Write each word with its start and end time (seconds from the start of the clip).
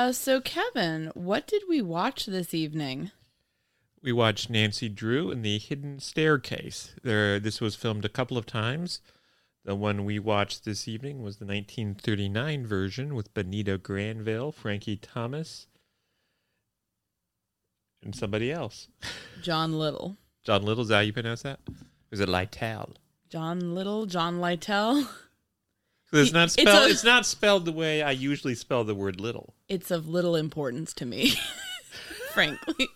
Uh, 0.00 0.12
so, 0.12 0.40
Kevin, 0.40 1.10
what 1.12 1.46
did 1.46 1.64
we 1.68 1.82
watch 1.82 2.24
this 2.24 2.54
evening? 2.54 3.10
We 4.02 4.12
watched 4.12 4.48
Nancy 4.48 4.88
Drew 4.88 5.30
in 5.30 5.42
The 5.42 5.58
Hidden 5.58 6.00
Staircase. 6.00 6.94
There, 7.02 7.38
this 7.38 7.60
was 7.60 7.74
filmed 7.74 8.06
a 8.06 8.08
couple 8.08 8.38
of 8.38 8.46
times. 8.46 9.02
The 9.62 9.74
one 9.74 10.06
we 10.06 10.18
watched 10.18 10.64
this 10.64 10.88
evening 10.88 11.22
was 11.22 11.36
the 11.36 11.44
1939 11.44 12.66
version 12.66 13.14
with 13.14 13.34
Bonita 13.34 13.76
Granville, 13.76 14.52
Frankie 14.52 14.96
Thomas, 14.96 15.66
and 18.02 18.16
somebody 18.16 18.50
else. 18.50 18.88
John 19.42 19.78
Little. 19.78 20.16
John 20.44 20.62
Little, 20.62 20.84
is 20.84 20.88
that 20.88 20.94
how 20.94 21.00
you 21.00 21.12
pronounce 21.12 21.42
that? 21.42 21.60
Is 22.10 22.20
it 22.20 22.28
Lytle? 22.30 22.94
John 23.28 23.74
Little, 23.74 24.06
John 24.06 24.40
Lytle. 24.40 25.06
It's 26.12 26.32
not 26.32 26.50
spelled. 26.50 26.68
It's, 26.68 26.86
a, 26.86 26.90
it's, 26.90 27.04
not 27.04 27.26
spelled 27.26 27.64
the 27.64 27.72
way 27.72 28.02
I 28.02 28.10
usually 28.10 28.54
spell 28.54 28.84
the 28.84 28.94
word 28.94 29.20
little. 29.20 29.54
It's 29.68 29.90
of 29.90 30.08
little 30.08 30.34
importance 30.34 30.92
to 30.94 31.06
me, 31.06 31.34
frankly. 32.32 32.88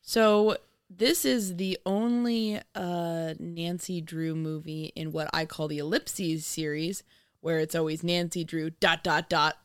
So 0.00 0.56
this 0.88 1.24
is 1.24 1.56
the 1.56 1.78
only 1.84 2.60
uh, 2.74 3.34
Nancy 3.38 4.00
Drew 4.00 4.34
movie 4.34 4.92
in 4.94 5.12
what 5.12 5.28
I 5.32 5.44
call 5.44 5.68
the 5.68 5.78
ellipses 5.78 6.46
series, 6.46 7.02
where 7.40 7.58
it's 7.58 7.74
always 7.74 8.04
Nancy 8.04 8.44
Drew 8.44 8.70
dot 8.70 9.02
dot 9.02 9.28
dot 9.28 9.56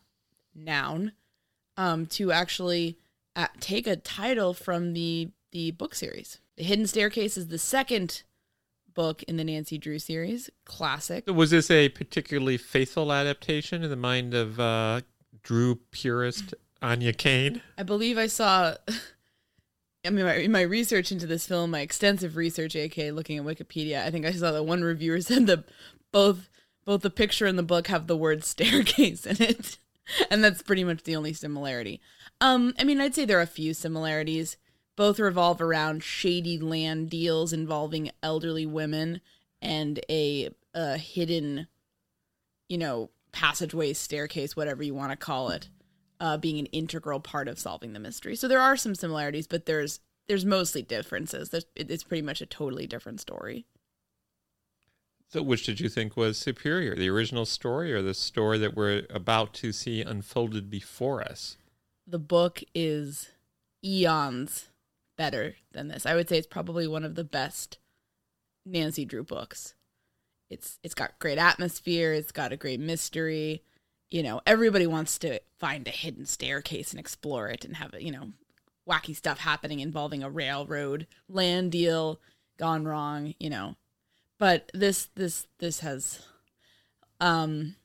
noun, 0.56 1.12
um, 1.76 2.06
to 2.08 2.32
actually 2.32 2.98
uh, 3.36 3.48
take 3.60 3.86
a 3.88 3.96
title 3.96 4.54
from 4.54 4.94
the 4.94 5.30
the 5.52 5.72
book 5.72 5.96
series. 5.96 6.40
The 6.56 6.64
Hidden 6.64 6.88
Staircase 6.88 7.38
is 7.38 7.48
the 7.48 7.60
second 7.60 8.24
book 8.98 9.22
in 9.24 9.38
the 9.38 9.44
Nancy 9.44 9.78
Drew 9.78 10.00
series. 10.00 10.50
Classic. 10.66 11.24
Was 11.28 11.52
this 11.52 11.70
a 11.70 11.90
particularly 11.90 12.58
faithful 12.58 13.14
adaptation 13.14 13.84
in 13.84 13.92
the 13.92 13.96
mind 13.96 14.34
of 14.34 14.60
uh, 14.60 15.02
Drew 15.44 15.76
purist 15.92 16.56
Anya 16.82 17.14
Kane? 17.14 17.62
I 17.78 17.84
believe 17.84 18.18
I 18.18 18.26
saw. 18.26 18.74
I 20.06 20.10
mean, 20.10 20.26
my, 20.26 20.36
in 20.36 20.52
my 20.52 20.62
research 20.62 21.12
into 21.12 21.28
this 21.28 21.46
film, 21.46 21.72
my 21.72 21.82
extensive 21.82 22.36
research, 22.36 22.76
aka 22.76 23.12
looking 23.12 23.38
at 23.38 23.46
Wikipedia, 23.46 24.04
I 24.04 24.10
think 24.10 24.26
I 24.26 24.32
saw 24.32 24.52
that 24.52 24.64
one 24.64 24.84
reviewer 24.84 25.22
said 25.22 25.46
that 25.46 25.66
both 26.12 26.50
both 26.84 27.02
the 27.02 27.12
picture 27.12 27.46
and 27.46 27.60
the 27.60 27.64
book 27.64 27.88
have 27.88 28.08
the 28.08 28.18
word 28.18 28.44
staircase 28.44 29.28
in 29.28 29.40
it, 29.40 29.78
and 30.32 30.44
that's 30.44 30.64
pretty 30.64 30.84
much 30.84 31.04
the 31.04 31.16
only 31.16 31.34
similarity. 31.34 32.02
Um, 32.42 32.74
I 32.80 32.84
mean, 32.84 33.00
I'd 33.00 33.14
say 33.14 33.26
there 33.26 33.38
are 33.38 33.44
a 33.44 33.48
few 33.48 33.76
similarities. 33.76 34.58
Both 34.98 35.20
revolve 35.20 35.62
around 35.62 36.04
shady 36.04 36.58
land 36.60 37.10
deals 37.10 37.54
involving 37.54 38.12
elderly 38.22 38.66
women 38.66 39.22
and 39.62 40.00
a, 40.10 40.50
a 40.74 40.98
hidden, 40.98 41.68
you 42.68 42.78
know, 42.78 43.12
passageway, 43.32 43.94
staircase, 43.94 44.56
whatever 44.56 44.84
you 44.84 44.96
want 44.96 45.12
to 45.12 45.18
call 45.18 45.50
it, 45.50 45.70
uh, 46.20 46.36
being 46.38 46.60
an 46.60 46.66
integral 46.68 47.20
part 47.20 47.48
of 47.48 47.60
solving 47.60 47.94
the 47.94 48.00
mystery. 48.00 48.36
So 48.36 48.50
there 48.50 48.60
are 48.60 48.76
some 48.76 48.96
similarities, 48.96 49.48
but 49.48 49.66
there's 49.66 50.02
there's 50.28 50.46
mostly 50.46 50.82
differences. 50.82 51.50
There's, 51.50 51.66
it's 51.76 52.04
pretty 52.04 52.22
much 52.22 52.42
a 52.42 52.46
totally 52.46 52.86
different 52.86 53.22
story. 53.22 53.66
So, 55.30 55.42
which 55.42 55.66
did 55.66 55.80
you 55.80 55.90
think 55.90 56.16
was 56.16 56.38
superior, 56.38 56.96
the 56.96 57.10
original 57.10 57.46
story 57.46 57.94
or 57.94 58.02
the 58.02 58.14
story 58.14 58.58
that 58.60 58.76
we're 58.76 59.04
about 59.10 59.54
to 59.56 59.72
see 59.72 60.02
unfolded 60.02 60.70
before 60.70 61.22
us? 61.22 61.58
The 62.06 62.20
book 62.20 62.64
is 62.74 63.30
eons 63.84 64.70
better 65.18 65.56
than 65.74 65.88
this. 65.88 66.06
I 66.06 66.16
would 66.16 66.30
say 66.30 66.38
it's 66.38 66.48
probably 66.48 66.88
one 66.88 67.04
of 67.04 67.16
the 67.16 67.24
best 67.24 67.78
Nancy 68.66 69.06
Drew 69.06 69.24
books. 69.24 69.74
It's 70.50 70.80
it's 70.84 70.94
got 70.94 71.20
great 71.20 71.38
atmosphere, 71.38 72.14
it's 72.14 72.32
got 72.32 72.54
a 72.54 72.58
great 72.58 72.80
mystery. 72.80 73.64
You 74.10 74.24
know, 74.24 74.40
everybody 74.46 74.88
wants 74.88 75.18
to 75.20 75.42
find 75.60 75.86
a 75.86 75.92
hidden 75.92 76.26
staircase 76.26 76.92
and 76.92 77.00
explore 77.00 77.50
it 77.50 77.66
and 77.66 77.76
have 77.76 77.94
you 78.00 78.12
know, 78.12 78.32
wacky 78.88 79.16
stuff 79.16 79.40
happening 79.40 79.82
involving 79.82 80.24
a 80.24 80.30
railroad 80.30 81.08
land 81.28 81.74
deal 81.74 82.22
gone 82.58 82.86
wrong, 82.86 83.34
you 83.40 83.50
know. 83.50 83.76
But 84.40 84.72
this 84.74 85.10
this 85.16 85.48
this 85.60 85.80
has 85.82 86.26
um 87.20 87.76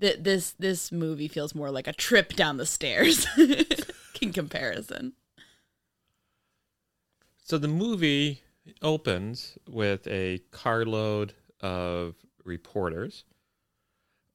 th- 0.00 0.20
this 0.20 0.52
this 0.58 0.92
movie 0.92 1.28
feels 1.28 1.54
more 1.54 1.70
like 1.70 1.86
a 1.88 1.92
trip 1.92 2.34
down 2.34 2.56
the 2.56 2.66
stairs 2.66 3.26
in 4.20 4.32
comparison. 4.32 5.14
So 7.42 7.58
the 7.58 7.68
movie 7.68 8.42
opens 8.80 9.58
with 9.68 10.06
a 10.06 10.40
carload 10.50 11.34
of 11.60 12.14
reporters 12.44 13.24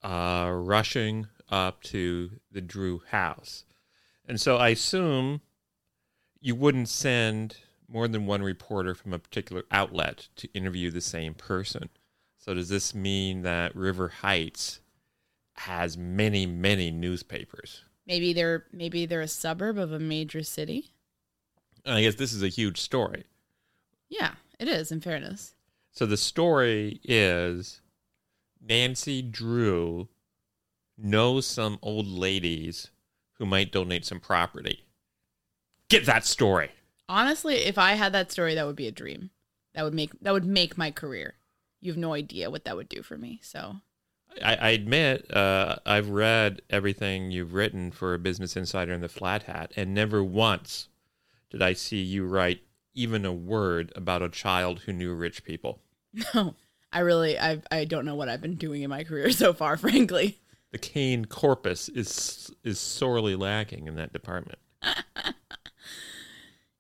uh, 0.04 0.52
rushing 0.54 1.28
up 1.50 1.82
to 1.84 2.32
the 2.52 2.62
Drew 2.62 3.02
house. 3.10 3.64
And 4.28 4.40
so 4.40 4.58
I 4.58 4.70
assume 4.70 5.42
you 6.42 6.54
wouldn't 6.56 6.90
send 6.90 7.58
more 7.88 8.08
than 8.08 8.26
one 8.26 8.44
reporter 8.44 8.94
from 8.94 9.14
a 9.14 9.20
particular 9.20 9.64
outlet 9.72 10.28
to 10.36 10.52
interview 10.54 10.92
the 10.92 11.02
same 11.02 11.34
person. 11.34 11.90
So 12.38 12.54
does 12.54 12.70
this 12.70 12.94
mean 12.94 13.42
that 13.44 13.76
River 13.76 14.10
Heights 14.10 14.82
has 15.54 15.98
many, 15.98 16.46
many 16.46 16.92
newspapers? 16.92 17.84
Maybe 18.06 18.34
they're 18.34 18.66
maybe 18.72 19.06
they're 19.06 19.22
a 19.22 19.28
suburb 19.28 19.78
of 19.78 19.92
a 19.92 20.00
major 20.00 20.44
city. 20.44 20.92
I 21.88 22.02
guess 22.02 22.16
this 22.16 22.34
is 22.34 22.44
a 22.44 22.48
huge 22.48 22.80
story. 22.80 23.26
Yeah, 24.10 24.34
it 24.60 24.68
is. 24.68 24.92
In 24.92 25.02
fairness, 25.02 25.54
So 25.92 26.06
the 26.06 26.18
story 26.18 27.00
is 27.04 27.82
Nancy 28.62 29.22
Drew 29.22 30.08
knows 30.98 31.46
some 31.46 31.78
old 31.82 32.08
ladies 32.08 32.90
who 33.34 33.46
might 33.46 33.72
donate 33.72 34.06
some 34.06 34.20
property. 34.20 34.84
Get 35.90 36.06
that 36.06 36.26
story. 36.26 36.72
honestly, 37.08 37.56
if 37.56 37.78
I 37.78 37.94
had 37.94 38.12
that 38.14 38.32
story, 38.32 38.56
that 38.56 38.66
would 38.66 38.76
be 38.76 38.88
a 38.88 38.92
dream. 38.92 39.30
That 39.74 39.84
would 39.84 39.94
make 39.94 40.12
that 40.22 40.34
would 40.34 40.46
make 40.46 40.78
my 40.78 40.92
career. 40.92 41.36
You 41.80 41.92
have 41.92 41.98
no 42.00 42.14
idea 42.14 42.50
what 42.50 42.66
that 42.66 42.76
would 42.76 42.90
do 42.90 43.04
for 43.04 43.18
me. 43.18 43.40
So 43.44 43.78
I, 44.44 44.56
I 44.56 44.70
admit, 44.70 45.32
uh, 45.32 45.78
I've 45.86 46.10
read 46.10 46.62
everything 46.70 47.30
you've 47.32 47.54
written 47.54 47.92
for 47.92 48.18
Business 48.18 48.58
Insider 48.58 48.92
and 48.94 49.04
the 49.04 49.08
Flat 49.10 49.44
Hat, 49.44 49.72
and 49.76 49.94
never 49.94 50.24
once 50.24 50.90
did 51.50 51.62
I 51.62 51.74
see 51.74 52.02
you 52.02 52.26
write 52.26 52.62
even 52.94 53.26
a 53.26 53.34
word 53.34 53.94
about 53.96 54.22
a 54.22 54.30
child 54.30 54.80
who 54.82 54.94
knew 54.94 55.14
rich 55.14 55.44
people. 55.44 55.82
no, 56.34 56.56
I 56.92 57.00
really 57.00 57.40
I 57.40 57.62
I 57.72 57.86
don't 57.86 58.06
know 58.06 58.16
what 58.16 58.30
I've 58.30 58.42
been 58.42 58.56
doing 58.56 58.82
in 58.82 58.90
my 58.90 59.04
career 59.04 59.32
so 59.32 59.54
far. 59.54 59.78
Frankly, 59.78 60.40
The 60.72 60.78
Kane 60.78 61.26
corpus 61.26 61.90
is 61.90 62.52
is 62.64 62.80
sorely 62.80 63.36
lacking 63.36 63.88
in 63.88 63.96
that 63.96 64.14
department. 64.14 64.60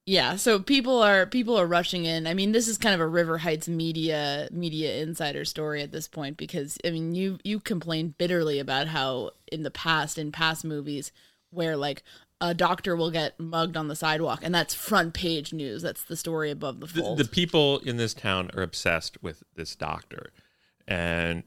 yeah. 0.05 0.35
So 0.35 0.59
people 0.59 1.01
are 1.01 1.25
people 1.25 1.57
are 1.57 1.67
rushing 1.67 2.05
in. 2.05 2.25
I 2.27 2.33
mean, 2.33 2.51
this 2.51 2.67
is 2.67 2.77
kind 2.77 2.95
of 2.95 3.01
a 3.01 3.07
River 3.07 3.37
Heights 3.37 3.67
media 3.67 4.49
media 4.51 4.97
insider 5.01 5.45
story 5.45 5.81
at 5.81 5.91
this 5.91 6.07
point 6.07 6.37
because 6.37 6.77
I 6.83 6.89
mean, 6.89 7.13
you 7.13 7.37
you 7.43 7.59
complained 7.59 8.17
bitterly 8.17 8.59
about 8.59 8.87
how 8.87 9.31
in 9.51 9.63
the 9.63 9.71
past 9.71 10.17
in 10.17 10.31
past 10.31 10.65
movies 10.65 11.11
where 11.51 11.77
like 11.77 12.03
a 12.39 12.53
doctor 12.53 12.95
will 12.95 13.09
get 13.11 13.39
mugged 13.39 13.75
on 13.75 13.87
the 13.87 13.95
sidewalk 13.95 14.41
and 14.43 14.53
that's 14.53 14.73
front 14.73 15.13
page 15.13 15.53
news. 15.53 15.81
That's 15.81 16.03
the 16.03 16.15
story 16.15 16.51
above 16.51 16.79
the 16.79 16.85
the, 16.87 17.01
fold. 17.01 17.17
the 17.17 17.25
people 17.25 17.79
in 17.79 17.97
this 17.97 18.13
town 18.13 18.51
are 18.55 18.61
obsessed 18.63 19.21
with 19.23 19.43
this 19.55 19.75
doctor 19.75 20.31
and 20.87 21.43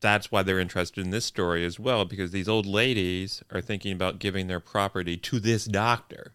that's 0.00 0.30
why 0.30 0.42
they're 0.42 0.60
interested 0.60 1.04
in 1.04 1.10
this 1.10 1.24
story 1.24 1.64
as 1.64 1.78
well 1.78 2.04
because 2.04 2.30
these 2.30 2.48
old 2.48 2.66
ladies 2.66 3.42
are 3.50 3.60
thinking 3.60 3.92
about 3.92 4.18
giving 4.18 4.46
their 4.46 4.60
property 4.60 5.16
to 5.16 5.40
this 5.40 5.64
doctor 5.66 6.32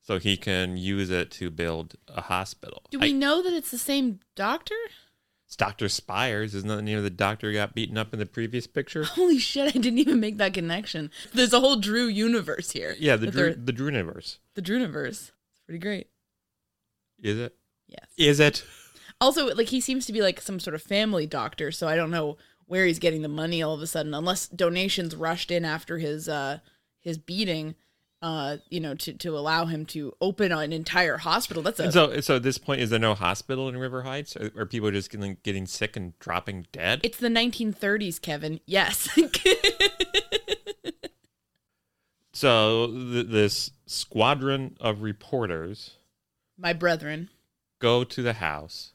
so 0.00 0.18
he 0.18 0.36
can 0.36 0.76
use 0.76 1.10
it 1.10 1.30
to 1.32 1.50
build 1.50 1.94
a 2.08 2.22
hospital 2.22 2.82
Do 2.90 2.98
I- 3.00 3.04
we 3.06 3.12
know 3.12 3.42
that 3.42 3.52
it's 3.52 3.70
the 3.70 3.78
same 3.78 4.20
doctor? 4.36 4.74
It's 5.52 5.56
dr 5.58 5.86
spires 5.90 6.54
isn't 6.54 6.66
that 6.68 6.76
the 6.76 6.82
name 6.82 6.96
of 6.96 7.04
the 7.04 7.10
doctor 7.10 7.48
who 7.48 7.52
got 7.52 7.74
beaten 7.74 7.98
up 7.98 8.14
in 8.14 8.18
the 8.18 8.24
previous 8.24 8.66
picture 8.66 9.04
Holy 9.04 9.38
shit, 9.38 9.68
I 9.68 9.78
didn't 9.78 9.98
even 9.98 10.18
make 10.18 10.38
that 10.38 10.54
connection. 10.54 11.10
There's 11.34 11.52
a 11.52 11.60
whole 11.60 11.76
Drew 11.76 12.06
universe 12.06 12.70
here. 12.70 12.96
yeah 12.98 13.16
the 13.16 13.26
Drew, 13.26 13.52
the 13.54 13.72
Drew 13.72 13.86
universe 13.86 14.38
the 14.54 14.62
Drewniverse. 14.62 15.08
It's 15.08 15.32
pretty 15.66 15.78
great. 15.78 16.06
is 17.22 17.38
it 17.38 17.54
Yes. 17.86 18.06
is 18.16 18.40
it 18.40 18.64
Also, 19.20 19.54
like 19.54 19.68
he 19.68 19.80
seems 19.82 20.06
to 20.06 20.12
be 20.14 20.22
like 20.22 20.40
some 20.40 20.58
sort 20.58 20.74
of 20.74 20.80
family 20.82 21.26
doctor, 21.26 21.70
so 21.70 21.86
I 21.86 21.96
don't 21.96 22.10
know 22.10 22.38
where 22.66 22.86
he's 22.86 22.98
getting 22.98 23.20
the 23.20 23.28
money 23.28 23.62
all 23.62 23.74
of 23.74 23.82
a 23.82 23.86
sudden, 23.86 24.14
unless 24.14 24.48
donations 24.48 25.14
rushed 25.14 25.50
in 25.50 25.64
after 25.66 25.98
his 25.98 26.28
uh 26.28 26.60
his 27.00 27.18
beating, 27.18 27.74
uh, 28.22 28.56
you 28.70 28.80
know, 28.80 28.94
to 28.94 29.12
to 29.14 29.36
allow 29.36 29.66
him 29.66 29.84
to 29.86 30.14
open 30.20 30.52
an 30.52 30.72
entire 30.72 31.18
hospital. 31.18 31.62
That's 31.62 31.80
a 31.80 31.84
and 31.84 31.92
so 31.92 32.20
so 32.20 32.36
at 32.36 32.42
this 32.44 32.56
point 32.56 32.80
is 32.80 32.90
there 32.90 32.98
no 32.98 33.14
hospital 33.14 33.68
in 33.68 33.76
river 33.76 34.02
heights 34.02 34.36
or 34.36 34.50
are 34.56 34.66
people 34.66 34.90
just 34.90 35.10
getting, 35.10 35.36
getting 35.42 35.66
sick 35.66 35.96
and 35.96 36.18
dropping 36.20 36.66
dead 36.72 37.00
it's 37.02 37.18
the 37.18 37.28
1930s, 37.28 38.20
Kevin. 38.20 38.60
Yes. 38.64 39.08
So 42.34 42.88
th- 42.88 43.26
this 43.28 43.70
squadron 43.86 44.76
of 44.80 45.02
reporters 45.02 45.98
My 46.58 46.72
brethren. 46.72 47.28
go 47.78 48.04
to 48.04 48.22
the 48.22 48.32
house, 48.32 48.94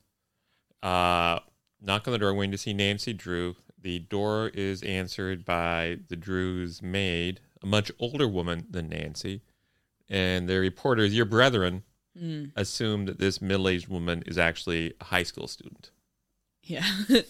uh, 0.81 1.39
knock 1.79 2.07
on 2.07 2.11
the 2.13 2.17
door, 2.17 2.33
waiting 2.33 2.51
to 2.51 2.57
see 2.57 2.73
Nancy 2.73 3.13
Drew. 3.13 3.55
The 3.79 3.99
door 3.99 4.49
is 4.53 4.81
answered 4.81 5.45
by 5.45 5.99
the 6.09 6.15
Drew's 6.15 6.81
maid, 6.81 7.39
a 7.63 7.65
much 7.65 7.91
older 7.99 8.27
woman 8.27 8.65
than 8.69 8.89
Nancy, 8.89 9.41
and 10.09 10.47
the 10.47 10.59
reporters, 10.59 11.15
your 11.15 11.25
brethren, 11.25 11.83
Mm, 12.19 12.51
assume 12.55 13.05
that 13.05 13.19
this 13.19 13.43
middle-aged 13.43 13.87
woman 13.89 14.23
is 14.25 14.39
actually 14.39 14.95
a 14.99 15.03
high 15.03 15.21
school 15.21 15.47
student. 15.47 15.91
yeah. 16.63 16.83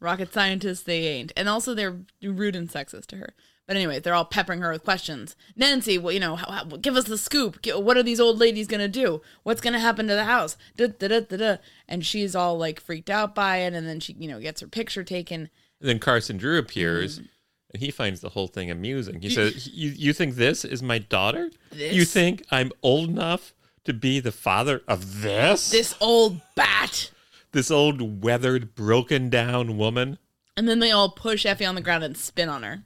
Rocket 0.00 0.32
scientists 0.32 0.82
they 0.84 1.08
ain't. 1.08 1.32
And 1.36 1.48
also 1.48 1.74
they're 1.74 1.96
rude 2.22 2.54
and 2.54 2.68
sexist 2.68 3.06
to 3.06 3.16
her. 3.16 3.34
But 3.66 3.74
anyway, 3.76 3.98
they're 3.98 4.14
all 4.14 4.24
peppering 4.24 4.60
her 4.60 4.70
with 4.70 4.84
questions. 4.84 5.34
Nancy, 5.56 5.98
well, 5.98 6.12
you 6.12 6.20
know, 6.20 6.36
how, 6.36 6.50
how, 6.52 6.64
give 6.64 6.94
us 6.96 7.04
the 7.06 7.18
scoop. 7.18 7.66
What 7.66 7.96
are 7.96 8.02
these 8.04 8.20
old 8.20 8.38
ladies 8.38 8.68
gonna 8.68 8.86
do? 8.86 9.22
What's 9.42 9.60
gonna 9.60 9.80
happen 9.80 10.06
to 10.06 10.14
the 10.14 10.24
house? 10.24 10.56
Da, 10.76 10.86
da, 10.86 11.18
da. 11.20 11.56
And 11.88 12.06
she's 12.06 12.36
all 12.36 12.56
like 12.56 12.80
freaked 12.80 13.10
out 13.10 13.34
by 13.34 13.56
it. 13.58 13.74
And 13.74 13.88
then 13.88 13.98
she, 13.98 14.12
you 14.20 14.28
know, 14.28 14.38
gets 14.40 14.60
her 14.60 14.68
picture 14.68 15.02
taken. 15.02 15.50
And 15.80 15.88
then 15.88 15.98
Carson 15.98 16.36
Drew 16.36 16.58
appears, 16.58 17.18
Mm. 17.18 17.28
And 17.72 17.82
he 17.82 17.90
finds 17.90 18.20
the 18.20 18.30
whole 18.30 18.48
thing 18.48 18.70
amusing. 18.70 19.20
He 19.20 19.30
says, 19.30 19.68
"You 19.68 19.90
you 19.90 20.12
think 20.12 20.34
this 20.36 20.64
is 20.64 20.82
my 20.82 20.98
daughter? 20.98 21.50
You 21.72 22.04
think 22.04 22.44
I'm 22.50 22.72
old 22.82 23.08
enough 23.10 23.54
to 23.84 23.92
be 23.92 24.20
the 24.20 24.32
father 24.32 24.82
of 24.88 25.22
this? 25.22 25.70
This 25.70 25.94
old 26.00 26.40
bat. 26.54 27.10
this 27.52 27.70
old 27.70 28.22
weathered, 28.22 28.74
broken 28.74 29.28
down 29.30 29.76
woman?" 29.76 30.18
And 30.56 30.68
then 30.68 30.80
they 30.80 30.90
all 30.90 31.10
push 31.10 31.46
Effie 31.46 31.64
on 31.64 31.74
the 31.76 31.80
ground 31.80 32.02
and 32.04 32.16
spin 32.16 32.48
on 32.48 32.62
her. 32.64 32.82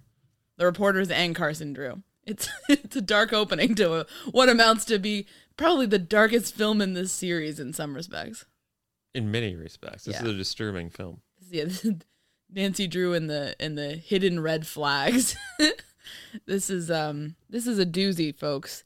The 0.58 0.66
reporters 0.66 1.10
and 1.10 1.34
Carson 1.34 1.72
Drew. 1.72 2.02
It's 2.24 2.48
it's 2.68 2.96
a 2.96 3.00
dark 3.00 3.32
opening 3.32 3.74
to 3.76 4.00
a, 4.00 4.06
what 4.30 4.48
amounts 4.48 4.84
to 4.86 4.98
be 4.98 5.26
probably 5.56 5.86
the 5.86 5.98
darkest 5.98 6.54
film 6.54 6.80
in 6.80 6.92
this 6.94 7.12
series 7.12 7.58
in 7.60 7.72
some 7.72 7.94
respects. 7.94 8.44
In 9.14 9.30
many 9.30 9.54
respects, 9.54 10.04
this 10.04 10.14
Yeah. 10.16 10.22
is 10.24 10.28
a 10.30 10.34
disturbing 10.34 10.90
film. 10.90 11.20
Yeah, 11.50 11.66
Nancy 12.54 12.86
Drew 12.86 13.14
and 13.14 13.28
the 13.28 13.56
and 13.58 13.76
the 13.76 13.94
hidden 13.94 14.40
red 14.40 14.66
flags. 14.66 15.36
this 16.46 16.70
is 16.70 16.90
um 16.90 17.36
this 17.48 17.66
is 17.66 17.78
a 17.78 17.86
doozy, 17.86 18.34
folks. 18.34 18.84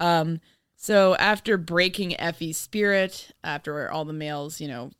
Um 0.00 0.40
so 0.76 1.14
after 1.16 1.56
breaking 1.56 2.18
Effie's 2.18 2.56
spirit, 2.56 3.30
after 3.44 3.90
all 3.90 4.04
the 4.04 4.12
males, 4.12 4.60
you 4.60 4.68
know, 4.68 4.90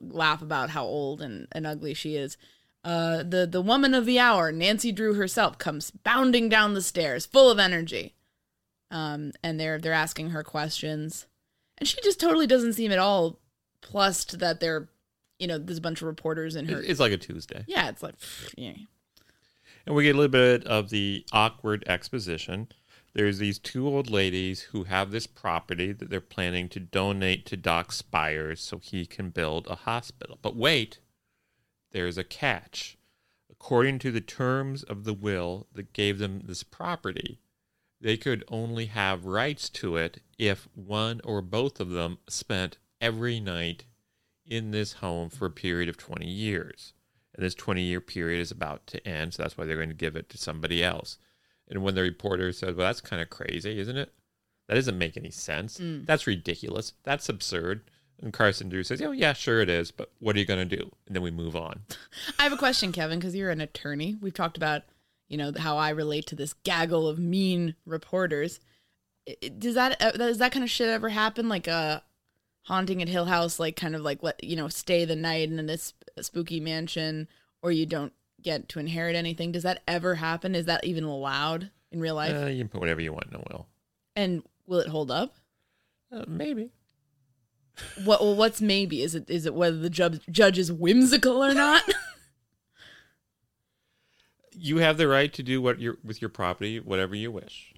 laugh 0.00 0.42
about 0.42 0.70
how 0.70 0.84
old 0.84 1.22
and, 1.22 1.48
and 1.52 1.66
ugly 1.66 1.94
she 1.94 2.16
is, 2.16 2.36
uh 2.84 3.18
the 3.22 3.46
the 3.50 3.62
woman 3.62 3.94
of 3.94 4.06
the 4.06 4.18
hour, 4.18 4.52
Nancy 4.52 4.92
Drew 4.92 5.14
herself, 5.14 5.58
comes 5.58 5.90
bounding 5.90 6.48
down 6.48 6.74
the 6.74 6.82
stairs, 6.82 7.26
full 7.26 7.50
of 7.50 7.58
energy. 7.58 8.14
Um 8.90 9.32
and 9.42 9.58
they're 9.58 9.78
they're 9.78 9.92
asking 9.92 10.30
her 10.30 10.42
questions. 10.42 11.26
And 11.78 11.88
she 11.88 11.98
just 12.02 12.20
totally 12.20 12.46
doesn't 12.46 12.74
seem 12.74 12.92
at 12.92 12.98
all 12.98 13.38
plussed 13.80 14.38
that 14.40 14.60
they're 14.60 14.88
you 15.40 15.46
know, 15.46 15.58
there's 15.58 15.78
a 15.78 15.82
bunch 15.82 16.02
of 16.02 16.06
reporters 16.06 16.54
in 16.54 16.68
her. 16.68 16.80
It's, 16.80 17.00
like 17.00 17.12
a 17.12 17.16
Tuesday. 17.16 17.64
yeah, 17.66 17.88
it's 17.88 18.02
like, 18.02 18.14
yeah. 18.56 18.74
And 19.86 19.96
we 19.96 20.04
get 20.04 20.14
a 20.14 20.18
little 20.18 20.30
bit 20.30 20.66
of 20.66 20.90
the 20.90 21.24
awkward 21.32 21.82
exposition. 21.86 22.68
There's 23.14 23.38
these 23.38 23.58
two 23.58 23.88
old 23.88 24.10
ladies 24.10 24.60
who 24.60 24.84
have 24.84 25.10
this 25.10 25.26
property 25.26 25.92
that 25.92 26.10
they're 26.10 26.20
planning 26.20 26.68
to 26.68 26.78
donate 26.78 27.46
to 27.46 27.56
Doc 27.56 27.90
Spires 27.90 28.60
so 28.60 28.78
he 28.78 29.06
can 29.06 29.30
build 29.30 29.66
a 29.66 29.74
hospital. 29.74 30.38
But 30.42 30.54
wait, 30.54 30.98
there's 31.90 32.18
a 32.18 32.24
catch. 32.24 32.98
According 33.50 33.98
to 34.00 34.12
the 34.12 34.20
terms 34.20 34.82
of 34.84 35.04
the 35.04 35.14
will 35.14 35.66
that 35.72 35.92
gave 35.92 36.18
them 36.18 36.42
this 36.44 36.62
property, 36.62 37.40
they 38.00 38.16
could 38.16 38.44
only 38.48 38.86
have 38.86 39.24
rights 39.24 39.68
to 39.70 39.96
it 39.96 40.20
if 40.38 40.68
one 40.74 41.20
or 41.24 41.42
both 41.42 41.80
of 41.80 41.90
them 41.90 42.18
spent 42.28 42.78
every 43.00 43.40
night 43.40 43.84
in 44.50 44.72
this 44.72 44.94
home 44.94 45.30
for 45.30 45.46
a 45.46 45.50
period 45.50 45.88
of 45.88 45.96
20 45.96 46.26
years. 46.26 46.92
And 47.34 47.44
this 47.44 47.54
20 47.54 47.80
year 47.80 48.00
period 48.00 48.40
is 48.40 48.50
about 48.50 48.86
to 48.88 49.06
end, 49.08 49.32
so 49.32 49.42
that's 49.42 49.56
why 49.56 49.64
they're 49.64 49.76
going 49.76 49.88
to 49.88 49.94
give 49.94 50.16
it 50.16 50.28
to 50.30 50.38
somebody 50.38 50.84
else. 50.84 51.16
And 51.68 51.82
when 51.82 51.94
the 51.94 52.02
reporter 52.02 52.52
says, 52.52 52.74
Well, 52.74 52.86
that's 52.86 53.00
kind 53.00 53.22
of 53.22 53.30
crazy, 53.30 53.78
isn't 53.78 53.96
it? 53.96 54.12
That 54.68 54.74
doesn't 54.74 54.98
make 54.98 55.16
any 55.16 55.30
sense. 55.30 55.78
That's 55.80 56.26
ridiculous. 56.26 56.92
That's 57.04 57.28
absurd. 57.28 57.82
And 58.20 58.32
Carson 58.32 58.68
Drew 58.68 58.82
says, 58.82 59.00
Oh, 59.00 59.12
yeah, 59.12 59.32
sure 59.32 59.60
it 59.60 59.70
is, 59.70 59.92
but 59.92 60.10
what 60.18 60.36
are 60.36 60.40
you 60.40 60.44
going 60.44 60.68
to 60.68 60.76
do? 60.76 60.90
And 61.06 61.14
then 61.14 61.22
we 61.22 61.30
move 61.30 61.54
on. 61.56 61.80
I 62.38 62.42
have 62.42 62.52
a 62.52 62.56
question, 62.56 62.92
Kevin, 62.92 63.20
because 63.20 63.34
you're 63.34 63.50
an 63.50 63.60
attorney. 63.60 64.16
We've 64.20 64.34
talked 64.34 64.56
about, 64.56 64.82
you 65.28 65.36
know, 65.36 65.52
how 65.56 65.78
I 65.78 65.90
relate 65.90 66.26
to 66.26 66.34
this 66.34 66.52
gaggle 66.52 67.06
of 67.06 67.18
mean 67.18 67.76
reporters. 67.86 68.60
Does 69.58 69.76
that 69.76 70.00
uh, 70.02 70.12
does 70.12 70.38
that 70.38 70.50
kind 70.50 70.64
of 70.64 70.70
shit 70.70 70.88
ever 70.88 71.08
happen? 71.08 71.48
Like 71.48 71.68
a 71.68 72.02
haunting 72.62 73.02
at 73.02 73.08
Hill 73.08 73.26
House, 73.26 73.58
like 73.58 73.76
kind 73.76 73.94
of 73.94 74.02
like 74.02 74.22
let 74.22 74.42
you 74.42 74.56
know 74.56 74.68
stay 74.68 75.04
the 75.04 75.16
night 75.16 75.50
in 75.50 75.66
this 75.66 75.94
spooky 76.20 76.60
mansion, 76.60 77.28
or 77.62 77.72
you 77.72 77.86
don't 77.86 78.12
get 78.42 78.68
to 78.70 78.78
inherit 78.78 79.16
anything. 79.16 79.52
Does 79.52 79.62
that 79.64 79.82
ever 79.86 80.16
happen? 80.16 80.54
Is 80.54 80.66
that 80.66 80.84
even 80.84 81.04
allowed 81.04 81.70
in 81.90 82.00
real 82.00 82.14
life? 82.14 82.34
Uh, 82.34 82.46
you 82.46 82.58
can 82.58 82.68
put 82.68 82.80
whatever 82.80 83.00
you 83.00 83.12
want 83.12 83.26
in 83.28 83.36
a 83.36 83.42
will. 83.50 83.66
and 84.16 84.42
will 84.66 84.80
it 84.80 84.88
hold 84.88 85.10
up? 85.10 85.34
Uh, 86.12 86.24
maybe. 86.26 86.70
What 88.04 88.20
well, 88.20 88.36
what's 88.36 88.60
maybe? 88.60 89.02
Is 89.02 89.14
it 89.14 89.30
is 89.30 89.46
it 89.46 89.54
whether 89.54 89.78
the 89.78 89.90
judge 89.90 90.20
judge 90.30 90.58
is 90.58 90.72
whimsical 90.72 91.42
or 91.42 91.54
not? 91.54 91.82
you 94.52 94.78
have 94.78 94.98
the 94.98 95.08
right 95.08 95.32
to 95.32 95.42
do 95.42 95.62
what 95.62 95.80
your 95.80 95.96
with 96.04 96.20
your 96.20 96.28
property 96.28 96.80
whatever 96.80 97.14
you 97.14 97.30
wish. 97.30 97.74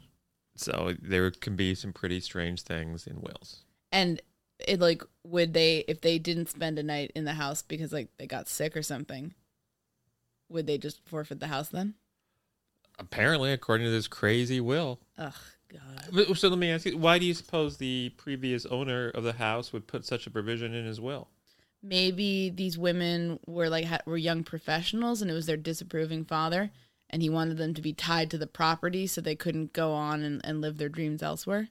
So 0.57 0.95
there 1.01 1.31
can 1.31 1.57
be 1.57 1.75
some 1.75 1.93
pretty 1.93 2.21
strange 2.21 2.63
things 2.63 3.07
in 3.07 3.21
wills. 3.21 3.63
and 3.91 4.21
it 4.69 4.81
like 4.81 5.03
would 5.25 5.53
they 5.55 5.79
if 5.89 6.01
they 6.01 6.19
didn't 6.19 6.49
spend 6.51 6.79
a 6.79 6.83
night 6.83 7.11
in 7.15 7.25
the 7.25 7.35
house 7.35 7.63
because 7.63 7.93
like 7.93 8.09
they 8.19 8.27
got 8.27 8.49
sick 8.49 8.77
or 8.77 8.83
something 8.83 9.35
would 10.49 10.67
they 10.67 10.79
just 10.79 11.01
forfeit 11.07 11.41
the 11.41 11.47
house 11.49 11.69
then 11.69 11.95
Apparently, 12.99 13.53
according 13.53 13.87
to 13.87 13.91
this 13.91 14.07
crazy 14.07 14.61
will. 14.61 15.01
ugh 15.19 15.33
god 15.73 16.37
So 16.37 16.49
let 16.49 16.59
me 16.59 16.71
ask 16.71 16.85
you: 16.85 16.99
Why 16.99 17.19
do 17.19 17.25
you 17.25 17.33
suppose 17.35 17.79
the 17.79 18.11
previous 18.19 18.67
owner 18.67 19.09
of 19.09 19.25
the 19.25 19.33
house 19.33 19.73
would 19.73 19.87
put 19.87 20.05
such 20.05 20.27
a 20.27 20.31
provision 20.31 20.75
in 20.75 20.85
his 20.85 21.01
will? 21.01 21.29
maybe 21.85 22.49
these 22.49 22.79
women 22.79 23.41
were 23.47 23.69
like 23.69 23.87
ha- 23.87 23.99
were 24.07 24.17
young 24.17 24.45
professionals 24.45 25.21
and 25.21 25.29
it 25.31 25.35
was 25.35 25.47
their 25.47 25.57
disapproving 25.57 26.25
father 26.25 26.71
and 27.11 27.23
he 27.23 27.29
wanted 27.29 27.57
them 27.57 27.75
to 27.75 27.83
be 27.83 27.93
tied 27.93 28.31
to 28.31 28.39
the 28.39 28.47
property 28.47 29.05
so 29.07 29.21
they 29.21 29.35
couldn't 29.35 29.73
go 29.73 29.93
on 29.93 30.23
and, 30.23 30.41
and 30.45 30.61
live 30.61 30.79
their 30.79 30.89
dreams 30.89 31.23
elsewhere 31.25 31.71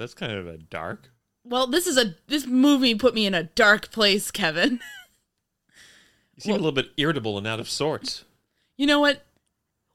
That's 0.00 0.14
kind 0.14 0.32
of 0.32 0.46
a 0.48 0.58
dark. 0.58 1.10
well 1.44 1.66
this 1.66 1.86
is 1.86 1.96
a 1.96 2.16
this 2.26 2.46
movie 2.46 2.94
put 2.94 3.14
me 3.14 3.26
in 3.26 3.34
a 3.34 3.44
dark 3.44 3.90
place 3.92 4.30
kevin 4.30 4.80
You 6.36 6.42
seem 6.42 6.54
a 6.54 6.56
little 6.56 6.72
bit 6.72 6.90
irritable 6.96 7.36
and 7.36 7.46
out 7.46 7.60
of 7.60 7.68
sorts. 7.68 8.24
You 8.78 8.86
know 8.86 8.98
what? 8.98 9.26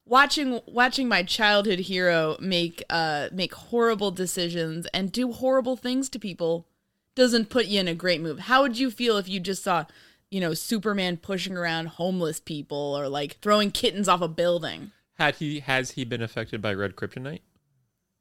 Watching 0.05 0.61
watching 0.67 1.07
my 1.07 1.23
childhood 1.23 1.79
hero 1.79 2.37
make 2.39 2.83
uh 2.87 3.29
make 3.31 3.53
horrible 3.55 4.11
decisions 4.11 4.85
and 4.93 5.11
do 5.11 5.31
horrible 5.31 5.75
things 5.75 6.07
to 6.09 6.19
people 6.19 6.67
doesn't 7.15 7.49
put 7.49 7.65
you 7.65 7.79
in 7.79 7.87
a 7.87 7.95
great 7.95 8.21
mood. 8.21 8.41
How 8.41 8.61
would 8.61 8.77
you 8.77 8.91
feel 8.91 9.17
if 9.17 9.27
you 9.27 9.39
just 9.39 9.63
saw, 9.63 9.85
you 10.29 10.39
know, 10.39 10.53
Superman 10.53 11.17
pushing 11.17 11.57
around 11.57 11.87
homeless 11.87 12.39
people 12.39 12.95
or 12.95 13.09
like 13.09 13.39
throwing 13.41 13.71
kittens 13.71 14.07
off 14.07 14.21
a 14.21 14.27
building? 14.27 14.91
Had 15.15 15.37
he 15.37 15.61
has 15.61 15.91
he 15.91 16.05
been 16.05 16.21
affected 16.21 16.61
by 16.61 16.75
red 16.75 16.95
kryptonite? 16.95 17.41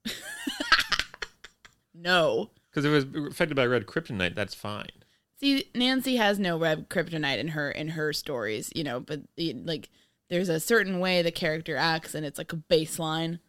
No. 2.04 2.50
Because 2.70 2.84
if 2.84 2.90
it 2.90 3.18
was 3.18 3.32
affected 3.32 3.54
by 3.54 3.66
red 3.66 3.86
kryptonite, 3.86 4.34
that's 4.34 4.54
fine. 4.54 4.90
See, 5.40 5.70
Nancy 5.74 6.16
has 6.16 6.38
no 6.38 6.58
red 6.58 6.88
kryptonite 6.88 7.38
in 7.38 7.48
her 7.48 7.70
in 7.70 7.88
her 7.88 8.12
stories, 8.12 8.70
you 8.74 8.84
know, 8.84 9.00
but 9.00 9.22
like 9.38 9.88
there's 10.28 10.48
a 10.48 10.60
certain 10.60 11.00
way 11.00 11.22
the 11.22 11.32
character 11.32 11.76
acts 11.76 12.14
and 12.14 12.24
it's 12.24 12.38
like 12.38 12.52
a 12.52 12.56
baseline, 12.56 13.40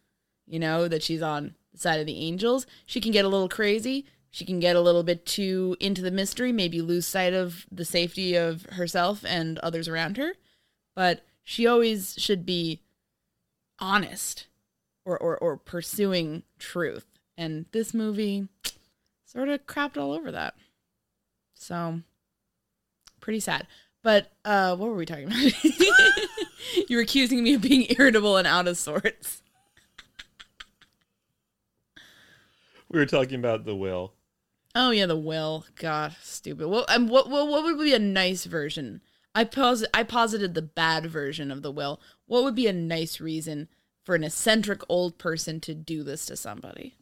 you 0.46 0.58
know, 0.58 0.88
that 0.88 1.02
she's 1.02 1.22
on 1.22 1.54
the 1.72 1.78
side 1.78 2.00
of 2.00 2.06
the 2.06 2.18
angels. 2.18 2.66
She 2.86 3.00
can 3.00 3.12
get 3.12 3.24
a 3.24 3.28
little 3.28 3.48
crazy. 3.48 4.06
She 4.30 4.44
can 4.44 4.60
get 4.60 4.76
a 4.76 4.80
little 4.80 5.02
bit 5.02 5.24
too 5.24 5.76
into 5.80 6.02
the 6.02 6.10
mystery, 6.10 6.52
maybe 6.52 6.80
lose 6.82 7.06
sight 7.06 7.32
of 7.32 7.66
the 7.70 7.84
safety 7.84 8.34
of 8.34 8.64
herself 8.72 9.24
and 9.26 9.58
others 9.58 9.88
around 9.88 10.16
her. 10.16 10.34
But 10.94 11.24
she 11.42 11.66
always 11.66 12.14
should 12.18 12.44
be 12.44 12.82
honest 13.78 14.46
or 15.04 15.16
or, 15.18 15.38
or 15.38 15.56
pursuing 15.56 16.42
truth. 16.58 17.06
And 17.36 17.66
this 17.72 17.92
movie 17.92 18.48
sort 19.24 19.48
of 19.48 19.66
crapped 19.66 19.96
all 19.96 20.12
over 20.12 20.32
that. 20.32 20.54
So 21.54 22.00
pretty 23.20 23.40
sad. 23.40 23.66
But 24.02 24.32
uh 24.44 24.76
what 24.76 24.88
were 24.88 24.96
we 24.96 25.06
talking 25.06 25.26
about? 25.26 25.64
you 26.88 26.96
were 26.96 27.02
accusing 27.02 27.42
me 27.42 27.54
of 27.54 27.62
being 27.62 27.86
irritable 27.98 28.36
and 28.36 28.46
out 28.46 28.68
of 28.68 28.78
sorts. 28.78 29.42
We 32.88 32.98
were 32.98 33.06
talking 33.06 33.38
about 33.38 33.64
the 33.64 33.74
will. 33.74 34.12
Oh 34.74 34.90
yeah, 34.90 35.06
the 35.06 35.16
will. 35.16 35.64
God, 35.74 36.14
stupid. 36.22 36.68
Well, 36.68 36.84
um, 36.88 37.08
what 37.08 37.28
what 37.28 37.48
what 37.48 37.64
would 37.64 37.78
be 37.78 37.94
a 37.94 37.98
nice 37.98 38.44
version? 38.44 39.00
I 39.34 39.44
pos 39.44 39.84
I 39.92 40.02
posited 40.02 40.54
the 40.54 40.62
bad 40.62 41.06
version 41.06 41.50
of 41.50 41.62
the 41.62 41.72
will. 41.72 42.00
What 42.26 42.44
would 42.44 42.54
be 42.54 42.66
a 42.66 42.72
nice 42.72 43.20
reason 43.20 43.68
for 44.04 44.14
an 44.14 44.24
eccentric 44.24 44.82
old 44.88 45.18
person 45.18 45.60
to 45.62 45.74
do 45.74 46.02
this 46.02 46.26
to 46.26 46.36
somebody? 46.36 46.96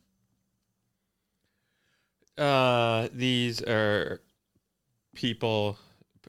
Uh, 2.36 3.08
these 3.12 3.62
are 3.62 4.20
people. 5.14 5.78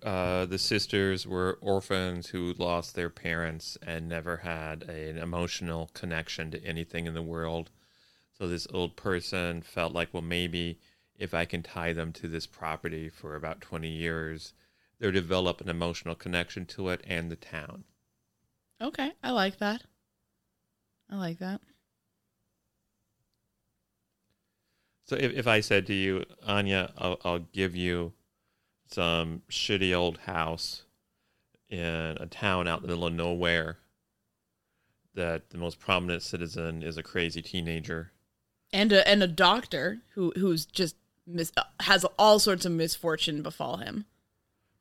Uh, 0.03 0.45
the 0.45 0.59
sisters 0.59 1.25
were 1.25 1.57
orphans 1.61 2.27
who 2.27 2.53
lost 2.57 2.95
their 2.95 3.09
parents 3.09 3.77
and 3.81 4.07
never 4.07 4.37
had 4.37 4.83
an 4.83 5.17
emotional 5.17 5.89
connection 5.93 6.51
to 6.51 6.63
anything 6.63 7.07
in 7.07 7.13
the 7.13 7.21
world. 7.21 7.71
So 8.37 8.47
this 8.47 8.67
old 8.73 8.97
person 8.97 9.61
felt 9.61 9.93
like, 9.93 10.13
well, 10.13 10.21
maybe 10.21 10.79
if 11.17 11.33
I 11.33 11.45
can 11.45 11.63
tie 11.63 11.93
them 11.93 12.11
to 12.13 12.27
this 12.27 12.45
property 12.45 13.09
for 13.09 13.35
about 13.35 13.61
twenty 13.61 13.89
years, 13.89 14.53
they'll 14.99 15.11
develop 15.11 15.61
an 15.61 15.69
emotional 15.69 16.13
connection 16.13 16.65
to 16.67 16.89
it 16.89 17.01
and 17.07 17.31
the 17.31 17.37
town. 17.37 17.85
Okay, 18.81 19.13
I 19.23 19.31
like 19.31 19.57
that. 19.59 19.83
I 21.09 21.15
like 21.15 21.39
that. 21.39 21.61
So 25.05 25.15
if, 25.15 25.31
if 25.33 25.47
I 25.47 25.59
said 25.59 25.85
to 25.87 25.93
you, 25.93 26.25
Anya, 26.45 26.91
I'll, 26.97 27.19
I'll 27.23 27.39
give 27.39 27.75
you 27.75 28.13
some 28.87 29.43
shitty 29.49 29.95
old 29.95 30.17
house 30.19 30.83
in 31.69 31.79
a 32.19 32.25
town 32.25 32.67
out 32.67 32.81
in 32.81 32.83
the 32.83 32.87
middle 32.89 33.07
of 33.07 33.13
nowhere 33.13 33.77
that 35.13 35.49
the 35.49 35.57
most 35.57 35.79
prominent 35.79 36.21
citizen 36.21 36.83
is 36.83 36.97
a 36.97 37.03
crazy 37.03 37.41
teenager. 37.41 38.11
And 38.73 38.91
a 38.91 39.07
and 39.07 39.23
a 39.23 39.27
doctor 39.27 39.99
who 40.15 40.33
who's 40.35 40.65
just 40.65 40.95
mis- 41.25 41.51
has 41.79 42.03
all 42.19 42.39
sorts 42.39 42.65
of 42.65 42.71
misfortune 42.71 43.41
befall 43.41 43.77
him. 43.77 44.05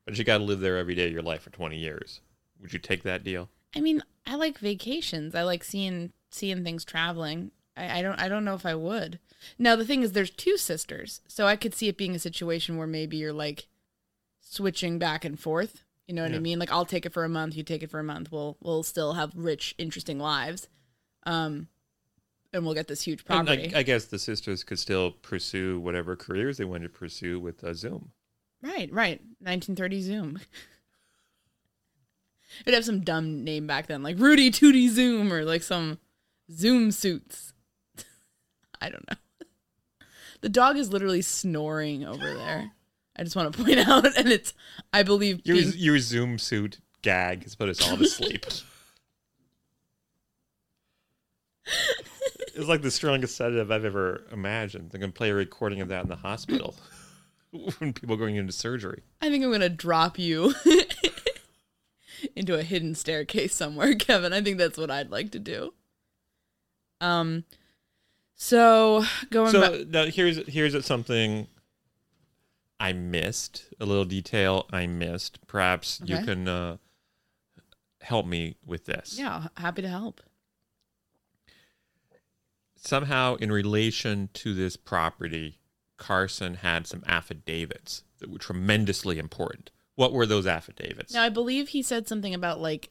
But 0.05 0.17
you 0.17 0.23
got 0.23 0.39
to 0.39 0.43
live 0.43 0.59
there 0.59 0.77
every 0.77 0.95
day 0.95 1.07
of 1.07 1.13
your 1.13 1.21
life 1.21 1.41
for 1.41 1.49
20 1.49 1.77
years. 1.77 2.19
Would 2.61 2.73
you 2.73 2.79
take 2.79 3.03
that 3.03 3.23
deal? 3.23 3.49
I 3.75 3.81
mean, 3.81 4.03
I 4.27 4.35
like 4.35 4.59
vacations. 4.59 5.33
I 5.33 5.43
like 5.43 5.63
seeing 5.63 6.11
seeing 6.29 6.63
things 6.63 6.83
traveling. 6.83 7.51
I, 7.77 7.99
I 7.99 8.01
don't 8.01 8.19
I 8.19 8.27
don't 8.27 8.45
know 8.45 8.55
if 8.55 8.65
I 8.65 8.75
would. 8.75 9.19
Now 9.57 9.75
the 9.75 9.85
thing 9.85 10.01
is 10.01 10.11
there's 10.11 10.29
two 10.29 10.57
sisters. 10.57 11.21
So 11.27 11.45
I 11.47 11.55
could 11.55 11.73
see 11.73 11.87
it 11.87 11.97
being 11.97 12.15
a 12.15 12.19
situation 12.19 12.77
where 12.77 12.87
maybe 12.87 13.17
you're 13.17 13.33
like 13.33 13.67
switching 14.41 14.99
back 14.99 15.25
and 15.25 15.39
forth. 15.39 15.83
You 16.07 16.13
know 16.13 16.21
what 16.21 16.33
I 16.33 16.39
mean? 16.39 16.59
Like 16.59 16.71
I'll 16.71 16.85
take 16.85 17.05
it 17.05 17.13
for 17.13 17.23
a 17.23 17.29
month, 17.29 17.55
you 17.55 17.63
take 17.63 17.81
it 17.81 17.89
for 17.89 17.99
a 17.99 18.03
month. 18.03 18.31
We'll 18.31 18.57
we'll 18.61 18.83
still 18.83 19.13
have 19.13 19.31
rich, 19.35 19.73
interesting 19.77 20.19
lives. 20.19 20.67
Um 21.23 21.67
and 22.53 22.63
we'll 22.63 22.73
get 22.75 22.87
this 22.87 23.01
huge 23.01 23.19
And 23.27 23.45
property. 23.47 23.75
I, 23.75 23.79
I 23.79 23.83
guess 23.83 24.05
the 24.05 24.19
sisters 24.19 24.63
could 24.63 24.79
still 24.79 25.11
pursue 25.11 25.79
whatever 25.79 26.15
careers 26.15 26.57
they 26.57 26.65
wanted 26.65 26.83
to 26.83 26.99
pursue 26.99 27.39
with 27.39 27.63
uh, 27.63 27.73
Zoom. 27.73 28.11
right, 28.61 28.91
right. 28.93 29.19
1930 29.39 30.01
Zoom. 30.01 30.39
It'd 32.61 32.73
have 32.73 32.85
some 32.85 33.01
dumb 33.01 33.43
name 33.43 33.67
back 33.67 33.87
then, 33.87 34.03
like 34.03 34.17
Rudy 34.17 34.49
Tooty 34.51 34.87
Zoom 34.87 35.33
or 35.33 35.43
like 35.43 35.63
some 35.63 35.99
Zoom 36.51 36.91
suits. 36.91 37.53
I 38.81 38.89
don't 38.89 39.05
know. 39.09 39.17
The 40.41 40.49
dog 40.49 40.77
is 40.77 40.91
literally 40.91 41.21
snoring 41.21 42.05
over 42.05 42.33
there. 42.33 42.71
I 43.15 43.23
just 43.23 43.35
want 43.35 43.53
to 43.53 43.63
point 43.63 43.79
out, 43.87 44.05
and 44.17 44.27
it's, 44.29 44.53
I 44.93 45.03
believe, 45.03 45.41
Your, 45.43 45.55
being, 45.55 45.73
your 45.75 45.99
Zoom 45.99 46.37
suit 46.37 46.79
gag 47.01 47.43
has 47.43 47.55
put 47.55 47.69
us 47.69 47.87
all 47.87 47.97
to 47.97 48.07
sleep. 48.07 48.45
it's 52.55 52.67
like 52.67 52.81
the 52.81 52.91
strongest 52.91 53.35
sedative 53.35 53.71
I've 53.71 53.85
ever 53.85 54.23
imagined. 54.31 54.91
They're 54.91 54.99
going 54.99 55.11
to 55.11 55.17
play 55.17 55.29
a 55.29 55.35
recording 55.35 55.81
of 55.81 55.87
that 55.89 56.03
in 56.03 56.09
the 56.09 56.15
hospital 56.15 56.75
when 57.77 57.93
people 57.93 58.15
are 58.15 58.19
going 58.19 58.35
into 58.35 58.53
surgery. 58.53 59.03
I 59.21 59.29
think 59.29 59.43
I'm 59.43 59.51
gonna 59.51 59.69
drop 59.69 60.19
you 60.19 60.53
into 62.35 62.55
a 62.55 62.63
hidden 62.63 62.95
staircase 62.95 63.55
somewhere, 63.55 63.95
Kevin. 63.95 64.33
I 64.33 64.41
think 64.41 64.57
that's 64.57 64.77
what 64.77 64.91
I'd 64.91 65.11
like 65.11 65.31
to 65.31 65.39
do. 65.39 65.73
Um, 67.01 67.43
so 68.35 69.03
going 69.31 69.51
So 69.51 69.61
back, 69.79 69.87
now 69.87 70.05
here's 70.05 70.45
here's 70.47 70.85
something 70.85 71.47
I 72.79 72.93
missed 72.93 73.65
a 73.79 73.85
little 73.85 74.05
detail 74.05 74.67
I 74.71 74.85
missed. 74.87 75.39
Perhaps 75.47 76.01
you 76.03 76.17
can 76.23 76.47
uh, 76.47 76.77
help 78.01 78.25
me 78.25 78.57
with 78.65 78.85
this. 78.85 79.17
yeah, 79.17 79.47
happy 79.57 79.81
to 79.81 79.89
help. 79.89 80.21
Somehow, 82.75 83.35
in 83.35 83.51
relation 83.51 84.29
to 84.33 84.53
this 84.53 84.77
property, 84.77 85.57
Carson 85.97 86.55
had 86.55 86.85
some 86.85 87.03
affidavits 87.07 88.03
that 88.19 88.29
were 88.29 88.37
tremendously 88.37 89.17
important. 89.17 89.71
What 89.95 90.13
were 90.13 90.25
those 90.25 90.45
affidavits? 90.45 91.13
Now 91.13 91.23
I 91.23 91.29
believe 91.29 91.69
he 91.69 91.81
said 91.81 92.07
something 92.07 92.33
about 92.33 92.59
like 92.59 92.89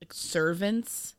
like 0.00 0.14
servants 0.14 1.14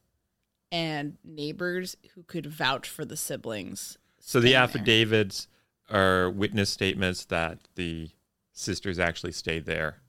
and 0.74 1.18
neighbors 1.24 1.96
who 2.16 2.24
could 2.24 2.48
vouch 2.48 2.90
for 2.90 3.06
the 3.06 3.16
siblings. 3.16 4.00
so 4.20 4.40
the 4.40 4.48
staying 4.48 4.54
there. 4.54 4.64
affidavits 4.64 5.48
are 5.90 6.30
witness 6.32 6.70
statements 6.72 7.26
that 7.26 7.60
the 7.76 8.10
sisters 8.54 8.98
actually 8.98 9.32
stayed 9.34 9.66
there 9.66 10.02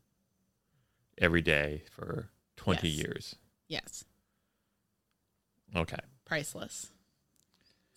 every 1.19 1.43
day 1.43 1.83
for 1.91 2.31
20 2.57 2.89
Yes. 2.89 2.97
years. 2.99 3.35
Yes, 3.69 4.05
Okay. 5.77 5.99
priceless. 6.25 6.93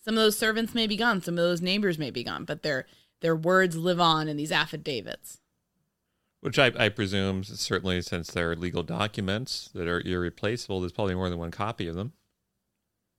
Some 0.04 0.14
of 0.14 0.18
those 0.18 0.36
servants 0.38 0.74
may 0.74 0.86
be 0.86 0.96
gone, 0.96 1.22
some 1.22 1.34
of 1.38 1.44
those 1.44 1.60
neighbors 1.62 1.98
may 1.98 2.10
be 2.10 2.22
gone, 2.24 2.44
but 2.44 2.62
their 2.62 2.86
their 3.20 3.34
words 3.36 3.76
live 3.76 3.98
on 4.00 4.28
in 4.28 4.36
these 4.36 4.52
affidavits. 4.52 5.40
Which 6.40 6.56
I, 6.58 6.70
I 6.78 6.88
presume, 6.88 7.42
certainly 7.42 8.00
since 8.02 8.30
they're 8.30 8.54
legal 8.54 8.84
documents 8.84 9.70
that 9.74 9.88
are 9.88 10.00
irreplaceable, 10.02 10.80
there's 10.80 10.92
probably 10.92 11.16
more 11.16 11.28
than 11.28 11.38
one 11.40 11.50
copy 11.50 11.88
of 11.88 11.96
them. 11.96 12.12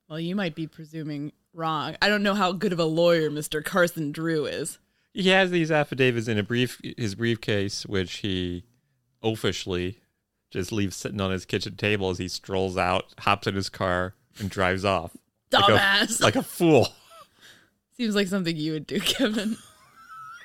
Well, 0.09 0.19
you 0.19 0.35
might 0.35 0.55
be 0.55 0.65
presuming 0.67 1.33
wrong. 1.53 1.95
I 2.01 2.09
don't 2.09 2.23
know 2.23 2.33
how 2.33 2.51
good 2.51 2.73
of 2.73 2.79
a 2.79 2.85
lawyer 2.85 3.29
Mr. 3.29 3.63
Carson 3.63 4.11
Drew 4.11 4.45
is. 4.45 4.79
He 5.13 5.29
has 5.29 5.51
these 5.51 5.71
affidavits 5.71 6.27
in 6.27 6.37
a 6.37 6.43
brief 6.43 6.81
his 6.97 7.15
briefcase, 7.15 7.85
which 7.85 8.17
he 8.17 8.63
oafishly 9.23 9.95
just 10.51 10.71
leaves 10.71 10.95
sitting 10.95 11.21
on 11.21 11.31
his 11.31 11.45
kitchen 11.45 11.75
table 11.75 12.09
as 12.09 12.17
he 12.17 12.27
strolls 12.27 12.75
out, 12.77 13.13
hops 13.19 13.45
in 13.47 13.55
his 13.55 13.69
car, 13.69 14.15
and 14.39 14.49
drives 14.49 14.83
off. 14.85 15.15
Like 15.51 15.63
a- 15.69 15.71
Dumbass. 15.73 16.21
like 16.21 16.35
a 16.35 16.43
fool. 16.43 16.87
Seems 17.97 18.15
like 18.15 18.27
something 18.27 18.55
you 18.55 18.73
would 18.73 18.87
do, 18.87 18.99
Kevin. 18.99 19.57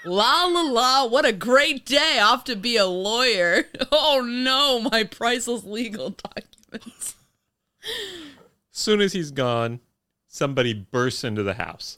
La 0.04 0.44
la 0.44 0.60
la, 0.62 1.06
what 1.06 1.24
a 1.24 1.32
great 1.32 1.86
day 1.86 2.18
off 2.18 2.44
to 2.44 2.56
be 2.56 2.76
a 2.76 2.86
lawyer. 2.86 3.64
Oh 3.92 4.20
no, 4.26 4.80
my 4.90 5.04
priceless 5.04 5.64
legal 5.64 6.10
documents. 6.10 7.14
Soon 8.76 9.00
as 9.00 9.12
he's 9.12 9.30
gone, 9.30 9.78
somebody 10.26 10.72
bursts 10.74 11.22
into 11.22 11.44
the 11.44 11.54
house. 11.54 11.96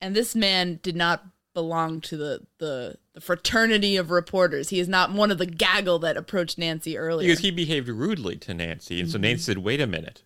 And 0.00 0.14
this 0.14 0.36
man 0.36 0.78
did 0.82 0.94
not 0.94 1.24
belong 1.52 2.00
to 2.02 2.16
the, 2.16 2.40
the, 2.58 2.96
the 3.12 3.20
fraternity 3.20 3.96
of 3.96 4.10
reporters. 4.12 4.68
He 4.68 4.78
is 4.78 4.88
not 4.88 5.12
one 5.12 5.32
of 5.32 5.38
the 5.38 5.46
gaggle 5.46 5.98
that 6.00 6.16
approached 6.16 6.58
Nancy 6.58 6.96
earlier. 6.96 7.26
Because 7.26 7.40
he 7.40 7.50
behaved 7.50 7.88
rudely 7.88 8.36
to 8.36 8.54
Nancy. 8.54 9.00
And 9.00 9.10
so 9.10 9.18
Nancy 9.18 9.42
said, 9.42 9.58
Wait 9.58 9.80
a 9.80 9.86
minute. 9.86 10.22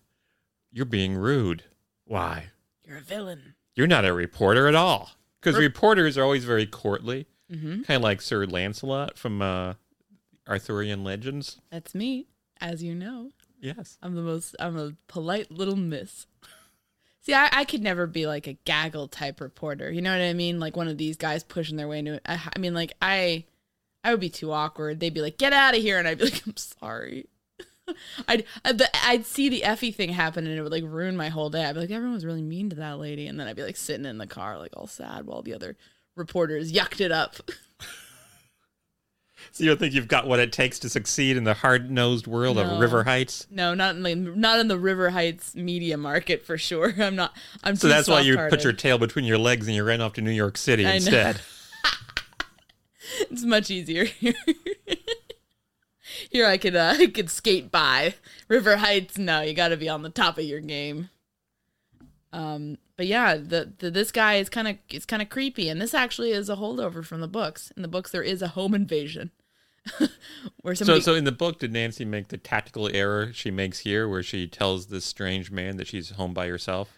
You're 0.71 0.85
being 0.85 1.15
rude. 1.15 1.63
Why? 2.05 2.47
You're 2.85 2.97
a 2.97 3.01
villain. 3.01 3.55
You're 3.75 3.87
not 3.87 4.05
a 4.05 4.13
reporter 4.13 4.67
at 4.67 4.75
all. 4.75 5.09
Because 5.41 5.57
reporters 5.59 6.15
are 6.17 6.23
always 6.23 6.45
very 6.45 6.65
courtly, 6.67 7.25
Mm-hmm. 7.51 7.81
kind 7.81 7.95
of 7.97 8.03
like 8.03 8.21
Sir 8.21 8.45
Lancelot 8.45 9.17
from 9.17 9.41
uh, 9.41 9.73
Arthurian 10.47 11.03
legends. 11.03 11.59
That's 11.71 11.95
me, 11.95 12.27
as 12.61 12.83
you 12.83 12.93
know. 12.93 13.31
Yes. 13.59 13.97
I'm 14.01 14.15
the 14.15 14.21
most. 14.21 14.55
I'm 14.59 14.77
a 14.77 14.93
polite 15.07 15.51
little 15.51 15.75
miss. 15.75 16.25
See, 17.21 17.33
I, 17.33 17.49
I 17.51 17.65
could 17.65 17.81
never 17.81 18.07
be 18.07 18.25
like 18.25 18.47
a 18.47 18.53
gaggle 18.65 19.07
type 19.07 19.41
reporter. 19.41 19.91
You 19.91 20.01
know 20.01 20.11
what 20.11 20.21
I 20.21 20.33
mean? 20.33 20.59
Like 20.59 20.77
one 20.77 20.87
of 20.87 20.97
these 20.97 21.17
guys 21.17 21.43
pushing 21.43 21.75
their 21.75 21.87
way 21.87 21.99
into 21.99 22.13
it. 22.13 22.21
I, 22.25 22.39
I 22.55 22.59
mean, 22.59 22.73
like 22.73 22.93
I, 23.01 23.43
I 24.03 24.11
would 24.11 24.21
be 24.21 24.29
too 24.29 24.51
awkward. 24.51 24.99
They'd 24.99 25.13
be 25.13 25.21
like, 25.21 25.37
"Get 25.37 25.51
out 25.51 25.75
of 25.75 25.81
here," 25.81 25.99
and 25.99 26.07
I'd 26.07 26.17
be 26.17 26.23
like, 26.31 26.41
"I'm 26.47 26.55
sorry." 26.57 27.27
I'd 28.27 28.45
I'd, 28.63 28.81
I'd 29.03 29.25
see 29.25 29.49
the 29.49 29.63
effie 29.63 29.91
thing 29.91 30.09
happen, 30.09 30.47
and 30.47 30.57
it 30.57 30.61
would 30.61 30.71
like 30.71 30.83
ruin 30.85 31.17
my 31.17 31.29
whole 31.29 31.49
day. 31.49 31.65
I'd 31.65 31.73
be 31.73 31.81
like, 31.81 31.91
"Everyone 31.91 32.13
was 32.13 32.25
really 32.25 32.41
mean 32.41 32.69
to 32.69 32.77
that 32.77 32.99
lady," 32.99 33.27
and 33.27 33.39
then 33.39 33.47
I'd 33.47 33.55
be 33.57 33.63
like 33.63 33.77
sitting 33.77 34.05
in 34.05 34.17
the 34.17 34.27
car, 34.27 34.57
like 34.57 34.73
all 34.77 34.87
sad, 34.87 35.25
while 35.25 35.41
the 35.41 35.53
other 35.53 35.75
reporters 36.15 36.71
yucked 36.71 37.01
it 37.01 37.11
up. 37.11 37.35
So 39.51 39.63
you 39.63 39.69
don't 39.69 39.79
think 39.79 39.93
you've 39.93 40.07
got 40.07 40.27
what 40.27 40.39
it 40.39 40.51
takes 40.53 40.77
to 40.79 40.89
succeed 40.89 41.35
in 41.35 41.43
the 41.43 41.55
hard 41.55 41.89
nosed 41.89 42.27
world 42.27 42.57
No. 42.57 42.63
of 42.63 42.79
River 42.79 43.03
Heights? 43.05 43.47
No, 43.49 43.73
not 43.73 43.95
in 43.95 44.03
the, 44.03 44.15
not 44.15 44.59
in 44.59 44.67
the 44.67 44.77
River 44.77 45.09
Heights 45.09 45.55
media 45.55 45.97
market 45.97 46.43
for 46.45 46.57
sure. 46.57 46.93
I'm 46.99 47.15
not. 47.15 47.33
I'm 47.63 47.75
So 47.75 47.87
that's 47.87 48.07
why 48.07 48.21
you 48.21 48.37
put 48.49 48.63
your 48.63 48.73
tail 48.73 48.97
between 48.97 49.25
your 49.25 49.37
legs 49.39 49.65
and 49.67 49.75
you 49.75 49.83
ran 49.83 50.01
off 50.01 50.13
to 50.13 50.21
New 50.21 50.31
York 50.31 50.57
City 50.57 50.85
I 50.85 50.93
instead. 50.95 51.41
It's 53.31 53.43
much 53.43 53.71
easier 53.71 54.03
here. 54.05 54.33
here 56.29 56.45
I 56.45 56.57
could 56.57 56.75
uh, 56.75 56.95
I 56.99 57.07
could 57.07 57.29
skate 57.29 57.71
by. 57.71 58.13
River 58.47 58.77
Heights, 58.77 59.17
no, 59.17 59.41
you 59.41 59.53
got 59.53 59.69
to 59.69 59.77
be 59.77 59.89
on 59.89 60.03
the 60.03 60.09
top 60.09 60.37
of 60.37 60.43
your 60.45 60.59
game. 60.59 61.09
Um, 62.31 62.77
but 62.99 63.07
yeah, 63.07 63.37
the, 63.37 63.71
the 63.77 63.89
this 63.89 64.11
guy 64.11 64.35
is 64.35 64.49
kind 64.49 64.67
of 64.67 64.75
it's 64.89 65.05
kind 65.05 65.21
of 65.21 65.29
creepy, 65.29 65.69
and 65.69 65.81
this 65.81 65.93
actually 65.93 66.33
is 66.33 66.49
a 66.49 66.57
holdover 66.57 67.01
from 67.01 67.21
the 67.21 67.29
books. 67.29 67.71
In 67.77 67.81
the 67.81 67.87
books, 67.87 68.11
there 68.11 68.21
is 68.21 68.41
a 68.41 68.49
home 68.49 68.73
invasion 68.75 69.31
where 70.61 70.75
somebody. 70.75 70.99
so 70.99 71.13
so 71.13 71.15
in 71.15 71.23
the 71.23 71.31
book, 71.31 71.59
did 71.59 71.71
Nancy 71.71 72.03
make 72.03 72.27
the 72.27 72.35
tactical 72.37 72.93
error 72.93 73.31
she 73.31 73.51
makes 73.51 73.79
here, 73.79 74.09
where 74.09 74.21
she 74.21 74.47
tells 74.47 74.87
this 74.87 75.05
strange 75.05 75.49
man 75.49 75.77
that 75.77 75.87
she's 75.87 76.09
home 76.09 76.33
by 76.33 76.47
herself? 76.47 76.91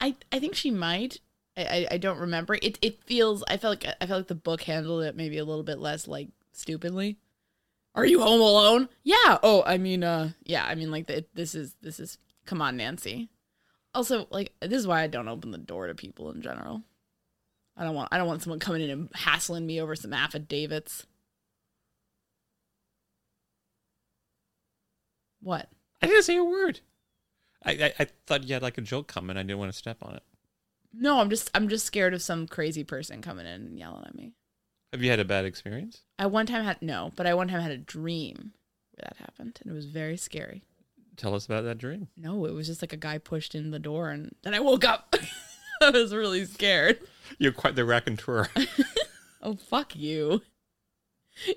I 0.00 0.16
I 0.32 0.40
think 0.40 0.56
she 0.56 0.72
might. 0.72 1.20
I, 1.56 1.86
I, 1.88 1.98
don't 1.98 2.18
remember. 2.18 2.54
It 2.54 2.76
it 2.82 3.04
feels. 3.04 3.44
I 3.46 3.56
felt 3.56 3.84
like 3.84 3.94
I 4.00 4.06
felt 4.06 4.18
like 4.18 4.26
the 4.26 4.34
book 4.34 4.62
handled 4.62 5.04
it 5.04 5.14
maybe 5.14 5.38
a 5.38 5.44
little 5.44 5.62
bit 5.62 5.78
less 5.78 6.08
like 6.08 6.30
stupidly. 6.50 7.18
Are 7.94 8.04
you 8.04 8.20
home 8.20 8.40
alone? 8.40 8.88
Yeah. 9.04 9.38
Oh, 9.40 9.62
I 9.64 9.78
mean, 9.78 10.02
uh, 10.02 10.30
yeah. 10.42 10.64
I 10.66 10.74
mean, 10.74 10.90
like 10.90 11.06
the, 11.06 11.24
this 11.32 11.54
is 11.54 11.76
this 11.80 12.00
is. 12.00 12.18
Come 12.44 12.60
on, 12.60 12.76
Nancy. 12.76 13.30
Also, 13.94 14.26
like 14.30 14.52
this 14.60 14.78
is 14.78 14.86
why 14.86 15.02
I 15.02 15.06
don't 15.06 15.28
open 15.28 15.50
the 15.50 15.58
door 15.58 15.86
to 15.86 15.94
people 15.94 16.30
in 16.30 16.42
general. 16.42 16.82
I 17.76 17.84
don't 17.84 17.94
want 17.94 18.08
I 18.12 18.18
don't 18.18 18.26
want 18.26 18.42
someone 18.42 18.58
coming 18.58 18.82
in 18.82 18.90
and 18.90 19.08
hassling 19.14 19.66
me 19.66 19.80
over 19.80 19.96
some 19.96 20.12
affidavits. 20.12 21.06
What? 25.40 25.68
I 26.02 26.06
didn't 26.06 26.22
say 26.24 26.36
a 26.36 26.44
word. 26.44 26.80
I, 27.64 27.72
I, 27.72 27.94
I 28.00 28.06
thought 28.26 28.44
you 28.44 28.54
had 28.54 28.62
like 28.62 28.78
a 28.78 28.82
joke 28.82 29.08
coming. 29.08 29.36
I 29.36 29.42
didn't 29.42 29.58
want 29.58 29.72
to 29.72 29.78
step 29.78 29.98
on 30.02 30.14
it. 30.14 30.22
No, 30.92 31.20
I'm 31.20 31.30
just 31.30 31.50
I'm 31.54 31.68
just 31.68 31.86
scared 31.86 32.14
of 32.14 32.22
some 32.22 32.46
crazy 32.46 32.84
person 32.84 33.22
coming 33.22 33.46
in 33.46 33.52
and 33.52 33.78
yelling 33.78 34.04
at 34.06 34.14
me. 34.14 34.32
Have 34.92 35.02
you 35.02 35.10
had 35.10 35.20
a 35.20 35.24
bad 35.24 35.44
experience? 35.44 36.02
I 36.18 36.26
one 36.26 36.46
time 36.46 36.64
had 36.64 36.80
no, 36.80 37.12
but 37.16 37.26
I 37.26 37.34
one 37.34 37.48
time 37.48 37.60
had 37.60 37.72
a 37.72 37.78
dream 37.78 38.52
where 38.92 39.08
that 39.08 39.16
happened, 39.16 39.58
and 39.62 39.72
it 39.72 39.74
was 39.74 39.86
very 39.86 40.16
scary. 40.16 40.62
Tell 41.16 41.34
us 41.34 41.46
about 41.46 41.64
that 41.64 41.78
dream. 41.78 42.08
No, 42.16 42.44
it 42.46 42.52
was 42.54 42.66
just 42.66 42.82
like 42.82 42.92
a 42.92 42.96
guy 42.96 43.18
pushed 43.18 43.54
in 43.54 43.70
the 43.70 43.78
door, 43.78 44.10
and 44.10 44.34
then 44.42 44.54
I 44.54 44.60
woke 44.60 44.84
up. 44.84 45.14
I 45.82 45.90
was 45.90 46.14
really 46.14 46.44
scared. 46.44 46.98
You're 47.38 47.52
quite 47.52 47.74
the 47.76 47.84
raconteur. 47.84 48.48
Oh 49.46 49.56
fuck 49.56 49.94
you! 49.94 50.40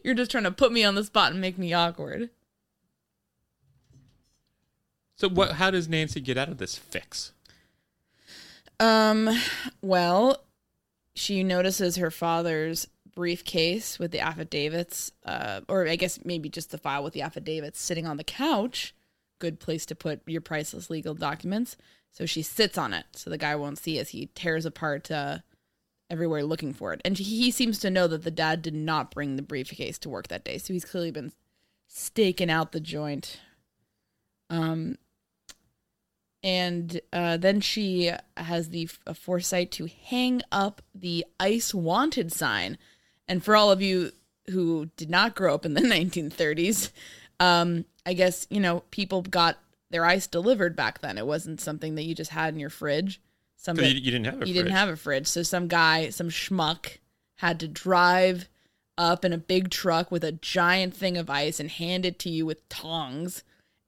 You're 0.03 0.13
just 0.13 0.29
trying 0.29 0.43
to 0.43 0.51
put 0.51 0.73
me 0.73 0.83
on 0.83 0.95
the 0.95 1.05
spot 1.05 1.31
and 1.31 1.39
make 1.39 1.57
me 1.57 1.71
awkward. 1.71 2.29
so, 5.15 5.29
what? 5.29 5.53
How 5.53 5.71
does 5.71 5.87
Nancy 5.87 6.19
get 6.19 6.37
out 6.37 6.49
of 6.49 6.57
this 6.57 6.75
fix? 6.77 7.31
Um, 8.77 9.29
well, 9.81 10.43
she 11.15 11.43
notices 11.43 11.95
her 11.95 12.11
father's 12.11 12.89
briefcase 13.15 13.97
with 13.97 14.11
the 14.11 14.19
affidavits, 14.19 15.13
uh, 15.25 15.61
or 15.69 15.87
I 15.87 15.95
guess 15.95 16.19
maybe 16.25 16.49
just 16.49 16.71
the 16.71 16.77
file 16.77 17.05
with 17.05 17.13
the 17.13 17.21
affidavits 17.21 17.81
sitting 17.81 18.05
on 18.05 18.17
the 18.17 18.25
couch. 18.25 18.93
Good 19.39 19.59
place 19.59 19.85
to 19.87 19.95
put 19.95 20.21
your 20.25 20.41
priceless 20.41 20.89
legal 20.89 21.13
documents. 21.13 21.77
So 22.11 22.25
she 22.25 22.41
sits 22.41 22.77
on 22.77 22.93
it 22.93 23.05
so 23.13 23.29
the 23.29 23.37
guy 23.37 23.55
won't 23.55 23.77
see 23.77 23.99
as 23.99 24.09
he 24.09 24.29
tears 24.33 24.65
apart 24.65 25.11
uh, 25.11 25.39
everywhere 26.09 26.43
looking 26.43 26.73
for 26.73 26.93
it. 26.93 27.01
And 27.05 27.17
he 27.17 27.51
seems 27.51 27.79
to 27.79 27.89
know 27.89 28.07
that 28.07 28.23
the 28.23 28.31
dad 28.31 28.61
did 28.61 28.73
not 28.73 29.11
bring 29.11 29.35
the 29.35 29.41
briefcase 29.41 29.99
to 29.99 30.09
work 30.09 30.27
that 30.29 30.45
day. 30.45 30.57
So 30.57 30.73
he's 30.73 30.85
clearly 30.85 31.11
been 31.11 31.33
staking 31.87 32.49
out 32.49 32.71
the 32.71 32.79
joint. 32.79 33.39
Um, 34.49 34.97
and 36.43 37.01
uh, 37.11 37.37
then 37.37 37.61
she 37.61 38.11
has 38.35 38.69
the 38.69 38.85
foresight 39.13 39.71
to 39.73 39.87
hang 40.05 40.41
up 40.51 40.81
the 40.93 41.25
ice 41.39 41.73
wanted 41.73 42.31
sign 42.31 42.77
and 43.27 43.43
for 43.43 43.55
all 43.55 43.71
of 43.71 43.81
you 43.81 44.11
who 44.51 44.89
did 44.95 45.09
not 45.09 45.35
grow 45.35 45.53
up 45.53 45.65
in 45.65 45.73
the 45.73 45.81
1930s 45.81 46.91
um, 47.39 47.85
i 48.07 48.13
guess 48.13 48.47
you 48.49 48.59
know 48.59 48.79
people 48.89 49.21
got 49.21 49.57
their 49.91 50.03
ice 50.05 50.25
delivered 50.25 50.75
back 50.75 50.99
then 51.01 51.17
it 51.17 51.27
wasn't 51.27 51.61
something 51.61 51.93
that 51.95 52.03
you 52.03 52.15
just 52.15 52.31
had 52.31 52.53
in 52.53 52.59
your 52.59 52.69
fridge. 52.69 53.21
somebody 53.55 53.89
you, 53.89 53.95
you 53.95 54.11
didn't 54.11 54.25
have 54.25 54.33
a 54.33 54.37
you 54.37 54.45
fridge. 54.45 54.55
didn't 54.55 54.71
have 54.71 54.89
a 54.89 54.95
fridge 54.95 55.27
so 55.27 55.43
some 55.43 55.67
guy 55.67 56.09
some 56.09 56.29
schmuck 56.29 56.97
had 57.37 57.59
to 57.59 57.67
drive 57.67 58.49
up 58.97 59.23
in 59.23 59.31
a 59.31 59.37
big 59.37 59.69
truck 59.69 60.11
with 60.11 60.23
a 60.23 60.31
giant 60.31 60.93
thing 60.95 61.17
of 61.17 61.29
ice 61.29 61.59
and 61.59 61.69
hand 61.69 62.05
it 62.05 62.17
to 62.19 62.29
you 62.29 62.45
with 62.45 62.67
tongs. 62.69 63.43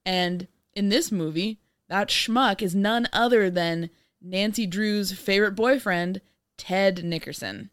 And 0.05 0.47
in 0.73 0.89
this 0.89 1.11
movie, 1.11 1.59
that 1.87 2.09
schmuck 2.09 2.61
is 2.61 2.75
none 2.75 3.07
other 3.11 3.49
than 3.49 3.89
Nancy 4.21 4.67
Drew's 4.67 5.11
favorite 5.11 5.55
boyfriend, 5.55 6.21
Ted 6.57 7.03
Nickerson. 7.03 7.71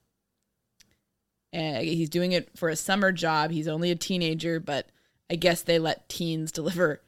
Uh, 1.52 1.80
he's 1.80 2.08
doing 2.08 2.32
it 2.32 2.56
for 2.56 2.68
a 2.68 2.76
summer 2.76 3.12
job. 3.12 3.50
He's 3.50 3.68
only 3.68 3.90
a 3.90 3.96
teenager, 3.96 4.58
but 4.58 4.86
I 5.30 5.36
guess 5.36 5.62
they 5.62 5.78
let 5.78 6.08
teens 6.08 6.52
deliver 6.52 7.00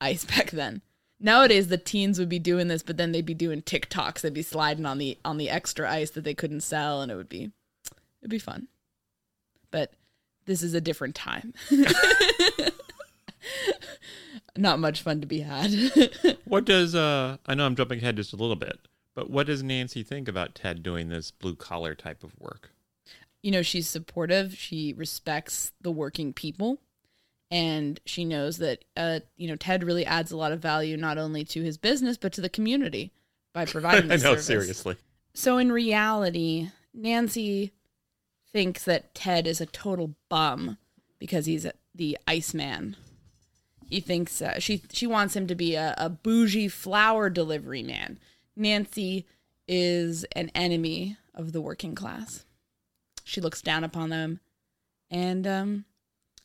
ice 0.00 0.24
back 0.24 0.50
then. 0.50 0.82
Nowadays, 1.18 1.68
the 1.68 1.78
teens 1.78 2.18
would 2.18 2.28
be 2.28 2.38
doing 2.38 2.68
this, 2.68 2.82
but 2.82 2.98
then 2.98 3.12
they'd 3.12 3.24
be 3.24 3.32
doing 3.32 3.62
TikToks. 3.62 4.20
They'd 4.20 4.34
be 4.34 4.42
sliding 4.42 4.84
on 4.84 4.98
the 4.98 5.18
on 5.24 5.38
the 5.38 5.48
extra 5.48 5.90
ice 5.90 6.10
that 6.10 6.24
they 6.24 6.34
couldn't 6.34 6.60
sell, 6.60 7.00
and 7.00 7.10
it 7.10 7.16
would 7.16 7.30
be 7.30 7.50
it'd 8.20 8.30
be 8.30 8.38
fun. 8.38 8.68
But 9.70 9.94
this 10.44 10.62
is 10.62 10.74
a 10.74 10.80
different 10.80 11.14
time. 11.14 11.54
Not 14.58 14.78
much 14.78 15.02
fun 15.02 15.20
to 15.20 15.26
be 15.26 15.40
had. 15.40 15.72
What 16.44 16.64
does 16.64 16.94
uh 16.94 17.38
I 17.46 17.54
know 17.54 17.66
I'm 17.66 17.76
jumping 17.76 17.98
ahead 17.98 18.16
just 18.16 18.32
a 18.32 18.36
little 18.36 18.56
bit, 18.56 18.78
but 19.14 19.30
what 19.30 19.46
does 19.46 19.62
Nancy 19.62 20.02
think 20.02 20.28
about 20.28 20.54
Ted 20.54 20.82
doing 20.82 21.08
this 21.08 21.30
blue 21.30 21.56
collar 21.56 21.94
type 21.94 22.22
of 22.22 22.38
work? 22.38 22.70
you 23.46 23.52
know, 23.52 23.62
she's 23.62 23.88
supportive. 23.88 24.54
She 24.54 24.92
respects 24.94 25.70
the 25.80 25.92
working 25.92 26.32
people. 26.32 26.80
And 27.50 28.00
she 28.04 28.24
knows 28.24 28.58
that, 28.58 28.84
uh, 28.96 29.20
you 29.36 29.48
know, 29.48 29.56
Ted 29.56 29.84
really 29.84 30.04
adds 30.04 30.32
a 30.32 30.36
lot 30.36 30.52
of 30.52 30.60
value 30.60 30.96
not 30.96 31.16
only 31.16 31.44
to 31.44 31.62
his 31.62 31.78
business, 31.78 32.16
but 32.16 32.32
to 32.32 32.40
the 32.40 32.48
community 32.48 33.12
by 33.52 33.64
providing 33.66 34.10
I 34.10 34.16
know, 34.16 34.34
service. 34.34 34.46
seriously. 34.46 34.96
So 35.34 35.58
in 35.58 35.70
reality, 35.70 36.70
Nancy 36.92 37.72
thinks 38.52 38.84
that 38.84 39.14
Ted 39.14 39.46
is 39.46 39.60
a 39.60 39.66
total 39.66 40.16
bum 40.28 40.78
because 41.18 41.46
he's 41.46 41.64
a, 41.64 41.72
the 41.94 42.18
Iceman. 42.26 42.96
He 43.88 44.00
thinks 44.00 44.42
uh, 44.42 44.58
she 44.58 44.82
she 44.92 45.06
wants 45.06 45.36
him 45.36 45.46
to 45.46 45.54
be 45.54 45.76
a, 45.76 45.94
a 45.96 46.08
bougie 46.08 46.68
flower 46.68 47.30
delivery 47.30 47.82
man. 47.82 48.18
Nancy 48.56 49.26
is 49.68 50.24
an 50.32 50.50
enemy 50.54 51.16
of 51.34 51.52
the 51.52 51.60
working 51.60 51.94
class. 51.94 52.44
She 53.24 53.40
looks 53.40 53.62
down 53.62 53.84
upon 53.84 54.08
them, 54.08 54.40
and 55.10 55.46
um, 55.46 55.84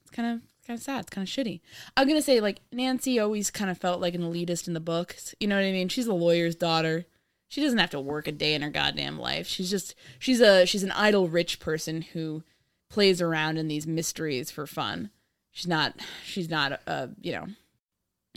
it's 0.01 0.11
kind 0.11 0.35
of 0.35 0.41
kind 0.71 0.79
of 0.79 0.84
sad. 0.84 0.99
It's 1.01 1.10
kind 1.10 1.27
of 1.27 1.31
shitty. 1.34 1.60
I'm 1.97 2.07
gonna 2.07 2.21
say 2.21 2.39
like 2.39 2.62
Nancy 2.71 3.19
always 3.19 3.51
kind 3.51 3.69
of 3.69 3.77
felt 3.77 3.99
like 3.99 4.15
an 4.15 4.21
elitist 4.21 4.67
in 4.67 4.73
the 4.73 4.79
books. 4.79 5.36
You 5.39 5.47
know 5.47 5.55
what 5.55 5.65
I 5.65 5.71
mean? 5.71 5.89
She's 5.89 6.07
a 6.07 6.13
lawyer's 6.13 6.55
daughter. 6.55 7.05
She 7.49 7.62
doesn't 7.62 7.79
have 7.79 7.89
to 7.89 7.99
work 7.99 8.27
a 8.27 8.31
day 8.31 8.53
in 8.53 8.62
her 8.62 8.69
goddamn 8.69 9.19
life. 9.19 9.47
She's 9.47 9.69
just 9.69 9.95
she's 10.17 10.39
a 10.39 10.65
she's 10.65 10.84
an 10.84 10.91
idle 10.91 11.27
rich 11.27 11.60
person 11.60 12.03
who 12.03 12.43
plays 12.89 13.21
around 13.21 13.57
in 13.57 13.67
these 13.67 13.86
mysteries 13.86 14.49
for 14.49 14.65
fun. 14.65 15.10
She's 15.51 15.67
not 15.67 15.99
she's 16.23 16.49
not 16.49 16.79
uh 16.88 17.07
you 17.19 17.34
know 17.34 17.47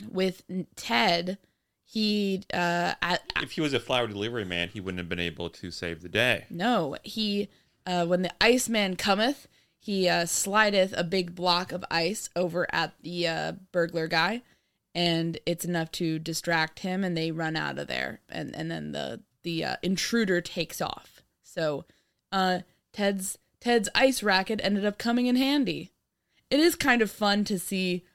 with 0.09 0.43
Ted 0.75 1.37
he 1.85 2.43
uh 2.53 2.95
If 3.41 3.51
he 3.53 3.61
was 3.61 3.73
a 3.73 3.79
flower 3.79 4.07
delivery 4.07 4.43
man, 4.43 4.67
he 4.69 4.81
wouldn't 4.81 4.99
have 4.99 5.07
been 5.07 5.19
able 5.19 5.49
to 5.51 5.71
save 5.71 6.01
the 6.01 6.09
day. 6.09 6.45
no, 6.49 6.97
he 7.03 7.47
uh 7.87 8.05
when 8.05 8.23
the 8.23 8.33
Iceman 8.41 8.97
cometh, 8.97 9.47
he 9.85 10.09
uh 10.09 10.25
slideth 10.25 10.93
a 10.97 11.03
big 11.03 11.35
block 11.35 11.71
of 11.71 11.85
ice 11.91 12.27
over 12.35 12.65
at 12.73 12.93
the 13.03 13.27
uh 13.27 13.51
burglar 13.71 14.07
guy 14.07 14.41
and 14.95 15.37
it's 15.45 15.63
enough 15.63 15.91
to 15.91 16.17
distract 16.17 16.79
him 16.79 17.03
and 17.03 17.15
they 17.15 17.29
run 17.29 17.55
out 17.55 17.77
of 17.77 17.87
there 17.87 18.19
and 18.27 18.55
and 18.55 18.71
then 18.71 18.93
the 18.93 19.21
the 19.43 19.63
uh, 19.63 19.75
intruder 19.83 20.41
takes 20.41 20.81
off. 20.81 21.21
So 21.43 21.85
uh 22.31 22.59
Ted's 22.93 23.37
Ted's 23.61 23.87
ice 23.93 24.23
racket 24.23 24.59
ended 24.63 24.85
up 24.85 24.97
coming 24.97 25.27
in 25.27 25.35
handy. 25.35 25.91
It 26.49 26.59
is 26.59 26.75
kind 26.75 27.03
of 27.03 27.11
fun 27.11 27.43
to 27.45 27.59
see 27.59 28.05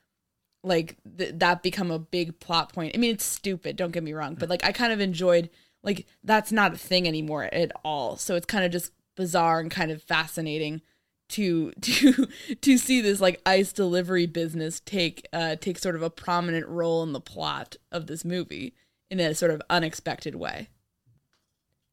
like 0.64 0.96
th- 1.18 1.35
that 1.37 1.62
become 1.62 1.92
a 1.92 2.00
big 2.00 2.40
plot 2.40 2.72
point. 2.72 2.96
I 2.96 2.98
mean, 2.98 3.12
it's 3.12 3.24
stupid, 3.24 3.76
don't 3.76 3.92
get 3.92 4.02
me 4.02 4.12
wrong, 4.12 4.35
but 4.35 4.50
like 4.50 4.64
I 4.64 4.72
kind 4.72 4.92
of 4.92 5.00
enjoyed 5.00 5.50
like 5.85 6.06
that's 6.24 6.50
not 6.50 6.74
a 6.74 6.78
thing 6.78 7.06
anymore 7.06 7.44
at 7.44 7.70
all. 7.85 8.16
So 8.16 8.35
it's 8.35 8.46
kind 8.46 8.64
of 8.64 8.72
just 8.72 8.90
bizarre 9.14 9.61
and 9.61 9.70
kind 9.70 9.92
of 9.92 10.02
fascinating 10.02 10.83
to 11.30 11.72
to 11.80 12.26
to 12.60 12.78
see 12.78 13.00
this 13.00 13.20
like 13.20 13.40
ice 13.46 13.72
delivery 13.72 14.26
business 14.26 14.80
take 14.80 15.26
uh 15.32 15.56
take 15.56 15.78
sort 15.78 15.96
of 15.96 16.02
a 16.02 16.10
prominent 16.10 16.66
role 16.68 17.02
in 17.02 17.12
the 17.12 17.20
plot 17.20 17.76
of 17.90 18.06
this 18.06 18.24
movie 18.24 18.74
in 19.10 19.20
a 19.20 19.34
sort 19.34 19.50
of 19.50 19.62
unexpected 19.68 20.34
way. 20.34 20.68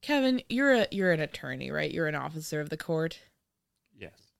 Kevin, 0.01 0.41
you're 0.49 0.73
a 0.73 0.87
you're 0.91 1.11
an 1.11 1.19
attorney, 1.19 1.71
right? 1.71 1.91
You're 1.91 2.07
an 2.07 2.15
officer 2.15 2.61
of 2.61 2.69
the 2.69 2.77
court. 2.77 3.19
Yes. 3.97 4.31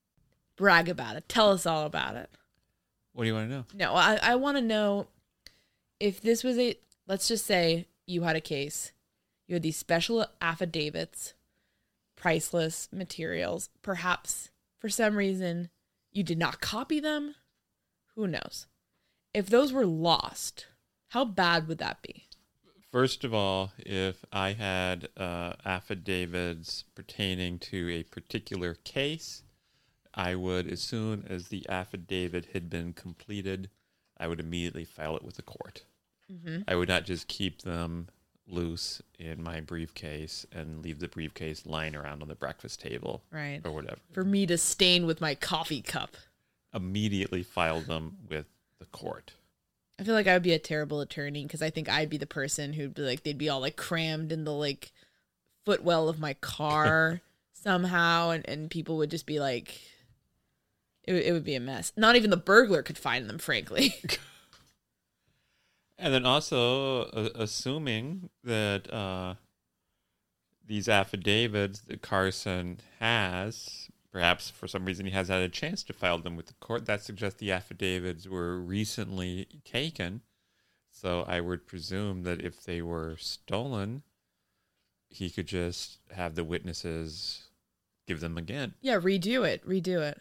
Brag 0.56 0.88
about 0.88 1.16
it. 1.16 1.28
Tell 1.28 1.52
us 1.52 1.66
all 1.66 1.86
about 1.86 2.16
it. 2.16 2.30
What 3.14 3.24
do 3.24 3.30
you 3.30 3.34
want 3.34 3.50
to 3.50 3.56
know? 3.56 3.66
No, 3.74 3.96
I, 3.96 4.20
I 4.22 4.36
want 4.36 4.58
to 4.58 4.62
know 4.62 5.08
if 6.00 6.22
this 6.22 6.44
was 6.44 6.60
a, 6.60 6.76
let's 7.08 7.28
just 7.28 7.48
say 7.48 7.88
you 8.06 8.22
had 8.22 8.36
a 8.36 8.42
case, 8.42 8.92
you 9.48 9.56
had 9.56 9.64
these 9.64 9.76
special 9.76 10.24
affidavits, 10.40 11.34
priceless 12.16 12.88
materials. 12.92 13.70
Perhaps 13.82 14.52
for 14.80 14.90
some 14.90 15.16
reason 15.16 15.70
you 16.12 16.24
did 16.24 16.38
not 16.38 16.62
copy 16.62 17.00
them. 17.00 17.36
Who 18.16 18.28
knows? 18.28 18.68
If 19.34 19.48
those 19.50 19.72
were 19.72 19.86
lost, 19.86 20.68
how 21.10 21.26
bad 21.26 21.68
would 21.68 21.78
that 21.78 22.02
be? 22.02 22.28
First 22.92 23.24
of 23.24 23.34
all, 23.34 23.74
if 23.78 24.24
I 24.32 24.54
had 24.54 25.10
uh, 25.18 25.54
affidavits 25.66 26.86
pertaining 26.96 27.60
to 27.60 27.90
a 27.90 28.04
particular 28.04 28.76
case, 28.84 29.44
I 30.14 30.36
would, 30.36 30.68
as 30.68 30.82
soon 30.82 31.26
as 31.30 31.50
the 31.50 31.68
affidavit 31.70 32.48
had 32.54 32.70
been 32.70 32.94
completed, 32.94 33.70
I 34.18 34.28
would 34.28 34.40
immediately 34.40 34.86
file 34.86 35.16
it 35.16 35.24
with 35.24 35.36
the 35.36 35.44
court. 35.44 35.84
I 36.68 36.76
would 36.76 36.90
not 36.90 37.06
just 37.06 37.28
keep 37.28 37.62
them 37.62 38.08
loose 38.48 39.02
in 39.20 39.44
my 39.44 39.60
briefcase 39.60 40.46
and 40.52 40.82
leave 40.84 41.00
the 41.00 41.08
briefcase 41.08 41.66
lying 41.66 41.96
around 41.96 42.22
on 42.22 42.28
the 42.28 42.36
breakfast 42.36 42.80
table 42.82 43.24
Right. 43.32 43.62
or 43.64 43.72
whatever. 43.72 44.00
For 44.14 44.24
me 44.24 44.46
to 44.46 44.58
stain 44.58 45.06
with 45.06 45.20
my 45.22 45.36
coffee 45.36 45.82
cup. 45.82 46.16
Immediately 46.74 47.44
file 47.44 47.82
them 47.82 48.18
with 48.30 48.46
the 48.80 48.86
court. 48.86 49.34
I 50.00 50.04
feel 50.04 50.14
like 50.14 50.28
I 50.28 50.34
would 50.34 50.44
be 50.44 50.54
a 50.54 50.60
terrible 50.60 51.02
attorney 51.02 51.44
because 51.44 51.62
I 51.62 51.70
think 51.70 51.90
I'd 51.90 52.10
be 52.10 52.18
the 52.18 52.28
person 52.28 52.74
who'd 52.74 52.94
be 52.94 53.02
like, 53.02 53.24
they'd 53.24 53.38
be 53.38 53.50
all 53.50 53.60
like 53.62 53.76
crammed 53.76 54.32
in 54.32 54.44
the 54.44 54.54
like 54.54 54.92
footwell 55.66 56.08
of 56.08 56.20
my 56.20 56.34
car 56.36 57.22
somehow, 57.54 58.30
and, 58.30 58.48
and 58.48 58.70
people 58.70 58.98
would 58.98 59.10
just 59.12 59.26
be 59.26 59.40
like, 59.40 59.82
it, 61.04 61.16
it 61.16 61.32
would 61.34 61.44
be 61.44 61.56
a 61.56 61.60
mess. 61.60 61.92
Not 61.98 62.16
even 62.16 62.30
the 62.30 62.38
burglar 62.38 62.84
could 62.84 62.98
find 62.98 63.28
them, 63.30 63.40
frankly. 63.40 63.96
And 66.00 66.14
then 66.14 66.26
also, 66.26 67.04
uh, 67.06 67.30
assuming 67.36 68.30
that 68.44 68.92
uh, 68.94 69.36
these 70.66 70.88
affidavits 70.88 71.80
that 71.82 72.02
Carson 72.02 72.80
has, 73.00 73.90
perhaps 74.12 74.50
for 74.50 74.68
some 74.68 74.86
reason 74.86 75.06
he 75.06 75.12
has 75.12 75.30
had 75.30 75.42
a 75.42 75.50
chance 75.50 75.84
to 75.84 75.94
file 75.94 76.20
them 76.20 76.36
with 76.36 76.48
the 76.48 76.54
court, 76.60 76.86
that 76.86 77.04
suggests 77.04 77.40
the 77.40 77.52
affidavits 77.52 78.28
were 78.28 78.60
recently 78.60 79.48
taken. 79.66 80.22
So 80.92 81.26
I 81.28 81.42
would 81.42 81.66
presume 81.68 82.24
that 82.24 82.42
if 82.42 82.64
they 82.64 82.82
were 82.82 83.16
stolen, 83.18 84.04
he 85.10 85.30
could 85.30 85.48
just 85.48 86.00
have 86.12 86.36
the 86.36 86.44
witnesses 86.44 87.50
give 88.08 88.20
them 88.20 88.38
again. 88.38 88.74
yeah, 88.82 89.00
redo 89.00 89.48
it, 89.48 89.68
redo 89.68 90.02
it. 90.02 90.20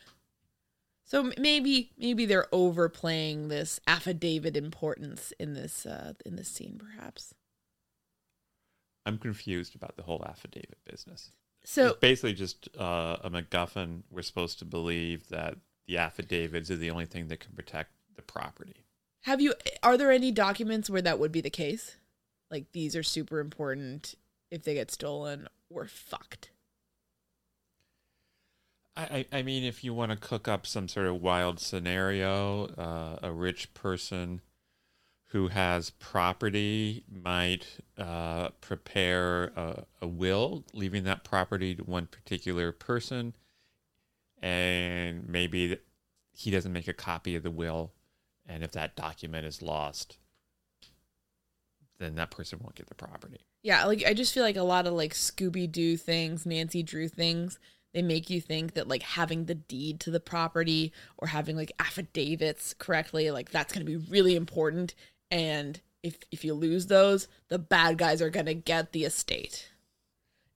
So 1.07 1.31
maybe 1.39 1.93
maybe 1.97 2.27
they're 2.27 2.53
overplaying 2.53 3.49
this 3.49 3.81
affidavit 3.87 4.57
importance 4.57 5.33
in 5.39 5.55
this 5.55 5.87
uh, 5.87 6.15
in 6.27 6.35
this 6.35 6.49
scene, 6.49 6.79
perhaps. 6.79 7.33
I'm 9.07 9.19
confused 9.19 9.77
about 9.77 9.97
the 9.97 10.03
whole 10.03 10.25
affidavit 10.29 10.79
business. 10.85 11.31
So 11.65 11.89
it's 11.89 11.99
basically 11.99 12.35
just 12.35 12.69
uh, 12.77 13.19
a 13.23 13.31
MacGuffin. 13.31 14.03
We're 14.11 14.23
supposed 14.23 14.59
to 14.59 14.65
believe 14.65 15.29
that 15.29 15.57
the 15.87 15.99
affidavits 15.99 16.73
are 16.73 16.77
the 16.77 16.91
only 16.91 17.07
thing 17.07 17.29
that 17.29 17.39
can 17.39 17.53
protect 17.53 17.91
the 18.17 18.23
property. 18.23 18.85
Have 19.23 19.41
you 19.41 19.55
are 19.85 19.97
there 19.97 20.11
any 20.11 20.33
documents 20.33 20.91
where 20.91 21.03
that 21.03 21.21
would 21.21 21.31
be 21.31 21.41
the 21.41 21.51
case? 21.51 21.97
Like 22.51 22.73
these 22.73 22.97
are 22.97 23.05
super 23.05 23.39
important 23.39 24.17
if 24.51 24.65
they 24.65 24.75
get 24.75 24.91
stolen, 24.91 25.47
we're 25.71 25.87
fucked. 25.87 26.51
I, 28.97 29.27
I 29.31 29.43
mean, 29.43 29.63
if 29.63 29.85
you 29.85 29.93
want 29.93 30.13
to 30.13 30.17
cook 30.17 30.49
up 30.49 30.67
some 30.67 30.89
sort 30.89 31.07
of 31.07 31.21
wild 31.21 31.61
scenario, 31.61 32.67
uh, 32.79 33.19
a 33.23 33.31
rich 33.31 33.75
person 33.75 34.41
who 35.31 35.49
has 35.49 35.91
property 35.91 37.05
might 37.11 37.67
uh, 37.99 38.51
prepare 38.61 39.53
a, 39.57 39.85
a 40.01 40.07
will, 40.07 40.65
leaving 40.73 41.05
that 41.05 41.25
property 41.25 41.75
to 41.75 41.83
one 41.83 42.07
particular 42.07 42.73
person, 42.73 43.35
and 44.41 45.29
maybe 45.29 45.77
he 46.33 46.51
doesn't 46.51 46.73
make 46.73 46.89
a 46.89 46.95
copy 46.95 47.37
of 47.37 47.43
the 47.43 47.51
will, 47.51 47.93
and 48.47 48.63
if 48.63 48.73
that 48.73 48.97
document 48.97 49.45
is 49.45 49.61
lost, 49.61 50.17
then 51.99 52.15
that 52.15 52.31
person 52.31 52.61
won't 52.63 52.77
get 52.77 52.87
the 52.87 52.95
property. 52.95 53.41
Yeah, 53.63 53.85
like 53.85 54.05
I 54.07 54.15
just 54.15 54.33
feel 54.33 54.45
like 54.45 54.57
a 54.57 54.63
lot 54.63 54.87
of 54.87 54.95
like 54.95 55.13
Scooby 55.13 55.71
Doo 55.71 55.97
things, 55.97 56.47
Nancy 56.47 56.83
Drew 56.83 57.09
things, 57.09 57.59
they 57.95 58.03
make 58.03 58.29
you 58.29 58.41
think 58.41 58.75
that 58.75 58.89
like 58.89 59.03
having 59.03 59.47
the 59.47 59.55
deed 59.55 60.01
to 60.01 60.11
the 60.11 60.21
property 60.21 60.93
or 61.17 61.29
having 61.29 61.57
like 61.57 61.73
affidavits 61.79 62.75
correctly, 62.79 63.31
like 63.31 63.51
that's 63.51 63.73
going 63.73 63.85
to 63.85 63.91
be 63.91 64.11
really 64.11 64.37
important. 64.37 64.95
And 65.31 65.81
if 66.03 66.19
if 66.31 66.45
you 66.45 66.55
lose 66.55 66.87
those, 66.87 67.29
the 67.49 67.59
bad 67.59 67.99
guys 67.99 68.21
are 68.21 68.31
going 68.31 68.47
to 68.47 68.55
get 68.55 68.93
the 68.93 69.05
estate. 69.05 69.71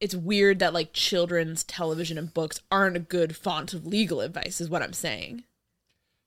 It's 0.00 0.14
weird 0.14 0.58
that 0.60 0.74
like 0.74 0.92
children's 0.92 1.64
television 1.64 2.16
and 2.16 2.32
books 2.32 2.60
aren't 2.70 2.96
a 2.96 3.00
good 3.00 3.36
font 3.36 3.74
of 3.74 3.86
legal 3.86 4.20
advice, 4.20 4.60
is 4.60 4.70
what 4.70 4.82
I'm 4.82 4.92
saying. 4.92 5.44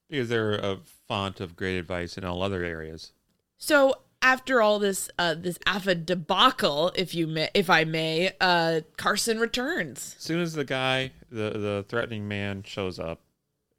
Because 0.10 0.30
they're 0.30 0.54
a 0.54 0.80
font 1.08 1.39
of 1.39 1.56
great 1.56 1.78
advice 1.78 2.18
in 2.18 2.24
all 2.24 2.44
other 2.44 2.63
areas. 2.63 3.13
So 3.58 4.00
after 4.24 4.62
all 4.62 4.80
this 4.80 5.10
uh 5.20 5.36
this 5.36 5.60
Affa 5.60 6.04
debacle, 6.04 6.92
if 6.96 7.14
you 7.14 7.28
may 7.28 7.50
if 7.54 7.70
I 7.70 7.84
may, 7.84 8.32
uh 8.42 8.82
Carson 8.98 9.40
returns. 9.40 10.16
As 10.18 10.24
soon 10.24 10.40
as 10.40 10.54
the 10.54 10.66
guy, 10.66 11.12
the 11.30 11.52
the 11.52 11.86
threatening 11.88 12.28
man 12.28 12.64
shows 12.64 12.98
up, 12.98 13.22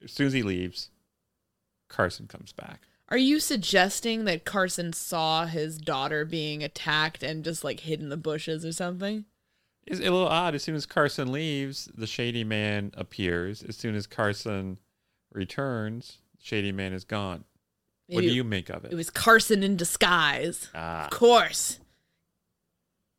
as 0.05 0.13
soon 0.13 0.29
as 0.29 0.33
he 0.35 0.43
leaves, 0.43 0.91
Carson 1.89 2.29
comes 2.29 2.53
back. 2.53 2.83
Are 3.09 3.19
you 3.19 3.41
suggesting 3.41 4.25
that 4.25 4.45
Carson 4.45 4.93
saw 4.93 5.47
his 5.47 5.79
daughter 5.79 6.25
being 6.25 6.63
attacked 6.63 7.23
and 7.23 7.45
just 7.45 7.65
like 7.65 7.81
hid 7.81 8.01
in 8.01 8.09
the 8.09 8.17
bushes 8.17 8.65
or 8.65 8.73
something? 8.73 9.25
It's 9.87 10.01
a 10.01 10.05
little 10.05 10.27
odd. 10.27 10.55
As 10.55 10.63
soon 10.63 10.75
as 10.75 10.87
Carson 10.87 11.31
leaves, 11.31 11.91
the 11.95 12.07
shady 12.07 12.45
man 12.45 12.93
appears. 12.95 13.63
As 13.63 13.77
soon 13.77 13.95
as 13.95 14.07
Carson 14.07 14.79
returns, 15.33 16.19
shady 16.41 16.73
man 16.73 16.95
is 16.95 17.05
gone. 17.05 17.45
What 18.09 18.21
do 18.23 18.29
you 18.29 18.45
make 18.45 18.69
of 18.71 18.85
it? 18.85 18.93
It 18.93 18.97
was 18.97 19.11
Carson 19.11 19.63
in 19.63 19.77
disguise. 19.77 20.69
ah, 20.75 21.05
Of 21.07 21.11
course. 21.11 21.79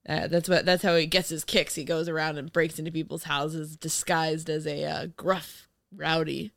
Uh, 0.07 0.27
that's 0.27 0.47
what. 0.47 0.65
That's 0.65 0.83
how 0.83 0.95
he 0.95 1.07
gets 1.07 1.29
his 1.29 1.43
kicks. 1.43 1.73
He 1.75 1.83
goes 1.83 2.07
around 2.07 2.37
and 2.37 2.53
breaks 2.53 2.77
into 2.77 2.91
people's 2.91 3.23
houses 3.23 3.75
disguised 3.75 4.49
as 4.49 4.67
a 4.67 4.83
uh, 4.85 5.07
gruff 5.17 5.67
rowdy. 5.95 6.51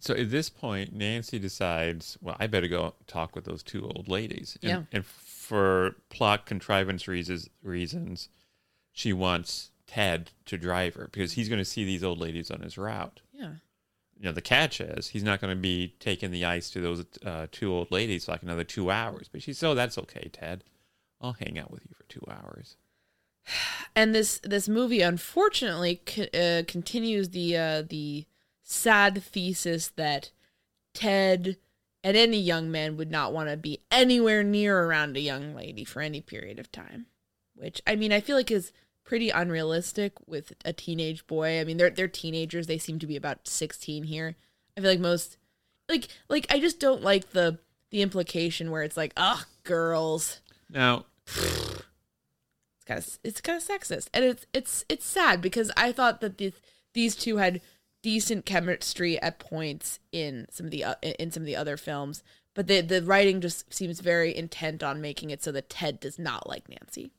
so 0.00 0.14
at 0.14 0.30
this 0.30 0.48
point, 0.48 0.94
Nancy 0.94 1.38
decides, 1.38 2.16
well, 2.22 2.36
I 2.40 2.46
better 2.46 2.68
go 2.68 2.94
talk 3.06 3.34
with 3.36 3.44
those 3.44 3.62
two 3.62 3.84
old 3.84 4.08
ladies. 4.08 4.56
And, 4.62 4.70
Yeah. 4.70 4.82
and 4.92 5.04
for 5.04 5.96
plot 6.08 6.46
contrivance 6.46 7.06
reasons, 7.06 7.48
reasons, 7.62 8.28
she 8.92 9.12
wants 9.12 9.70
Ted 9.86 10.30
to 10.46 10.56
drive 10.56 10.94
her 10.94 11.08
because 11.12 11.32
he's 11.32 11.48
going 11.50 11.58
to 11.58 11.64
see 11.64 11.84
these 11.84 12.02
old 12.04 12.18
ladies 12.20 12.50
on 12.50 12.60
his 12.60 12.78
route. 12.78 13.20
Yeah. 13.34 13.54
You 14.18 14.24
know 14.26 14.32
the 14.32 14.40
catch 14.40 14.80
is 14.80 15.08
he's 15.08 15.22
not 15.22 15.40
going 15.40 15.54
to 15.54 15.60
be 15.60 15.94
taking 16.00 16.30
the 16.30 16.44
ice 16.44 16.70
to 16.70 16.80
those 16.80 17.04
uh, 17.24 17.46
two 17.50 17.72
old 17.72 17.90
ladies 17.90 18.24
for 18.24 18.32
like 18.32 18.42
another 18.42 18.64
two 18.64 18.90
hours 18.90 19.28
but 19.30 19.42
she 19.42 19.52
said 19.52 19.68
oh 19.68 19.74
that's 19.74 19.98
okay 19.98 20.30
ted. 20.32 20.64
I'll 21.20 21.32
hang 21.32 21.58
out 21.58 21.70
with 21.70 21.82
you 21.88 21.94
for 21.96 22.04
two 22.04 22.24
hours. 22.28 22.76
And 23.96 24.12
this 24.12 24.40
this 24.42 24.68
movie 24.68 25.02
unfortunately 25.02 26.02
co- 26.04 26.24
uh, 26.36 26.64
continues 26.66 27.28
the 27.28 27.56
uh, 27.56 27.82
the 27.88 28.26
sad 28.64 29.22
thesis 29.22 29.86
that 29.94 30.32
Ted 30.94 31.58
and 32.02 32.16
any 32.16 32.40
young 32.40 32.72
man 32.72 32.96
would 32.96 33.10
not 33.10 33.32
want 33.32 33.50
to 33.50 33.56
be 33.56 33.82
anywhere 33.92 34.42
near 34.42 34.80
around 34.80 35.16
a 35.16 35.20
young 35.20 35.54
lady 35.54 35.84
for 35.84 36.02
any 36.02 36.20
period 36.20 36.58
of 36.58 36.72
time, 36.72 37.06
which 37.54 37.80
I 37.86 37.94
mean 37.94 38.12
I 38.12 38.20
feel 38.20 38.34
like 38.34 38.50
is 38.50 38.72
pretty 39.04 39.30
unrealistic 39.30 40.12
with 40.26 40.52
a 40.64 40.72
teenage 40.72 41.26
boy. 41.26 41.60
I 41.60 41.64
mean 41.64 41.76
they're 41.76 41.90
they're 41.90 42.08
teenagers. 42.08 42.66
They 42.66 42.78
seem 42.78 42.98
to 42.98 43.06
be 43.06 43.16
about 43.16 43.46
16 43.46 44.04
here. 44.04 44.36
I 44.76 44.80
feel 44.80 44.90
like 44.90 45.00
most 45.00 45.36
like 45.88 46.08
like 46.28 46.46
I 46.50 46.58
just 46.58 46.80
don't 46.80 47.02
like 47.02 47.30
the 47.30 47.58
the 47.90 48.02
implication 48.02 48.70
where 48.72 48.82
it's 48.82 48.96
like, 48.96 49.12
"Ugh, 49.16 49.44
girls." 49.62 50.40
now 50.70 51.04
it's 51.26 52.84
kind 52.86 52.98
of 52.98 53.18
it's 53.22 53.40
kind 53.40 53.56
of 53.56 53.66
sexist 53.66 54.08
and 54.12 54.24
it's 54.24 54.46
it's 54.52 54.84
it's 54.88 55.06
sad 55.06 55.40
because 55.40 55.70
i 55.76 55.92
thought 55.92 56.20
that 56.20 56.38
these 56.38 56.60
these 56.92 57.16
two 57.16 57.38
had 57.38 57.60
decent 58.02 58.44
chemistry 58.44 59.20
at 59.22 59.38
points 59.38 60.00
in 60.12 60.46
some 60.50 60.66
of 60.66 60.72
the 60.72 60.84
uh, 60.84 60.94
in 61.02 61.30
some 61.30 61.42
of 61.42 61.46
the 61.46 61.56
other 61.56 61.76
films 61.76 62.22
but 62.54 62.66
the 62.66 62.80
the 62.80 63.02
writing 63.02 63.40
just 63.40 63.72
seems 63.72 64.00
very 64.00 64.36
intent 64.36 64.82
on 64.82 65.00
making 65.00 65.30
it 65.30 65.42
so 65.42 65.50
that 65.50 65.70
ted 65.70 66.00
does 66.00 66.18
not 66.18 66.48
like 66.48 66.68
nancy 66.68 67.12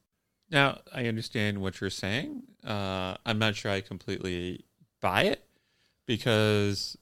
now 0.50 0.80
i 0.94 1.06
understand 1.06 1.62
what 1.62 1.82
you're 1.82 1.90
saying. 1.90 2.44
Uh, 2.66 3.16
i'm 3.26 3.40
not 3.40 3.56
sure 3.56 3.72
i 3.72 3.82
completely 3.82 4.66
buy 5.02 5.24
it 5.24 5.44
because 6.06 6.98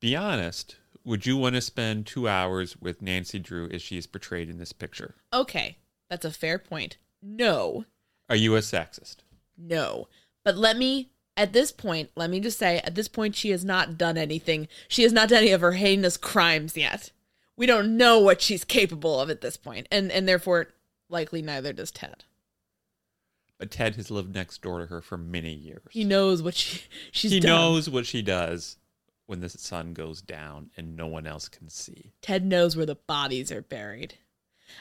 be 0.00 0.14
honest 0.16 0.76
would 1.04 1.26
you 1.26 1.36
want 1.36 1.54
to 1.54 1.60
spend 1.60 2.06
two 2.06 2.28
hours 2.28 2.76
with 2.80 3.02
nancy 3.02 3.38
drew 3.38 3.68
as 3.70 3.80
she 3.82 3.96
is 3.96 4.06
portrayed 4.06 4.50
in 4.50 4.58
this 4.58 4.72
picture? 4.72 5.14
Okay 5.32 5.78
that's 6.10 6.24
a 6.24 6.30
fair 6.30 6.58
point. 6.58 6.98
No. 7.22 7.86
Are 8.28 8.36
you 8.36 8.56
a 8.56 8.58
sexist? 8.58 9.18
No. 9.56 10.08
But 10.44 10.56
let 10.56 10.76
me 10.76 11.10
at 11.36 11.52
this 11.54 11.72
point 11.72 12.10
let 12.16 12.28
me 12.28 12.40
just 12.40 12.58
say 12.58 12.78
at 12.78 12.96
this 12.96 13.08
point 13.08 13.36
she 13.36 13.50
has 13.50 13.64
not 13.64 13.96
done 13.96 14.18
anything. 14.18 14.68
She 14.88 15.04
has 15.04 15.12
not 15.12 15.28
done 15.28 15.44
any 15.44 15.52
of 15.52 15.60
her 15.62 15.72
heinous 15.72 16.16
crimes 16.16 16.76
yet. 16.76 17.12
We 17.56 17.66
don't 17.66 17.96
know 17.96 18.18
what 18.18 18.42
she's 18.42 18.64
capable 18.64 19.20
of 19.20 19.30
at 19.30 19.40
this 19.40 19.56
point 19.56 19.86
and 19.90 20.10
and 20.10 20.28
therefore 20.28 20.68
likely 21.08 21.40
neither 21.40 21.72
does 21.72 21.90
ted 21.90 22.24
but 23.60 23.70
ted 23.70 23.94
has 23.94 24.10
lived 24.10 24.34
next 24.34 24.60
door 24.62 24.80
to 24.80 24.86
her 24.86 25.00
for 25.00 25.16
many 25.16 25.52
years 25.52 25.82
he 25.90 26.02
knows 26.02 26.42
what 26.42 26.54
she 26.54 26.82
she's 27.12 27.30
he 27.30 27.38
done. 27.40 27.50
knows 27.50 27.88
what 27.88 28.04
she 28.06 28.22
does 28.22 28.76
when 29.26 29.40
the 29.40 29.48
sun 29.48 29.92
goes 29.92 30.20
down 30.20 30.70
and 30.76 30.96
no 30.96 31.06
one 31.06 31.24
else 31.24 31.48
can 31.48 31.68
see. 31.68 32.12
ted 32.20 32.44
knows 32.44 32.76
where 32.76 32.86
the 32.86 32.96
bodies 32.96 33.52
are 33.52 33.62
buried 33.62 34.14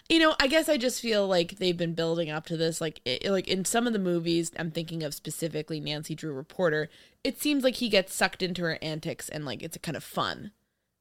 you 0.08 0.18
know 0.20 0.36
i 0.39 0.48
guess 0.48 0.68
i 0.70 0.78
just 0.78 1.02
feel 1.02 1.28
like 1.28 1.58
they've 1.58 1.78
been 1.78 1.94
building 1.94 2.30
up 2.30 2.46
to 2.46 2.58
this 2.58 2.80
like 2.82 3.02
it, 3.06 3.24
like 3.30 3.48
in 3.48 3.65
some 3.65 3.86
of 3.86 3.94
the 3.94 4.00
movies 4.00 4.52
i'm 4.58 4.72
thinking 4.72 5.04
of 5.04 5.13
specifically 5.13 5.80
nancy 5.80 6.15
drew 6.15 6.34
reporter 6.34 6.89
it 7.24 7.39
seems 7.39 7.63
like 7.63 7.76
he 7.76 7.89
gets 7.89 8.13
sucked 8.13 8.42
into 8.42 8.62
her 8.63 8.80
antics 8.82 9.30
and 9.30 9.46
like 9.46 9.62
it's 9.62 9.78
kind 9.80 9.98
of 9.98 10.04
fun 10.04 10.52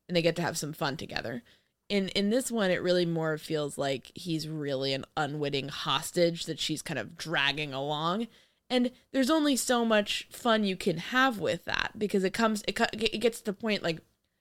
and 0.09 0.17
they 0.17 0.23
get 0.23 0.35
to 0.37 0.43
have 0.43 0.59
some 0.59 0.73
fun 0.73 0.97
together 0.97 1.43
in 1.89 2.09
in 2.11 2.31
this 2.31 2.51
one 2.51 2.71
it 2.71 2.83
really 2.83 3.07
more 3.07 3.39
feels 3.39 3.79
like 3.79 4.13
he's 4.15 4.49
really 4.49 4.93
an 4.93 5.05
unwitting 5.17 5.69
hostage 5.69 6.47
that 6.47 6.61
she's 6.61 6.83
kind 6.83 6.99
of 6.99 7.17
dragging 7.17 7.73
along. 7.73 8.29
And 8.71 8.91
there's 9.13 9.31
only 9.31 9.57
so 9.57 9.85
much 9.85 10.29
fun 10.31 10.65
you 10.65 10.77
can 10.77 10.99
have 10.99 11.39
with 11.39 11.65
that 11.65 11.93
because 11.97 12.25
it 12.25 12.35
comes 12.35 12.63
it, 12.69 12.79
it 12.93 13.21
gets 13.21 13.39
to 13.39 13.47
the 13.47 13.53
point 13.53 13.83
like 13.83 14.01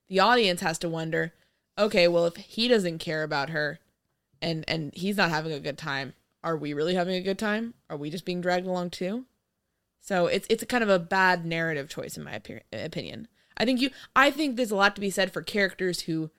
the 0.10 0.20
audience 0.20 0.62
has 0.62 0.78
to 0.80 0.90
wonder 0.90 1.34
okay 1.78 2.08
well 2.08 2.26
if 2.26 2.36
he 2.36 2.68
doesn't 2.68 3.00
care 3.00 3.24
about 3.24 3.50
her 3.50 3.80
and 4.42 4.66
and 4.68 4.94
he's 4.96 5.18
not 5.18 5.30
having 5.30 5.54
a 5.54 5.60
good 5.60 5.78
time 5.78 6.14
are 6.44 6.56
we 6.56 6.74
really 6.74 6.96
having 6.96 7.16
a 7.16 7.22
good 7.22 7.40
time? 7.40 7.74
Are 7.90 7.98
we 7.98 8.10
just 8.10 8.24
being 8.24 8.40
dragged 8.40 8.66
along 8.66 8.92
too? 8.92 9.26
So 10.00 10.28
it's 10.28 10.48
it's 10.50 10.64
a 10.64 10.68
kind 10.68 10.82
of 10.82 10.90
a 10.90 10.98
bad 10.98 11.46
narrative 11.46 11.90
choice 11.90 12.16
in 12.16 12.24
my 12.24 12.40
opinion. 12.72 13.28
I 13.58 13.66
think 13.66 13.82
you 13.82 13.90
i 14.16 14.30
think 14.30 14.56
there's 14.56 14.72
a 14.72 14.76
lot 14.76 14.96
to 14.96 15.02
be 15.02 15.10
said 15.10 15.34
for 15.34 15.42
characters 15.42 16.02
who 16.02 16.30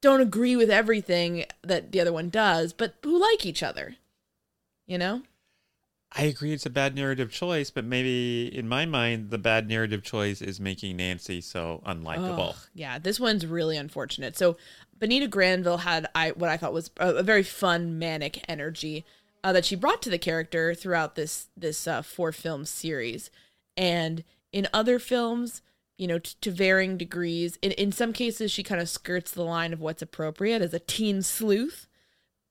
don't 0.00 0.20
agree 0.20 0.56
with 0.56 0.70
everything 0.70 1.44
that 1.62 1.92
the 1.92 2.00
other 2.00 2.12
one 2.12 2.28
does 2.28 2.72
but 2.72 2.94
who 3.02 3.20
like 3.20 3.44
each 3.44 3.62
other 3.62 3.96
you 4.86 4.98
know 4.98 5.22
I 6.12 6.24
agree 6.24 6.52
it's 6.52 6.66
a 6.66 6.70
bad 6.70 6.96
narrative 6.96 7.30
choice, 7.30 7.70
but 7.70 7.84
maybe 7.84 8.46
in 8.46 8.68
my 8.68 8.84
mind, 8.84 9.30
the 9.30 9.38
bad 9.38 9.68
narrative 9.68 10.02
choice 10.02 10.42
is 10.42 10.58
making 10.58 10.96
Nancy 10.96 11.40
so 11.40 11.82
unlikable. 11.86 12.56
Yeah, 12.74 12.98
this 12.98 13.20
one's 13.20 13.46
really 13.46 13.76
unfortunate. 13.76 14.36
So, 14.36 14.56
Bonita 14.98 15.28
Granville 15.28 15.78
had 15.78 16.08
I 16.14 16.30
what 16.32 16.50
I 16.50 16.56
thought 16.56 16.72
was 16.72 16.90
a, 16.98 17.14
a 17.16 17.22
very 17.22 17.44
fun 17.44 17.98
manic 17.98 18.44
energy 18.48 19.04
uh, 19.44 19.52
that 19.52 19.64
she 19.64 19.76
brought 19.76 20.02
to 20.02 20.10
the 20.10 20.18
character 20.18 20.74
throughout 20.74 21.14
this 21.14 21.48
this 21.56 21.86
uh, 21.86 22.02
four 22.02 22.32
film 22.32 22.64
series, 22.64 23.30
and 23.76 24.24
in 24.52 24.66
other 24.72 24.98
films, 24.98 25.62
you 26.00 26.06
know, 26.06 26.18
t- 26.18 26.32
to 26.40 26.50
varying 26.50 26.96
degrees. 26.96 27.58
In 27.60 27.72
in 27.72 27.92
some 27.92 28.14
cases, 28.14 28.50
she 28.50 28.62
kind 28.62 28.80
of 28.80 28.88
skirts 28.88 29.30
the 29.30 29.44
line 29.44 29.74
of 29.74 29.80
what's 29.80 30.00
appropriate 30.00 30.62
as 30.62 30.72
a 30.72 30.78
teen 30.78 31.20
sleuth, 31.20 31.86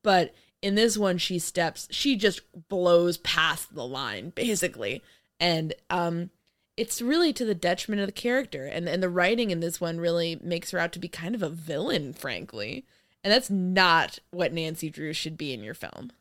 but 0.04 0.36
in 0.62 0.76
this 0.76 0.98
one, 0.98 1.18
she 1.18 1.40
steps, 1.40 1.88
she 1.90 2.16
just 2.16 2.42
blows 2.70 3.18
past 3.18 3.74
the 3.74 3.88
line 3.88 4.30
basically, 4.36 5.02
and 5.40 5.74
um 5.90 6.30
it's 6.78 7.02
really 7.02 7.34
to 7.34 7.44
the 7.44 7.56
detriment 7.56 8.02
of 8.02 8.08
the 8.08 8.14
character 8.14 8.66
and 8.66 8.88
and 8.88 9.02
the 9.02 9.10
writing 9.10 9.50
in 9.50 9.62
this 9.62 9.82
one 9.82 10.00
really 10.00 10.40
makes 10.44 10.70
her 10.72 10.80
out 10.80 10.94
to 10.94 11.00
be 11.00 11.10
kind 11.10 11.34
of 11.34 11.42
a 11.42 11.50
villain 11.50 12.14
frankly. 12.14 12.86
And 13.24 13.34
that's 13.34 13.50
not 13.50 14.20
what 14.32 14.54
Nancy 14.54 14.90
Drew 14.90 15.12
should 15.12 15.38
be 15.38 15.54
in 15.54 15.64
your 15.64 15.74
film 15.74 16.12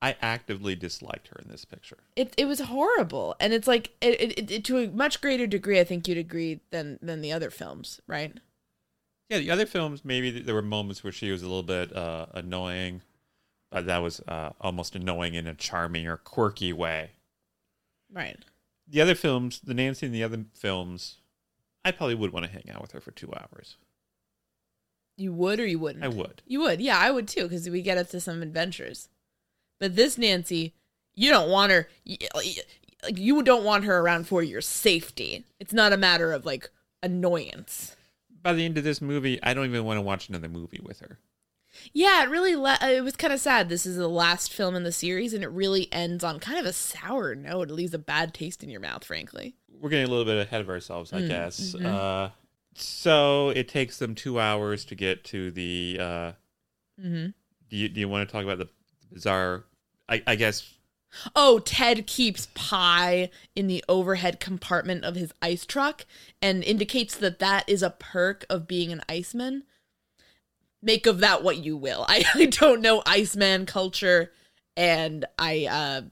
I 0.00 0.16
actively 0.22 0.74
disliked 0.76 1.28
her 1.28 1.40
in 1.44 1.48
this 1.50 1.64
picture. 1.64 1.98
it 2.14 2.32
it 2.36 2.44
was 2.46 2.60
horrible 2.60 3.34
and 3.40 3.52
it's 3.52 3.66
like 3.66 3.90
it, 4.00 4.20
it, 4.38 4.50
it 4.50 4.64
to 4.66 4.78
a 4.78 4.88
much 4.88 5.20
greater 5.20 5.46
degree 5.46 5.80
I 5.80 5.84
think 5.84 6.06
you'd 6.06 6.18
agree 6.18 6.60
than 6.70 6.98
than 7.02 7.20
the 7.20 7.32
other 7.32 7.50
films 7.50 8.00
right 8.06 8.32
Yeah, 9.28 9.38
the 9.38 9.50
other 9.50 9.66
films, 9.66 10.04
maybe 10.04 10.30
there 10.30 10.54
were 10.54 10.62
moments 10.62 11.02
where 11.02 11.12
she 11.12 11.30
was 11.30 11.42
a 11.42 11.46
little 11.46 11.62
bit 11.64 11.94
uh, 11.94 12.26
annoying, 12.32 13.02
but 13.70 13.86
that 13.86 13.98
was 13.98 14.20
uh, 14.28 14.50
almost 14.60 14.94
annoying 14.96 15.34
in 15.34 15.46
a 15.46 15.54
charming 15.54 16.06
or 16.06 16.16
quirky 16.16 16.72
way. 16.72 17.10
right 18.10 18.44
The 18.86 19.00
other 19.02 19.14
films, 19.16 19.60
the 19.60 19.74
Nancy 19.74 20.06
and 20.06 20.14
the 20.14 20.22
other 20.24 20.44
films, 20.54 21.16
I 21.84 21.90
probably 21.92 22.14
would 22.14 22.32
want 22.32 22.46
to 22.46 22.52
hang 22.52 22.70
out 22.72 22.80
with 22.80 22.92
her 22.92 23.00
for 23.00 23.10
two 23.10 23.32
hours. 23.34 23.76
you 25.16 25.32
would 25.32 25.58
or 25.60 25.66
you 25.66 25.78
wouldn't 25.78 26.04
I 26.04 26.08
would. 26.08 26.42
you 26.46 26.60
would 26.60 26.80
yeah 26.80 26.98
I 26.98 27.10
would 27.10 27.26
too 27.28 27.42
because 27.44 27.68
we 27.68 27.82
get 27.82 27.98
up 27.98 28.08
to 28.10 28.20
some 28.20 28.40
adventures 28.42 29.08
but 29.78 29.96
this 29.96 30.18
Nancy 30.18 30.74
you 31.14 31.30
don't 31.30 31.50
want 31.50 31.72
her 31.72 31.88
y- 32.06 32.16
y- 32.34 32.54
like 33.02 33.18
you 33.18 33.42
don't 33.42 33.64
want 33.64 33.84
her 33.84 33.98
around 33.98 34.26
for 34.28 34.42
your 34.42 34.60
safety. 34.60 35.44
It's 35.58 35.72
not 35.72 35.92
a 35.92 35.96
matter 35.96 36.32
of 36.32 36.44
like 36.46 36.70
annoyance. 37.02 37.96
By 38.42 38.52
the 38.52 38.64
end 38.64 38.78
of 38.78 38.84
this 38.84 39.00
movie, 39.02 39.38
I 39.42 39.52
don't 39.54 39.66
even 39.66 39.84
want 39.84 39.96
to 39.98 40.02
watch 40.02 40.28
another 40.28 40.48
movie 40.48 40.80
with 40.82 41.00
her. 41.00 41.18
Yeah, 41.92 42.22
it 42.24 42.30
really 42.30 42.56
le- 42.56 42.78
it 42.82 43.02
was 43.04 43.16
kind 43.16 43.32
of 43.32 43.40
sad. 43.40 43.68
This 43.68 43.84
is 43.86 43.96
the 43.96 44.08
last 44.08 44.52
film 44.52 44.74
in 44.74 44.84
the 44.84 44.92
series 44.92 45.32
and 45.34 45.42
it 45.44 45.48
really 45.50 45.92
ends 45.92 46.22
on 46.24 46.38
kind 46.40 46.58
of 46.58 46.66
a 46.66 46.72
sour 46.72 47.34
note. 47.34 47.70
It 47.70 47.74
leaves 47.74 47.94
a 47.94 47.98
bad 47.98 48.32
taste 48.34 48.62
in 48.62 48.70
your 48.70 48.80
mouth, 48.80 49.04
frankly. 49.04 49.54
We're 49.80 49.90
getting 49.90 50.06
a 50.06 50.10
little 50.10 50.24
bit 50.24 50.38
ahead 50.46 50.60
of 50.60 50.68
ourselves, 50.68 51.10
Mm, 51.12 51.24
I 51.24 51.28
guess. 51.28 51.60
mm-hmm. 51.74 51.86
Uh, 51.86 52.30
so 52.74 53.50
it 53.50 53.68
takes 53.68 53.98
them 53.98 54.14
two 54.14 54.38
hours 54.40 54.84
to 54.86 54.94
get 54.94 55.24
to 55.24 55.50
the. 55.50 55.96
Uh, 56.00 56.32
Mhm. 57.00 57.34
Do 57.68 57.76
you 57.76 57.88
do 57.88 58.00
you 58.00 58.08
want 58.08 58.28
to 58.28 58.32
talk 58.32 58.42
about 58.44 58.58
the 58.58 58.68
bizarre? 59.12 59.64
I, 60.08 60.22
I 60.26 60.36
guess 60.36 60.78
Oh, 61.34 61.58
Ted 61.58 62.06
keeps 62.06 62.48
pie 62.54 63.30
in 63.56 63.66
the 63.66 63.84
overhead 63.88 64.40
compartment 64.40 65.04
of 65.04 65.16
his 65.16 65.32
ice 65.40 65.64
truck 65.64 66.06
and 66.42 66.62
indicates 66.62 67.16
that 67.16 67.38
that 67.38 67.68
is 67.68 67.82
a 67.82 67.90
perk 67.90 68.44
of 68.50 68.66
being 68.66 68.92
an 68.92 69.02
iceman. 69.08 69.64
Make 70.82 71.06
of 71.06 71.20
that 71.20 71.42
what 71.42 71.58
you 71.58 71.76
will. 71.76 72.04
I, 72.08 72.24
I 72.34 72.46
don't 72.46 72.82
know 72.82 73.02
Iceman 73.04 73.66
culture, 73.66 74.32
and 74.76 75.24
I 75.38 75.66
uh, 75.66 76.02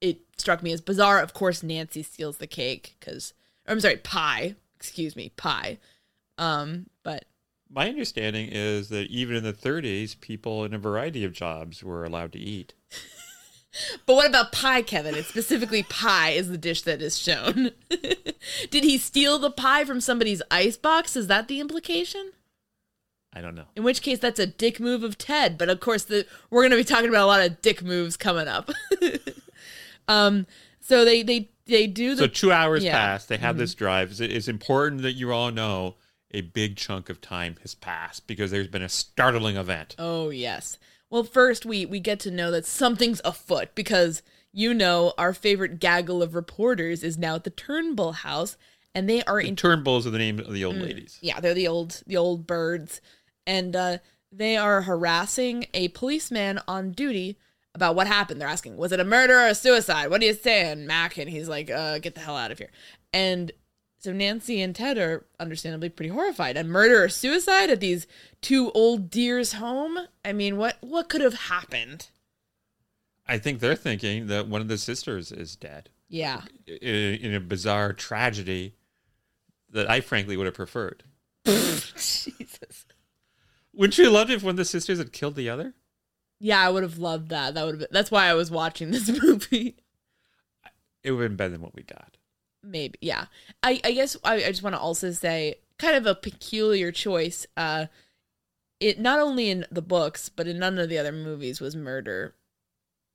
it 0.00 0.20
struck 0.38 0.62
me 0.62 0.72
as 0.72 0.80
bizarre. 0.80 1.20
Of 1.20 1.34
course, 1.34 1.62
Nancy 1.62 2.02
steals 2.02 2.38
the 2.38 2.46
cake 2.46 2.96
because 2.98 3.34
I'm 3.66 3.80
sorry, 3.80 3.96
pie. 3.96 4.54
Excuse 4.76 5.16
me, 5.16 5.32
pie. 5.36 5.78
Um, 6.38 6.86
but 7.02 7.26
my 7.70 7.88
understanding 7.88 8.48
is 8.50 8.88
that 8.88 9.08
even 9.10 9.36
in 9.36 9.44
the 9.44 9.52
30s, 9.52 10.20
people 10.20 10.64
in 10.64 10.74
a 10.74 10.78
variety 10.78 11.24
of 11.24 11.32
jobs 11.32 11.82
were 11.82 12.04
allowed 12.04 12.32
to 12.32 12.38
eat. 12.38 12.74
But 14.04 14.14
what 14.14 14.28
about 14.28 14.50
pie, 14.50 14.82
Kevin? 14.82 15.14
It's 15.14 15.28
specifically 15.28 15.84
pie 15.84 16.30
is 16.30 16.48
the 16.48 16.58
dish 16.58 16.82
that 16.82 17.00
is 17.00 17.16
shown. 17.16 17.70
Did 18.70 18.82
he 18.82 18.98
steal 18.98 19.38
the 19.38 19.50
pie 19.50 19.84
from 19.84 20.00
somebody's 20.00 20.42
icebox? 20.50 21.14
Is 21.14 21.28
that 21.28 21.46
the 21.46 21.60
implication? 21.60 22.32
I 23.32 23.40
don't 23.40 23.54
know. 23.54 23.66
In 23.76 23.84
which 23.84 24.02
case, 24.02 24.18
that's 24.18 24.40
a 24.40 24.46
dick 24.46 24.80
move 24.80 25.04
of 25.04 25.16
Ted. 25.16 25.56
But 25.56 25.68
of 25.68 25.78
course, 25.78 26.02
the 26.02 26.26
we're 26.50 26.62
going 26.62 26.72
to 26.72 26.76
be 26.76 26.84
talking 26.84 27.08
about 27.08 27.24
a 27.24 27.26
lot 27.26 27.46
of 27.46 27.62
dick 27.62 27.82
moves 27.82 28.16
coming 28.16 28.48
up. 28.48 28.70
um, 30.08 30.46
so 30.80 31.04
they 31.04 31.22
they 31.22 31.50
they 31.66 31.86
do 31.86 32.16
the 32.16 32.22
So 32.22 32.26
two 32.26 32.52
hours 32.52 32.82
yeah. 32.82 32.90
Mm-hmm. 32.90 32.98
pass. 32.98 33.26
They 33.26 33.36
have 33.36 33.56
this 33.56 33.74
drive. 33.74 34.10
It's, 34.10 34.20
it's 34.20 34.48
important 34.48 35.02
that 35.02 35.12
you 35.12 35.32
all 35.32 35.52
know 35.52 35.94
a 36.32 36.40
big 36.42 36.76
chunk 36.76 37.08
of 37.08 37.20
time 37.20 37.56
has 37.62 37.74
passed 37.74 38.26
because 38.26 38.50
there's 38.50 38.68
been 38.68 38.82
a 38.82 38.88
startling 38.88 39.56
event. 39.56 39.96
Oh 39.98 40.30
yes. 40.30 40.78
Well, 41.10 41.24
first 41.24 41.66
we 41.66 41.84
we 41.86 42.00
get 42.00 42.20
to 42.20 42.30
know 42.30 42.50
that 42.50 42.66
something's 42.66 43.20
afoot 43.24 43.74
because 43.74 44.22
you 44.52 44.72
know 44.74 45.12
our 45.18 45.32
favorite 45.32 45.80
gaggle 45.80 46.22
of 46.22 46.34
reporters 46.34 47.02
is 47.02 47.18
now 47.18 47.34
at 47.36 47.44
the 47.44 47.50
Turnbull 47.50 48.12
house, 48.12 48.56
and 48.94 49.08
they 49.08 49.22
are 49.24 49.40
in 49.40 49.56
Turnbulls 49.56 50.06
are 50.06 50.10
the 50.10 50.18
name 50.18 50.38
of 50.38 50.52
the 50.52 50.62
Mm. 50.62 50.66
old 50.66 50.76
ladies. 50.76 51.18
yeah 51.20 51.40
they're 51.40 51.54
the 51.54 51.68
old 51.68 52.02
the 52.06 52.16
old 52.16 52.46
birds 52.46 53.00
and 53.46 53.74
uh 53.74 53.98
they 54.32 54.56
are 54.56 54.82
harassing 54.82 55.66
a 55.74 55.88
policeman 55.88 56.60
on 56.68 56.92
duty 56.92 57.36
about 57.74 57.94
what 57.96 58.06
happened 58.06 58.40
they're 58.40 58.48
asking 58.48 58.76
was 58.76 58.92
it 58.92 59.00
a 59.00 59.04
murder 59.04 59.38
or 59.40 59.46
a 59.48 59.54
suicide 59.54 60.08
what 60.10 60.20
are 60.22 60.24
you 60.26 60.34
saying 60.34 60.86
mac 60.86 61.16
and 61.18 61.30
he's 61.30 61.48
like 61.48 61.70
uh 61.70 61.98
get 61.98 62.14
the 62.14 62.20
hell 62.20 62.36
out 62.36 62.50
of 62.52 62.58
here 62.58 62.70
and 63.12 63.50
so 64.00 64.12
nancy 64.12 64.62
and 64.62 64.74
ted 64.74 64.96
are 64.96 65.26
understandably 65.38 65.90
pretty 65.90 66.08
horrified. 66.08 66.56
A 66.56 66.64
murder 66.64 67.04
or 67.04 67.08
suicide 67.10 67.68
at 67.68 67.80
these 67.80 68.06
two 68.40 68.70
old 68.72 69.10
deers 69.10 69.52
home? 69.54 69.98
I 70.24 70.32
mean 70.32 70.56
what 70.56 70.78
what 70.80 71.08
could 71.08 71.20
have 71.20 71.34
happened? 71.34 72.08
I 73.28 73.38
think 73.38 73.60
they're 73.60 73.76
thinking 73.76 74.26
that 74.28 74.48
one 74.48 74.62
of 74.62 74.68
the 74.68 74.78
sisters 74.78 75.30
is 75.30 75.54
dead. 75.54 75.90
Yeah. 76.08 76.42
In, 76.66 77.14
in 77.16 77.34
a 77.34 77.40
bizarre 77.40 77.92
tragedy 77.92 78.74
that 79.70 79.88
I 79.88 80.00
frankly 80.00 80.36
would 80.36 80.46
have 80.46 80.54
preferred. 80.54 81.04
jesus. 81.44 82.86
Wouldn't 83.72 83.98
you 83.98 84.04
have 84.04 84.12
loved 84.14 84.30
it 84.30 84.34
if 84.36 84.42
one 84.42 84.52
of 84.52 84.56
the 84.56 84.64
sisters 84.64 84.98
had 84.98 85.12
killed 85.12 85.36
the 85.36 85.48
other? 85.50 85.74
yeah 86.42 86.66
i 86.66 86.70
would 86.70 86.82
have 86.82 86.96
loved 86.96 87.28
that. 87.28 87.52
That 87.52 87.66
would 87.66 87.72
have 87.72 87.80
been 87.80 87.88
that's 87.92 88.10
why 88.10 88.26
i 88.28 88.34
was 88.34 88.50
watching 88.50 88.92
this 88.92 89.08
movie. 89.22 89.76
It 91.04 91.12
would 91.12 91.20
have 91.20 91.30
been 91.30 91.36
better 91.36 91.50
than 91.50 91.60
what 91.60 91.74
we 91.74 91.82
got. 91.82 92.16
Maybe 92.62 92.98
yeah. 93.00 93.26
I 93.62 93.80
i 93.84 93.92
guess 93.92 94.16
i, 94.24 94.34
I 94.34 94.48
just 94.48 94.62
want 94.62 94.74
to 94.74 94.80
also 94.80 95.10
say 95.12 95.56
kind 95.78 95.96
of 95.96 96.06
a 96.06 96.14
peculiar 96.14 96.92
choice 96.92 97.46
uh 97.56 97.86
it 98.80 98.98
not 98.98 99.20
only 99.20 99.50
in 99.50 99.66
the 99.70 99.82
books 99.82 100.28
but 100.28 100.46
in 100.46 100.58
none 100.58 100.78
of 100.78 100.88
the 100.88 100.98
other 100.98 101.12
movies 101.12 101.60
was 101.60 101.76
murder. 101.76 102.34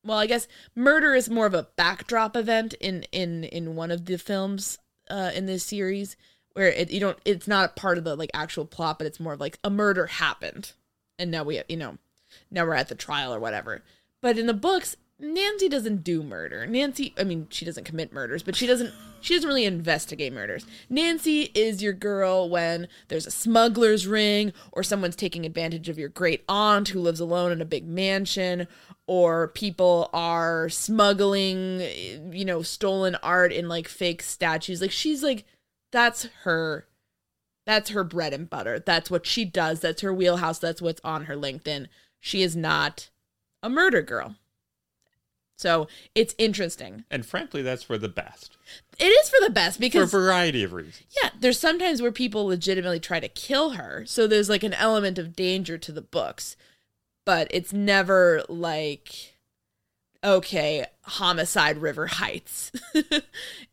Well 0.04 0.18
i 0.18 0.28
guess 0.28 0.48
murder 0.76 1.16
is 1.16 1.30
more 1.30 1.46
of 1.46 1.54
a 1.54 1.68
backdrop 1.76 2.36
event 2.36 2.74
in 2.76 3.04
in 3.12 3.44
in 3.44 3.76
one 3.76 3.92
of 3.92 4.06
the 4.06 4.18
films 4.18 4.78
uh 5.10 5.32
in 5.34 5.46
this 5.46 5.64
series 5.64 6.16
where 6.54 6.70
it 6.70 6.90
you 6.90 7.00
don't 7.00 7.20
it's 7.26 7.48
not 7.48 7.72
a 7.72 7.80
part 7.80 7.98
of 7.98 8.04
the 8.04 8.16
like 8.16 8.32
actual 8.34 8.66
plot 8.66 8.98
but 8.98 9.08
it's 9.08 9.20
more 9.20 9.34
of 9.34 9.40
like 9.40 9.60
a 9.64 9.70
murder 9.70 10.08
happened. 10.08 10.72
And 11.20 11.32
now 11.32 11.44
we 11.44 11.62
you 11.70 11.78
know 11.78 11.98
now 12.50 12.66
we're 12.66 12.74
at 12.74 12.90
the 12.90 12.96
trial 12.96 13.34
or 13.34 13.40
whatever. 13.40 13.84
But 14.22 14.38
in 14.40 14.48
the 14.48 14.54
books 14.54 14.96
nancy 15.20 15.70
doesn't 15.70 16.04
do 16.04 16.24
murder. 16.24 16.66
Nancy 16.66 17.14
i 17.18 17.24
mean 17.24 17.48
she 17.50 17.66
doesn't 17.66 17.86
commit 17.86 18.14
murders 18.14 18.44
but 18.44 18.56
she 18.56 18.68
doesn't 18.68 18.94
she 19.22 19.34
doesn't 19.34 19.48
really 19.48 19.66
investigate 19.66 20.34
murders. 20.34 20.68
Nancy 20.88 21.50
is 21.56 21.82
your 21.82 21.94
girl 21.94 22.48
when 22.48 22.88
there's 23.08 23.26
a 23.26 23.32
smuggler's 23.32 24.06
ring 24.06 24.54
or 24.72 24.84
someone's 24.84 25.16
taking 25.16 25.48
advantage 25.48 25.90
of 25.90 25.98
your 25.98 26.10
great 26.10 26.44
aunt 26.48 26.90
who 26.90 27.00
lives 27.00 27.20
alone 27.20 27.52
in 27.52 27.60
a 27.60 27.66
big 27.66 27.88
mansion 27.88 28.68
or 29.08 29.48
people 29.48 30.12
are 30.14 30.70
smuggling 30.70 31.80
you 32.32 32.46
know 32.46 32.62
stolen 32.62 33.16
art 33.24 33.52
in 33.52 33.68
like 33.68 33.88
fake 33.88 34.22
statues. 34.22 34.82
Like 34.82 34.92
she's 34.92 35.24
like 35.24 35.46
that's 35.92 36.28
her 36.44 36.88
that's 37.66 37.90
her 37.90 38.04
bread 38.04 38.34
and 38.34 38.48
butter. 38.48 38.80
That's 38.80 39.10
what 39.10 39.26
she 39.26 39.44
does. 39.44 39.80
That's 39.80 40.02
her 40.02 40.14
wheelhouse. 40.14 40.60
That's 40.60 40.84
what's 40.84 41.02
on 41.04 41.26
her 41.26 41.36
linkedin. 41.36 41.88
She 42.20 42.44
is 42.44 42.56
not 42.56 43.10
a 43.64 43.70
murder 43.70 44.04
girl 44.04 44.36
so 45.58 45.88
it's 46.14 46.36
interesting. 46.38 47.06
And 47.10 47.26
frankly, 47.26 47.62
that's 47.62 47.84
for 47.84 47.98
the 47.98 48.10
best. 48.10 48.58
it 49.00 49.06
is 49.06 49.30
for 49.30 49.38
the 49.46 49.52
best 49.52 49.80
because 49.80 50.12
For 50.12 50.18
a 50.18 50.22
variety 50.22 50.64
of 50.64 50.74
reasons. 50.74 51.04
yeah 51.22 51.30
there's 51.40 51.60
sometimes 51.60 52.02
where 52.02 52.12
people 52.12 52.46
legitimately 52.48 53.00
try 53.00 53.20
to 53.20 53.28
kill 53.30 53.72
her. 53.72 54.04
So 54.06 54.28
there's 54.28 54.50
like 54.50 54.64
an 54.64 54.74
element 54.74 55.18
of 55.18 55.36
danger 55.36 55.78
to 55.78 55.92
the 55.92 56.02
books 56.02 56.56
but 57.26 57.48
it's 57.50 57.74
never 57.74 58.44
like 58.50 59.34
okay 60.24 60.86
homicide 61.04 61.78
river 61.78 62.08
heights. 62.08 62.72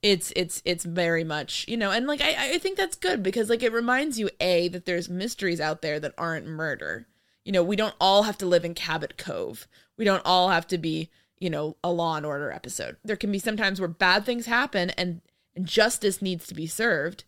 It's 0.02 0.32
it's 0.34 0.60
it's 0.64 0.84
very 0.84 1.22
much 1.22 1.64
you 1.68 1.76
know 1.76 1.92
and 1.92 2.06
like 2.08 2.20
I, 2.20 2.54
I 2.54 2.58
think 2.58 2.76
that's 2.76 2.96
good 2.96 3.22
because 3.22 3.48
like 3.48 3.62
it 3.62 3.72
reminds 3.72 4.18
you 4.18 4.30
a 4.40 4.66
that 4.68 4.84
there's 4.84 5.08
mysteries 5.08 5.60
out 5.60 5.80
there 5.80 6.00
that 6.00 6.14
aren't 6.18 6.46
murder. 6.46 7.06
You 7.44 7.52
know 7.52 7.62
we 7.62 7.76
don't 7.76 7.94
all 8.00 8.24
have 8.24 8.36
to 8.38 8.46
live 8.46 8.64
in 8.64 8.74
cabot 8.74 9.16
cove. 9.16 9.68
We 9.96 10.04
don't 10.04 10.22
all 10.24 10.48
have 10.50 10.66
to 10.68 10.78
be 10.78 11.10
you 11.42 11.50
know 11.50 11.76
a 11.82 11.90
law 11.90 12.16
and 12.16 12.24
order 12.24 12.50
episode. 12.52 12.96
There 13.04 13.16
can 13.16 13.32
be 13.32 13.38
sometimes 13.38 13.80
where 13.80 13.88
bad 13.88 14.24
things 14.24 14.46
happen 14.46 14.90
and, 14.90 15.20
and 15.56 15.66
justice 15.66 16.22
needs 16.22 16.46
to 16.46 16.54
be 16.54 16.66
served 16.66 17.24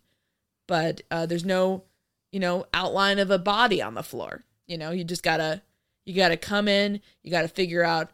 but 0.67 1.01
uh, 1.11 1.25
there's 1.25 1.45
no 1.45 1.83
you 2.31 2.39
know 2.39 2.65
outline 2.73 3.19
of 3.19 3.31
a 3.31 3.39
body 3.39 3.81
on 3.81 3.93
the 3.93 4.03
floor. 4.03 4.43
You 4.67 4.77
know 4.77 4.91
you 4.91 5.03
just 5.03 5.23
gotta 5.23 5.61
you 6.05 6.15
gotta 6.15 6.37
come 6.37 6.67
in 6.67 7.01
you 7.23 7.31
gotta 7.31 7.47
figure 7.47 7.83
out 7.83 8.11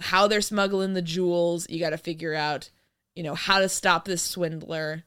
how 0.00 0.28
they're 0.28 0.40
smuggling 0.40 0.92
the 0.92 1.02
jewels 1.02 1.68
you 1.70 1.80
gotta 1.80 1.98
figure 1.98 2.34
out 2.34 2.70
you 3.14 3.22
know 3.22 3.34
how 3.34 3.58
to 3.58 3.68
stop 3.68 4.04
this 4.04 4.22
swindler 4.22 5.04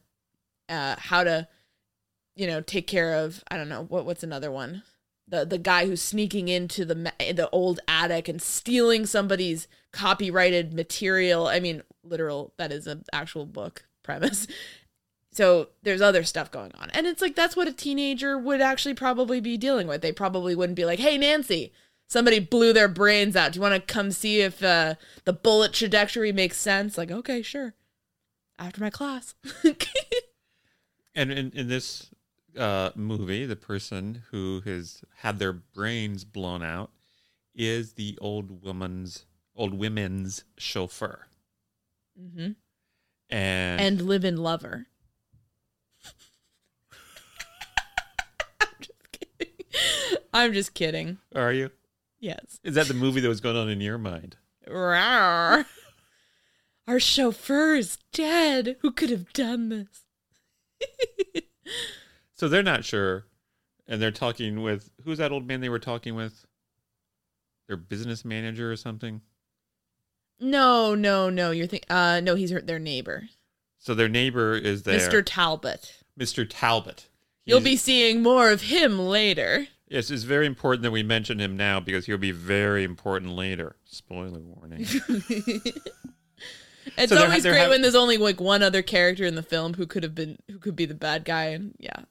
uh 0.68 0.96
how 0.98 1.22
to 1.22 1.46
you 2.34 2.48
know 2.48 2.60
take 2.60 2.88
care 2.88 3.14
of 3.14 3.44
i 3.48 3.56
don't 3.56 3.68
know 3.68 3.84
what 3.84 4.04
what's 4.04 4.24
another 4.24 4.50
one 4.50 4.82
the 5.28 5.44
the 5.44 5.58
guy 5.58 5.86
who's 5.86 6.02
sneaking 6.02 6.48
into 6.48 6.84
the 6.84 6.94
the 7.18 7.48
old 7.50 7.80
attic 7.88 8.28
and 8.28 8.40
stealing 8.40 9.06
somebody's 9.06 9.68
copyrighted 9.92 10.74
material 10.74 11.46
i 11.46 11.58
mean 11.58 11.82
literal 12.04 12.52
that 12.56 12.70
is 12.70 12.86
an 12.86 13.04
actual 13.12 13.46
book 13.46 13.84
premise 14.02 14.46
so 15.36 15.68
there's 15.82 16.00
other 16.00 16.24
stuff 16.24 16.50
going 16.50 16.72
on. 16.78 16.88
And 16.94 17.06
it's 17.06 17.20
like 17.20 17.34
that's 17.34 17.54
what 17.54 17.68
a 17.68 17.72
teenager 17.72 18.38
would 18.38 18.62
actually 18.62 18.94
probably 18.94 19.38
be 19.38 19.58
dealing 19.58 19.86
with. 19.86 20.00
They 20.00 20.10
probably 20.10 20.54
wouldn't 20.54 20.76
be 20.76 20.86
like, 20.86 20.98
"Hey 20.98 21.18
Nancy, 21.18 21.74
somebody 22.06 22.38
blew 22.38 22.72
their 22.72 22.88
brains 22.88 23.36
out. 23.36 23.52
Do 23.52 23.58
you 23.58 23.60
want 23.60 23.74
to 23.74 23.92
come 23.92 24.12
see 24.12 24.40
if 24.40 24.64
uh, 24.64 24.94
the 25.24 25.34
bullet 25.34 25.74
trajectory 25.74 26.32
makes 26.32 26.56
sense?" 26.56 26.96
Like, 26.96 27.10
"Okay, 27.10 27.42
sure." 27.42 27.74
After 28.58 28.80
my 28.80 28.88
class. 28.88 29.34
And 31.18 31.32
in, 31.32 31.50
in 31.52 31.68
this 31.68 32.10
uh, 32.56 32.90
movie, 32.94 33.44
the 33.46 33.56
person 33.56 34.22
who 34.30 34.62
has 34.64 35.02
had 35.16 35.38
their 35.38 35.52
brains 35.52 36.24
blown 36.24 36.62
out 36.62 36.90
is 37.54 37.94
the 37.94 38.18
old 38.20 38.62
woman's 38.64 39.24
old 39.54 39.72
women's 39.74 40.44
chauffeur. 40.58 41.26
hmm 42.18 42.50
And, 43.30 43.80
And 43.80 44.02
live 44.02 44.24
in 44.24 44.36
lover. 44.36 44.86
I'm 48.60 48.68
just 48.80 48.92
kidding. 49.12 49.54
I'm 50.32 50.52
just 50.52 50.74
kidding. 50.74 51.18
are 51.34 51.52
you? 51.52 51.70
Yes. 52.20 52.60
Is 52.64 52.74
that 52.74 52.88
the 52.88 52.94
movie 52.94 53.20
that 53.20 53.28
was 53.28 53.40
going 53.40 53.56
on 53.56 53.68
in 53.68 53.80
your 53.80 53.98
mind? 53.98 54.36
Rawr. 54.68 55.64
our 56.88 57.00
chauffeur 57.00 57.74
is 57.76 57.98
dead. 58.12 58.76
Who 58.80 58.90
could 58.90 59.10
have 59.10 59.32
done 59.32 59.68
this? 59.68 60.02
So 62.36 62.48
they're 62.48 62.62
not 62.62 62.84
sure, 62.84 63.26
and 63.88 64.00
they're 64.00 64.10
talking 64.10 64.62
with 64.62 64.90
who's 65.04 65.18
that 65.18 65.32
old 65.32 65.46
man 65.46 65.60
they 65.60 65.68
were 65.68 65.78
talking 65.78 66.14
with? 66.14 66.44
Their 67.66 67.76
business 67.76 68.24
manager 68.24 68.70
or 68.70 68.76
something. 68.76 69.22
No, 70.38 70.94
no, 70.94 71.30
no. 71.30 71.50
You're 71.50 71.66
think. 71.66 71.84
Uh, 71.90 72.20
no, 72.22 72.34
he's 72.34 72.50
their 72.50 72.78
neighbor, 72.78 73.28
So 73.78 73.94
their 73.94 74.08
neighbor 74.08 74.54
is 74.54 74.82
there, 74.84 74.98
Mr. 75.00 75.22
Talbot. 75.24 76.02
Mr. 76.18 76.46
Talbot. 76.48 77.08
You'll 77.44 77.60
be 77.60 77.76
seeing 77.76 78.22
more 78.22 78.50
of 78.50 78.62
him 78.62 78.98
later. 78.98 79.66
Yes, 79.88 80.10
it's 80.10 80.24
very 80.24 80.46
important 80.46 80.82
that 80.82 80.90
we 80.90 81.02
mention 81.04 81.38
him 81.40 81.56
now 81.56 81.78
because 81.78 82.06
he'll 82.06 82.18
be 82.18 82.32
very 82.32 82.82
important 82.84 83.32
later. 83.32 83.76
Spoiler 83.84 84.40
warning. 84.40 84.84
It's 86.96 87.12
So 87.12 87.20
always 87.20 87.42
they're 87.42 87.52
great 87.52 87.62
hav- 87.62 87.70
when 87.70 87.82
there's 87.82 87.96
only 87.96 88.16
like 88.16 88.40
one 88.40 88.62
other 88.62 88.80
character 88.80 89.24
in 89.24 89.34
the 89.34 89.42
film 89.42 89.74
who 89.74 89.86
could 89.86 90.02
have 90.04 90.14
been 90.14 90.38
who 90.48 90.58
could 90.58 90.76
be 90.76 90.86
the 90.86 90.94
bad 90.94 91.24
guy, 91.24 91.46
and 91.46 91.74
yeah, 91.78 92.04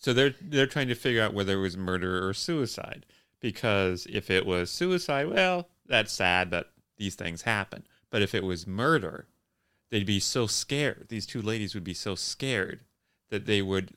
so 0.00 0.14
they're 0.14 0.34
they're 0.40 0.66
trying 0.66 0.88
to 0.88 0.94
figure 0.94 1.22
out 1.22 1.34
whether 1.34 1.52
it 1.52 1.60
was 1.60 1.76
murder 1.76 2.26
or 2.26 2.34
suicide. 2.34 3.06
Because 3.38 4.06
if 4.10 4.30
it 4.30 4.44
was 4.44 4.70
suicide, 4.70 5.28
well, 5.28 5.68
that's 5.86 6.12
sad 6.12 6.50
that 6.50 6.66
these 6.98 7.14
things 7.14 7.42
happen. 7.42 7.86
But 8.10 8.20
if 8.20 8.34
it 8.34 8.44
was 8.44 8.66
murder, 8.66 9.28
they'd 9.90 10.04
be 10.04 10.20
so 10.20 10.46
scared. 10.46 11.06
These 11.08 11.26
two 11.26 11.40
ladies 11.40 11.74
would 11.74 11.84
be 11.84 11.94
so 11.94 12.14
scared 12.14 12.80
that 13.30 13.46
they 13.46 13.62
would 13.62 13.92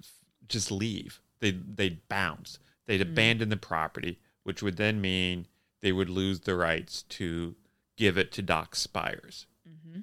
just 0.48 0.72
leave. 0.72 1.22
They'd 1.40 1.78
they'd 1.78 2.08
bounce. 2.08 2.60
They'd 2.86 3.02
hmm. 3.02 3.12
abandon 3.12 3.50
the 3.50 3.58
property, 3.58 4.20
which 4.44 4.62
would 4.62 4.78
then 4.78 5.02
mean 5.02 5.48
they 5.82 5.94
would 5.94 6.10
lose 6.10 6.42
the 6.42 6.56
rights 6.56 7.04
to 7.04 7.56
give 7.98 8.18
it 8.18 8.32
to 8.34 8.42
Doc 8.42 8.76
Spires. 8.76 9.46
Mm-hmm. 9.68 10.02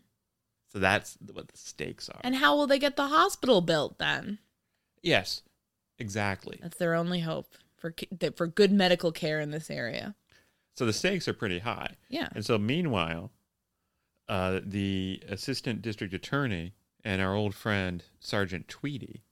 So 0.72 0.78
that's 0.78 1.18
what 1.32 1.48
the 1.48 1.58
stakes 1.58 2.08
are. 2.08 2.20
and 2.22 2.36
how 2.36 2.56
will 2.56 2.66
they 2.66 2.78
get 2.78 2.96
the 2.96 3.08
hospital 3.08 3.60
built 3.60 3.98
then? 3.98 4.38
yes, 5.02 5.42
exactly. 6.00 6.58
That's 6.60 6.78
their 6.78 6.94
only 6.94 7.20
hope 7.20 7.46
for 7.76 7.94
for 8.36 8.46
good 8.46 8.72
medical 8.72 9.12
care 9.12 9.40
in 9.40 9.50
this 9.50 9.70
area. 9.70 10.14
So 10.76 10.86
the 10.86 10.92
stakes 10.92 11.28
are 11.28 11.34
pretty 11.34 11.60
high. 11.60 11.96
Yeah. 12.08 12.28
And 12.34 12.44
so 12.44 12.58
meanwhile, 12.58 13.30
uh, 14.28 14.60
the 14.64 15.22
assistant 15.28 15.82
district 15.82 16.14
attorney 16.14 16.74
and 17.04 17.20
our 17.20 17.34
old 17.34 17.54
friend 17.54 18.04
Sergeant 18.20 18.68
Tweedy 18.68 19.22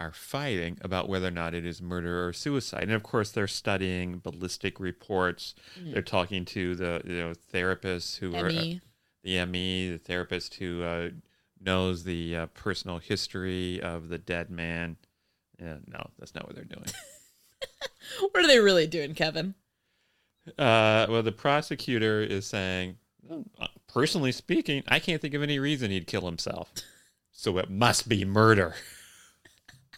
are 0.00 0.12
fighting 0.12 0.78
about 0.82 1.08
whether 1.08 1.28
or 1.28 1.32
not 1.32 1.54
it 1.54 1.64
is 1.64 1.80
murder 1.80 2.26
or 2.26 2.32
suicide. 2.32 2.84
And 2.84 2.92
of 2.92 3.02
course, 3.02 3.30
they're 3.30 3.46
studying 3.46 4.18
ballistic 4.18 4.80
reports. 4.80 5.54
They're 5.80 6.02
talking 6.02 6.44
to 6.46 6.74
the 6.74 7.02
you 7.04 7.18
know 7.18 7.32
therapists 7.52 8.18
who 8.18 8.34
are 8.34 8.48
Emmy. 8.48 8.80
the 9.22 9.44
ME, 9.46 9.92
the 9.92 9.98
therapist 9.98 10.54
who 10.54 10.82
uh, 10.82 11.10
knows 11.60 12.04
the 12.04 12.36
uh, 12.36 12.46
personal 12.46 12.98
history 12.98 13.80
of 13.80 14.08
the 14.08 14.18
dead 14.18 14.50
man. 14.50 14.96
Yeah, 15.62 15.76
no, 15.86 16.10
that's 16.18 16.34
not 16.34 16.46
what 16.46 16.56
they're 16.56 16.64
doing. 16.64 16.86
What 18.20 18.44
are 18.44 18.46
they 18.46 18.58
really 18.58 18.86
doing, 18.86 19.14
Kevin? 19.14 19.54
Uh, 20.58 21.06
well, 21.08 21.22
the 21.22 21.32
prosecutor 21.32 22.20
is 22.20 22.46
saying, 22.46 22.96
uh, 23.30 23.68
personally 23.88 24.32
speaking, 24.32 24.82
I 24.88 24.98
can't 24.98 25.22
think 25.22 25.34
of 25.34 25.42
any 25.42 25.58
reason 25.58 25.90
he'd 25.90 26.06
kill 26.06 26.26
himself. 26.26 26.72
So 27.30 27.58
it 27.58 27.70
must 27.70 28.08
be 28.08 28.24
murder. 28.24 28.74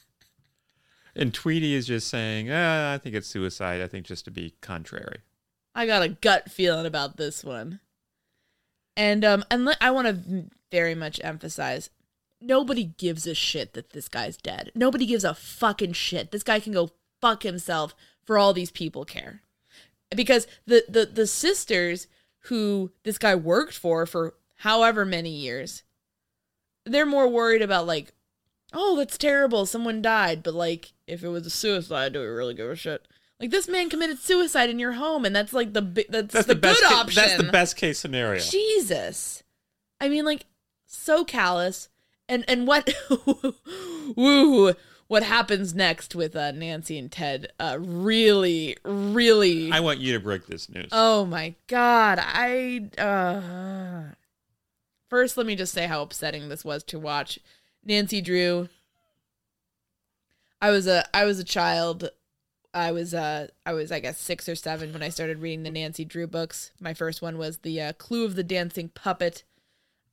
and 1.16 1.32
Tweedy 1.32 1.74
is 1.74 1.86
just 1.86 2.08
saying, 2.08 2.50
ah, 2.50 2.92
I 2.92 2.98
think 2.98 3.14
it's 3.14 3.26
suicide. 3.26 3.80
I 3.80 3.88
think 3.88 4.06
just 4.06 4.26
to 4.26 4.30
be 4.30 4.54
contrary. 4.60 5.20
I 5.74 5.86
got 5.86 6.02
a 6.02 6.08
gut 6.08 6.50
feeling 6.50 6.86
about 6.86 7.16
this 7.16 7.42
one. 7.42 7.80
And 8.96 9.24
um 9.24 9.44
and 9.50 9.76
I 9.80 9.90
want 9.90 10.06
to 10.06 10.44
very 10.70 10.94
much 10.94 11.20
emphasize 11.24 11.90
nobody 12.44 12.84
gives 12.84 13.26
a 13.26 13.34
shit 13.34 13.74
that 13.74 13.90
this 13.90 14.08
guy's 14.08 14.36
dead. 14.36 14.70
Nobody 14.74 15.06
gives 15.06 15.24
a 15.24 15.34
fucking 15.34 15.92
shit. 15.94 16.30
This 16.30 16.42
guy 16.42 16.60
can 16.60 16.72
go 16.72 16.90
fuck 17.20 17.42
himself 17.42 17.94
for 18.22 18.38
all 18.38 18.52
these 18.52 18.70
people 18.70 19.04
care. 19.04 19.42
Because 20.14 20.46
the 20.66 20.84
the 20.88 21.06
the 21.06 21.26
sisters 21.26 22.06
who 22.48 22.92
this 23.04 23.18
guy 23.18 23.34
worked 23.34 23.74
for 23.74 24.06
for 24.06 24.34
however 24.56 25.04
many 25.04 25.30
years 25.30 25.82
they're 26.86 27.06
more 27.06 27.26
worried 27.28 27.62
about 27.62 27.86
like 27.86 28.12
oh 28.72 28.96
that's 28.96 29.16
terrible 29.18 29.64
someone 29.66 30.00
died 30.02 30.42
but 30.42 30.54
like 30.54 30.92
if 31.06 31.24
it 31.24 31.28
was 31.28 31.46
a 31.46 31.50
suicide 31.50 32.12
do 32.12 32.20
we 32.20 32.26
really 32.26 32.54
give 32.54 32.68
a 32.70 32.76
shit 32.76 33.06
like 33.40 33.50
this 33.50 33.66
man 33.68 33.88
committed 33.88 34.18
suicide 34.18 34.68
in 34.70 34.78
your 34.78 34.92
home 34.92 35.24
and 35.24 35.34
that's 35.34 35.52
like 35.54 35.72
the 35.72 35.80
that's, 36.08 36.32
That's 36.34 36.46
the, 36.46 36.54
the, 36.54 36.60
best. 36.60 36.80
good 36.80 36.88
ca- 36.88 36.94
option 37.00 37.22
That's 37.22 37.36
the 37.42 37.50
best 37.50 37.76
case 37.76 37.98
scenario. 37.98 38.40
jesus 38.42 39.42
i 40.00 40.08
mean 40.08 40.24
like 40.24 40.44
so 40.86 41.24
callous 41.24 41.88
and 42.28 42.44
and 42.48 42.66
what 42.66 42.94
woo 44.16 44.74
what 45.06 45.22
happens 45.22 45.74
next 45.74 46.14
with 46.14 46.34
uh, 46.34 46.50
nancy 46.52 46.98
and 46.98 47.12
ted 47.12 47.52
uh 47.60 47.76
really 47.78 48.76
really 48.84 49.70
I 49.70 49.80
want 49.80 50.00
you 50.00 50.12
to 50.14 50.20
break 50.20 50.46
this 50.46 50.68
news. 50.68 50.88
Oh 50.92 51.24
my 51.24 51.54
god, 51.66 52.18
I 52.20 52.88
uh 52.98 54.14
First, 55.10 55.36
let 55.36 55.46
me 55.46 55.54
just 55.54 55.72
say 55.72 55.86
how 55.86 56.02
upsetting 56.02 56.48
this 56.48 56.64
was 56.64 56.82
to 56.84 56.98
watch. 56.98 57.38
Nancy 57.84 58.20
Drew 58.20 58.68
I 60.60 60.70
was 60.70 60.86
a 60.86 61.04
I 61.14 61.26
was 61.26 61.38
a 61.38 61.44
child. 61.44 62.08
I 62.72 62.90
was 62.90 63.12
uh 63.12 63.48
I 63.66 63.74
was 63.74 63.92
I 63.92 64.00
guess 64.00 64.18
6 64.18 64.48
or 64.48 64.54
7 64.54 64.92
when 64.92 65.02
I 65.02 65.10
started 65.10 65.40
reading 65.40 65.62
the 65.62 65.70
Nancy 65.70 66.04
Drew 66.06 66.26
books. 66.26 66.70
My 66.80 66.94
first 66.94 67.20
one 67.20 67.36
was 67.36 67.58
The 67.58 67.80
uh, 67.80 67.92
Clue 67.92 68.24
of 68.24 68.34
the 68.34 68.42
Dancing 68.42 68.88
Puppet. 68.88 69.44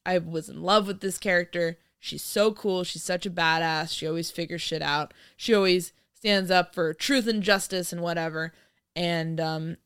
I 0.06 0.18
was 0.18 0.50
in 0.50 0.62
love 0.62 0.88
with 0.88 1.00
this 1.00 1.18
character. 1.18 1.78
She's 2.04 2.24
so 2.24 2.52
cool. 2.52 2.84
She's 2.84 3.04
such 3.04 3.28
a 3.28 3.30
badass. 3.30 3.96
She 3.96 4.08
always 4.08 4.32
figures 4.32 4.62
shit 4.62 4.82
out. 4.82 5.14
She 5.38 5.54
always 5.54 5.94
stands 6.16 6.50
up 6.50 6.74
for 6.74 6.96
truth 6.96 7.28
and 7.28 7.44
justice 7.44 7.94
and 7.94 8.02
whatever. 8.02 8.54
And 8.96 9.40
um 9.40 9.78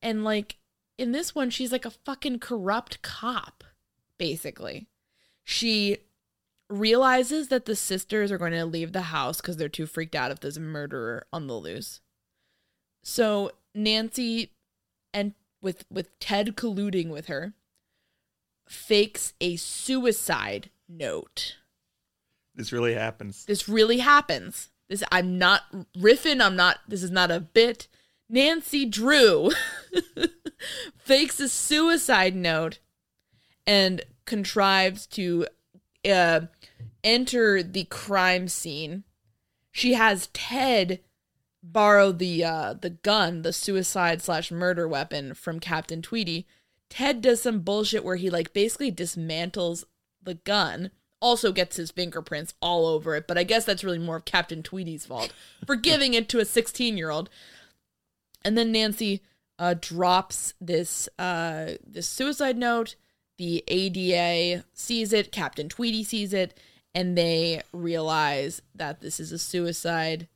and 0.00 0.22
like 0.22 0.56
in 0.96 1.10
this 1.10 1.34
one 1.34 1.50
she's 1.50 1.72
like 1.72 1.84
a 1.84 1.90
fucking 1.90 2.38
corrupt 2.38 3.02
cop 3.02 3.64
basically. 4.18 4.86
She 5.42 5.98
realizes 6.70 7.48
that 7.48 7.64
the 7.64 7.74
sisters 7.74 8.30
are 8.30 8.38
going 8.38 8.52
to 8.52 8.64
leave 8.64 8.92
the 8.92 9.02
house 9.02 9.40
cuz 9.40 9.56
they're 9.56 9.68
too 9.68 9.86
freaked 9.86 10.14
out 10.14 10.30
if 10.30 10.38
there's 10.38 10.56
a 10.56 10.60
murderer 10.60 11.26
on 11.32 11.48
the 11.48 11.54
loose. 11.54 12.00
So 13.02 13.50
Nancy 13.74 14.52
and 15.12 15.34
with 15.60 15.84
with 15.90 16.16
Ted 16.20 16.54
colluding 16.54 17.08
with 17.08 17.26
her 17.26 17.54
fakes 18.68 19.32
a 19.40 19.56
suicide 19.56 20.70
note. 20.88 21.56
this 22.54 22.72
really 22.72 22.94
happens. 22.94 23.44
This 23.44 23.68
really 23.68 23.98
happens. 23.98 24.70
This 24.88 25.04
I'm 25.12 25.38
not 25.38 25.62
riffing, 25.96 26.40
I'm 26.42 26.56
not 26.56 26.78
this 26.88 27.02
is 27.02 27.10
not 27.10 27.30
a 27.30 27.40
bit. 27.40 27.88
Nancy 28.28 28.84
Drew 28.84 29.50
fakes 30.98 31.40
a 31.40 31.48
suicide 31.48 32.36
note 32.36 32.78
and 33.66 34.02
contrives 34.26 35.06
to 35.06 35.46
uh, 36.10 36.40
enter 37.02 37.62
the 37.62 37.84
crime 37.84 38.48
scene. 38.48 39.04
She 39.72 39.94
has 39.94 40.28
Ted 40.28 41.00
borrow 41.62 42.12
the 42.12 42.44
uh, 42.44 42.74
the 42.74 42.90
gun, 42.90 43.42
the 43.42 43.52
suicide 43.52 44.22
slash 44.22 44.50
murder 44.50 44.88
weapon 44.88 45.34
from 45.34 45.60
Captain 45.60 46.02
Tweedy. 46.02 46.46
Ted 46.90 47.20
does 47.20 47.42
some 47.42 47.60
bullshit 47.60 48.04
where 48.04 48.16
he 48.16 48.30
like 48.30 48.52
basically 48.52 48.90
dismantles 48.90 49.84
the 50.28 50.34
gun, 50.34 50.90
also 51.20 51.50
gets 51.50 51.76
his 51.76 51.90
fingerprints 51.90 52.54
all 52.60 52.86
over 52.86 53.16
it, 53.16 53.26
but 53.26 53.36
I 53.36 53.42
guess 53.42 53.64
that's 53.64 53.82
really 53.82 53.98
more 53.98 54.16
of 54.16 54.24
Captain 54.24 54.62
Tweedy's 54.62 55.06
fault 55.06 55.32
for 55.66 55.74
giving 55.74 56.14
it 56.14 56.28
to 56.28 56.38
a 56.38 56.44
16 56.44 56.96
year 56.96 57.10
old. 57.10 57.28
And 58.44 58.56
then 58.56 58.70
Nancy 58.70 59.22
uh, 59.58 59.74
drops 59.80 60.54
this 60.60 61.08
uh, 61.18 61.72
this 61.84 62.08
suicide 62.08 62.56
note. 62.56 62.94
The 63.36 63.64
ADA 63.68 64.64
sees 64.72 65.12
it. 65.12 65.32
Captain 65.32 65.68
Tweedy 65.68 66.04
sees 66.04 66.32
it, 66.32 66.58
and 66.94 67.18
they 67.18 67.62
realize 67.72 68.62
that 68.74 69.00
this 69.00 69.18
is 69.18 69.32
a 69.32 69.38
suicide, 69.38 70.28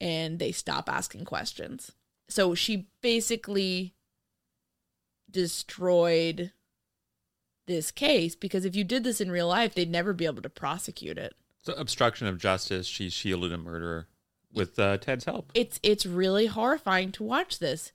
and 0.00 0.38
they 0.38 0.52
stop 0.52 0.88
asking 0.88 1.24
questions. 1.24 1.92
So 2.28 2.54
she 2.54 2.86
basically 3.00 3.94
destroyed 5.30 6.52
this 7.66 7.90
case 7.90 8.34
because 8.34 8.64
if 8.64 8.74
you 8.74 8.84
did 8.84 9.04
this 9.04 9.20
in 9.20 9.30
real 9.30 9.48
life, 9.48 9.74
they'd 9.74 9.90
never 9.90 10.12
be 10.12 10.26
able 10.26 10.42
to 10.42 10.50
prosecute 10.50 11.18
it. 11.18 11.34
So 11.62 11.72
obstruction 11.74 12.26
of 12.26 12.38
justice. 12.38 12.86
She 12.86 13.08
shielded 13.08 13.52
a 13.52 13.58
murderer 13.58 14.08
with 14.52 14.78
uh, 14.78 14.98
Ted's 14.98 15.24
help. 15.24 15.50
it's 15.54 15.80
it's 15.82 16.04
really 16.04 16.46
horrifying 16.46 17.10
to 17.12 17.22
watch 17.22 17.58
this 17.58 17.92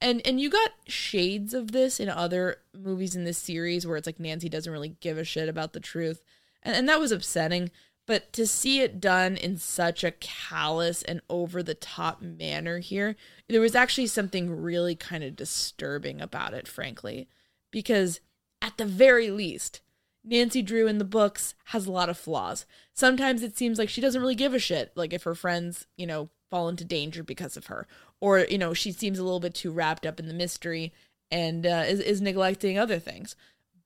and 0.00 0.26
and 0.26 0.40
you 0.40 0.50
got 0.50 0.70
shades 0.86 1.54
of 1.54 1.72
this 1.72 2.00
in 2.00 2.08
other 2.08 2.58
movies 2.76 3.14
in 3.14 3.24
this 3.24 3.38
series 3.38 3.86
where 3.86 3.96
it's 3.96 4.06
like 4.06 4.20
nancy 4.20 4.48
doesn't 4.48 4.72
really 4.72 4.96
give 5.00 5.18
a 5.18 5.24
shit 5.24 5.48
about 5.48 5.72
the 5.72 5.80
truth 5.80 6.22
and, 6.62 6.74
and 6.74 6.88
that 6.88 7.00
was 7.00 7.12
upsetting 7.12 7.70
but 8.06 8.32
to 8.32 8.46
see 8.46 8.80
it 8.80 9.00
done 9.00 9.36
in 9.36 9.58
such 9.58 10.02
a 10.02 10.12
callous 10.12 11.02
and 11.02 11.20
over 11.28 11.62
the 11.62 11.74
top 11.74 12.22
manner 12.22 12.78
here 12.78 13.16
there 13.48 13.60
was 13.60 13.74
actually 13.74 14.06
something 14.06 14.62
really 14.62 14.94
kind 14.94 15.22
of 15.24 15.36
disturbing 15.36 16.20
about 16.20 16.54
it 16.54 16.66
frankly 16.66 17.28
because 17.70 18.20
at 18.60 18.76
the 18.76 18.84
very 18.84 19.30
least, 19.30 19.80
Nancy 20.24 20.62
Drew 20.62 20.86
in 20.86 20.98
the 20.98 21.04
books 21.04 21.54
has 21.66 21.86
a 21.86 21.92
lot 21.92 22.08
of 22.08 22.18
flaws. 22.18 22.66
Sometimes 22.92 23.42
it 23.42 23.56
seems 23.56 23.78
like 23.78 23.88
she 23.88 24.00
doesn't 24.00 24.20
really 24.20 24.34
give 24.34 24.54
a 24.54 24.58
shit, 24.58 24.92
like 24.94 25.12
if 25.12 25.22
her 25.22 25.34
friends, 25.34 25.86
you 25.96 26.06
know, 26.06 26.28
fall 26.50 26.68
into 26.68 26.84
danger 26.84 27.22
because 27.22 27.56
of 27.56 27.66
her, 27.66 27.86
or 28.20 28.40
you 28.40 28.58
know, 28.58 28.74
she 28.74 28.92
seems 28.92 29.18
a 29.18 29.24
little 29.24 29.40
bit 29.40 29.54
too 29.54 29.70
wrapped 29.70 30.06
up 30.06 30.18
in 30.18 30.26
the 30.26 30.34
mystery 30.34 30.92
and 31.30 31.66
uh, 31.66 31.84
is 31.86 32.00
is 32.00 32.20
neglecting 32.20 32.78
other 32.78 32.98
things. 32.98 33.36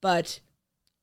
But 0.00 0.40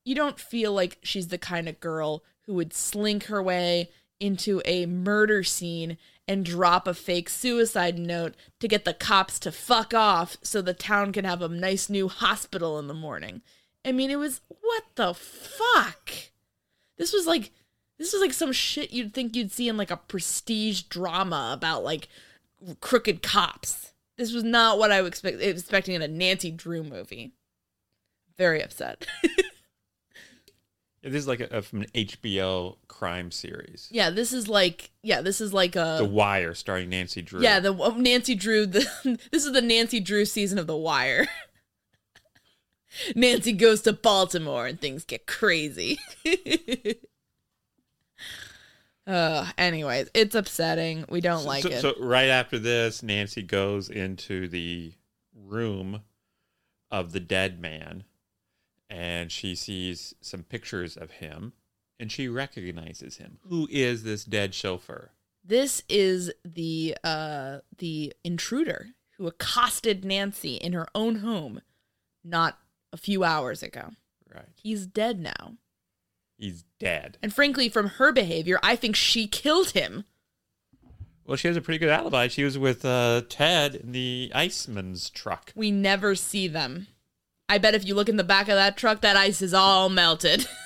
you 0.03 0.15
don't 0.15 0.39
feel 0.39 0.73
like 0.73 0.97
she's 1.03 1.27
the 1.27 1.37
kind 1.37 1.69
of 1.69 1.79
girl 1.79 2.23
who 2.45 2.53
would 2.55 2.73
slink 2.73 3.25
her 3.25 3.43
way 3.43 3.89
into 4.19 4.61
a 4.65 4.85
murder 4.85 5.43
scene 5.43 5.97
and 6.27 6.45
drop 6.45 6.87
a 6.87 6.93
fake 6.93 7.29
suicide 7.29 7.97
note 7.97 8.35
to 8.59 8.67
get 8.67 8.85
the 8.85 8.93
cops 8.93 9.39
to 9.39 9.51
fuck 9.51 9.93
off 9.93 10.37
so 10.41 10.61
the 10.61 10.73
town 10.73 11.11
can 11.11 11.25
have 11.25 11.41
a 11.41 11.47
nice 11.47 11.89
new 11.89 12.07
hospital 12.07 12.77
in 12.77 12.87
the 12.87 12.93
morning. 12.93 13.41
I 13.85 13.91
mean, 13.91 14.11
it 14.11 14.17
was 14.17 14.41
what 14.61 14.83
the 14.95 15.13
fuck? 15.13 16.11
This 16.97 17.13
was 17.13 17.25
like 17.25 17.51
this 17.97 18.13
was 18.13 18.21
like 18.21 18.33
some 18.33 18.51
shit 18.51 18.91
you'd 18.91 19.13
think 19.13 19.35
you'd 19.35 19.51
see 19.51 19.67
in 19.67 19.77
like 19.77 19.91
a 19.91 19.97
prestige 19.97 20.83
drama 20.83 21.51
about 21.53 21.83
like 21.83 22.07
crooked 22.81 23.21
cops. 23.23 23.93
This 24.17 24.33
was 24.33 24.43
not 24.43 24.77
what 24.77 24.91
I 24.91 25.01
was 25.01 25.09
expect- 25.09 25.41
expecting 25.41 25.95
in 25.95 26.01
a 26.01 26.07
Nancy 26.07 26.51
Drew 26.51 26.83
movie. 26.83 27.33
Very 28.37 28.61
upset. 28.61 29.05
This 31.01 31.13
is 31.13 31.27
like 31.29 31.39
a, 31.39 31.61
from 31.61 31.81
an 31.83 31.87
HBO 31.95 32.75
crime 32.89 33.31
series. 33.31 33.87
yeah, 33.89 34.09
this 34.09 34.33
is 34.33 34.49
like 34.49 34.91
yeah, 35.01 35.21
this 35.21 35.39
is 35.39 35.53
like 35.53 35.77
a 35.77 35.95
The 35.99 36.05
Wire, 36.05 36.53
starring 36.53 36.89
Nancy 36.89 37.21
Drew. 37.21 37.41
yeah 37.41 37.61
the 37.61 37.73
Nancy 37.97 38.35
Drew. 38.35 38.65
The, 38.65 38.85
this 39.31 39.45
is 39.45 39.53
the 39.53 39.61
Nancy 39.61 40.01
Drew 40.01 40.25
season 40.25 40.57
of 40.59 40.67
The 40.67 40.75
Wire. 40.75 41.27
Nancy 43.15 43.53
goes 43.53 43.81
to 43.81 43.93
Baltimore 43.93 44.65
and 44.65 44.79
things 44.79 45.03
get 45.03 45.27
crazy. 45.27 45.99
uh, 49.07 49.47
anyways, 49.57 50.09
it's 50.13 50.35
upsetting. 50.35 51.05
We 51.09 51.21
don't 51.21 51.45
like 51.45 51.63
so, 51.63 51.69
it. 51.69 51.81
So 51.81 51.93
right 51.99 52.29
after 52.29 52.59
this, 52.59 53.03
Nancy 53.03 53.43
goes 53.43 53.89
into 53.89 54.47
the 54.47 54.93
room 55.33 56.01
of 56.91 57.11
the 57.11 57.19
dead 57.19 57.59
man, 57.59 58.03
and 58.89 59.31
she 59.31 59.55
sees 59.55 60.15
some 60.21 60.43
pictures 60.43 60.97
of 60.97 61.11
him, 61.11 61.53
and 61.99 62.11
she 62.11 62.27
recognizes 62.27 63.17
him. 63.17 63.39
Who 63.47 63.67
is 63.71 64.03
this 64.03 64.25
dead 64.25 64.53
chauffeur? 64.55 65.11
This 65.43 65.83
is 65.87 66.31
the 66.43 66.97
uh 67.03 67.59
the 67.77 68.13
intruder 68.23 68.87
who 69.17 69.27
accosted 69.27 70.05
Nancy 70.05 70.55
in 70.55 70.73
her 70.73 70.87
own 70.93 71.15
home 71.15 71.61
not 72.23 72.59
a 72.91 72.97
few 72.97 73.23
hours 73.23 73.63
ago. 73.63 73.91
Right. 74.33 74.49
He's 74.55 74.85
dead 74.85 75.19
now. 75.19 75.53
He's 76.37 76.63
dead. 76.79 77.17
And 77.21 77.33
frankly, 77.33 77.67
from 77.69 77.87
her 77.87 78.11
behavior, 78.11 78.59
I 78.63 78.75
think 78.75 78.95
she 78.95 79.27
killed 79.27 79.71
him. 79.71 80.05
Well, 81.25 81.35
she 81.35 81.47
has 81.47 81.57
a 81.57 81.61
pretty 81.61 81.77
good 81.77 81.89
alibi. 81.89 82.27
She 82.27 82.43
was 82.43 82.57
with 82.57 82.83
uh, 82.83 83.21
Ted 83.29 83.75
in 83.75 83.91
the 83.91 84.31
Iceman's 84.33 85.09
truck. 85.09 85.51
We 85.55 85.69
never 85.69 86.15
see 86.15 86.47
them. 86.47 86.87
I 87.47 87.57
bet 87.57 87.75
if 87.75 87.85
you 87.85 87.93
look 87.93 88.09
in 88.09 88.17
the 88.17 88.23
back 88.23 88.47
of 88.47 88.55
that 88.55 88.77
truck, 88.77 89.01
that 89.01 89.17
ice 89.17 89.41
is 89.41 89.53
all 89.53 89.89
melted. 89.89 90.47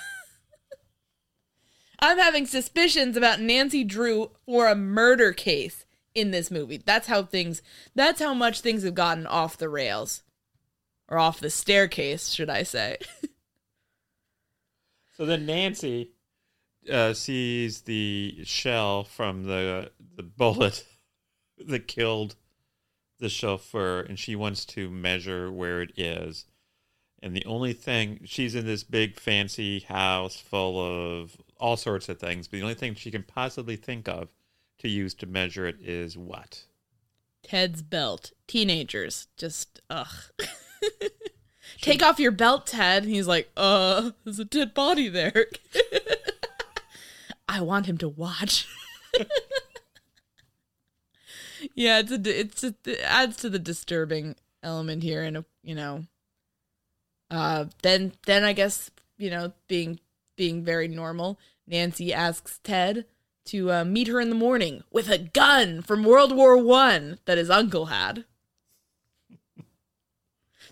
I'm 2.00 2.18
having 2.18 2.46
suspicions 2.46 3.18
about 3.18 3.40
Nancy 3.40 3.84
Drew 3.84 4.32
for 4.46 4.68
a 4.68 4.76
murder 4.76 5.32
case 5.32 5.86
in 6.14 6.32
this 6.32 6.52
movie. 6.52 6.78
That's 6.78 7.08
how 7.08 7.24
things 7.24 7.62
that's 7.96 8.22
how 8.22 8.34
much 8.34 8.62
things 8.62 8.84
have 8.84 8.96
gotten 8.96 9.26
off 9.26 9.58
the 9.58 9.70
rails. 9.70 10.24
Or 11.14 11.20
off 11.20 11.40
the 11.40 11.50
staircase, 11.50 12.30
should 12.30 12.50
I 12.50 12.64
say. 12.64 12.98
So 15.16 15.28
then 15.28 15.46
Nancy 15.46 16.10
uh, 16.92 17.14
sees 17.14 17.82
the 17.82 18.40
shell 18.44 19.04
from 19.04 19.44
the 19.44 19.92
the 20.16 20.24
bullet 20.24 20.86
that 21.58 21.88
killed 21.88 22.36
the 23.20 23.30
chauffeur, 23.30 24.02
and 24.02 24.18
she 24.18 24.36
wants 24.36 24.66
to 24.66 24.90
measure 24.90 25.52
where 25.52 25.82
it 25.82 25.92
is. 25.98 26.46
And 27.22 27.36
the 27.36 27.46
only 27.46 27.74
thing 27.74 28.22
she's 28.26 28.56
in 28.56 28.66
this 28.66 28.84
big 28.84 29.20
fancy 29.20 29.82
house 29.82 30.36
full 30.36 30.80
of 30.82 31.38
all 31.58 31.78
sorts 31.78 32.10
of 32.10 32.20
things, 32.20 32.48
but 32.48 32.58
the 32.58 32.64
only 32.64 32.74
thing 32.74 32.96
she 32.96 33.12
can 33.12 33.24
possibly 33.24 33.76
think 33.76 34.10
of 34.10 34.34
to 34.80 34.90
use 34.90 35.14
to 35.14 35.26
measure 35.26 35.68
it 35.68 35.80
is 35.80 36.18
what? 36.18 36.64
Ted's 37.44 37.82
belt. 37.82 38.32
Teenagers. 38.48 39.28
Just 39.38 39.80
ugh. 39.90 40.08
Take 41.82 42.04
off 42.04 42.20
your 42.20 42.32
belt, 42.32 42.68
Ted. 42.68 43.04
And 43.04 43.12
he's 43.12 43.28
like, 43.28 43.52
uh, 43.58 44.12
there's 44.24 44.40
a 44.40 44.46
dead 44.46 44.74
body 44.74 45.10
there. 45.10 45.48
I 47.48 47.62
want 47.62 47.86
him 47.86 47.98
to 48.00 48.08
watch. 48.08 48.68
yeah, 51.76 52.00
it's 52.00 52.12
a, 52.12 52.40
it's 52.40 52.64
a, 52.64 52.74
it 52.86 53.00
adds 53.04 53.38
to 53.38 53.50
the 53.50 53.60
disturbing 53.60 54.36
element 54.62 55.04
here, 55.04 55.24
and 55.24 55.44
you 55.62 55.76
know, 55.76 56.06
uh, 57.30 57.66
then 57.82 58.14
then 58.26 58.44
I 58.44 58.54
guess 58.54 58.90
you 59.18 59.30
know 59.30 59.54
being 59.68 60.00
being 60.36 60.64
very 60.64 60.88
normal, 60.88 61.40
Nancy 61.68 62.14
asks 62.14 62.60
Ted 62.64 63.06
to 63.46 63.72
uh, 63.72 63.86
meet 63.86 64.08
her 64.08 64.20
in 64.20 64.30
the 64.30 64.36
morning 64.36 64.84
with 64.90 65.10
a 65.10 65.18
gun 65.18 65.82
from 65.82 66.04
World 66.04 66.36
War 66.36 66.58
One 66.58 67.20
that 67.26 67.38
his 67.38 67.50
uncle 67.50 67.88
had. 67.88 68.26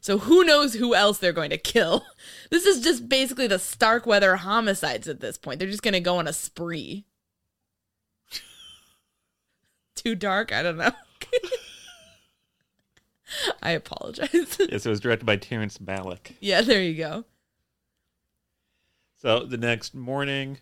So 0.02 0.18
who 0.18 0.44
knows 0.44 0.74
who 0.74 0.96
else 0.96 1.20
they're 1.20 1.32
going 1.32 1.52
to 1.52 1.58
kill? 1.58 2.06
This 2.50 2.66
is 2.66 2.82
just 2.82 3.08
basically 3.08 3.48
the 3.48 3.58
Starkweather 3.58 4.36
homicides 4.36 5.08
at 5.08 5.22
this 5.22 5.38
point. 5.38 5.58
They're 5.58 5.70
just 5.70 5.84
going 5.84 5.94
to 5.94 6.02
go 6.02 6.18
on 6.18 6.28
a 6.28 6.34
spree. 6.34 7.06
Too 9.96 10.16
dark? 10.16 10.52
I 10.52 10.62
don't 10.62 10.76
know. 10.76 10.92
I 13.64 13.72
apologize. 13.72 14.58
yes, 14.60 14.86
it 14.86 14.90
was 14.90 15.00
directed 15.00 15.26
by 15.26 15.38
Terrence 15.38 15.78
Malick. 15.78 16.34
yeah, 16.42 16.60
there 16.60 16.82
you 16.82 16.96
go. 16.96 17.24
So 19.18 19.46
the 19.46 19.58
next 19.58 19.96
morning, 19.96 20.58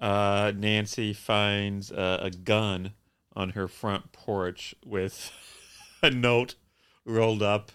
uh, 0.00 0.52
Nancy 0.56 1.12
finds 1.12 1.92
uh, 1.92 2.20
a 2.22 2.30
gun 2.30 2.94
on 3.34 3.50
her 3.50 3.68
front 3.68 4.12
porch 4.12 4.74
with 4.86 5.30
a 6.02 6.10
note 6.10 6.54
rolled 7.04 7.42
up 7.42 7.72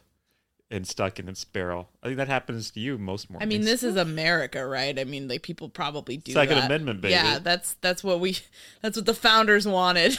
and 0.71 0.87
stuck 0.87 1.19
in 1.19 1.27
its 1.27 1.43
barrel. 1.43 1.89
I 2.01 2.07
think 2.07 2.17
that 2.17 2.27
happens 2.27 2.71
to 2.71 2.79
you 2.79 2.97
most 2.97 3.29
mornings. 3.29 3.45
I 3.45 3.49
mean, 3.49 3.65
this 3.65 3.83
is 3.83 3.95
America, 3.95 4.65
right? 4.65 4.97
I 4.97 5.03
mean, 5.03 5.27
like 5.27 5.41
people 5.41 5.69
probably 5.69 6.17
do 6.17 6.31
Second 6.31 6.55
that. 6.57 6.65
Amendment, 6.65 7.01
baby. 7.01 7.13
Yeah, 7.13 7.39
that's 7.39 7.73
that's 7.81 8.03
what 8.03 8.19
we 8.19 8.37
that's 8.81 8.97
what 8.97 9.05
the 9.05 9.13
founders 9.13 9.67
wanted. 9.67 10.17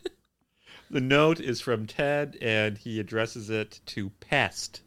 the 0.90 1.00
note 1.00 1.40
is 1.40 1.60
from 1.60 1.86
Ted, 1.86 2.38
and 2.40 2.78
he 2.78 3.00
addresses 3.00 3.50
it 3.50 3.80
to 3.86 4.10
Pest, 4.20 4.82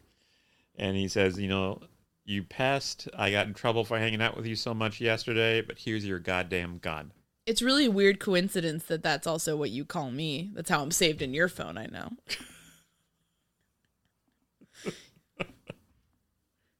and 0.76 0.96
he 0.96 1.08
says, 1.08 1.38
"You 1.38 1.48
know, 1.48 1.80
you 2.24 2.42
pest. 2.42 3.08
I 3.16 3.30
got 3.30 3.46
in 3.46 3.54
trouble 3.54 3.84
for 3.84 3.98
hanging 3.98 4.22
out 4.22 4.36
with 4.36 4.46
you 4.46 4.56
so 4.56 4.74
much 4.74 5.00
yesterday, 5.00 5.60
but 5.60 5.78
here's 5.78 6.06
your 6.06 6.18
goddamn 6.18 6.78
gun." 6.78 7.12
it's 7.48 7.62
really 7.62 7.86
a 7.86 7.90
weird 7.90 8.20
coincidence 8.20 8.84
that 8.84 9.02
that's 9.02 9.26
also 9.26 9.56
what 9.56 9.70
you 9.70 9.82
call 9.82 10.10
me. 10.10 10.50
That's 10.52 10.68
how 10.68 10.82
I'm 10.82 10.90
saved 10.90 11.22
in 11.22 11.32
your 11.32 11.48
phone. 11.48 11.78
I 11.78 11.86
know. 11.86 12.10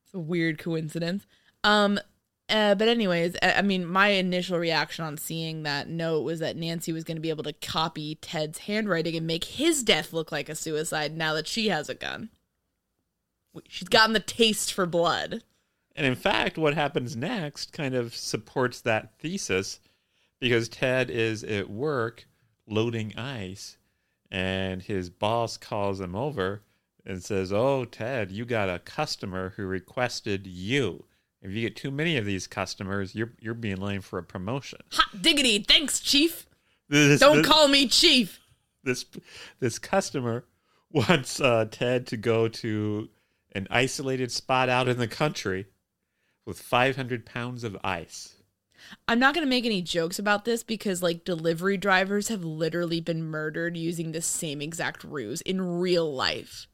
it's 0.09 0.15
a 0.15 0.19
weird 0.19 0.59
coincidence. 0.59 1.27
Um, 1.65 2.01
uh, 2.49 2.75
but 2.75 2.89
anyways, 2.89 3.37
I, 3.43 3.55
I 3.55 3.63
mean, 3.63 3.85
my 3.85 4.09
initial 4.09 4.59
reaction 4.59 5.05
on 5.05 5.19
seeing 5.19 5.65
that 5.65 5.89
note 5.89 6.23
was 6.23 6.41
that 6.41 6.57
Nancy 6.57 6.93
was 6.93 7.05
going 7.05 7.19
to 7.19 7.23
be 7.23 7.29
able 7.29 7.45
to 7.45 7.53
copy 7.53 8.15
Ted's 8.15 8.61
handwriting 8.61 9.17
and 9.17 9.27
make 9.27 9.45
his 9.45 9.83
death 9.83 10.15
look 10.15 10.33
like 10.33 10.49
a 10.49 10.55
suicide. 10.55 11.15
Now 11.15 11.35
that 11.35 11.47
she 11.47 11.69
has 11.69 11.91
a 11.91 11.95
gun, 11.95 12.31
she's 13.69 13.89
gotten 13.89 14.15
the 14.15 14.21
taste 14.21 14.73
for 14.73 14.87
blood. 14.87 15.43
And 15.95 16.07
in 16.07 16.15
fact, 16.15 16.57
what 16.57 16.73
happens 16.73 17.15
next 17.15 17.73
kind 17.75 17.95
of 17.95 18.17
supports 18.17 18.81
that 18.81 19.19
thesis 19.19 19.81
because 20.41 20.71
Ted 20.71 21.11
is 21.11 21.45
at 21.45 21.69
work 21.69 22.27
loading 22.67 23.15
ice 23.19 23.77
and 24.31 24.81
his 24.81 25.11
boss 25.11 25.59
calls 25.59 26.01
him 26.01 26.15
over 26.15 26.63
and 27.09 27.25
says, 27.25 27.53
Oh, 27.53 27.87
Ted, 27.87 28.31
you 28.31 28.45
got 28.45 28.69
a 28.69 28.79
customer 28.79 29.55
who 29.57 29.65
requested 29.65 30.47
you. 30.47 31.05
If 31.41 31.53
you 31.53 31.63
get 31.63 31.75
too 31.77 31.91
many 31.91 32.17
of 32.17 32.27
these 32.27 32.47
customers, 32.47 33.15
you're 33.15 33.33
you're 33.41 33.55
being 33.55 33.77
lame 33.77 34.03
for 34.03 34.19
a 34.19 34.23
promotion. 34.23 34.81
Hot 34.93 35.23
diggity! 35.23 35.61
Thanks, 35.61 36.01
Chief. 36.01 36.47
This, 36.89 37.21
Don't 37.21 37.39
this, 37.39 37.47
call 37.47 37.69
me 37.69 37.87
Chief. 37.89 38.41
this 38.85 39.05
this 39.61 39.79
customer 39.79 40.45
wants 40.91 41.41
uh, 41.41 41.67
Ted 41.71 42.07
to 42.09 42.17
go 42.17 42.49
to 42.49 43.09
an 43.53 43.67
isolated 43.71 44.31
spot 44.31 44.69
out 44.69 44.89
in 44.89 44.99
the 44.99 45.09
country 45.09 45.67
with 46.45 46.61
500 46.61 47.27
pounds 47.27 47.65
of 47.65 47.77
ice. 47.85 48.35
I'm 49.07 49.19
not 49.19 49.35
going 49.35 49.45
to 49.45 49.51
make 49.51 49.67
any 49.67 49.83
jokes 49.83 50.19
about 50.19 50.45
this 50.45 50.63
because 50.63 51.03
like 51.03 51.25
delivery 51.25 51.77
drivers 51.77 52.29
have 52.29 52.45
literally 52.45 53.01
been 53.01 53.23
murdered 53.23 53.77
using 53.77 54.13
the 54.13 54.23
same 54.23 54.63
exact 54.63 55.05
ruse 55.05 55.41
in 55.43 55.61
real 55.61 56.13
life. 56.13 56.68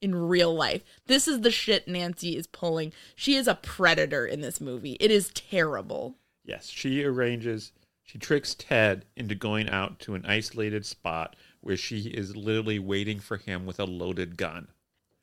In 0.00 0.14
real 0.14 0.54
life. 0.54 0.82
This 1.06 1.26
is 1.28 1.40
the 1.40 1.50
shit 1.50 1.88
Nancy 1.88 2.36
is 2.36 2.46
pulling. 2.46 2.92
She 3.14 3.34
is 3.34 3.48
a 3.48 3.54
predator 3.54 4.26
in 4.26 4.40
this 4.40 4.60
movie. 4.60 4.96
It 5.00 5.10
is 5.10 5.30
terrible. 5.34 6.16
Yes, 6.44 6.68
she 6.68 7.04
arranges, 7.04 7.72
she 8.02 8.18
tricks 8.18 8.54
Ted 8.54 9.04
into 9.16 9.34
going 9.34 9.68
out 9.68 9.98
to 10.00 10.14
an 10.14 10.24
isolated 10.24 10.86
spot 10.86 11.36
where 11.60 11.76
she 11.76 12.00
is 12.08 12.36
literally 12.36 12.78
waiting 12.78 13.18
for 13.18 13.36
him 13.36 13.66
with 13.66 13.78
a 13.78 13.84
loaded 13.84 14.36
gun. 14.36 14.68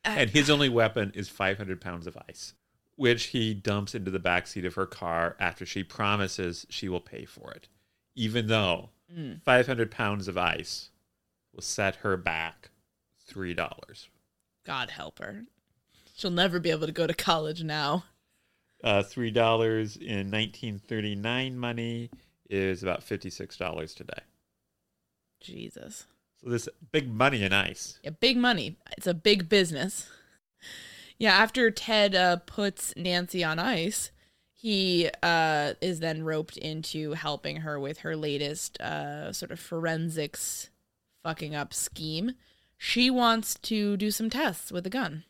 Uh, 0.05 0.15
and 0.17 0.29
his 0.29 0.49
only 0.49 0.69
weapon 0.69 1.11
is 1.15 1.29
500 1.29 1.81
pounds 1.81 2.05
of 2.05 2.17
ice, 2.29 2.53
which 2.95 3.25
he 3.25 3.53
dumps 3.53 3.95
into 3.95 4.11
the 4.11 4.19
backseat 4.19 4.65
of 4.65 4.75
her 4.75 4.85
car 4.85 5.35
after 5.39 5.65
she 5.65 5.83
promises 5.83 6.65
she 6.69 6.87
will 6.87 7.01
pay 7.01 7.25
for 7.25 7.51
it, 7.51 7.67
even 8.15 8.47
though 8.47 8.89
mm. 9.11 9.41
500 9.41 9.89
pounds 9.89 10.27
of 10.27 10.37
ice 10.37 10.91
will 11.53 11.63
set 11.63 11.97
her 11.97 12.17
back 12.17 12.69
$3. 13.27 14.07
God 14.65 14.89
help 14.89 15.19
her. 15.19 15.43
She'll 16.15 16.31
never 16.31 16.59
be 16.59 16.71
able 16.71 16.87
to 16.87 16.93
go 16.93 17.07
to 17.07 17.13
college 17.13 17.63
now. 17.63 18.05
Uh, 18.83 19.01
$3 19.01 19.35
in 20.01 20.31
1939 20.31 21.57
money 21.57 22.09
is 22.49 22.83
about 22.83 23.01
$56 23.01 23.95
today. 23.95 24.13
Jesus. 25.39 26.05
So 26.41 26.49
this 26.49 26.69
big 26.91 27.11
money 27.11 27.43
in 27.43 27.53
ice. 27.53 27.99
Yeah, 28.03 28.11
big 28.11 28.37
money. 28.37 28.77
It's 28.97 29.07
a 29.07 29.13
big 29.13 29.49
business. 29.49 30.09
Yeah, 31.17 31.33
after 31.33 31.71
Ted 31.71 32.13
uh, 32.13 32.37
puts 32.45 32.93
Nancy 32.97 33.43
on 33.43 33.57
ice, 33.57 34.11
he 34.53 35.09
uh, 35.23 35.73
is 35.79 35.99
then 35.99 36.23
roped 36.23 36.57
into 36.57 37.13
helping 37.13 37.57
her 37.57 37.79
with 37.79 37.99
her 37.99 38.15
latest 38.17 38.79
uh, 38.81 39.31
sort 39.31 39.51
of 39.51 39.59
forensics 39.59 40.69
fucking 41.23 41.55
up 41.55 41.73
scheme. 41.73 42.33
She 42.77 43.09
wants 43.09 43.55
to 43.63 43.97
do 43.97 44.11
some 44.11 44.29
tests 44.29 44.71
with 44.71 44.85
a 44.85 44.89
gun. 44.89 45.23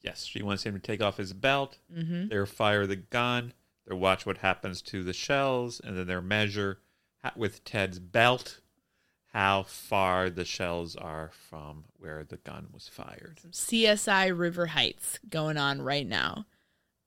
Yes, 0.00 0.24
she 0.24 0.42
wants 0.42 0.64
him 0.64 0.74
to 0.74 0.80
take 0.80 1.02
off 1.02 1.16
his 1.16 1.32
belt. 1.32 1.78
Mm-hmm. 1.92 2.28
They 2.28 2.46
fire 2.46 2.86
the 2.86 2.96
gun. 2.96 3.52
They 3.86 3.94
watch 3.94 4.24
what 4.24 4.38
happens 4.38 4.82
to 4.82 5.02
the 5.02 5.12
shells, 5.12 5.80
and 5.80 5.96
then 5.96 6.06
they 6.06 6.20
measure 6.20 6.78
with 7.34 7.64
Ted's 7.64 7.98
belt 7.98 8.60
how 9.32 9.64
far 9.64 10.30
the 10.30 10.44
shells 10.44 10.96
are 10.96 11.30
from 11.50 11.84
where 11.98 12.24
the 12.24 12.38
gun 12.38 12.68
was 12.72 12.88
fired. 12.88 13.38
CSI 13.50 14.36
River 14.36 14.66
Heights 14.66 15.18
going 15.28 15.58
on 15.58 15.82
right 15.82 16.06
now. 16.06 16.46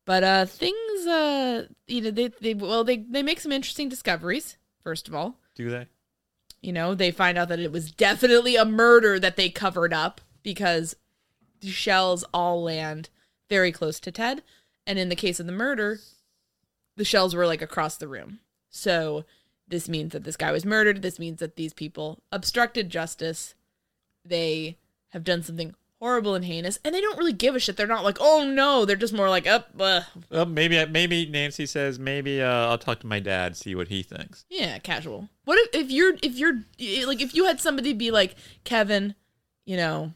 But 0.06 0.24
uh 0.24 0.46
things 0.46 1.08
uh 1.08 1.68
you 1.88 2.02
know 2.02 2.12
they 2.12 2.28
they 2.28 2.54
well 2.54 2.84
they 2.84 2.98
they 2.98 3.24
make 3.24 3.40
some 3.40 3.52
interesting 3.52 3.90
discoveries 3.90 4.58
first 4.84 5.08
of 5.08 5.16
all. 5.16 5.40
Do 5.56 5.70
they? 5.70 5.88
You 6.62 6.74
know, 6.74 6.94
they 6.94 7.12
find 7.12 7.38
out 7.38 7.50
that 7.50 7.60
it 7.60 7.72
was 7.72 7.92
definitely 7.92 8.56
a 8.56 8.66
murder 8.66 9.20
that 9.20 9.38
they 9.38 9.50
covered 9.50 9.94
up 9.94 10.22
because 10.44 10.96
the 11.62 11.70
shells 11.70 12.24
all 12.34 12.64
land 12.64 13.10
very 13.50 13.72
close 13.72 14.00
to 14.02 14.12
Ted. 14.12 14.44
And 14.86 15.00
in 15.00 15.10
the 15.10 15.16
case 15.16 15.40
of 15.40 15.46
the 15.46 15.52
murder, 15.52 16.00
the 16.96 17.06
shells 17.06 17.36
were 17.36 17.48
like 17.48 17.62
across 17.62 17.98
the 17.98 18.08
room. 18.08 18.40
So 18.70 19.26
this 19.68 19.88
means 19.88 20.12
that 20.12 20.24
this 20.24 20.38
guy 20.38 20.52
was 20.52 20.66
murdered. 20.66 21.02
This 21.02 21.20
means 21.20 21.40
that 21.40 21.56
these 21.56 21.74
people 21.74 22.22
obstructed 22.32 22.90
justice. 22.90 23.56
They 24.26 24.78
have 25.10 25.24
done 25.24 25.44
something 25.44 25.76
horrible 26.00 26.36
and 26.36 26.46
heinous, 26.46 26.80
and 26.84 26.96
they 26.96 27.02
don't 27.02 27.18
really 27.18 27.34
give 27.34 27.56
a 27.56 27.60
shit. 27.60 27.78
They're 27.78 27.88
not 27.88 28.04
like, 28.04 28.18
oh 28.20 28.44
no. 28.44 28.86
They're 28.86 28.96
just 28.96 29.14
more 29.14 29.30
like, 29.30 29.48
up, 29.48 29.70
uh, 29.80 30.02
Well, 30.30 30.46
maybe 30.46 30.84
maybe 30.86 31.26
Nancy 31.26 31.66
says 31.66 32.00
maybe 32.00 32.42
uh, 32.42 32.68
I'll 32.68 32.78
talk 32.78 33.00
to 33.02 33.08
my 33.08 33.20
dad 33.20 33.56
see 33.58 33.76
what 33.76 33.90
he 33.90 34.04
thinks. 34.04 34.46
Yeah, 34.50 34.78
casual. 34.80 35.30
What 35.46 35.58
if, 35.60 35.86
if 35.86 35.92
you're 35.92 36.14
if 36.24 36.38
you're 36.38 36.64
like 37.06 37.22
if 37.22 37.34
you 37.36 37.46
had 37.46 37.60
somebody 37.60 37.94
be 37.94 38.12
like 38.12 38.36
Kevin, 38.64 39.16
you 39.66 39.78
know, 39.78 40.14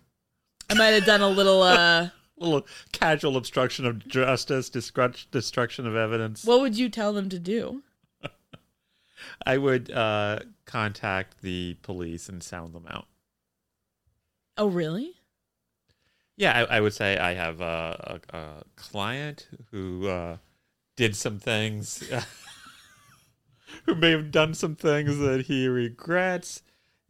I 0.70 0.76
might 0.76 0.88
have 0.88 1.06
done 1.06 1.22
a 1.22 1.30
little 1.30 1.62
uh 1.62 2.10
little 2.38 2.66
casual 2.92 3.38
obstruction 3.38 3.86
of 3.86 4.08
justice, 4.08 4.70
destruction 4.70 5.88
of 5.88 5.96
evidence. 5.96 6.44
what 6.44 6.62
would 6.62 6.78
you 6.78 6.90
tell 6.90 7.14
them 7.14 7.30
to 7.30 7.40
do? 7.40 7.84
I 9.46 9.58
would 9.58 9.92
uh, 9.92 10.40
contact 10.66 11.42
the 11.42 11.78
police 11.82 12.30
and 12.30 12.44
sound 12.44 12.74
them 12.74 12.86
out. 12.90 13.08
Oh, 14.58 14.68
really? 14.68 15.16
Yeah, 16.36 16.66
I, 16.70 16.78
I 16.78 16.82
would 16.82 16.94
say 16.94 17.18
I 17.18 17.34
have 17.36 17.62
a, 17.62 18.20
a, 18.34 18.38
a 18.38 18.64
client 18.76 19.48
who 19.72 20.08
uh, 20.08 20.38
did 20.96 21.16
some 21.16 21.38
things, 21.40 22.04
who 23.86 23.96
may 23.96 24.12
have 24.12 24.32
done 24.32 24.54
some 24.54 24.76
things 24.76 25.18
that 25.20 25.46
he 25.48 25.68
regrets. 25.68 26.64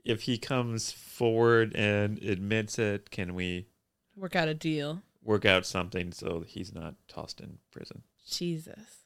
If 0.03 0.23
he 0.23 0.37
comes 0.37 0.91
forward 0.91 1.73
and 1.75 2.17
admits 2.21 2.77
it, 2.77 3.09
can 3.11 3.33
we 3.35 3.67
Work 4.15 4.35
out 4.35 4.47
a 4.49 4.53
deal. 4.53 5.01
work 5.23 5.45
out 5.45 5.65
something 5.65 6.11
so 6.11 6.43
he's 6.45 6.73
not 6.75 6.95
tossed 7.07 7.39
in 7.39 7.59
prison? 7.71 8.03
Jesus. 8.29 9.05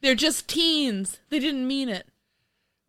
They're 0.00 0.14
just 0.14 0.48
teens. 0.48 1.18
They 1.28 1.38
didn't 1.38 1.66
mean 1.66 1.88
it. 1.90 2.06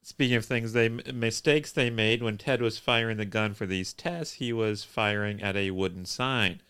Speaking 0.06 0.36
of 0.36 0.44
things 0.44 0.74
they 0.74 0.90
mistakes 0.90 1.72
they 1.72 1.90
made 1.90 2.22
when 2.22 2.38
Ted 2.38 2.62
was 2.62 2.78
firing 2.78 3.16
the 3.16 3.26
gun 3.26 3.54
for 3.54 3.66
these 3.66 3.94
tests, 3.94 4.34
he 4.36 4.52
was 4.52 4.84
firing 4.84 5.42
at 5.42 5.56
a 5.56 5.72
wooden 5.72 6.06
sign. 6.06 6.62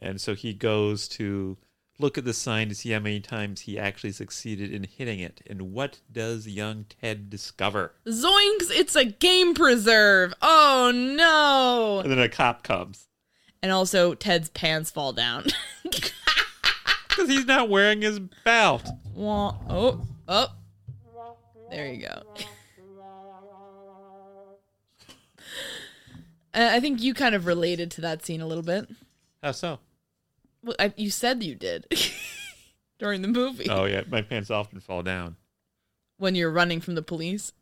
And 0.00 0.20
so 0.20 0.34
he 0.34 0.52
goes 0.52 1.06
to 1.10 1.58
look 2.00 2.18
at 2.18 2.24
the 2.24 2.34
sign 2.34 2.68
to 2.68 2.74
see 2.74 2.90
how 2.90 2.98
many 2.98 3.20
times 3.20 3.62
he 3.62 3.78
actually 3.78 4.10
succeeded 4.10 4.72
in 4.72 4.82
hitting 4.82 5.20
it. 5.20 5.42
And 5.46 5.72
what 5.72 6.00
does 6.10 6.48
young 6.48 6.86
Ted 7.00 7.30
discover? 7.30 7.94
Zoinks, 8.08 8.70
it's 8.70 8.96
a 8.96 9.04
game 9.04 9.54
preserve. 9.54 10.34
Oh 10.42 10.90
no. 10.92 12.00
And 12.00 12.10
then 12.10 12.18
a 12.18 12.28
cop 12.28 12.64
comes 12.64 13.06
And 13.62 13.70
also 13.70 14.14
Ted's 14.14 14.48
pants 14.48 14.90
fall 14.90 15.12
down. 15.12 15.46
because 15.84 17.28
he's 17.28 17.46
not 17.46 17.68
wearing 17.68 18.02
his 18.02 18.18
belt. 18.18 18.88
Oh, 19.16 20.00
oh. 20.28 20.48
There 21.70 21.86
you 21.86 22.06
go. 22.06 22.22
Uh, 26.54 26.68
I 26.72 26.80
think 26.80 27.02
you 27.02 27.14
kind 27.14 27.34
of 27.34 27.46
related 27.46 27.90
to 27.92 28.00
that 28.02 28.24
scene 28.24 28.40
a 28.40 28.46
little 28.46 28.62
bit. 28.62 28.88
How 29.42 29.52
so? 29.52 29.78
Well, 30.62 30.76
I, 30.78 30.92
you 30.96 31.10
said 31.10 31.42
you 31.42 31.54
did 31.54 31.86
during 32.98 33.22
the 33.22 33.28
movie 33.28 33.68
Oh 33.68 33.84
yeah, 33.84 34.02
my 34.08 34.22
pants 34.22 34.50
often 34.50 34.78
fall 34.80 35.02
down. 35.02 35.36
when 36.18 36.34
you're 36.34 36.50
running 36.52 36.80
from 36.80 36.94
the 36.94 37.02
police. 37.02 37.52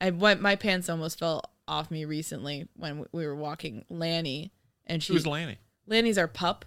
I 0.00 0.10
went. 0.10 0.40
My 0.42 0.56
pants 0.56 0.88
almost 0.88 1.18
fell 1.18 1.42
off 1.68 1.90
me 1.90 2.04
recently 2.04 2.68
when 2.76 3.06
we 3.12 3.24
were 3.26 3.36
walking 3.36 3.84
Lanny, 3.88 4.52
and 4.86 5.02
she 5.02 5.12
Who's 5.12 5.26
Lanny? 5.26 5.58
Lanny's 5.86 6.18
our 6.18 6.28
pup, 6.28 6.64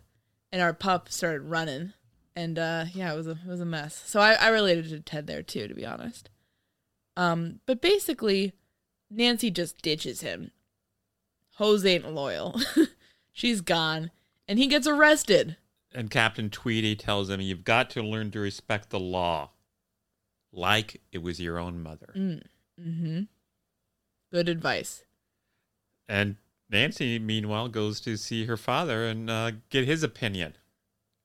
and 0.51 0.61
our 0.61 0.73
pup 0.73 1.09
started 1.09 1.41
running, 1.41 1.91
and 2.35 2.57
uh, 2.57 2.85
yeah, 2.93 3.11
it 3.13 3.17
was 3.17 3.27
a 3.27 3.31
it 3.31 3.47
was 3.47 3.59
a 3.59 3.65
mess. 3.65 4.01
So 4.05 4.21
I, 4.21 4.33
I 4.33 4.47
related 4.47 4.89
to 4.89 5.01
Ted 5.01 5.27
there 5.27 5.43
too, 5.43 5.67
to 5.67 5.73
be 5.73 5.85
honest. 5.85 6.29
Um, 7.17 7.59
but 7.65 7.81
basically, 7.81 8.53
Nancy 9.11 9.51
just 9.51 9.81
ditches 9.81 10.21
him. 10.21 10.51
Hoes 11.55 11.85
ain't 11.85 12.13
loyal. 12.13 12.59
She's 13.31 13.61
gone, 13.61 14.11
and 14.47 14.59
he 14.59 14.67
gets 14.67 14.87
arrested. 14.87 15.57
And 15.93 16.09
Captain 16.09 16.49
Tweedy 16.49 16.95
tells 16.95 17.29
him, 17.29 17.41
"You've 17.41 17.63
got 17.63 17.89
to 17.91 18.01
learn 18.01 18.31
to 18.31 18.39
respect 18.39 18.89
the 18.89 18.99
law, 18.99 19.51
like 20.51 21.01
it 21.11 21.23
was 21.23 21.39
your 21.39 21.57
own 21.57 21.81
mother." 21.81 22.13
Mm-hmm. 22.15 23.21
Good 24.31 24.49
advice. 24.49 25.03
And 26.09 26.35
Nancy, 26.69 27.19
meanwhile, 27.19 27.69
goes 27.69 27.99
to 28.01 28.17
see 28.17 28.45
her 28.45 28.57
father 28.57 29.05
and 29.05 29.29
uh, 29.29 29.51
get 29.69 29.85
his 29.85 30.03
opinion. 30.03 30.55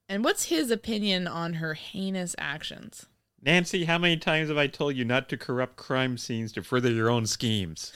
And 0.08 0.24
what's 0.24 0.44
his 0.44 0.70
opinion 0.70 1.26
on 1.26 1.54
her 1.54 1.74
heinous 1.74 2.34
actions? 2.38 3.06
Nancy, 3.42 3.84
how 3.84 3.98
many 3.98 4.16
times 4.16 4.48
have 4.48 4.58
I 4.58 4.66
told 4.66 4.96
you 4.96 5.04
not 5.04 5.28
to 5.30 5.36
corrupt 5.36 5.76
crime 5.76 6.18
scenes 6.18 6.52
to 6.52 6.62
further 6.62 6.90
your 6.90 7.08
own 7.10 7.26
schemes? 7.26 7.92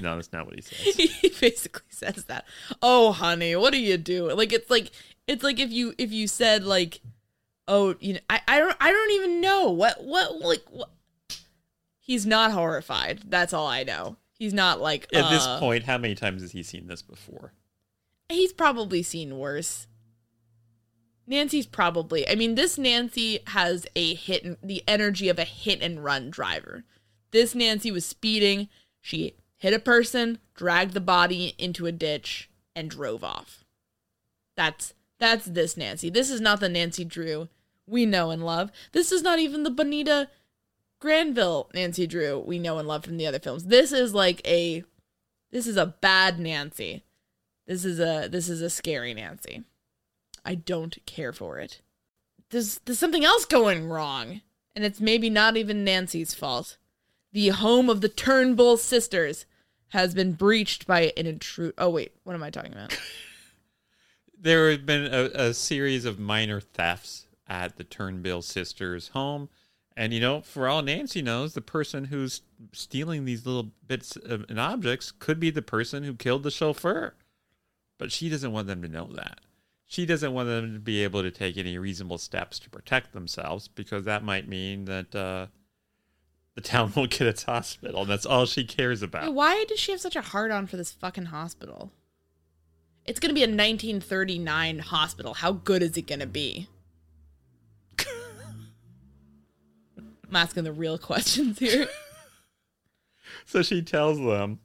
No, 0.00 0.16
that's 0.16 0.32
not 0.32 0.46
what 0.46 0.54
he 0.54 0.62
says. 0.62 0.94
he 1.20 1.28
basically 1.40 1.82
says 1.90 2.24
that. 2.24 2.46
Oh, 2.80 3.12
honey, 3.12 3.56
what 3.56 3.74
are 3.74 3.78
you 3.78 3.96
doing? 3.96 4.36
Like 4.36 4.52
it's 4.52 4.70
like 4.70 4.90
it's 5.26 5.42
like 5.42 5.58
if 5.58 5.70
you 5.70 5.94
if 5.98 6.12
you 6.12 6.26
said 6.26 6.64
like, 6.64 7.00
oh, 7.68 7.94
you 8.00 8.14
know, 8.14 8.20
I 8.30 8.40
I 8.48 8.58
don't 8.58 8.76
I 8.80 8.90
don't 8.90 9.10
even 9.12 9.40
know 9.40 9.70
what 9.70 10.02
what 10.04 10.40
like 10.40 10.64
what. 10.70 10.90
He's 12.00 12.26
not 12.26 12.50
horrified. 12.50 13.22
That's 13.28 13.52
all 13.52 13.66
I 13.66 13.84
know. 13.84 14.16
He's 14.38 14.52
not 14.52 14.80
like 14.80 15.06
At 15.14 15.30
this 15.30 15.46
uh, 15.46 15.60
point, 15.60 15.84
how 15.84 15.98
many 15.98 16.16
times 16.16 16.42
has 16.42 16.50
he 16.50 16.64
seen 16.64 16.88
this 16.88 17.00
before? 17.00 17.52
He's 18.28 18.52
probably 18.52 19.02
seen 19.02 19.38
worse. 19.38 19.86
Nancy's 21.26 21.66
probably. 21.66 22.28
I 22.28 22.34
mean, 22.34 22.56
this 22.56 22.76
Nancy 22.76 23.38
has 23.48 23.86
a 23.94 24.14
hit 24.14 24.42
and 24.42 24.56
the 24.62 24.82
energy 24.88 25.28
of 25.28 25.38
a 25.38 25.44
hit 25.44 25.80
and 25.80 26.02
run 26.02 26.30
driver. 26.30 26.84
This 27.30 27.54
Nancy 27.54 27.92
was 27.92 28.04
speeding. 28.04 28.68
She 29.00 29.36
hit 29.62 29.72
a 29.72 29.78
person, 29.78 30.38
dragged 30.56 30.92
the 30.92 31.00
body 31.00 31.54
into 31.56 31.86
a 31.86 31.92
ditch, 31.92 32.50
and 32.74 32.90
drove 32.90 33.22
off. 33.22 33.64
That's 34.56 34.92
that's 35.20 35.46
this 35.46 35.76
Nancy. 35.76 36.10
This 36.10 36.30
is 36.30 36.40
not 36.40 36.58
the 36.58 36.68
Nancy 36.68 37.04
Drew 37.04 37.48
we 37.86 38.04
know 38.04 38.30
and 38.30 38.44
love. 38.44 38.72
This 38.90 39.12
is 39.12 39.22
not 39.22 39.38
even 39.38 39.62
the 39.62 39.70
Bonita 39.70 40.28
Granville 40.98 41.70
Nancy 41.74 42.08
Drew 42.08 42.40
we 42.40 42.58
know 42.58 42.78
and 42.78 42.88
love 42.88 43.04
from 43.04 43.18
the 43.18 43.26
other 43.26 43.38
films. 43.38 43.66
This 43.66 43.92
is 43.92 44.12
like 44.12 44.44
a 44.44 44.82
this 45.52 45.68
is 45.68 45.76
a 45.76 45.86
bad 45.86 46.40
Nancy. 46.40 47.04
This 47.68 47.84
is 47.84 48.00
a 48.00 48.28
this 48.28 48.48
is 48.48 48.62
a 48.62 48.70
scary 48.70 49.14
Nancy. 49.14 49.62
I 50.44 50.56
don't 50.56 50.98
care 51.06 51.32
for 51.32 51.60
it. 51.60 51.82
There's 52.50 52.80
there's 52.84 52.98
something 52.98 53.24
else 53.24 53.44
going 53.44 53.88
wrong, 53.88 54.40
and 54.74 54.84
it's 54.84 55.00
maybe 55.00 55.30
not 55.30 55.56
even 55.56 55.84
Nancy's 55.84 56.34
fault. 56.34 56.78
The 57.30 57.50
home 57.50 57.88
of 57.88 58.00
the 58.00 58.08
Turnbull 58.08 58.76
sisters 58.76 59.46
has 59.92 60.14
been 60.14 60.32
breached 60.32 60.86
by 60.86 61.12
an 61.16 61.26
intrude. 61.26 61.74
Oh 61.76 61.90
wait, 61.90 62.12
what 62.24 62.34
am 62.34 62.42
I 62.42 62.50
talking 62.50 62.72
about? 62.72 62.98
There 64.42 64.72
have 64.72 64.84
been 64.84 65.04
a, 65.04 65.30
a 65.34 65.54
series 65.54 66.04
of 66.04 66.18
minor 66.18 66.60
thefts 66.60 67.28
at 67.46 67.76
the 67.76 67.84
Turnbull 67.84 68.42
sisters' 68.42 69.10
home. 69.14 69.48
And, 69.96 70.12
you 70.12 70.18
know, 70.18 70.40
for 70.40 70.66
all 70.66 70.82
Nancy 70.82 71.22
knows, 71.22 71.54
the 71.54 71.60
person 71.60 72.06
who's 72.06 72.42
stealing 72.72 73.24
these 73.24 73.46
little 73.46 73.70
bits 73.86 74.16
of, 74.16 74.44
and 74.48 74.58
objects 74.58 75.12
could 75.12 75.38
be 75.38 75.50
the 75.50 75.62
person 75.62 76.02
who 76.02 76.14
killed 76.14 76.42
the 76.42 76.50
chauffeur. 76.50 77.14
But 77.98 78.10
she 78.10 78.28
doesn't 78.28 78.50
want 78.50 78.66
them 78.66 78.82
to 78.82 78.88
know 78.88 79.12
that. 79.12 79.42
She 79.86 80.06
doesn't 80.06 80.34
want 80.34 80.48
them 80.48 80.74
to 80.74 80.80
be 80.80 81.04
able 81.04 81.22
to 81.22 81.30
take 81.30 81.56
any 81.56 81.78
reasonable 81.78 82.18
steps 82.18 82.58
to 82.60 82.70
protect 82.70 83.12
themselves 83.12 83.68
because 83.68 84.06
that 84.06 84.24
might 84.24 84.48
mean 84.48 84.86
that 84.86 85.14
uh, 85.14 85.46
the 86.54 86.60
town 86.60 86.92
won't 86.94 87.10
get 87.10 87.26
its 87.26 87.44
hospital. 87.44 88.02
And 88.02 88.10
that's 88.10 88.26
all 88.26 88.46
she 88.46 88.64
cares 88.64 89.02
about. 89.02 89.32
Why 89.34 89.64
does 89.68 89.80
she 89.80 89.92
have 89.92 90.00
such 90.00 90.16
a 90.16 90.22
hard 90.22 90.50
on 90.50 90.66
for 90.66 90.76
this 90.76 90.92
fucking 90.92 91.26
hospital? 91.26 91.92
It's 93.04 93.18
gonna 93.18 93.34
be 93.34 93.42
a 93.42 93.46
1939 93.46 94.78
hospital. 94.80 95.34
How 95.34 95.52
good 95.52 95.82
is 95.82 95.96
it 95.96 96.06
gonna 96.06 96.26
be? 96.26 96.68
I'm 99.98 100.36
asking 100.36 100.64
the 100.64 100.72
real 100.72 100.98
questions 100.98 101.58
here. 101.58 101.88
so 103.44 103.62
she 103.62 103.82
tells 103.82 104.18
them, 104.18 104.60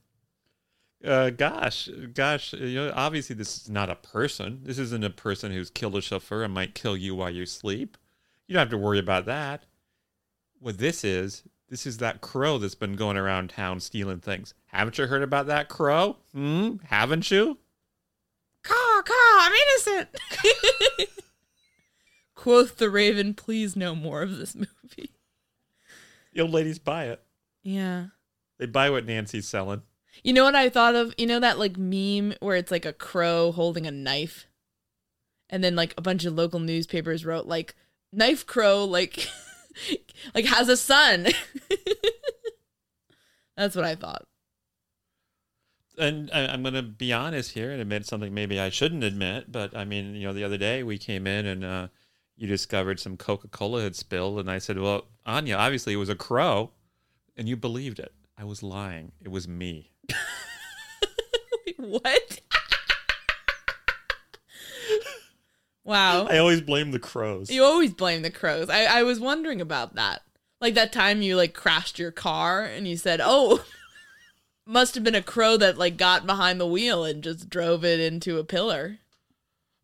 uh, 1.03 1.29
gosh, 1.31 1.89
gosh, 2.13 2.53
you 2.53 2.75
know, 2.75 2.93
obviously 2.95 3.35
this 3.35 3.57
is 3.57 3.69
not 3.69 3.89
a 3.89 3.95
person. 3.95 4.61
This 4.63 4.77
isn't 4.77 5.03
a 5.03 5.09
person 5.09 5.51
who's 5.51 5.69
killed 5.69 5.95
a 5.95 6.01
chauffeur 6.01 6.43
and 6.43 6.53
might 6.53 6.75
kill 6.75 6.97
you 6.97 7.15
while 7.15 7.29
you 7.29 7.45
sleep. 7.45 7.97
You 8.47 8.53
don't 8.53 8.61
have 8.61 8.69
to 8.69 8.77
worry 8.77 8.99
about 8.99 9.25
that. 9.25 9.65
What 10.59 10.77
this 10.77 11.03
is, 11.03 11.43
this 11.69 11.85
is 11.85 11.97
that 11.97 12.21
crow 12.21 12.57
that's 12.57 12.75
been 12.75 12.95
going 12.95 13.17
around 13.17 13.49
town 13.49 13.79
stealing 13.79 14.19
things. 14.19 14.53
Haven't 14.67 14.97
you 14.97 15.07
heard 15.07 15.23
about 15.23 15.47
that 15.47 15.69
crow? 15.69 16.17
Hmm? 16.33 16.75
Haven't 16.85 17.29
you? 17.29 17.57
Caw, 18.63 19.01
caw, 19.03 19.13
I'm 19.13 19.53
innocent. 19.53 20.09
Quoth 22.35 22.77
the 22.77 22.89
raven, 22.89 23.33
please 23.33 23.75
no 23.75 23.95
more 23.95 24.21
of 24.21 24.37
this 24.37 24.55
movie. 24.55 25.11
The 26.33 26.41
old 26.41 26.51
ladies 26.51 26.79
buy 26.79 27.05
it. 27.05 27.21
Yeah. 27.63 28.07
They 28.59 28.65
buy 28.65 28.89
what 28.89 29.05
Nancy's 29.05 29.47
selling. 29.47 29.81
You 30.23 30.33
know 30.33 30.43
what 30.43 30.55
I 30.55 30.69
thought 30.69 30.95
of? 30.95 31.13
You 31.17 31.27
know 31.27 31.39
that 31.39 31.59
like 31.59 31.77
meme 31.77 32.33
where 32.39 32.55
it's 32.55 32.71
like 32.71 32.85
a 32.85 32.93
crow 32.93 33.51
holding 33.51 33.85
a 33.85 33.91
knife? 33.91 34.47
And 35.49 35.63
then 35.63 35.75
like 35.75 35.93
a 35.97 36.01
bunch 36.01 36.25
of 36.25 36.33
local 36.33 36.59
newspapers 36.59 37.25
wrote 37.25 37.45
like 37.45 37.75
knife 38.11 38.45
crow 38.45 38.83
like 38.85 39.27
like 40.35 40.45
has 40.45 40.69
a 40.69 40.77
son. 40.77 41.27
That's 43.57 43.75
what 43.75 43.85
I 43.85 43.95
thought. 43.95 44.23
And 45.97 46.29
I- 46.31 46.47
I'm 46.47 46.61
going 46.61 46.75
to 46.75 46.83
be 46.83 47.11
honest 47.11 47.51
here 47.51 47.71
and 47.71 47.81
admit 47.81 48.05
something 48.05 48.33
maybe 48.33 48.59
I 48.59 48.69
shouldn't 48.69 49.03
admit, 49.03 49.51
but 49.51 49.75
I 49.75 49.83
mean, 49.83 50.15
you 50.15 50.27
know, 50.27 50.33
the 50.33 50.43
other 50.43 50.57
day 50.57 50.83
we 50.83 50.97
came 50.97 51.25
in 51.25 51.45
and 51.45 51.63
uh, 51.65 51.87
you 52.35 52.47
discovered 52.47 52.99
some 52.99 53.17
Coca 53.17 53.47
Cola 53.47 53.81
had 53.81 53.95
spilled, 53.95 54.39
and 54.39 54.49
I 54.49 54.59
said, 54.59 54.77
"Well, 54.77 55.07
Anya, 55.25 55.55
obviously 55.55 55.93
it 55.93 55.97
was 55.97 56.09
a 56.09 56.15
crow," 56.15 56.71
and 57.35 57.49
you 57.49 57.57
believed 57.57 57.99
it. 57.99 58.13
I 58.37 58.43
was 58.43 58.61
lying. 58.61 59.11
It 59.23 59.29
was 59.29 59.47
me. 59.47 59.93
what? 61.77 62.41
Wow. 65.87 66.27
I 66.27 66.37
always 66.37 66.61
blame 66.61 66.91
the 66.91 66.99
crows. 66.99 67.49
You 67.49 67.63
always 67.63 67.93
blame 67.93 68.21
the 68.21 68.29
crows. 68.29 68.69
I, 68.69 68.85
I 68.85 69.03
was 69.03 69.19
wondering 69.19 69.61
about 69.61 69.95
that. 69.95 70.21
Like 70.61 70.73
that 70.75 70.91
time 70.91 71.21
you 71.21 71.35
like 71.35 71.53
crashed 71.53 71.99
your 71.99 72.11
car 72.11 72.63
and 72.63 72.87
you 72.87 72.97
said, 72.97 73.21
"Oh, 73.23 73.63
must 74.65 74.95
have 74.95 75.03
been 75.03 75.15
a 75.15 75.21
crow 75.21 75.57
that 75.57 75.77
like 75.77 75.97
got 75.97 76.25
behind 76.25 76.59
the 76.59 76.67
wheel 76.67 77.05
and 77.05 77.23
just 77.23 77.49
drove 77.49 77.83
it 77.83 77.99
into 77.99 78.37
a 78.37 78.43
pillar." 78.43 78.99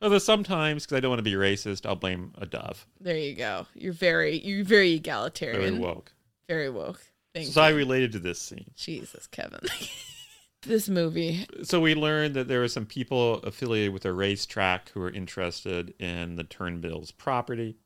Although 0.01 0.19
sometimes, 0.19 0.83
because 0.83 0.97
I 0.97 0.99
don't 0.99 1.11
want 1.11 1.19
to 1.19 1.23
be 1.23 1.33
racist, 1.33 1.85
I'll 1.85 1.95
blame 1.95 2.33
a 2.37 2.45
dove. 2.45 2.85
There 2.99 3.17
you 3.17 3.35
go. 3.35 3.67
You're 3.73 3.93
very 3.93 4.39
you're 4.39 4.65
very 4.65 4.93
egalitarian. 4.93 5.75
Very 5.75 5.79
woke. 5.79 6.11
Very 6.49 6.69
woke. 6.69 7.01
Thank 7.33 7.47
So 7.47 7.61
I 7.61 7.69
related 7.69 8.11
to 8.11 8.19
this 8.19 8.39
scene. 8.39 8.71
Jesus, 8.75 9.27
Kevin. 9.27 9.61
this 10.63 10.89
movie. 10.89 11.45
So 11.63 11.79
we 11.79 11.95
learned 11.95 12.35
that 12.35 12.47
there 12.47 12.59
were 12.59 12.67
some 12.67 12.85
people 12.85 13.35
affiliated 13.39 13.93
with 13.93 14.05
a 14.05 14.13
racetrack 14.13 14.89
who 14.89 14.99
were 14.99 15.11
interested 15.11 15.93
in 15.99 16.35
the 16.35 16.43
Turnbull's 16.43 17.11
property. 17.11 17.77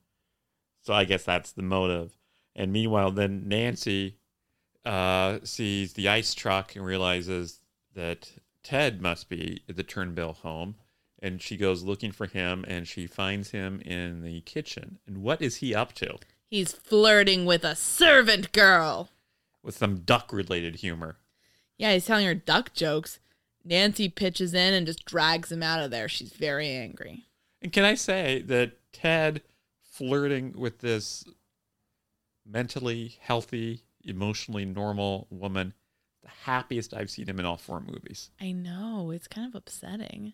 So 0.84 0.94
I 0.94 1.04
guess 1.04 1.24
that's 1.24 1.52
the 1.52 1.64
motive. 1.64 2.18
And 2.56 2.72
meanwhile, 2.72 3.12
then 3.12 3.44
Nancy 3.48 4.18
uh, 4.86 5.40
sees 5.44 5.94
the 5.94 6.08
ice 6.08 6.34
truck 6.34 6.76
and 6.76 6.86
realizes 6.86 7.60
that 7.94 8.32
Ted 8.64 9.02
must 9.02 9.30
be 9.30 9.64
at 9.68 9.76
the 9.76 9.84
Turnbull 9.84 10.34
home. 10.34 10.76
And 11.20 11.42
she 11.42 11.58
goes 11.58 11.84
looking 11.84 12.12
for 12.12 12.28
him 12.28 12.64
and 12.68 12.88
she 12.88 13.08
finds 13.08 13.52
him 13.52 13.82
in 13.82 14.22
the 14.22 14.42
kitchen. 14.42 15.00
And 15.08 15.24
what 15.24 15.42
is 15.42 15.58
he 15.58 15.74
up 15.74 15.94
to? 15.94 16.18
He's 16.50 16.72
flirting 16.72 17.46
with 17.46 17.64
a 17.64 17.76
servant 17.76 18.52
girl. 18.52 19.10
With 19.64 19.76
some 19.76 20.00
duck 20.00 20.32
related 20.32 20.78
humor. 20.78 21.18
Yeah, 21.78 21.94
he's 21.94 22.06
telling 22.06 22.26
her 22.26 22.34
duck 22.34 22.74
jokes. 22.74 23.20
Nancy 23.64 24.10
pitches 24.10 24.54
in 24.54 24.74
and 24.74 24.88
just 24.88 25.06
drags 25.06 25.52
him 25.52 25.62
out 25.62 25.82
of 25.82 25.92
there. 25.92 26.08
She's 26.08 26.32
very 26.32 26.70
angry. 26.70 27.26
And 27.62 27.72
can 27.72 27.84
I 27.84 27.96
say 27.96 28.42
that 28.44 28.78
Ted 28.94 29.42
flirting 29.84 30.54
with 30.56 30.80
this 30.80 31.26
mentally 32.46 33.18
healthy, 33.20 33.84
emotionally 34.04 34.66
normal 34.66 35.28
woman, 35.30 35.74
the 36.24 36.30
happiest 36.46 36.94
I've 36.94 37.10
seen 37.10 37.28
him 37.28 37.40
in 37.40 37.46
all 37.46 37.58
four 37.58 37.82
movies. 37.82 38.30
I 38.40 38.52
know 38.52 39.12
it's 39.12 39.28
kind 39.28 39.48
of 39.48 39.56
upsetting. 39.56 40.34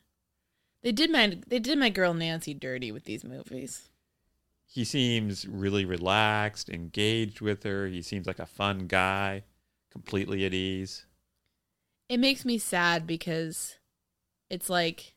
They 0.81 0.91
did 0.91 1.11
my 1.11 1.39
they 1.47 1.59
did 1.59 1.79
my 1.79 1.89
girl 1.89 2.13
Nancy 2.13 2.53
dirty 2.53 2.91
with 2.91 3.05
these 3.05 3.23
movies. 3.23 3.89
He 4.65 4.83
seems 4.83 5.47
really 5.47 5.85
relaxed, 5.85 6.69
engaged 6.69 7.41
with 7.41 7.63
her. 7.63 7.87
He 7.87 8.01
seems 8.01 8.25
like 8.27 8.39
a 8.39 8.45
fun 8.45 8.87
guy, 8.87 9.43
completely 9.91 10.45
at 10.45 10.53
ease. 10.53 11.05
It 12.09 12.19
makes 12.19 12.45
me 12.45 12.57
sad 12.57 13.07
because 13.07 13.77
it's 14.49 14.69
like 14.69 15.13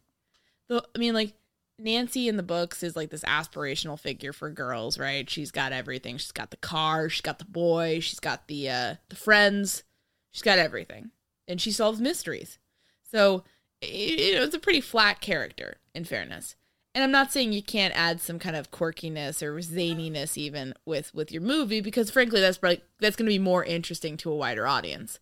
the 0.68 0.82
I 0.94 0.98
mean 0.98 1.14
like 1.14 1.34
Nancy 1.78 2.26
in 2.28 2.36
the 2.36 2.42
books 2.42 2.82
is 2.82 2.96
like 2.96 3.10
this 3.10 3.24
aspirational 3.24 3.98
figure 3.98 4.32
for 4.32 4.50
girls, 4.50 4.98
right? 4.98 5.28
She's 5.28 5.50
got 5.50 5.72
everything. 5.72 6.16
She's 6.16 6.32
got 6.32 6.50
the 6.50 6.56
car, 6.56 7.08
she's 7.08 7.20
got 7.20 7.38
the 7.38 7.44
boy, 7.44 8.00
she's 8.00 8.20
got 8.20 8.48
the 8.48 8.70
uh 8.70 8.94
the 9.08 9.16
friends. 9.16 9.84
She's 10.30 10.42
got 10.42 10.58
everything. 10.58 11.10
And 11.48 11.60
she 11.60 11.70
solves 11.70 12.00
mysteries. 12.00 12.58
So, 13.10 13.44
you 13.80 14.34
know, 14.34 14.42
it's 14.42 14.54
a 14.54 14.58
pretty 14.58 14.80
flat 14.80 15.20
character 15.20 15.78
in 15.94 16.04
fairness. 16.04 16.56
And 16.94 17.04
I'm 17.04 17.12
not 17.12 17.30
saying 17.30 17.52
you 17.52 17.62
can't 17.62 17.94
add 17.94 18.20
some 18.20 18.38
kind 18.38 18.56
of 18.56 18.70
quirkiness 18.70 19.42
or 19.42 19.54
zaniness 19.56 20.38
even 20.38 20.72
with 20.86 21.14
with 21.14 21.30
your 21.30 21.42
movie 21.42 21.82
because 21.82 22.10
frankly 22.10 22.40
that's 22.40 22.58
probably 22.58 22.82
that's 23.00 23.16
going 23.16 23.26
to 23.26 23.34
be 23.34 23.38
more 23.38 23.64
interesting 23.64 24.16
to 24.18 24.30
a 24.30 24.36
wider 24.36 24.66
audience. 24.66 25.20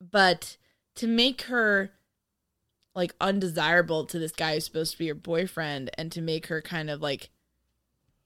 But 0.00 0.56
to 1.00 1.06
make 1.06 1.42
her 1.42 1.90
like 2.94 3.14
undesirable 3.20 4.04
to 4.06 4.18
this 4.18 4.32
guy 4.32 4.54
who's 4.54 4.64
supposed 4.64 4.92
to 4.92 4.98
be 4.98 5.04
your 5.06 5.14
boyfriend 5.14 5.90
and 5.96 6.10
to 6.12 6.20
make 6.20 6.46
her 6.48 6.60
kind 6.60 6.90
of 6.90 7.00
like 7.00 7.30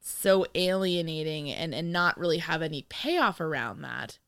so 0.01 0.47
alienating 0.55 1.51
and 1.51 1.75
and 1.75 1.93
not 1.93 2.19
really 2.19 2.39
have 2.39 2.63
any 2.63 2.85
payoff 2.89 3.41
around 3.41 3.81
that 3.83 4.19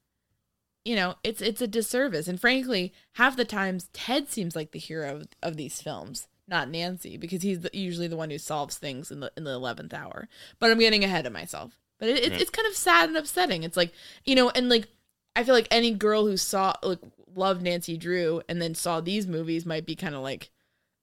you 0.84 0.94
know 0.96 1.14
it's 1.24 1.42
it's 1.42 1.60
a 1.60 1.66
disservice. 1.66 2.28
And 2.28 2.40
frankly 2.40 2.92
half 3.14 3.36
the 3.36 3.44
times 3.44 3.88
ted 3.92 4.28
seems 4.28 4.56
like 4.56 4.72
the 4.72 4.78
hero 4.78 5.16
of, 5.16 5.28
of 5.42 5.56
these 5.56 5.82
films 5.82 6.28
not 6.48 6.70
nancy 6.70 7.16
because 7.16 7.42
he's 7.42 7.60
the, 7.60 7.70
usually 7.72 8.06
the 8.06 8.16
one 8.16 8.30
who 8.30 8.38
solves 8.38 8.78
things 8.78 9.10
in 9.10 9.20
the 9.20 9.32
in 9.36 9.44
the 9.44 9.50
11th 9.58 9.92
hour. 9.92 10.28
But 10.58 10.70
i'm 10.70 10.78
getting 10.78 11.04
ahead 11.04 11.26
of 11.26 11.32
myself. 11.32 11.78
But 11.98 12.08
it, 12.10 12.18
it, 12.24 12.32
Yeah. 12.32 12.38
it's 12.38 12.50
kind 12.50 12.68
of 12.68 12.76
sad 12.76 13.08
and 13.08 13.18
upsetting. 13.18 13.62
It's 13.64 13.76
like 13.76 13.92
you 14.24 14.34
know 14.34 14.50
and 14.50 14.68
like 14.68 14.86
i 15.34 15.42
feel 15.44 15.54
like 15.54 15.68
any 15.70 15.92
girl 15.92 16.26
who 16.26 16.36
saw 16.36 16.74
like 16.82 17.00
loved 17.36 17.62
nancy 17.62 17.96
drew 17.96 18.42
and 18.48 18.60
then 18.60 18.74
saw 18.74 19.00
these 19.00 19.26
movies 19.26 19.66
might 19.66 19.86
be 19.86 19.94
kind 19.94 20.14
of 20.14 20.22
like 20.22 20.50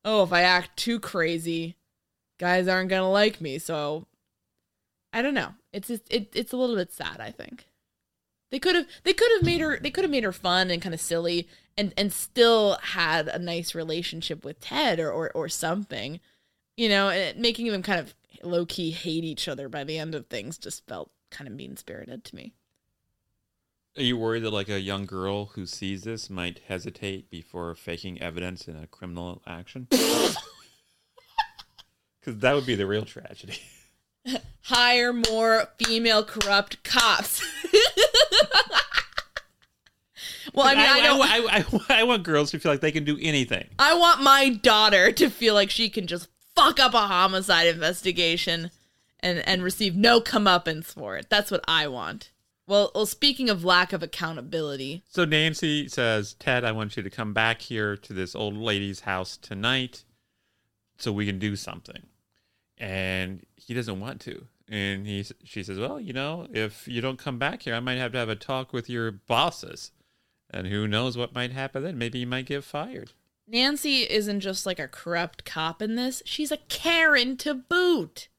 oh 0.03 0.23
if 0.23 0.33
i 0.33 0.41
act 0.41 0.75
too 0.77 0.99
crazy 0.99 1.75
guys 2.39 2.67
aren't 2.67 2.89
gonna 2.89 3.09
like 3.09 3.39
me 3.39 3.57
so 3.57 4.05
i 5.11 5.21
don't 5.21 5.33
know 5.33 5.53
it's 5.71 5.87
just 5.87 6.03
it, 6.11 6.29
it's 6.33 6.53
a 6.53 6.57
little 6.57 6.75
bit 6.75 6.91
sad 6.91 7.19
i 7.19 7.31
think 7.31 7.67
they 8.51 8.59
could 8.59 8.75
have 8.75 8.85
they 9.03 9.13
could 9.13 9.31
have 9.35 9.43
made 9.43 9.61
her 9.61 9.79
they 9.79 9.89
could 9.89 10.03
have 10.03 10.11
made 10.11 10.23
her 10.23 10.31
fun 10.31 10.69
and 10.69 10.81
kind 10.81 10.93
of 10.93 11.01
silly 11.01 11.47
and 11.77 11.93
and 11.97 12.13
still 12.13 12.77
had 12.81 13.27
a 13.27 13.39
nice 13.39 13.75
relationship 13.75 14.45
with 14.45 14.59
Ted 14.59 14.99
or 14.99 15.11
or, 15.11 15.31
or 15.31 15.49
something. 15.49 16.19
You 16.77 16.89
know, 16.89 17.09
and 17.09 17.37
making 17.39 17.67
them 17.67 17.83
kind 17.83 17.99
of 17.99 18.15
low 18.41 18.65
key 18.65 18.91
hate 18.91 19.23
each 19.23 19.47
other 19.47 19.69
by 19.69 19.83
the 19.83 19.99
end 19.99 20.15
of 20.15 20.27
things 20.27 20.57
just 20.57 20.85
felt 20.87 21.11
kind 21.29 21.47
of 21.47 21.53
mean 21.53 21.77
spirited 21.77 22.23
to 22.25 22.35
me. 22.35 22.53
Are 23.95 24.01
you 24.01 24.17
worried 24.17 24.43
that 24.43 24.51
like 24.51 24.69
a 24.69 24.79
young 24.79 25.05
girl 25.05 25.47
who 25.53 25.65
sees 25.65 26.03
this 26.03 26.29
might 26.29 26.61
hesitate 26.67 27.29
before 27.29 27.75
faking 27.75 28.21
evidence 28.21 28.67
in 28.67 28.75
a 28.75 28.87
criminal 28.87 29.41
action? 29.45 29.87
Because 32.23 32.39
that 32.39 32.55
would 32.55 32.65
be 32.65 32.75
the 32.75 32.87
real 32.87 33.03
tragedy. 33.03 33.57
Hire 34.63 35.11
more 35.11 35.67
female 35.83 36.23
corrupt 36.23 36.81
cops. 36.83 37.43
well, 40.53 40.67
I 40.67 40.75
mean, 40.75 40.85
I, 40.87 41.01
don't. 41.01 41.21
I, 41.21 41.37
I, 41.37 41.65
I, 41.89 41.99
I 41.99 42.03
want 42.03 42.23
girls 42.23 42.51
to 42.51 42.59
feel 42.59 42.71
like 42.71 42.79
they 42.79 42.93
can 42.93 43.03
do 43.03 43.17
anything. 43.21 43.67
I 43.77 43.93
want 43.95 44.21
my 44.21 44.49
daughter 44.49 45.11
to 45.11 45.29
feel 45.29 45.53
like 45.53 45.69
she 45.69 45.89
can 45.89 46.07
just 46.07 46.29
fuck 46.55 46.79
up 46.79 46.93
a 46.93 47.07
homicide 47.07 47.67
investigation 47.67 48.71
and 49.19 49.39
and 49.45 49.61
receive 49.61 49.93
no 49.95 50.21
comeuppance 50.21 50.85
for 50.85 51.17
it. 51.17 51.25
That's 51.29 51.51
what 51.51 51.65
I 51.67 51.87
want. 51.87 52.31
Well, 52.65 52.91
well, 52.95 53.05
speaking 53.05 53.49
of 53.49 53.65
lack 53.65 53.91
of 53.91 54.01
accountability, 54.01 55.03
So 55.09 55.25
Nancy 55.25 55.87
says, 55.89 56.33
Ted, 56.35 56.63
I 56.63 56.71
want 56.71 56.95
you 56.95 57.03
to 57.03 57.09
come 57.09 57.33
back 57.33 57.61
here 57.61 57.97
to 57.97 58.13
this 58.13 58.35
old 58.35 58.55
lady's 58.55 59.01
house 59.01 59.35
tonight 59.35 60.05
so 60.97 61.11
we 61.11 61.25
can 61.25 61.39
do 61.39 61.55
something. 61.55 62.03
And 62.77 63.45
he 63.55 63.73
doesn't 63.73 63.99
want 63.99 64.21
to. 64.21 64.45
And 64.69 65.05
he, 65.05 65.25
she 65.43 65.61
says, 65.61 65.77
Well, 65.77 65.99
you 65.99 66.13
know, 66.13 66.47
if 66.51 66.87
you 66.87 67.01
don't 67.01 67.19
come 67.19 67.37
back 67.37 67.63
here, 67.63 67.75
I 67.75 67.79
might 67.81 67.97
have 67.97 68.13
to 68.13 68.17
have 68.17 68.29
a 68.29 68.35
talk 68.35 68.71
with 68.71 68.89
your 68.89 69.11
bosses. 69.11 69.91
And 70.49 70.67
who 70.67 70.87
knows 70.87 71.17
what 71.17 71.33
might 71.33 71.51
happen 71.51 71.83
then? 71.83 71.97
Maybe 71.97 72.19
you 72.19 72.27
might 72.27 72.45
get 72.45 72.63
fired. 72.63 73.11
Nancy 73.47 74.09
isn't 74.09 74.39
just 74.39 74.65
like 74.65 74.79
a 74.79 74.87
corrupt 74.87 75.43
cop 75.43 75.81
in 75.81 75.95
this. 75.95 76.23
She's 76.25 76.51
a 76.51 76.57
Karen 76.69 77.35
to 77.37 77.53
boot. 77.53 78.29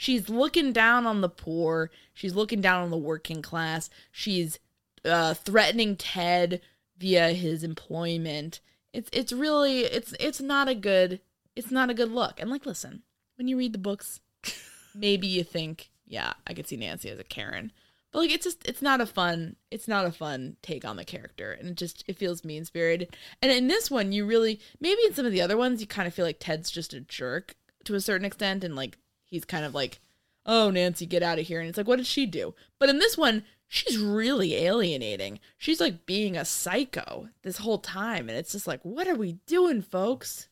She's 0.00 0.28
looking 0.28 0.72
down 0.72 1.08
on 1.08 1.22
the 1.22 1.28
poor. 1.28 1.90
She's 2.14 2.36
looking 2.36 2.60
down 2.60 2.84
on 2.84 2.90
the 2.90 2.96
working 2.96 3.42
class. 3.42 3.90
She's 4.12 4.60
uh, 5.04 5.34
threatening 5.34 5.96
Ted 5.96 6.60
via 6.96 7.30
his 7.30 7.64
employment. 7.64 8.60
It's 8.92 9.10
it's 9.12 9.32
really 9.32 9.80
it's 9.80 10.14
it's 10.20 10.40
not 10.40 10.68
a 10.68 10.76
good 10.76 11.20
it's 11.56 11.72
not 11.72 11.90
a 11.90 11.94
good 11.94 12.12
look. 12.12 12.40
And 12.40 12.48
like, 12.48 12.64
listen, 12.64 13.02
when 13.34 13.48
you 13.48 13.58
read 13.58 13.72
the 13.72 13.78
books, 13.78 14.20
maybe 14.94 15.26
you 15.26 15.42
think, 15.42 15.90
yeah, 16.06 16.34
I 16.46 16.54
could 16.54 16.68
see 16.68 16.76
Nancy 16.76 17.10
as 17.10 17.18
a 17.18 17.24
Karen, 17.24 17.72
but 18.12 18.20
like, 18.20 18.30
it's 18.30 18.44
just 18.44 18.64
it's 18.68 18.80
not 18.80 19.00
a 19.00 19.06
fun 19.06 19.56
it's 19.72 19.88
not 19.88 20.06
a 20.06 20.12
fun 20.12 20.58
take 20.62 20.84
on 20.84 20.94
the 20.94 21.04
character, 21.04 21.50
and 21.50 21.70
it 21.70 21.74
just 21.76 22.04
it 22.06 22.16
feels 22.16 22.44
mean 22.44 22.64
spirited. 22.64 23.16
And 23.42 23.50
in 23.50 23.66
this 23.66 23.90
one, 23.90 24.12
you 24.12 24.24
really 24.24 24.60
maybe 24.78 25.00
in 25.06 25.14
some 25.14 25.26
of 25.26 25.32
the 25.32 25.42
other 25.42 25.56
ones, 25.56 25.80
you 25.80 25.88
kind 25.88 26.06
of 26.06 26.14
feel 26.14 26.24
like 26.24 26.38
Ted's 26.38 26.70
just 26.70 26.94
a 26.94 27.00
jerk 27.00 27.56
to 27.82 27.96
a 27.96 28.00
certain 28.00 28.24
extent, 28.24 28.62
and 28.62 28.76
like 28.76 28.96
he's 29.28 29.44
kind 29.44 29.64
of 29.64 29.74
like, 29.74 30.00
oh, 30.46 30.70
Nancy, 30.70 31.06
get 31.06 31.22
out 31.22 31.38
of 31.38 31.46
here. 31.46 31.60
And 31.60 31.68
it's 31.68 31.78
like, 31.78 31.86
what 31.86 31.96
did 31.96 32.06
she 32.06 32.26
do? 32.26 32.54
But 32.78 32.88
in 32.88 32.98
this 32.98 33.16
one, 33.16 33.44
she's 33.68 33.98
really 33.98 34.54
alienating. 34.54 35.40
She's 35.56 35.80
like 35.80 36.06
being 36.06 36.36
a 36.36 36.44
psycho 36.44 37.28
this 37.42 37.58
whole 37.58 37.78
time. 37.78 38.28
And 38.28 38.38
it's 38.38 38.52
just 38.52 38.66
like, 38.66 38.80
what 38.82 39.06
are 39.06 39.14
we 39.14 39.38
doing, 39.46 39.82
folks? 39.82 40.48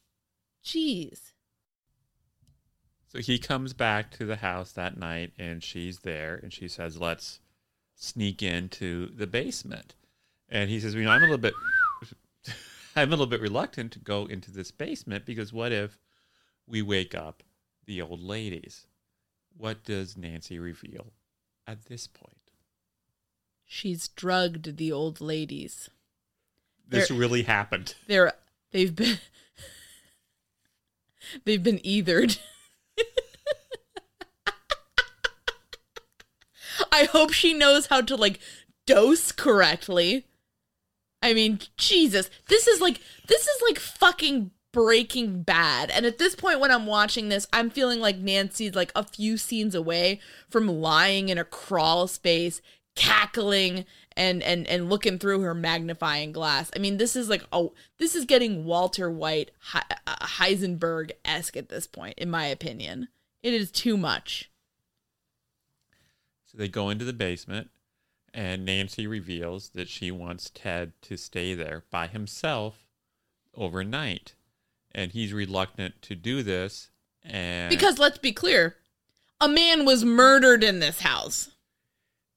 Jeez. 0.65 1.33
So 3.09 3.21
he 3.21 3.39
comes 3.39 3.73
back 3.73 4.11
to 4.13 4.27
the 4.27 4.37
house 4.37 4.73
that 4.73 4.99
night 4.99 5.33
and 5.39 5.63
she's 5.63 6.01
there 6.01 6.39
and 6.43 6.53
she 6.53 6.69
says, 6.69 6.99
Let's 6.99 7.41
sneak 7.95 8.43
into 8.43 9.07
the 9.15 9.27
basement. 9.27 9.95
And 10.49 10.69
he 10.69 10.81
says, 10.81 10.95
You 10.95 11.05
know, 11.05 11.13
I'm 11.13 11.23
a 11.23 11.27
little 11.27 11.39
bit 11.39 11.55
I'm 12.97 13.09
a 13.09 13.11
little 13.11 13.27
bit 13.27 13.41
reluctant 13.41 13.93
to 13.93 13.99
go 14.01 14.27
into 14.27 14.51
this 14.51 14.71
basement 14.71 15.25
because 15.25 15.53
what 15.53 15.73
if 15.73 15.99
we 16.67 16.83
wake 16.83 17.15
up 17.15 17.43
the 17.87 18.03
old 18.03 18.23
ladies? 18.23 18.87
What 19.57 19.85
does 19.85 20.17
Nancy 20.17 20.59
reveal 20.59 21.13
at 21.67 21.87
this 21.87 22.07
point? 22.07 22.33
She's 23.65 24.09
drugged 24.09 24.77
the 24.77 24.93
old 24.93 25.21
ladies. 25.21 25.89
This 26.89 27.09
They're- 27.09 27.17
really 27.17 27.43
happened. 27.43 27.95
They're 28.07 28.33
they've 28.71 28.95
been 28.95 29.19
they've 31.45 31.63
been 31.63 31.81
ethered. 31.85 32.37
I 36.93 37.05
hope 37.05 37.33
she 37.33 37.55
knows 37.55 37.87
how 37.87 38.01
to 38.03 38.17
like 38.17 38.39
dose 38.87 39.33
correctly. 39.33 40.27
I 41.23 41.33
mean, 41.35 41.61
Jesus, 41.77 42.31
this 42.49 42.67
is 42.67 42.81
like 42.81 43.01
this 43.27 43.47
is 43.47 43.63
like 43.67 43.79
fucking 43.79 44.51
breaking 44.77 45.41
bad. 45.41 45.91
And 45.91 46.05
at 46.05 46.19
this 46.19 46.35
point 46.35 46.61
when 46.61 46.71
I'm 46.71 46.85
watching 46.85 47.31
this, 47.31 47.49
I'm 47.51 47.71
feeling 47.71 47.99
like 47.99 48.19
Nancy's 48.19 48.75
like 48.75 48.93
a 48.95 49.05
few 49.05 49.39
scenes 49.39 49.75
away 49.75 50.21
from 50.51 50.69
lying 50.69 51.31
in 51.31 51.39
a 51.39 51.45
crawl 51.45 52.07
space, 52.07 52.61
cackling 52.95 53.87
and 54.19 54.43
and 54.43 54.67
and 54.67 54.91
looking 54.91 55.19
through 55.19 55.41
her 55.41 55.55
magnifying 55.55 56.31
glass. 56.31 56.71
I 56.77 56.79
mean, 56.79 56.99
this 56.99 57.17
is 57.17 57.31
like 57.31 57.43
oh, 57.55 57.73
this 57.97 58.15
is 58.15 58.27
getting 58.27 58.67
Walter 58.67 59.11
White 59.11 59.51
uh, 59.73 59.81
Heisenberg 60.07 61.13
esque 61.25 61.57
at 61.57 61.71
this 61.71 61.87
point, 61.87 62.19
in 62.19 62.29
my 62.29 62.45
opinion. 62.45 63.09
It 63.43 63.55
is 63.55 63.71
too 63.71 63.97
much. 63.97 64.51
So 66.45 66.59
they 66.59 66.69
go 66.69 66.91
into 66.91 67.07
the 67.07 67.15
basement, 67.15 67.71
and 68.35 68.67
Nancy 68.67 69.07
reveals 69.07 69.71
that 69.71 69.89
she 69.89 70.11
wants 70.11 70.51
Ted 70.53 70.93
to 71.01 71.17
stay 71.17 71.55
there 71.55 71.85
by 71.91 72.09
himself 72.09 72.85
overnight. 73.55 74.35
And 74.97 75.13
he's 75.13 75.33
reluctant 75.33 76.03
to 76.03 76.17
do 76.17 76.43
this. 76.43 76.91
And 77.23 77.71
Because 77.71 78.01
let's 78.01 78.19
be 78.19 78.33
clear, 78.33 78.77
a 79.41 79.49
man 79.49 79.85
was 79.85 80.05
murdered 80.05 80.65
in 80.65 80.81
this 80.81 81.01
house 81.03 81.51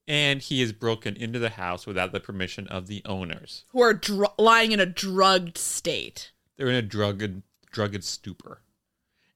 and 0.09 0.41
he 0.41 0.59
has 0.61 0.73
broken 0.73 1.15
into 1.15 1.37
the 1.37 1.51
house 1.51 1.85
without 1.85 2.11
the 2.11 2.19
permission 2.19 2.67
of 2.67 2.87
the 2.87 3.03
owners. 3.05 3.63
who 3.69 3.81
are 3.81 3.93
dr- 3.93 4.33
lying 4.39 4.71
in 4.71 4.79
a 4.79 4.85
drugged 4.85 5.57
state. 5.57 6.31
They're 6.57 6.67
in 6.67 6.75
a 6.75 6.81
drugged 6.81 7.43
drugged 7.71 8.03
stupor. 8.03 8.63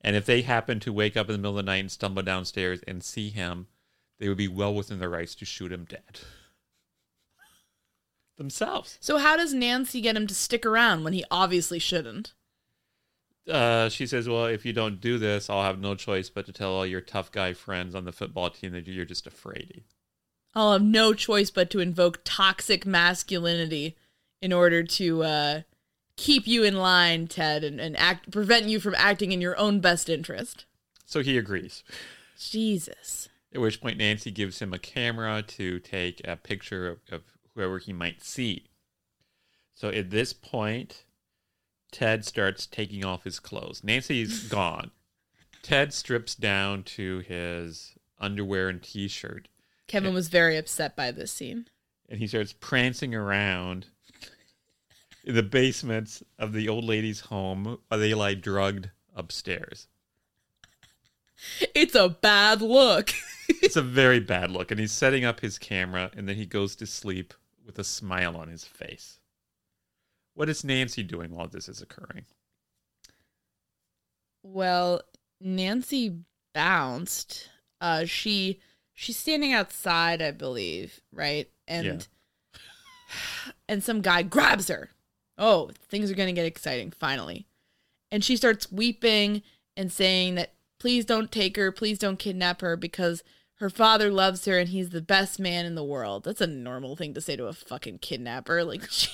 And 0.02 0.16
if 0.16 0.26
they 0.26 0.42
happen 0.42 0.80
to 0.82 0.92
wake 0.92 1.16
up 1.16 1.30
in 1.30 1.34
the 1.34 1.38
middle 1.38 1.52
of 1.52 1.64
the 1.66 1.72
night 1.72 1.78
and 1.78 1.92
stumble 1.92 2.24
downstairs 2.24 2.82
and 2.88 3.04
see 3.04 3.30
him, 3.30 3.68
they 4.20 4.28
would 4.28 4.38
be 4.38 4.48
well 4.48 4.74
within 4.74 5.00
their 5.00 5.10
rights 5.10 5.36
to 5.36 5.46
shoot 5.46 5.72
him 5.72 5.86
dead. 5.86 6.20
Themselves. 8.38 8.98
So 9.00 9.20
how 9.20 9.38
does 9.38 9.54
Nancy 9.54 10.02
get 10.02 10.18
him 10.18 10.26
to 10.26 10.34
stick 10.34 10.66
around 10.66 11.04
when 11.04 11.14
he 11.14 11.24
obviously 11.30 11.78
shouldn't? 11.78 12.34
Uh, 13.50 13.90
she 13.90 14.08
says, 14.08 14.28
"Well, 14.28 14.46
if 14.46 14.66
you 14.66 14.74
don't 14.74 15.02
do 15.02 15.18
this, 15.18 15.50
I'll 15.50 15.64
have 15.64 15.80
no 15.80 15.96
choice 15.96 16.30
but 16.30 16.46
to 16.46 16.54
tell 16.54 16.72
all 16.72 16.86
your 16.86 17.02
tough 17.02 17.32
guy 17.32 17.54
friends 17.54 17.96
on 17.96 18.06
the 18.06 18.12
football 18.12 18.50
team 18.50 18.72
that 18.74 18.88
you're 18.88 19.06
just 19.06 19.28
afraid." 19.28 19.84
I'll 20.56 20.74
have 20.74 20.84
no 20.84 21.14
choice 21.14 21.50
but 21.50 21.70
to 21.72 21.80
invoke 21.80 22.22
toxic 22.24 22.86
masculinity 22.86 23.98
in 24.42 24.54
order 24.54 24.84
to 24.84 25.24
uh, 25.24 25.62
keep 26.16 26.46
you 26.46 26.64
in 26.64 26.78
line, 26.78 27.28
Ted, 27.28 27.64
and, 27.64 27.80
and 27.80 27.98
act 27.98 28.32
prevent 28.32 28.66
you 28.66 28.80
from 28.80 28.96
acting 28.98 29.32
in 29.32 29.42
your 29.42 29.58
own 29.58 29.80
best 29.80 30.10
interest. 30.10 30.66
So 31.06 31.22
he 31.22 31.38
agrees. 31.38 31.84
Jesus. 32.38 33.30
At 33.54 33.62
which 33.62 33.82
point, 33.82 33.98
Nancy 33.98 34.32
gives 34.32 34.60
him 34.60 34.74
a 34.74 34.80
camera 34.80 35.42
to 35.44 35.80
take 35.80 36.22
a 36.26 36.36
picture 36.36 36.88
of, 36.88 37.00
of 37.12 37.22
whoever 37.56 37.78
he 37.78 37.94
might 37.94 38.24
see. 38.24 38.66
So 39.74 39.90
at 39.90 40.10
this 40.10 40.34
point, 40.34 41.04
Ted 41.94 42.26
starts 42.26 42.66
taking 42.68 43.06
off 43.06 43.24
his 43.24 43.40
clothes. 43.40 43.82
Nancy's 43.84 44.44
gone. 44.50 44.92
Ted 45.62 45.94
strips 45.94 46.36
down 46.36 46.84
to 46.84 47.20
his 47.20 47.94
underwear 48.20 48.68
and 48.68 48.84
t 48.84 49.08
shirt, 49.08 49.48
Kevin 49.88 50.14
was 50.14 50.28
very 50.28 50.58
upset 50.58 50.96
by 50.96 51.12
this 51.12 51.32
scene. 51.32 51.68
and 52.10 52.20
he 52.20 52.28
starts 52.28 52.54
prancing 52.60 53.14
around 53.14 53.86
in 55.24 55.36
the 55.36 55.44
basements 55.44 56.24
of 56.40 56.52
the 56.54 56.68
old 56.68 56.84
lady's 56.84 57.22
home 57.22 57.78
while 57.88 58.00
they 58.00 58.14
lie 58.14 58.34
drugged 58.34 58.90
upstairs. 59.16 59.88
It's 61.76 61.96
a 61.96 62.10
bad 62.10 62.62
look. 62.62 63.12
It's 63.48 63.76
a 63.76 63.82
very 64.02 64.20
bad 64.20 64.52
look, 64.52 64.72
and 64.72 64.80
he's 64.80 64.92
setting 64.92 65.26
up 65.26 65.42
his 65.42 65.58
camera, 65.58 66.12
and 66.16 66.28
then 66.28 66.36
he 66.36 66.46
goes 66.46 66.76
to 66.78 66.86
sleep 66.86 67.34
with 67.66 67.78
a 67.80 67.84
smile 67.84 68.36
on 68.36 68.48
his 68.48 68.64
face. 68.66 69.20
What 70.36 70.50
is 70.50 70.64
Nancy 70.64 71.04
doing 71.04 71.32
while 71.32 71.48
this 71.48 71.70
is 71.70 71.82
occurring? 71.82 72.26
Well, 74.42 75.02
Nancy 75.40 76.20
bounced. 76.54 77.50
Uh 77.80 78.06
she 78.06 78.60
she's 78.94 79.18
standing 79.18 79.54
outside, 79.54 80.22
I 80.22 80.32
believe, 80.32 81.02
right? 81.12 81.50
And 81.68 82.08
and 83.70 83.84
some 83.84 84.02
guy 84.02 84.24
grabs 84.24 84.68
her. 84.68 84.90
Oh, 85.38 85.72
things 85.90 86.12
are 86.12 86.16
going 86.16 86.28
to 86.28 86.34
get 86.34 86.46
exciting 86.46 86.92
finally. 86.92 87.48
And 88.12 88.24
she 88.24 88.38
starts 88.38 88.72
weeping 88.72 89.42
and 89.76 89.92
saying 89.92 90.36
that 90.36 90.54
please 90.80 91.06
don't 91.06 91.32
take 91.32 91.58
her, 91.58 91.72
please 91.72 91.98
don't 91.98 92.20
kidnap 92.20 92.62
her 92.62 92.76
because 92.78 93.24
her 93.56 93.70
father 93.70 94.12
loves 94.12 94.46
her 94.46 94.60
and 94.60 94.70
he's 94.70 94.90
the 94.90 95.02
best 95.02 95.40
man 95.40 95.66
in 95.66 95.76
the 95.76 95.84
world. 95.84 96.24
That's 96.24 96.42
a 96.42 96.48
normal 96.48 96.96
thing 96.96 97.14
to 97.14 97.22
say 97.22 97.36
to 97.36 97.48
a 97.48 97.54
fucking 97.54 98.00
kidnapper. 98.00 98.64
Like 98.64 98.84
she 98.90 99.10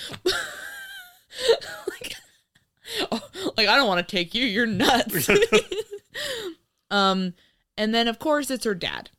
like, 1.88 2.16
oh, 3.10 3.20
like 3.56 3.68
I 3.68 3.76
don't 3.76 3.88
want 3.88 4.06
to 4.06 4.16
take 4.16 4.34
you. 4.34 4.44
You're 4.44 4.66
nuts. 4.66 5.28
um, 6.90 7.34
and 7.76 7.94
then 7.94 8.08
of 8.08 8.18
course 8.18 8.50
it's 8.50 8.64
her 8.64 8.74
dad. 8.74 9.10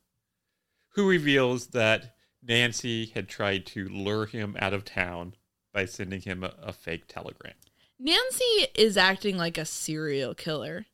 Who 0.94 1.08
reveals 1.08 1.68
that 1.68 2.14
Nancy 2.42 3.06
had 3.06 3.28
tried 3.28 3.66
to 3.66 3.88
lure 3.88 4.26
him 4.26 4.56
out 4.60 4.74
of 4.74 4.84
town 4.84 5.34
by 5.72 5.86
sending 5.86 6.20
him 6.20 6.44
a, 6.44 6.54
a 6.62 6.72
fake 6.72 7.08
telegram. 7.08 7.54
Nancy 7.98 8.68
is 8.74 8.96
acting 8.96 9.36
like 9.36 9.58
a 9.58 9.64
serial 9.64 10.34
killer 10.34 10.86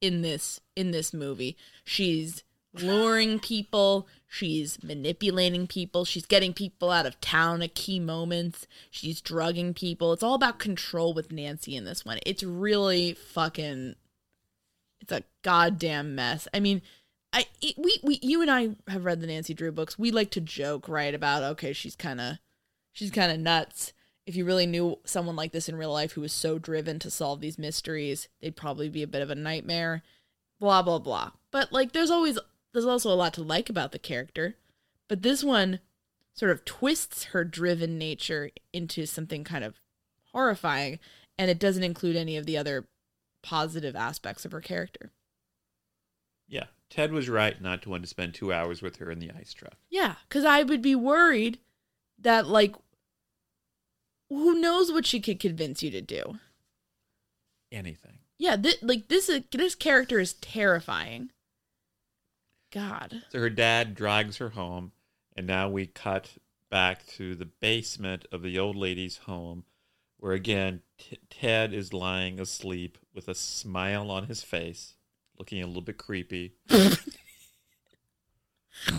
in 0.00 0.22
this 0.22 0.60
in 0.76 0.90
this 0.90 1.12
movie. 1.12 1.56
She's 1.84 2.43
luring 2.74 3.38
people, 3.38 4.08
she's 4.26 4.82
manipulating 4.82 5.66
people, 5.66 6.04
she's 6.04 6.26
getting 6.26 6.52
people 6.52 6.90
out 6.90 7.06
of 7.06 7.20
town 7.20 7.62
at 7.62 7.74
key 7.74 8.00
moments, 8.00 8.66
she's 8.90 9.20
drugging 9.20 9.74
people. 9.74 10.12
It's 10.12 10.22
all 10.22 10.34
about 10.34 10.58
control 10.58 11.14
with 11.14 11.32
Nancy 11.32 11.76
in 11.76 11.84
this 11.84 12.04
one. 12.04 12.18
It's 12.26 12.42
really 12.42 13.14
fucking 13.14 13.94
it's 15.00 15.12
a 15.12 15.22
goddamn 15.42 16.14
mess. 16.14 16.48
I 16.54 16.60
mean, 16.60 16.82
I 17.32 17.46
it, 17.60 17.76
we 17.78 17.98
we 18.02 18.18
you 18.22 18.40
and 18.40 18.50
I 18.50 18.70
have 18.88 19.04
read 19.04 19.20
the 19.20 19.26
Nancy 19.26 19.54
Drew 19.54 19.70
books. 19.70 19.98
We 19.98 20.10
like 20.10 20.30
to 20.30 20.40
joke 20.40 20.88
right 20.88 21.14
about 21.14 21.42
okay, 21.42 21.72
she's 21.72 21.96
kind 21.96 22.20
of 22.20 22.38
she's 22.92 23.10
kind 23.10 23.30
of 23.30 23.38
nuts. 23.38 23.92
If 24.26 24.36
you 24.36 24.46
really 24.46 24.66
knew 24.66 24.98
someone 25.04 25.36
like 25.36 25.52
this 25.52 25.68
in 25.68 25.76
real 25.76 25.92
life 25.92 26.12
who 26.12 26.22
was 26.22 26.32
so 26.32 26.58
driven 26.58 26.98
to 27.00 27.10
solve 27.10 27.40
these 27.40 27.58
mysteries, 27.58 28.28
they'd 28.40 28.56
probably 28.56 28.88
be 28.88 29.02
a 29.02 29.06
bit 29.06 29.20
of 29.20 29.28
a 29.30 29.34
nightmare. 29.34 30.02
Blah 30.58 30.82
blah 30.82 30.98
blah. 30.98 31.32
But 31.50 31.72
like 31.72 31.92
there's 31.92 32.10
always 32.10 32.38
there's 32.74 32.84
also 32.84 33.10
a 33.10 33.14
lot 33.14 33.32
to 33.34 33.42
like 33.42 33.70
about 33.70 33.92
the 33.92 33.98
character. 33.98 34.56
But 35.08 35.22
this 35.22 35.42
one 35.42 35.80
sort 36.34 36.50
of 36.50 36.64
twists 36.64 37.24
her 37.26 37.44
driven 37.44 37.96
nature 37.96 38.50
into 38.72 39.06
something 39.06 39.44
kind 39.44 39.64
of 39.64 39.80
horrifying 40.32 40.98
and 41.38 41.50
it 41.50 41.58
doesn't 41.58 41.84
include 41.84 42.16
any 42.16 42.36
of 42.36 42.46
the 42.46 42.56
other 42.56 42.86
positive 43.42 43.94
aspects 43.94 44.44
of 44.44 44.52
her 44.52 44.60
character. 44.60 45.12
Yeah, 46.48 46.64
Ted 46.90 47.12
was 47.12 47.28
right 47.28 47.60
not 47.60 47.82
to 47.82 47.90
want 47.90 48.02
to 48.02 48.08
spend 48.08 48.34
two 48.34 48.52
hours 48.52 48.82
with 48.82 48.96
her 48.96 49.10
in 49.10 49.18
the 49.18 49.30
ice 49.30 49.52
truck. 49.52 49.76
Yeah, 49.90 50.16
because 50.28 50.44
I 50.44 50.62
would 50.62 50.82
be 50.82 50.94
worried 50.94 51.58
that, 52.18 52.46
like, 52.46 52.74
who 54.28 54.60
knows 54.60 54.92
what 54.92 55.06
she 55.06 55.20
could 55.20 55.40
convince 55.40 55.82
you 55.82 55.90
to 55.90 56.00
do? 56.00 56.38
Anything. 57.72 58.18
Yeah, 58.38 58.56
th- 58.56 58.82
like 58.82 59.08
this 59.08 59.28
is 59.28 59.42
this 59.52 59.74
character 59.74 60.18
is 60.18 60.34
terrifying. 60.34 61.30
God. 62.74 63.22
So 63.30 63.38
her 63.38 63.50
dad 63.50 63.94
drags 63.94 64.38
her 64.38 64.50
home, 64.50 64.92
and 65.36 65.46
now 65.46 65.68
we 65.68 65.86
cut 65.86 66.32
back 66.70 67.06
to 67.06 67.34
the 67.34 67.44
basement 67.44 68.26
of 68.32 68.42
the 68.42 68.58
old 68.58 68.76
lady's 68.76 69.18
home, 69.18 69.64
where 70.18 70.32
again 70.32 70.82
T- 70.98 71.18
Ted 71.30 71.72
is 71.72 71.92
lying 71.92 72.40
asleep 72.40 72.98
with 73.14 73.28
a 73.28 73.34
smile 73.34 74.10
on 74.10 74.26
his 74.26 74.42
face, 74.42 74.94
looking 75.38 75.62
a 75.62 75.66
little 75.66 75.82
bit 75.82 75.98
creepy. 75.98 76.54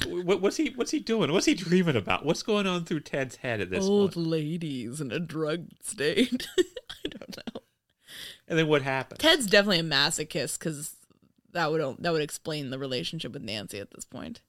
what, 0.06 0.42
what's 0.42 0.58
he 0.58 0.70
What's 0.70 0.92
he 0.92 1.00
doing? 1.00 1.32
What's 1.32 1.46
he 1.46 1.54
dreaming 1.54 1.98
about? 1.98 2.26
What's 2.26 2.44
going 2.44 2.66
on 2.68 2.86
through 2.86 3.02
Ted's 3.02 3.38
head 3.38 3.60
at 3.60 3.70
this 3.70 3.84
Old 3.86 4.14
point? 4.14 4.28
ladies 4.28 5.02
in 5.02 5.12
a 5.12 5.20
drug 5.20 5.68
state. 5.82 6.48
I 6.58 7.10
don't 7.10 7.38
know. 7.38 7.62
And 8.48 8.58
then 8.58 8.68
what 8.68 8.84
happens? 8.84 9.20
Ted's 9.20 9.48
definitely 9.48 9.80
a 9.80 9.84
masochist 9.84 10.60
because 10.60 10.96
that 11.56 11.72
would 11.72 11.98
that 12.00 12.12
would 12.12 12.22
explain 12.22 12.70
the 12.70 12.78
relationship 12.78 13.34
with 13.34 13.42
Nancy 13.42 13.80
at 13.80 13.92
this 13.92 14.06
point. 14.06 14.42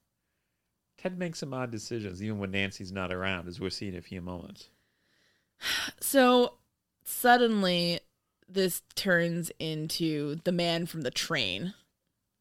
Ted 0.98 1.18
makes 1.18 1.38
some 1.38 1.54
odd 1.54 1.70
decisions, 1.70 2.22
even 2.22 2.38
when 2.38 2.50
Nancy's 2.50 2.90
not 2.90 3.12
around, 3.12 3.46
as 3.46 3.61
we'll 3.61 3.70
see 3.70 3.88
in 3.88 3.96
a 3.96 4.02
few 4.02 4.20
moments. 4.20 4.68
So 6.00 6.54
suddenly, 7.04 8.00
this 8.48 8.82
turns 8.94 9.50
into 9.59 10.36
The 10.44 10.52
Man 10.52 10.86
from 10.86 11.02
the 11.02 11.11
Train 11.11 11.74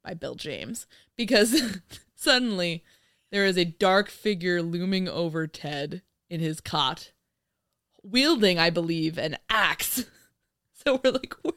by 0.03 0.15
Bill 0.15 0.35
James 0.35 0.87
because 1.15 1.79
suddenly 2.15 2.83
there 3.31 3.45
is 3.45 3.57
a 3.57 3.65
dark 3.65 4.09
figure 4.09 4.61
looming 4.61 5.07
over 5.07 5.47
Ted 5.47 6.01
in 6.29 6.39
his 6.39 6.59
cot, 6.59 7.11
wielding, 8.03 8.59
I 8.59 8.69
believe, 8.71 9.17
an 9.17 9.37
axe. 9.49 10.05
So 10.83 11.01
we're 11.03 11.13
like, 11.13 11.33
Where, 11.41 11.53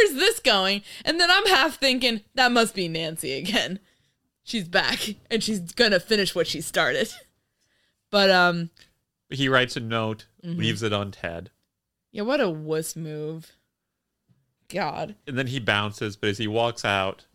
where's 0.00 0.14
this 0.14 0.38
going? 0.40 0.82
And 1.04 1.20
then 1.20 1.30
I'm 1.30 1.46
half 1.46 1.76
thinking, 1.78 2.20
that 2.34 2.52
must 2.52 2.74
be 2.74 2.88
Nancy 2.88 3.32
again. 3.32 3.78
She's 4.44 4.66
back 4.68 4.98
and 5.30 5.42
she's 5.42 5.60
gonna 5.72 6.00
finish 6.00 6.34
what 6.34 6.46
she 6.46 6.60
started. 6.60 7.08
But 8.10 8.30
um 8.30 8.70
He 9.30 9.48
writes 9.48 9.76
a 9.76 9.80
note, 9.80 10.26
Mm-hmm. 10.44 10.58
leaves 10.58 10.82
it 10.82 10.92
on 10.92 11.12
Ted, 11.12 11.50
Yeah, 12.10 12.22
what 12.22 12.40
a 12.40 12.50
wuss 12.50 12.96
move. 12.96 13.52
God. 14.68 15.14
and 15.26 15.38
then 15.38 15.46
he 15.48 15.60
bounces. 15.60 16.16
But 16.16 16.30
as 16.30 16.38
he 16.38 16.46
walks 16.48 16.84
out, 16.84 17.26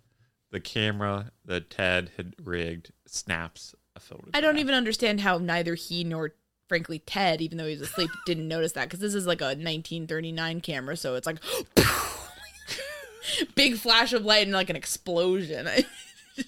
the 0.52 0.60
camera 0.60 1.32
that 1.46 1.70
Ted 1.70 2.12
had 2.18 2.34
rigged 2.44 2.92
snaps 3.06 3.76
a 3.96 4.00
photograph. 4.00 4.32
I 4.34 4.42
don't 4.42 4.58
even 4.58 4.74
understand 4.76 5.22
how 5.22 5.38
neither 5.38 5.76
he 5.76 6.04
nor, 6.04 6.34
frankly, 6.68 7.00
Ted, 7.00 7.42
even 7.42 7.58
though 7.58 7.66
he 7.66 7.72
was 7.78 7.82
asleep, 7.82 8.10
didn't 8.26 8.48
notice 8.48 8.72
that 8.74 8.86
because 8.86 9.00
this 9.00 9.14
is 9.14 9.26
like 9.28 9.42
a 9.42 9.46
1939 9.56 10.62
camera, 10.62 10.98
so 10.98 11.16
it's 11.16 11.28
like 11.28 11.38
big 13.56 13.76
flash 13.76 14.14
of 14.14 14.26
light 14.26 14.44
and 14.44 14.54
like 14.54 14.70
an 14.70 14.76
explosion. 14.76 15.68
I 15.68 15.86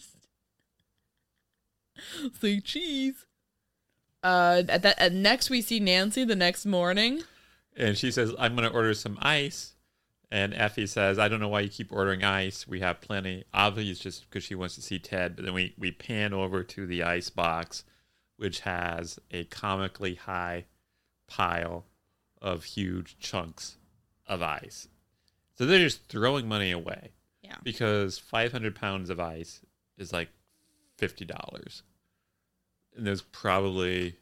just 2.34 2.66
cheese. 2.66 3.26
Uh, 4.22 4.64
at 4.68 4.82
that 4.84 5.00
at 5.00 5.14
next 5.14 5.50
we 5.50 5.62
see 5.62 5.80
Nancy 5.80 6.26
the 6.26 6.36
next 6.36 6.66
morning. 6.66 7.24
And 7.78 7.98
she 7.98 8.12
says, 8.12 8.34
"I'm 8.38 8.56
going 8.56 8.68
to 8.68 8.76
order 8.76 8.94
some 8.94 9.18
ice." 9.22 9.74
And 10.32 10.54
Effie 10.54 10.88
says, 10.88 11.18
"I 11.18 11.28
don't 11.28 11.40
know 11.40 11.48
why 11.48 11.62
you 11.62 11.70
keep 11.70 11.92
ordering 11.92 12.24
ice. 12.24 12.68
We 12.68 12.82
have 12.82 13.02
plenty." 13.02 13.46
Obviously, 13.54 13.92
it's 13.92 14.00
just 14.02 14.30
because 14.30 14.44
she 14.44 14.56
wants 14.56 14.76
to 14.76 14.82
see 14.82 15.00
Ted. 15.00 15.36
But 15.36 15.46
then 15.46 15.54
we 15.54 15.74
we 15.78 15.92
pan 15.92 16.34
over 16.34 16.64
to 16.64 16.86
the 16.86 17.04
ice 17.04 17.30
box, 17.30 17.86
which 18.38 18.62
has 18.62 19.20
a 19.32 19.46
comically 19.46 20.16
high 20.16 20.66
pile 21.28 21.86
of 22.42 22.64
huge 22.66 23.18
chunks 23.20 23.78
of 24.28 24.42
ice. 24.42 24.90
So 25.60 25.66
they're 25.66 25.80
just 25.80 26.08
throwing 26.08 26.48
money 26.48 26.72
away 26.72 27.10
Yeah. 27.42 27.58
because 27.64 28.18
500 28.18 28.76
pounds 28.76 29.10
of 29.10 29.20
ice 29.20 29.60
is 29.98 30.14
like 30.14 30.30
fifty 30.98 31.26
dollars, 31.26 31.84
and 32.96 33.06
there's 33.06 33.22
probably 33.24 34.16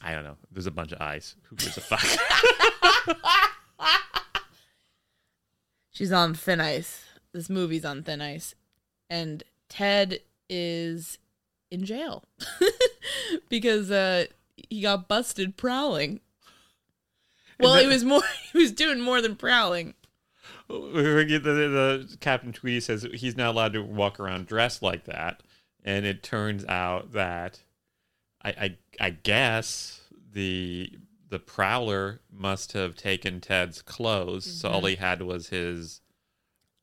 I 0.00 0.12
don't 0.14 0.24
know. 0.24 0.38
There's 0.50 0.66
a 0.66 0.70
bunch 0.70 0.92
of 0.92 1.02
ice. 1.02 1.34
Who 1.50 1.56
gives 1.56 1.76
a 1.76 1.82
fuck? 1.82 2.02
She's 5.90 6.12
on 6.12 6.32
thin 6.32 6.62
ice. 6.62 7.04
This 7.32 7.50
movie's 7.50 7.84
on 7.84 8.02
thin 8.02 8.22
ice. 8.22 8.54
And 9.10 9.42
Ted 9.68 10.20
is 10.48 11.18
in 11.70 11.84
jail 11.84 12.24
because 13.50 13.90
uh, 13.90 14.26
he 14.70 14.80
got 14.80 15.08
busted 15.08 15.58
prowling. 15.58 16.20
Well, 17.60 17.76
he 17.76 17.86
was 17.86 18.02
more 18.02 18.22
he 18.52 18.58
was 18.58 18.72
doing 18.72 19.00
more 19.00 19.20
than 19.20 19.36
prowling. 19.36 19.92
The, 20.68 22.06
the 22.08 22.16
Captain 22.20 22.52
Tweedy 22.52 22.80
says 22.80 23.06
he's 23.14 23.36
not 23.36 23.50
allowed 23.50 23.72
to 23.74 23.82
walk 23.82 24.18
around 24.18 24.46
dressed 24.46 24.82
like 24.82 25.04
that, 25.04 25.42
and 25.84 26.04
it 26.04 26.22
turns 26.22 26.64
out 26.66 27.12
that 27.12 27.62
I 28.42 28.50
I, 28.50 28.76
I 29.00 29.10
guess 29.10 30.00
the 30.32 30.90
the 31.28 31.38
prowler 31.38 32.20
must 32.32 32.72
have 32.72 32.94
taken 32.94 33.40
Ted's 33.40 33.82
clothes, 33.82 34.44
so 34.44 34.68
all 34.68 34.78
mm-hmm. 34.78 34.88
he 34.88 34.96
had 34.96 35.22
was 35.22 35.48
his 35.48 36.00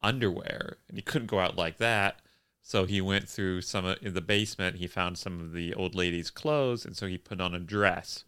underwear, 0.02 0.78
and 0.88 0.98
he 0.98 1.02
couldn't 1.02 1.28
go 1.28 1.40
out 1.40 1.58
like 1.58 1.78
that. 1.78 2.20
So 2.62 2.86
he 2.86 3.02
went 3.02 3.28
through 3.28 3.62
some 3.62 3.86
of, 3.86 3.98
in 4.02 4.14
the 4.14 4.22
basement. 4.22 4.78
He 4.78 4.88
found 4.88 5.18
some 5.18 5.42
of 5.42 5.52
the 5.52 5.74
old 5.74 5.96
lady's 5.96 6.30
clothes, 6.30 6.86
and 6.86 6.96
so 6.96 7.08
he 7.08 7.18
put 7.18 7.42
on 7.42 7.54
a 7.54 7.60
dress. 7.60 8.24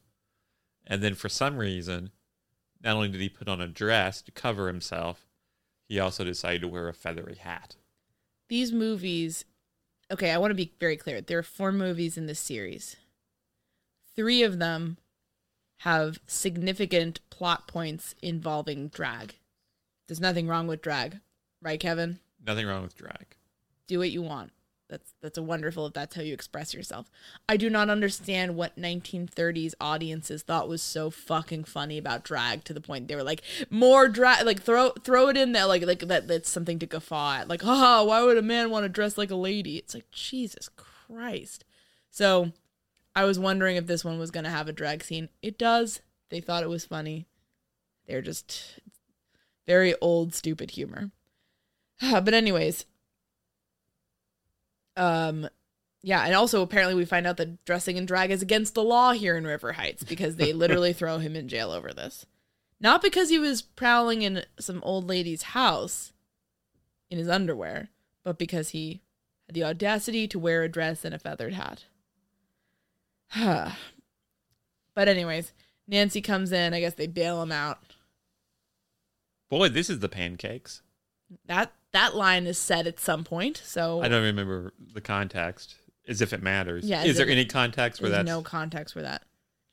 And 0.85 1.01
then 1.01 1.15
for 1.15 1.29
some 1.29 1.57
reason, 1.57 2.11
not 2.83 2.95
only 2.95 3.09
did 3.09 3.21
he 3.21 3.29
put 3.29 3.47
on 3.47 3.61
a 3.61 3.67
dress 3.67 4.21
to 4.23 4.31
cover 4.31 4.67
himself, 4.67 5.24
he 5.87 5.99
also 5.99 6.23
decided 6.23 6.61
to 6.61 6.67
wear 6.67 6.87
a 6.87 6.93
feathery 6.93 7.35
hat. 7.35 7.75
These 8.47 8.71
movies 8.71 9.45
Okay, 10.11 10.29
I 10.29 10.37
want 10.37 10.51
to 10.51 10.55
be 10.55 10.71
very 10.79 10.97
clear. 10.97 11.19
There 11.19 11.39
are 11.39 11.43
four 11.43 11.71
movies 11.71 12.17
in 12.17 12.27
this 12.27 12.39
series. 12.39 12.95
3 14.15 14.43
of 14.43 14.59
them 14.59 14.97
have 15.79 16.19
significant 16.27 17.19
plot 17.29 17.67
points 17.67 18.13
involving 18.21 18.89
drag. 18.89 19.35
There's 20.07 20.21
nothing 20.21 20.47
wrong 20.47 20.67
with 20.67 20.81
drag, 20.81 21.19
right 21.61 21.79
Kevin? 21.79 22.19
Nothing 22.45 22.67
wrong 22.67 22.83
with 22.83 22.95
drag. 22.95 23.35
do 23.87 23.99
what 23.99 24.11
you 24.11 24.21
want. 24.21 24.51
That's 24.95 25.13
that's 25.21 25.37
a 25.37 25.43
wonderful 25.43 25.85
if 25.87 25.93
that's 25.93 26.15
how 26.15 26.21
you 26.21 26.33
express 26.33 26.73
yourself. 26.73 27.11
I 27.49 27.57
do 27.57 27.69
not 27.69 27.89
understand 27.89 28.55
what 28.55 28.77
1930s 28.77 29.73
audiences 29.81 30.41
thought 30.41 30.69
was 30.69 30.81
so 30.81 31.09
fucking 31.09 31.65
funny 31.65 31.97
about 31.97 32.23
drag 32.23 32.63
to 32.63 32.73
the 32.73 32.79
point 32.79 33.09
they 33.09 33.15
were 33.17 33.23
like 33.23 33.41
more 33.69 34.07
drag 34.07 34.45
like 34.45 34.61
throw 34.61 34.91
throw 34.91 35.27
it 35.27 35.35
in 35.35 35.51
there 35.51 35.65
like 35.65 35.85
like 35.85 35.99
that 35.99 36.29
that's 36.29 36.49
something 36.49 36.79
to 36.79 36.85
guffaw 36.85 37.33
at. 37.41 37.49
Like, 37.49 37.61
haha, 37.61 38.05
why 38.05 38.23
would 38.23 38.37
a 38.37 38.41
man 38.41 38.69
want 38.69 38.85
to 38.85 38.89
dress 38.89 39.17
like 39.17 39.31
a 39.31 39.35
lady? 39.35 39.75
It's 39.75 39.93
like 39.93 40.09
Jesus 40.11 40.69
Christ. 40.69 41.65
So 42.09 42.53
I 43.13 43.25
was 43.25 43.37
wondering 43.37 43.75
if 43.75 43.85
this 43.85 44.05
one 44.05 44.17
was 44.17 44.31
gonna 44.31 44.49
have 44.49 44.69
a 44.69 44.73
drag 44.73 45.03
scene. 45.03 45.27
It 45.41 45.57
does. 45.57 45.99
They 46.29 46.39
thought 46.39 46.63
it 46.63 46.69
was 46.69 46.85
funny. 46.85 47.27
They're 48.07 48.21
just 48.21 48.79
very 49.67 49.93
old, 49.99 50.33
stupid 50.33 50.71
humor. 50.71 51.11
but 52.01 52.33
anyways, 52.33 52.85
um 54.97 55.47
Yeah, 56.01 56.23
and 56.23 56.35
also 56.35 56.61
apparently 56.61 56.95
we 56.95 57.05
find 57.05 57.25
out 57.25 57.37
that 57.37 57.63
dressing 57.65 57.97
in 57.97 58.05
drag 58.05 58.31
is 58.31 58.41
against 58.41 58.73
the 58.75 58.83
law 58.83 59.13
here 59.13 59.35
in 59.37 59.45
River 59.45 59.73
Heights 59.73 60.03
because 60.03 60.35
they 60.35 60.53
literally 60.53 60.93
throw 60.93 61.17
him 61.17 61.35
in 61.35 61.47
jail 61.47 61.71
over 61.71 61.93
this. 61.93 62.25
Not 62.79 63.01
because 63.01 63.29
he 63.29 63.39
was 63.39 63.61
prowling 63.61 64.21
in 64.21 64.45
some 64.59 64.81
old 64.83 65.07
lady's 65.07 65.43
house 65.43 66.13
in 67.09 67.17
his 67.17 67.29
underwear, 67.29 67.89
but 68.23 68.37
because 68.37 68.69
he 68.69 69.01
had 69.47 69.55
the 69.55 69.63
audacity 69.63 70.27
to 70.27 70.39
wear 70.39 70.63
a 70.63 70.69
dress 70.69 71.05
and 71.05 71.15
a 71.15 71.19
feathered 71.19 71.53
hat. 71.53 71.85
but 74.93 75.07
anyways, 75.07 75.53
Nancy 75.87 76.21
comes 76.21 76.51
in, 76.51 76.73
I 76.73 76.79
guess 76.79 76.95
they 76.95 77.07
bail 77.07 77.41
him 77.41 77.51
out. 77.51 77.79
Boy, 79.49 79.69
this 79.69 79.89
is 79.89 79.99
the 79.99 80.09
pancakes. 80.09 80.81
That 81.45 81.73
that 81.95 82.15
line 82.15 82.45
is 82.45 82.57
said 82.57 82.87
at 82.87 82.99
some 82.99 83.23
point, 83.23 83.61
so 83.63 84.01
I 84.01 84.07
don't 84.09 84.23
remember 84.23 84.73
the 84.93 85.01
context, 85.01 85.75
as 86.07 86.21
if 86.21 86.33
it 86.33 86.43
matters. 86.43 86.85
Yeah, 86.85 87.03
is 87.03 87.17
there 87.17 87.25
if- 87.25 87.31
any 87.31 87.45
context 87.45 88.01
where 88.01 88.11
that's 88.11 88.27
no 88.27 88.41
context 88.41 88.93
for 88.93 89.01
that. 89.01 89.23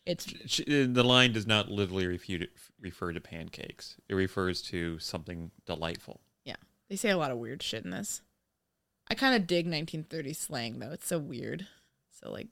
It's 0.05 0.27
uh, 0.61 0.87
the 0.89 1.05
line 1.05 1.33
does 1.33 1.47
not 1.47 1.71
literally 1.71 2.07
refute 2.07 2.51
refer 2.81 3.13
to 3.13 3.21
pancakes. 3.21 3.97
It 4.09 4.15
refers 4.15 4.63
to 4.63 4.99
something 4.99 5.51
delightful. 5.67 6.21
Yeah. 6.45 6.57
They 6.89 6.97
say 6.97 7.11
a 7.11 7.17
lot 7.17 7.31
of 7.31 7.39
weird 7.39 7.63
shit 7.63 7.85
in 7.85 7.91
this. 7.91 8.21
I 9.09 9.15
kind 9.15 9.37
of 9.37 9.47
dig 9.47 9.67
1930s 9.67 10.37
slang 10.37 10.79
though. 10.79 10.91
It's 10.91 11.07
so 11.07 11.19
weird. 11.19 11.67
So 12.11 12.33
like 12.33 12.49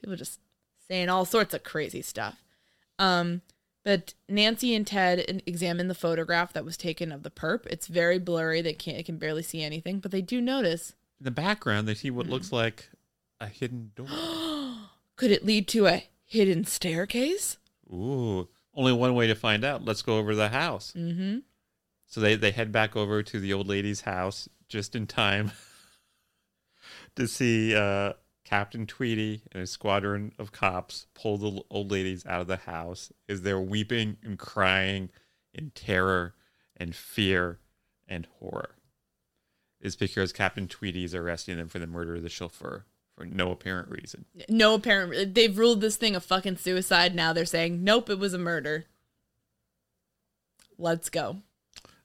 people 0.00 0.16
just 0.16 0.40
saying 0.88 1.08
all 1.08 1.24
sorts 1.24 1.54
of 1.54 1.62
crazy 1.62 2.02
stuff. 2.02 2.42
Um 2.98 3.40
but 3.86 4.14
Nancy 4.28 4.74
and 4.74 4.84
Ted 4.84 5.42
examine 5.46 5.86
the 5.86 5.94
photograph 5.94 6.52
that 6.54 6.64
was 6.64 6.76
taken 6.76 7.12
of 7.12 7.22
the 7.22 7.30
perp. 7.30 7.66
It's 7.66 7.86
very 7.86 8.18
blurry. 8.18 8.60
They 8.60 8.72
can't 8.72 8.96
they 8.96 9.04
can 9.04 9.16
barely 9.16 9.44
see 9.44 9.62
anything, 9.62 10.00
but 10.00 10.10
they 10.10 10.20
do 10.20 10.40
notice 10.40 10.94
In 11.20 11.24
the 11.24 11.30
background, 11.30 11.86
they 11.86 11.94
see 11.94 12.10
what 12.10 12.26
looks 12.26 12.50
like 12.50 12.90
a 13.40 13.46
hidden 13.46 13.92
door. 13.94 14.08
could 15.16 15.30
it 15.30 15.46
lead 15.46 15.68
to 15.68 15.86
a 15.86 16.02
hidden 16.24 16.64
staircase? 16.64 17.58
Ooh, 17.88 18.48
only 18.74 18.92
one 18.92 19.14
way 19.14 19.28
to 19.28 19.36
find 19.36 19.64
out. 19.64 19.84
Let's 19.84 20.02
go 20.02 20.18
over 20.18 20.32
to 20.32 20.36
the 20.36 20.48
house. 20.48 20.92
Mhm. 20.96 21.42
So 22.08 22.20
they, 22.20 22.34
they 22.34 22.50
head 22.50 22.72
back 22.72 22.96
over 22.96 23.22
to 23.22 23.38
the 23.38 23.52
old 23.52 23.68
lady's 23.68 24.00
house 24.00 24.48
just 24.68 24.96
in 24.96 25.06
time 25.06 25.52
to 27.14 27.28
see 27.28 27.76
uh, 27.76 28.14
Captain 28.46 28.86
Tweedy 28.86 29.42
and 29.50 29.60
a 29.60 29.66
squadron 29.66 30.32
of 30.38 30.52
cops 30.52 31.06
pull 31.14 31.36
the 31.36 31.62
old 31.68 31.90
ladies 31.90 32.24
out 32.26 32.40
of 32.40 32.46
the 32.46 32.58
house 32.58 33.12
as 33.28 33.42
they're 33.42 33.60
weeping 33.60 34.16
and 34.22 34.38
crying 34.38 35.10
in 35.52 35.70
terror 35.70 36.32
and 36.76 36.94
fear 36.94 37.58
and 38.06 38.28
horror. 38.38 38.76
It's 39.80 39.96
because 39.96 40.32
Captain 40.32 40.68
Tweedy 40.68 41.02
is 41.02 41.12
arresting 41.12 41.56
them 41.56 41.66
for 41.66 41.80
the 41.80 41.88
murder 41.88 42.14
of 42.14 42.22
the 42.22 42.28
chauffeur 42.28 42.86
for 43.16 43.26
no 43.26 43.50
apparent 43.50 43.90
reason. 43.90 44.26
No 44.48 44.74
apparent 44.74 45.34
they've 45.34 45.58
ruled 45.58 45.80
this 45.80 45.96
thing 45.96 46.14
a 46.14 46.20
fucking 46.20 46.58
suicide. 46.58 47.16
Now 47.16 47.32
they're 47.32 47.46
saying, 47.46 47.82
"Nope, 47.82 48.10
it 48.10 48.18
was 48.20 48.32
a 48.32 48.38
murder." 48.38 48.86
Let's 50.78 51.10
go. 51.10 51.42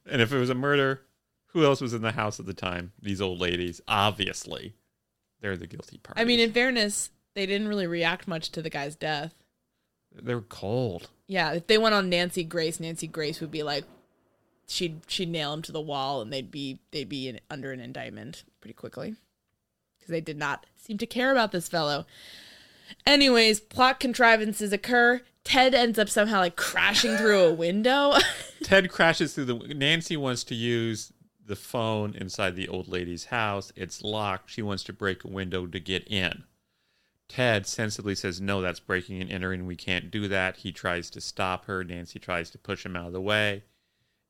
And 0.08 0.24
if 0.24 0.34
it 0.34 0.40
was 0.40 0.50
a 0.50 0.56
murder, 0.56 1.02
who 1.48 1.66
else 1.66 1.82
was 1.82 1.94
in 1.94 2.02
the 2.02 2.14
house 2.14 2.40
at 2.40 2.48
the 2.48 2.54
time? 2.54 2.94
These 3.00 3.22
old 3.22 3.40
ladies. 3.40 3.80
Obviously, 3.88 4.74
they're 5.42 5.58
the 5.58 5.68
guilty 5.68 5.98
part. 5.98 6.20
I 6.20 6.24
mean, 6.24 6.40
in 6.40 6.54
fairness, 6.54 7.10
they 7.34 7.46
didn't 7.46 7.68
really 7.68 7.88
react 7.88 8.28
much 8.28 8.50
to 8.52 8.62
the 8.62 8.70
guy's 8.70 8.96
death. 8.96 9.34
they're 10.14 10.42
cold. 10.42 11.10
Yeah, 11.28 11.54
if 11.54 11.68
they 11.68 11.78
went 11.78 11.96
on 11.96 12.10
Nancy 12.10 12.44
Grace, 12.44 12.80
Nancy 12.80 13.08
Grace 13.08 13.40
would 13.42 13.52
be 13.52 13.64
like, 13.64 13.86
she'd 14.68 15.02
she'd 15.08 15.30
nail 15.30 15.54
him 15.54 15.62
to 15.64 15.72
the 15.72 15.82
wall, 15.82 16.22
and 16.22 16.32
they'd 16.32 16.52
be 16.52 16.80
they'd 16.92 17.10
be 17.10 17.28
in, 17.30 17.40
under 17.50 17.72
an 17.72 17.80
indictment 17.80 18.44
pretty 18.60 18.74
quickly 18.74 19.16
because 19.98 20.12
they 20.12 20.22
did 20.22 20.38
not 20.38 20.66
seem 20.78 20.98
to 20.98 21.06
care 21.06 21.32
about 21.32 21.52
this 21.52 21.68
fellow. 21.68 22.06
Anyways, 23.06 23.60
plot 23.60 24.00
contrivances 24.00 24.74
occur. 24.74 25.22
Ted 25.44 25.74
ends 25.74 25.98
up 25.98 26.10
somehow 26.10 26.40
like 26.40 26.56
crashing 26.56 27.16
through 27.18 27.40
a 27.40 27.54
window. 27.54 28.16
Ted 28.64 28.92
crashes 28.92 29.34
through 29.34 29.46
the. 29.46 29.56
Nancy 29.74 30.18
wants 30.18 30.44
to 30.46 30.56
use 30.56 31.14
the 31.46 31.56
phone 31.56 32.16
inside 32.16 32.56
the 32.56 32.68
old 32.68 32.88
lady's 32.88 33.26
house. 33.26 33.72
It's 33.76 34.02
locked. 34.02 34.50
She 34.50 34.62
wants 34.62 34.84
to 34.86 34.94
break 34.94 35.24
a 35.24 35.28
window 35.28 35.66
to 35.66 35.80
get 35.80 36.08
in. 36.08 36.44
Ted 37.28 37.66
sensibly 37.66 38.14
says, 38.14 38.42
"No, 38.42 38.62
that's 38.62 38.80
breaking 38.80 39.22
and 39.22 39.32
entering. 39.32 39.66
We 39.66 39.76
can't 39.76 40.12
do 40.12 40.28
that." 40.28 40.58
He 40.58 40.72
tries 40.72 41.10
to 41.12 41.22
stop 41.22 41.66
her. 41.66 41.84
Nancy 41.84 42.20
tries 42.20 42.50
to 42.52 42.58
push 42.58 42.86
him 42.86 42.96
out 42.96 43.08
of 43.08 43.14
the 43.14 43.22
way. 43.22 43.64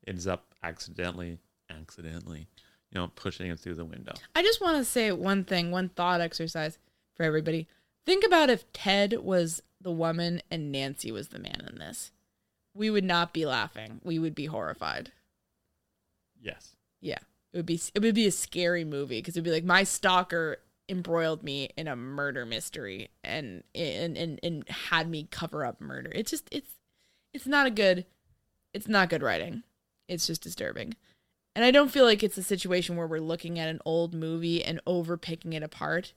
Ends 0.06 0.26
up 0.26 0.54
accidentally, 0.62 1.38
accidentally, 1.68 2.46
you 2.90 3.00
know, 3.00 3.08
pushing 3.08 3.46
him 3.46 3.56
through 3.56 3.74
the 3.74 3.84
window. 3.84 4.12
I 4.36 4.42
just 4.42 4.60
want 4.60 4.78
to 4.78 4.84
say 4.84 5.10
one 5.10 5.44
thing, 5.44 5.70
one 5.70 5.88
thought 5.88 6.20
exercise 6.20 6.78
for 7.14 7.24
everybody. 7.24 7.66
Think 8.06 8.24
about 8.24 8.50
if 8.50 8.72
Ted 8.72 9.14
was 9.14 9.62
the 9.80 9.92
woman 9.92 10.40
and 10.50 10.70
Nancy 10.70 11.10
was 11.10 11.28
the 11.28 11.38
man 11.38 11.68
in 11.68 11.78
this. 11.78 12.12
We 12.74 12.88
would 12.88 13.04
not 13.04 13.32
be 13.32 13.44
laughing. 13.44 14.00
We 14.02 14.18
would 14.18 14.34
be 14.34 14.46
horrified. 14.46 15.12
Yes. 16.40 16.76
Yeah. 17.02 17.18
It 17.52 17.58
would 17.58 17.66
be 17.66 17.80
it 17.94 18.00
would 18.02 18.14
be 18.14 18.26
a 18.26 18.32
scary 18.32 18.84
movie 18.84 19.18
because 19.18 19.36
it'd 19.36 19.44
be 19.44 19.50
like 19.50 19.64
my 19.64 19.82
stalker 19.84 20.58
embroiled 20.88 21.42
me 21.42 21.68
in 21.76 21.86
a 21.86 21.96
murder 21.96 22.46
mystery 22.46 23.10
and 23.22 23.62
and 23.74 24.16
and, 24.16 24.40
and 24.42 24.66
had 24.68 25.10
me 25.10 25.28
cover 25.30 25.66
up 25.66 25.80
murder. 25.80 26.10
It's 26.14 26.30
just 26.30 26.48
it's 26.50 26.78
it's 27.34 27.46
not 27.46 27.66
a 27.66 27.70
good 27.70 28.06
it's 28.72 28.88
not 28.88 29.10
good 29.10 29.22
writing. 29.22 29.64
It's 30.08 30.26
just 30.26 30.42
disturbing. 30.42 30.94
And 31.54 31.64
I 31.64 31.70
don't 31.70 31.90
feel 31.90 32.06
like 32.06 32.22
it's 32.22 32.38
a 32.38 32.42
situation 32.42 32.96
where 32.96 33.06
we're 33.06 33.20
looking 33.20 33.58
at 33.58 33.68
an 33.68 33.80
old 33.84 34.14
movie 34.14 34.64
and 34.64 34.80
over 34.86 35.18
picking 35.18 35.52
it 35.52 35.62
apart 35.62 36.14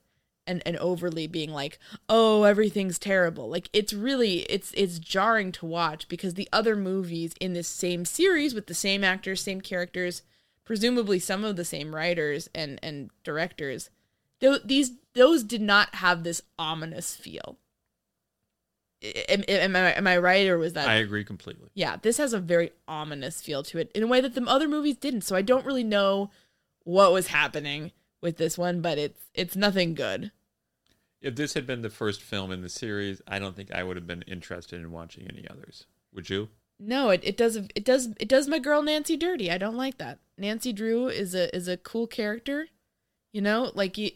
and, 0.48 0.62
and 0.66 0.78
overly 0.78 1.28
being 1.28 1.52
like, 1.52 1.80
oh, 2.08 2.44
everything's 2.44 3.00
terrible. 3.00 3.50
Like 3.50 3.70
it's 3.74 3.94
really 3.94 4.40
it's 4.44 4.72
it's 4.76 5.00
jarring 5.00 5.52
to 5.54 5.66
watch 5.66 6.08
because 6.08 6.36
the 6.36 6.48
other 6.54 6.76
movies 6.76 7.34
in 7.42 7.54
this 7.54 7.68
same 7.68 8.06
series 8.06 8.54
with 8.54 8.68
the 8.68 8.74
same 8.74 9.04
actors, 9.04 9.42
same 9.42 9.60
characters, 9.60 10.22
presumably 10.66 11.20
some 11.20 11.44
of 11.44 11.56
the 11.56 11.66
same 11.66 11.96
writers 11.96 12.50
and 12.54 12.80
and 12.84 13.10
directors, 13.24 13.90
th- 14.42 14.62
these 14.66 14.94
those 15.14 15.44
did 15.44 15.62
not 15.62 15.96
have 15.96 16.24
this 16.24 16.42
ominous 16.60 17.16
feel. 17.16 17.58
Am, 19.30 19.44
am, 19.48 19.76
I, 19.76 19.92
am 19.92 20.08
I 20.08 20.18
right 20.18 20.48
or 20.48 20.58
was 20.58 20.74
that 20.74 20.88
I 20.88 20.96
agree 20.96 21.24
completely. 21.24 21.70
yeah, 21.76 21.98
this 22.02 22.18
has 22.18 22.34
a 22.34 22.40
very 22.40 22.72
ominous 22.88 23.42
feel 23.42 23.62
to 23.64 23.78
it 23.78 23.92
in 23.94 24.02
a 24.02 24.08
way 24.08 24.20
that 24.20 24.34
the 24.34 24.44
other 24.46 24.68
movies 24.68 24.96
didn't. 24.96 25.22
So 25.22 25.36
I 25.36 25.44
don't 25.44 25.66
really 25.66 25.84
know 25.84 26.32
what 26.84 27.12
was 27.12 27.28
happening 27.28 27.92
with 28.22 28.38
this 28.38 28.58
one, 28.58 28.82
but 28.82 28.98
it's 28.98 29.22
it's 29.34 29.56
nothing 29.56 29.94
good. 29.94 30.32
If 31.22 31.36
this 31.36 31.54
had 31.54 31.68
been 31.68 31.82
the 31.82 31.90
first 31.90 32.22
film 32.22 32.52
in 32.52 32.62
the 32.62 32.70
series, 32.70 33.22
I 33.28 33.40
don't 33.40 33.56
think 33.56 33.72
I 33.72 33.84
would 33.84 33.98
have 33.98 34.08
been 34.08 34.24
interested 34.24 34.80
in 34.80 34.92
watching 34.92 35.28
any 35.28 35.48
others. 35.50 35.86
Would 36.14 36.30
you? 36.30 36.50
No, 36.80 37.10
it, 37.10 37.22
it 37.24 37.38
does 37.38 37.56
it 37.56 37.86
does 37.86 38.10
it 38.20 38.28
does 38.28 38.48
my 38.48 38.60
girl 38.60 38.82
Nancy 38.82 39.18
dirty. 39.18 39.52
I 39.52 39.58
don't 39.58 39.78
like 39.78 39.98
that. 39.98 40.20
Nancy 40.38 40.74
Drew 40.74 41.08
is 41.08 41.34
a 41.34 41.54
is 41.56 41.68
a 41.68 41.78
cool 41.78 42.08
character. 42.08 42.68
You 43.32 43.42
know, 43.42 43.72
like 43.74 43.98
you, 43.98 44.12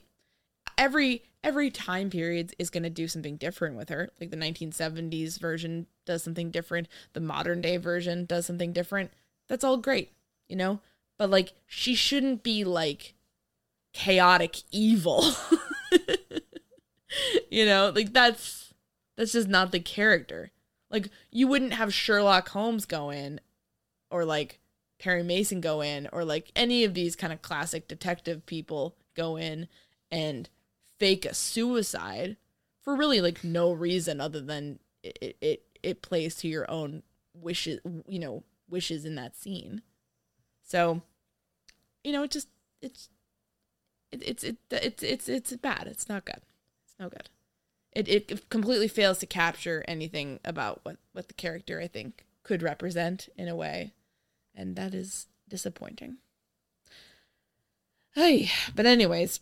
every 0.78 1.24
every 1.44 1.70
time 1.70 2.10
period 2.10 2.54
is 2.60 2.70
going 2.70 2.84
to 2.84 2.90
do 2.90 3.08
something 3.08 3.38
different 3.38 3.78
with 3.78 3.90
her. 3.90 4.10
Like 4.20 4.32
the 4.32 4.38
1970s 4.38 5.40
version 5.40 5.88
does 6.06 6.24
something 6.24 6.52
different, 6.52 6.88
the 7.14 7.22
modern 7.22 7.62
day 7.62 7.78
version 7.78 8.26
does 8.26 8.46
something 8.46 8.74
different. 8.74 9.12
That's 9.48 9.64
all 9.64 9.78
great, 9.78 10.12
you 10.48 10.56
know? 10.56 10.80
But 11.18 11.30
like 11.30 11.54
she 11.66 11.96
shouldn't 11.96 12.44
be 12.44 12.64
like 12.64 13.14
chaotic 13.94 14.64
evil. 14.72 15.24
you 17.50 17.66
know, 17.66 17.92
like 17.96 18.14
that's 18.14 18.74
that's 19.18 19.34
just 19.34 19.48
not 19.48 19.72
the 19.72 19.80
character. 19.80 20.52
Like 20.90 21.10
you 21.32 21.48
wouldn't 21.48 21.74
have 21.74 21.94
Sherlock 21.94 22.50
Holmes 22.50 22.86
go 22.86 23.10
in 23.10 23.40
or 24.10 24.26
like 24.26 24.60
Perry 25.00 25.24
Mason 25.24 25.62
go 25.62 25.82
in 25.82 26.08
or 26.12 26.24
like 26.26 26.52
any 26.56 26.84
of 26.84 26.94
these 26.94 27.16
kind 27.16 27.34
of 27.34 27.42
classic 27.42 27.88
detective 27.88 28.46
people 28.46 28.96
go 29.16 29.38
in 29.38 29.68
and 30.12 30.50
fake 30.98 31.26
a 31.26 31.34
suicide 31.34 32.38
for 32.82 32.96
really 32.96 33.22
like 33.22 33.44
no 33.44 33.72
reason 33.72 34.20
other 34.20 34.42
than 34.42 34.80
it 35.04 35.38
it, 35.42 35.64
it, 35.82 36.02
plays 36.02 36.36
to 36.36 36.48
your 36.48 36.70
own 36.70 37.04
wishes, 37.34 37.80
you 38.08 38.20
know, 38.20 38.44
wishes 38.70 39.06
in 39.06 39.16
that 39.16 39.38
scene. 39.38 39.82
So, 40.64 41.02
you 42.04 42.12
know, 42.12 42.24
it 42.24 42.32
just 42.32 42.50
it's 42.82 43.10
it, 44.12 44.22
it's 44.26 44.44
it, 44.44 44.58
it's 44.72 45.04
it's 45.04 45.30
it's 45.30 45.56
bad. 45.56 45.88
It's 45.88 46.10
not 46.10 46.26
good. 46.26 46.42
It's 46.84 46.96
no 47.00 47.10
good. 47.10 47.30
It 47.94 48.08
it 48.08 48.50
completely 48.50 48.88
fails 48.88 49.20
to 49.20 49.26
capture 49.26 49.86
anything 49.88 50.40
about 50.44 50.82
what 50.84 50.98
what 51.14 51.28
the 51.28 51.34
character 51.34 51.80
I 51.80 51.88
think 51.88 52.26
could 52.44 52.62
represent 52.62 53.30
in 53.38 53.48
a 53.48 53.56
way, 53.56 53.94
and 54.60 54.76
that 54.76 54.94
is 54.94 55.28
disappointing. 55.48 56.18
Hey, 58.14 58.52
but 58.76 58.86
anyways, 58.86 59.40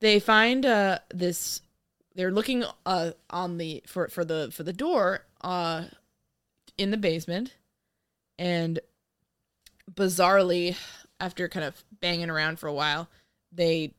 they 0.00 0.20
find 0.20 0.66
uh 0.66 0.98
this. 1.12 1.62
They're 2.14 2.30
looking 2.30 2.64
uh 2.84 3.12
on 3.30 3.58
the 3.58 3.82
for 3.86 4.08
for 4.08 4.24
the 4.24 4.50
for 4.52 4.62
the 4.62 4.72
door 4.72 5.24
uh 5.40 5.84
in 6.76 6.90
the 6.90 6.96
basement, 6.96 7.54
and 8.38 8.78
bizarrely, 9.90 10.76
after 11.18 11.48
kind 11.48 11.64
of 11.64 11.82
banging 12.00 12.28
around 12.28 12.58
for 12.58 12.66
a 12.66 12.74
while, 12.74 13.08
they 13.50 13.94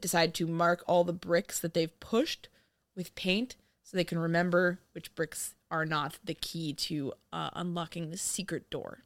decide 0.00 0.34
to 0.34 0.46
mark 0.46 0.84
all 0.86 1.04
the 1.04 1.12
bricks 1.12 1.58
that 1.60 1.72
they've 1.72 1.98
pushed 2.00 2.48
with 2.94 3.14
paint 3.14 3.56
so 3.82 3.96
they 3.96 4.04
can 4.04 4.18
remember 4.18 4.78
which 4.92 5.14
bricks 5.14 5.54
are 5.70 5.86
not 5.86 6.18
the 6.22 6.34
key 6.34 6.74
to 6.74 7.14
uh, 7.32 7.48
unlocking 7.54 8.10
the 8.10 8.18
secret 8.18 8.68
door. 8.68 9.04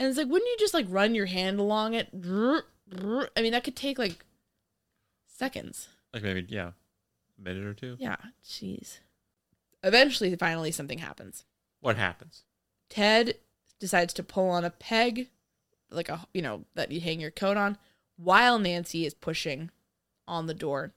And 0.00 0.08
it's 0.08 0.16
like, 0.16 0.28
wouldn't 0.28 0.48
you 0.48 0.56
just 0.58 0.72
like 0.72 0.86
run 0.88 1.14
your 1.14 1.26
hand 1.26 1.60
along 1.60 1.92
it? 1.92 2.08
I 2.14 3.42
mean, 3.42 3.52
that 3.52 3.64
could 3.64 3.76
take 3.76 3.98
like 3.98 4.24
seconds. 5.26 5.88
Like 6.14 6.22
maybe, 6.22 6.46
yeah, 6.48 6.70
a 7.38 7.42
minute 7.42 7.64
or 7.66 7.74
two. 7.74 7.96
Yeah, 8.00 8.16
jeez. 8.42 9.00
Eventually, 9.84 10.34
finally, 10.36 10.70
something 10.70 10.98
happens. 10.98 11.44
What 11.80 11.96
happens? 11.96 12.44
Ted 12.88 13.34
decides 13.78 14.14
to 14.14 14.22
pull 14.22 14.48
on 14.48 14.64
a 14.64 14.70
peg, 14.70 15.28
like 15.90 16.08
a 16.08 16.26
you 16.32 16.40
know 16.40 16.64
that 16.74 16.90
you 16.90 17.00
hang 17.02 17.20
your 17.20 17.30
coat 17.30 17.58
on, 17.58 17.76
while 18.16 18.58
Nancy 18.58 19.04
is 19.04 19.12
pushing 19.12 19.70
on 20.26 20.46
the 20.46 20.54
door, 20.54 20.92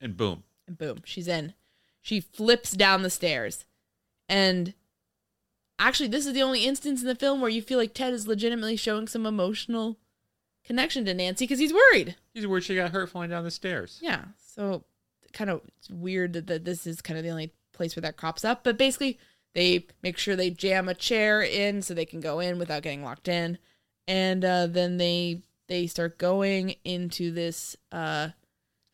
And 0.00 0.16
boom. 0.16 0.42
and 0.66 0.76
boom, 0.76 1.02
she's 1.04 1.28
in. 1.28 1.54
She 2.00 2.20
flips 2.20 2.72
down 2.72 3.02
the 3.02 3.10
stairs, 3.10 3.66
and 4.28 4.74
actually, 5.86 6.08
this 6.08 6.26
is 6.26 6.32
the 6.32 6.42
only 6.42 6.64
instance 6.64 7.00
in 7.02 7.08
the 7.08 7.14
film 7.14 7.40
where 7.40 7.50
you 7.50 7.62
feel 7.62 7.78
like 7.78 7.94
Ted 7.94 8.12
is 8.12 8.26
legitimately 8.26 8.76
showing 8.76 9.08
some 9.08 9.26
emotional 9.26 9.98
connection 10.64 11.04
to 11.04 11.14
Nancy 11.14 11.44
because 11.44 11.58
he's 11.58 11.72
worried. 11.72 12.16
He's 12.34 12.46
worried 12.46 12.64
she 12.64 12.74
got 12.74 12.92
hurt 12.92 13.10
falling 13.10 13.30
down 13.30 13.44
the 13.44 13.50
stairs. 13.50 13.98
Yeah. 14.02 14.24
So 14.54 14.84
kind 15.32 15.50
of 15.50 15.62
it's 15.78 15.90
weird 15.90 16.32
that, 16.34 16.64
this 16.64 16.86
is 16.86 17.00
kind 17.00 17.18
of 17.18 17.24
the 17.24 17.30
only 17.30 17.52
place 17.72 17.96
where 17.96 18.02
that 18.02 18.16
crops 18.16 18.44
up. 18.44 18.64
But 18.64 18.78
basically, 18.78 19.18
they 19.54 19.86
make 20.02 20.18
sure 20.18 20.36
they 20.36 20.50
jam 20.50 20.88
a 20.88 20.94
chair 20.94 21.42
in 21.42 21.82
so 21.82 21.94
they 21.94 22.06
can 22.06 22.20
go 22.20 22.40
in 22.40 22.58
without 22.58 22.82
getting 22.82 23.02
locked 23.02 23.28
in, 23.28 23.58
and 24.08 24.44
uh, 24.44 24.66
then 24.66 24.96
they 24.96 25.42
they 25.68 25.86
start 25.86 26.18
going 26.18 26.76
into 26.84 27.30
this 27.30 27.76
uh, 27.90 28.28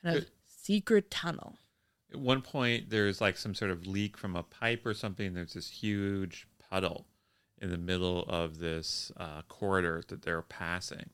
kind 0.03 0.19
of 0.19 0.27
secret 0.47 1.11
tunnel. 1.11 1.57
At 2.13 2.19
one 2.19 2.43
point, 2.43 2.91
there's 2.91 3.21
like 3.21 3.37
some 3.37 3.55
sort 3.55 3.71
of 3.71 3.87
leak 3.87 4.17
from 4.17 4.35
a 4.35 4.43
pipe 4.43 4.85
or 4.85 4.95
something. 4.95 5.35
There's 5.35 5.55
this 5.55 5.71
huge 5.71 6.48
puddle 6.71 7.07
in 7.61 7.71
the 7.71 7.79
middle 7.79 8.25
of 8.29 8.59
this 8.59 9.11
uh, 9.17 9.43
corridor 9.49 10.03
that 10.09 10.23
they're 10.23 10.43
passing 10.43 11.11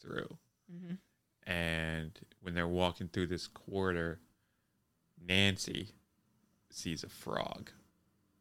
through. 0.00 0.36
And 1.46 2.18
when 2.42 2.54
they're 2.54 2.68
walking 2.68 3.08
through 3.08 3.28
this 3.28 3.46
corridor, 3.46 4.20
Nancy 5.24 5.90
sees 6.70 7.04
a 7.04 7.08
frog 7.08 7.70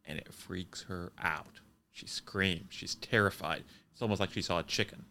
and 0.06 0.18
it 0.18 0.34
freaks 0.34 0.84
her 0.84 1.12
out. 1.22 1.62
She 1.92 2.08
screams. 2.08 2.68
She's 2.70 2.96
terrified. 2.96 3.64
It's 3.94 4.02
almost 4.02 4.20
like 4.20 4.32
she 4.32 4.42
saw 4.42 4.60
a 4.60 4.64
chicken. 4.64 5.06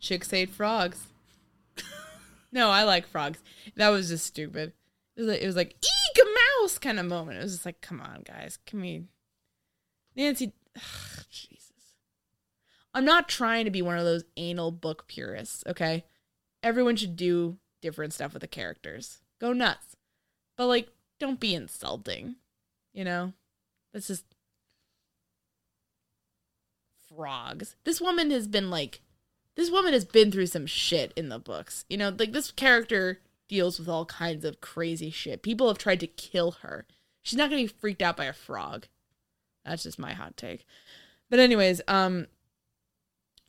Chicks 0.00 0.32
ate 0.32 0.50
frogs. 0.50 1.06
no, 2.52 2.70
I 2.70 2.84
like 2.84 3.06
frogs. 3.06 3.40
That 3.76 3.90
was 3.90 4.08
just 4.08 4.26
stupid. 4.26 4.72
It 5.16 5.20
was 5.20 5.28
like, 5.28 5.42
it 5.42 5.46
was 5.46 5.56
like 5.56 5.74
eek 5.74 6.22
a 6.22 6.62
mouse 6.62 6.78
kind 6.78 6.98
of 6.98 7.06
moment. 7.06 7.38
It 7.38 7.42
was 7.42 7.52
just 7.52 7.66
like, 7.66 7.80
come 7.80 8.00
on, 8.00 8.22
guys, 8.24 8.58
can 8.64 8.80
we? 8.80 9.04
Nancy, 10.16 10.52
ugh, 10.76 10.82
Jesus. 11.30 11.72
I'm 12.94 13.04
not 13.04 13.28
trying 13.28 13.64
to 13.64 13.70
be 13.70 13.82
one 13.82 13.98
of 13.98 14.04
those 14.04 14.24
anal 14.36 14.70
book 14.70 15.06
purists. 15.06 15.64
Okay, 15.66 16.04
everyone 16.62 16.96
should 16.96 17.16
do 17.16 17.58
different 17.80 18.12
stuff 18.12 18.32
with 18.32 18.42
the 18.42 18.48
characters. 18.48 19.20
Go 19.40 19.52
nuts, 19.52 19.96
but 20.56 20.66
like, 20.66 20.88
don't 21.18 21.40
be 21.40 21.54
insulting. 21.54 22.36
You 22.92 23.04
know, 23.04 23.32
that's 23.92 24.08
just 24.08 24.24
frogs. 27.08 27.76
This 27.84 28.00
woman 28.00 28.30
has 28.30 28.46
been 28.46 28.70
like 28.70 29.00
this 29.54 29.70
woman 29.70 29.92
has 29.92 30.04
been 30.04 30.30
through 30.32 30.46
some 30.46 30.66
shit 30.66 31.12
in 31.16 31.28
the 31.28 31.38
books. 31.38 31.84
You 31.88 31.96
know, 31.96 32.14
like 32.16 32.32
this 32.32 32.50
character 32.50 33.20
deals 33.48 33.78
with 33.78 33.88
all 33.88 34.06
kinds 34.06 34.44
of 34.44 34.60
crazy 34.60 35.10
shit. 35.10 35.42
People 35.42 35.68
have 35.68 35.78
tried 35.78 36.00
to 36.00 36.06
kill 36.06 36.52
her. 36.62 36.86
She's 37.22 37.36
not 37.36 37.50
gonna 37.50 37.62
be 37.62 37.66
freaked 37.68 38.02
out 38.02 38.16
by 38.16 38.24
a 38.24 38.32
frog. 38.32 38.86
That's 39.64 39.82
just 39.82 39.98
my 39.98 40.12
hot 40.12 40.36
take. 40.36 40.66
But 41.30 41.38
anyways, 41.38 41.80
um 41.88 42.26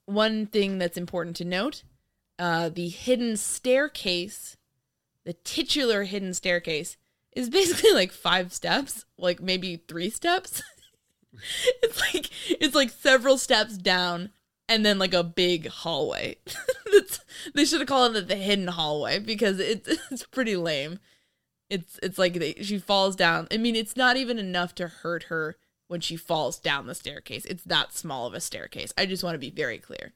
one 0.06 0.48
thing 0.48 0.78
that's 0.78 0.98
important 0.98 1.36
to 1.38 1.46
note, 1.46 1.84
uh 2.40 2.70
the 2.70 2.90
hidden 2.90 3.38
staircase, 3.38 4.58
the 5.26 5.34
titular 5.34 6.04
hidden 6.04 6.34
staircase 6.34 6.98
is 7.32 7.50
basically 7.50 7.92
like 7.92 8.12
five 8.12 8.54
steps, 8.54 9.06
like 9.18 9.42
maybe 9.42 9.84
three 9.88 10.10
steps. 10.10 10.62
it's 11.84 12.00
like 12.00 12.30
it's 12.50 12.76
like 12.76 12.90
several 12.90 13.38
steps 13.38 13.78
down 13.78 14.30
and 14.70 14.86
then 14.86 15.00
like 15.00 15.14
a 15.14 15.24
big 15.24 15.68
hallway. 15.68 16.38
They 17.54 17.66
should 17.66 17.82
have 17.82 17.88
called 17.88 18.16
it 18.16 18.28
the 18.28 18.36
hidden 18.36 18.68
hallway 18.68 19.20
because 19.20 19.60
it's 19.60 19.88
it's 20.12 20.26
pretty 20.26 20.56
lame. 20.56 21.00
It's 21.70 22.00
it's 22.04 22.18
like 22.18 22.34
they, 22.34 22.54
she 22.62 22.78
falls 22.78 23.16
down. 23.16 23.48
I 23.52 23.58
mean, 23.58 23.76
it's 23.76 23.98
not 23.98 24.18
even 24.18 24.38
enough 24.38 24.76
to 24.76 24.88
hurt 24.88 25.24
her 25.24 25.58
when 25.94 26.02
she 26.02 26.16
falls 26.16 26.58
down 26.58 26.88
the 26.88 26.96
staircase. 26.96 27.46
It's 27.46 27.64
that 27.66 27.94
small 27.94 28.26
of 28.26 28.34
a 28.34 28.42
staircase. 28.42 28.92
I 28.98 29.06
just 29.06 29.24
want 29.24 29.36
to 29.36 29.40
be 29.40 29.52
very 29.52 29.78
clear. 29.78 30.12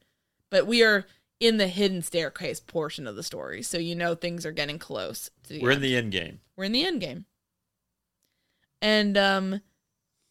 But 0.50 0.66
we 0.66 0.82
are 0.82 1.06
in 1.38 1.56
the 1.56 1.68
hidden 1.68 2.02
staircase 2.02 2.58
portion 2.58 3.06
of 3.06 3.14
the 3.14 3.22
story, 3.22 3.62
so 3.62 3.78
you 3.78 3.94
know 3.94 4.16
things 4.16 4.44
are 4.44 4.50
getting 4.50 4.80
close. 4.80 5.30
To 5.44 5.52
the 5.52 5.60
We're 5.60 5.70
in 5.70 5.80
the 5.80 5.94
end 5.94 6.10
game. 6.10 6.40
We're 6.56 6.64
in 6.64 6.72
the 6.72 6.84
end 6.84 7.00
game. 7.00 7.26
And 8.82 9.16
um 9.16 9.60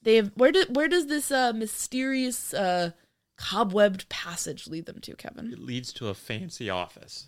they 0.02 0.18
have 0.18 0.34
where 0.36 0.52
do 0.52 0.66
where 0.68 0.90
does 0.90 1.08
this 1.08 1.32
uh 1.32 1.54
mysterious 1.54 2.54
uh 2.54 2.92
cobwebbed 3.40 4.10
passage 4.10 4.68
lead 4.68 4.86
them 4.86 5.00
to, 5.00 5.16
Kevin? 5.16 5.54
It 5.54 5.60
leads 5.60 5.94
to 5.94 6.10
a 6.10 6.14
fancy 6.14 6.70
office. 6.70 7.28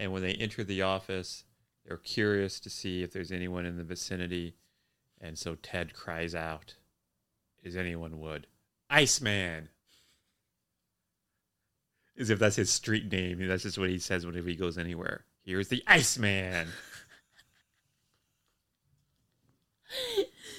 And 0.00 0.12
when 0.12 0.22
they 0.22 0.32
enter 0.32 0.64
the 0.64 0.82
office, 0.82 1.44
they're 1.86 1.96
curious 1.96 2.58
to 2.58 2.70
see 2.70 3.04
if 3.04 3.12
there's 3.12 3.30
anyone 3.30 3.66
in 3.66 3.76
the 3.76 3.84
vicinity. 3.84 4.56
And 5.20 5.38
so 5.38 5.54
Ted 5.54 5.94
cries 5.94 6.34
out, 6.34 6.74
as 7.64 7.76
anyone 7.76 8.20
would, 8.20 8.46
Iceman! 8.90 9.68
As 12.18 12.30
if 12.30 12.38
that's 12.38 12.56
his 12.56 12.70
street 12.70 13.10
name. 13.10 13.46
That's 13.46 13.62
just 13.62 13.78
what 13.78 13.88
he 13.88 13.98
says 13.98 14.26
whenever 14.26 14.48
he 14.48 14.54
goes 14.54 14.76
anywhere. 14.76 15.24
Here's 15.44 15.68
the 15.68 15.82
Iceman! 15.86 16.68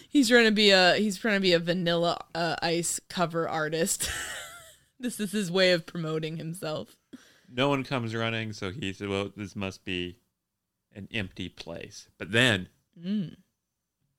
He's 0.09 0.29
trying 0.29 0.45
to 0.45 0.51
be 0.51 0.69
a 0.69 0.95
he's 0.95 1.17
trying 1.17 1.37
to 1.37 1.41
be 1.41 1.53
a 1.53 1.59
vanilla 1.59 2.19
uh, 2.35 2.55
ice 2.61 2.99
cover 3.09 3.49
artist. 3.49 4.09
this 4.99 5.19
is 5.19 5.31
his 5.31 5.51
way 5.51 5.71
of 5.71 5.87
promoting 5.87 6.37
himself. 6.37 6.95
No 7.51 7.69
one 7.69 7.83
comes 7.83 8.13
running, 8.13 8.53
so 8.53 8.71
he 8.71 8.93
said, 8.93 9.09
Well, 9.09 9.31
this 9.35 9.55
must 9.55 9.85
be 9.85 10.17
an 10.95 11.07
empty 11.11 11.49
place. 11.49 12.07
But 12.17 12.31
then 12.31 12.69
Mm. 12.99 13.37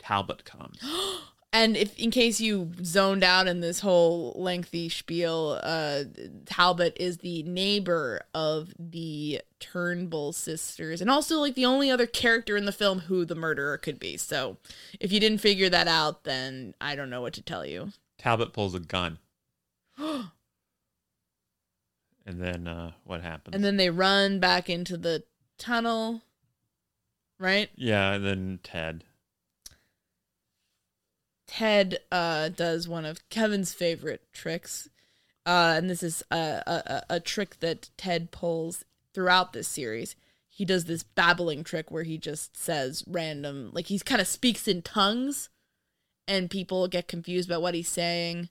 Talbot 0.01 0.45
comes. 0.45 0.81
And 1.55 1.77
if 1.77 1.97
in 1.97 2.11
case 2.11 2.41
you 2.41 2.73
zoned 2.83 3.23
out 3.23 3.47
in 3.47 3.61
this 3.61 3.79
whole 3.79 4.33
lengthy 4.35 4.89
spiel, 4.89 5.61
uh, 5.63 6.03
Talbot 6.47 6.97
is 6.99 7.19
the 7.19 7.45
neighbor 7.45 8.23
of 8.35 8.75
the 8.77 9.41
Turnbull 9.61 10.33
sisters, 10.33 11.01
and 11.01 11.09
also 11.09 11.39
like 11.39 11.55
the 11.55 11.65
only 11.65 11.93
other 11.93 12.09
character 12.09 12.57
in 12.57 12.65
the 12.65 12.73
film 12.73 12.99
who 12.99 13.25
the 13.25 13.37
murderer 13.37 13.79
could 13.79 14.01
be. 14.01 14.17
So, 14.17 14.57
if 14.99 15.13
you 15.13 15.21
didn't 15.21 15.39
figure 15.39 15.69
that 15.69 15.87
out, 15.87 16.25
then 16.25 16.75
I 16.81 16.97
don't 16.97 17.09
know 17.09 17.23
what 17.23 17.35
to 17.35 17.43
tell 17.43 17.65
you. 17.65 17.93
Talbot 18.19 18.53
pulls 18.53 18.75
a 18.75 18.81
gun. 18.81 19.21
and 19.97 20.31
then 22.27 22.67
uh, 22.67 22.91
what 23.05 23.23
happens? 23.23 23.55
And 23.55 23.65
then 23.65 23.77
they 23.77 23.91
run 23.91 24.41
back 24.41 24.69
into 24.69 24.97
the 24.97 25.23
tunnel, 25.57 26.23
right? 27.39 27.71
yeah, 27.77 28.15
and 28.15 28.27
then 28.27 28.59
Ted. 28.65 29.05
Ted 31.57 31.99
uh, 32.11 32.49
does 32.49 32.89
one 32.89 33.05
of 33.05 33.29
Kevin's 33.29 33.73
favorite 33.73 34.23
tricks, 34.33 34.89
uh, 35.47 35.75
and 35.77 35.89
this 35.89 36.03
is 36.03 36.21
a, 36.33 36.61
a 36.67 37.03
a- 37.09 37.21
trick 37.21 37.61
that 37.61 37.91
Ted 37.97 38.33
pulls 38.33 38.85
throughout 39.13 39.53
this 39.53 39.69
series. 39.69 40.17
He 40.49 40.65
does 40.65 40.87
this 40.87 41.05
babbling 41.05 41.63
trick 41.63 41.93
where 41.93 42.03
he 42.03 42.19
just 42.19 42.57
says 42.57 43.05
random, 43.07 43.71
like 43.73 43.87
he 43.87 44.01
kind 44.01 44.21
of 44.21 44.27
speaks 44.27 44.67
in 44.67 44.83
tongues, 44.83 45.49
and 46.27 46.51
people 46.51 46.89
get 46.89 47.07
confused 47.07 47.49
about 47.49 47.63
what 47.63 47.75
he's 47.75 47.89
saying. 47.89 48.49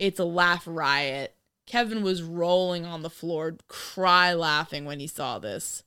It's 0.00 0.18
a 0.18 0.24
laugh 0.24 0.64
riot. 0.66 1.36
Kevin 1.68 2.02
was 2.02 2.24
rolling 2.24 2.84
on 2.84 3.02
the 3.02 3.10
floor, 3.10 3.58
cry 3.68 4.34
laughing 4.34 4.84
when 4.84 4.98
he 4.98 5.06
saw 5.06 5.38
this. 5.38 5.84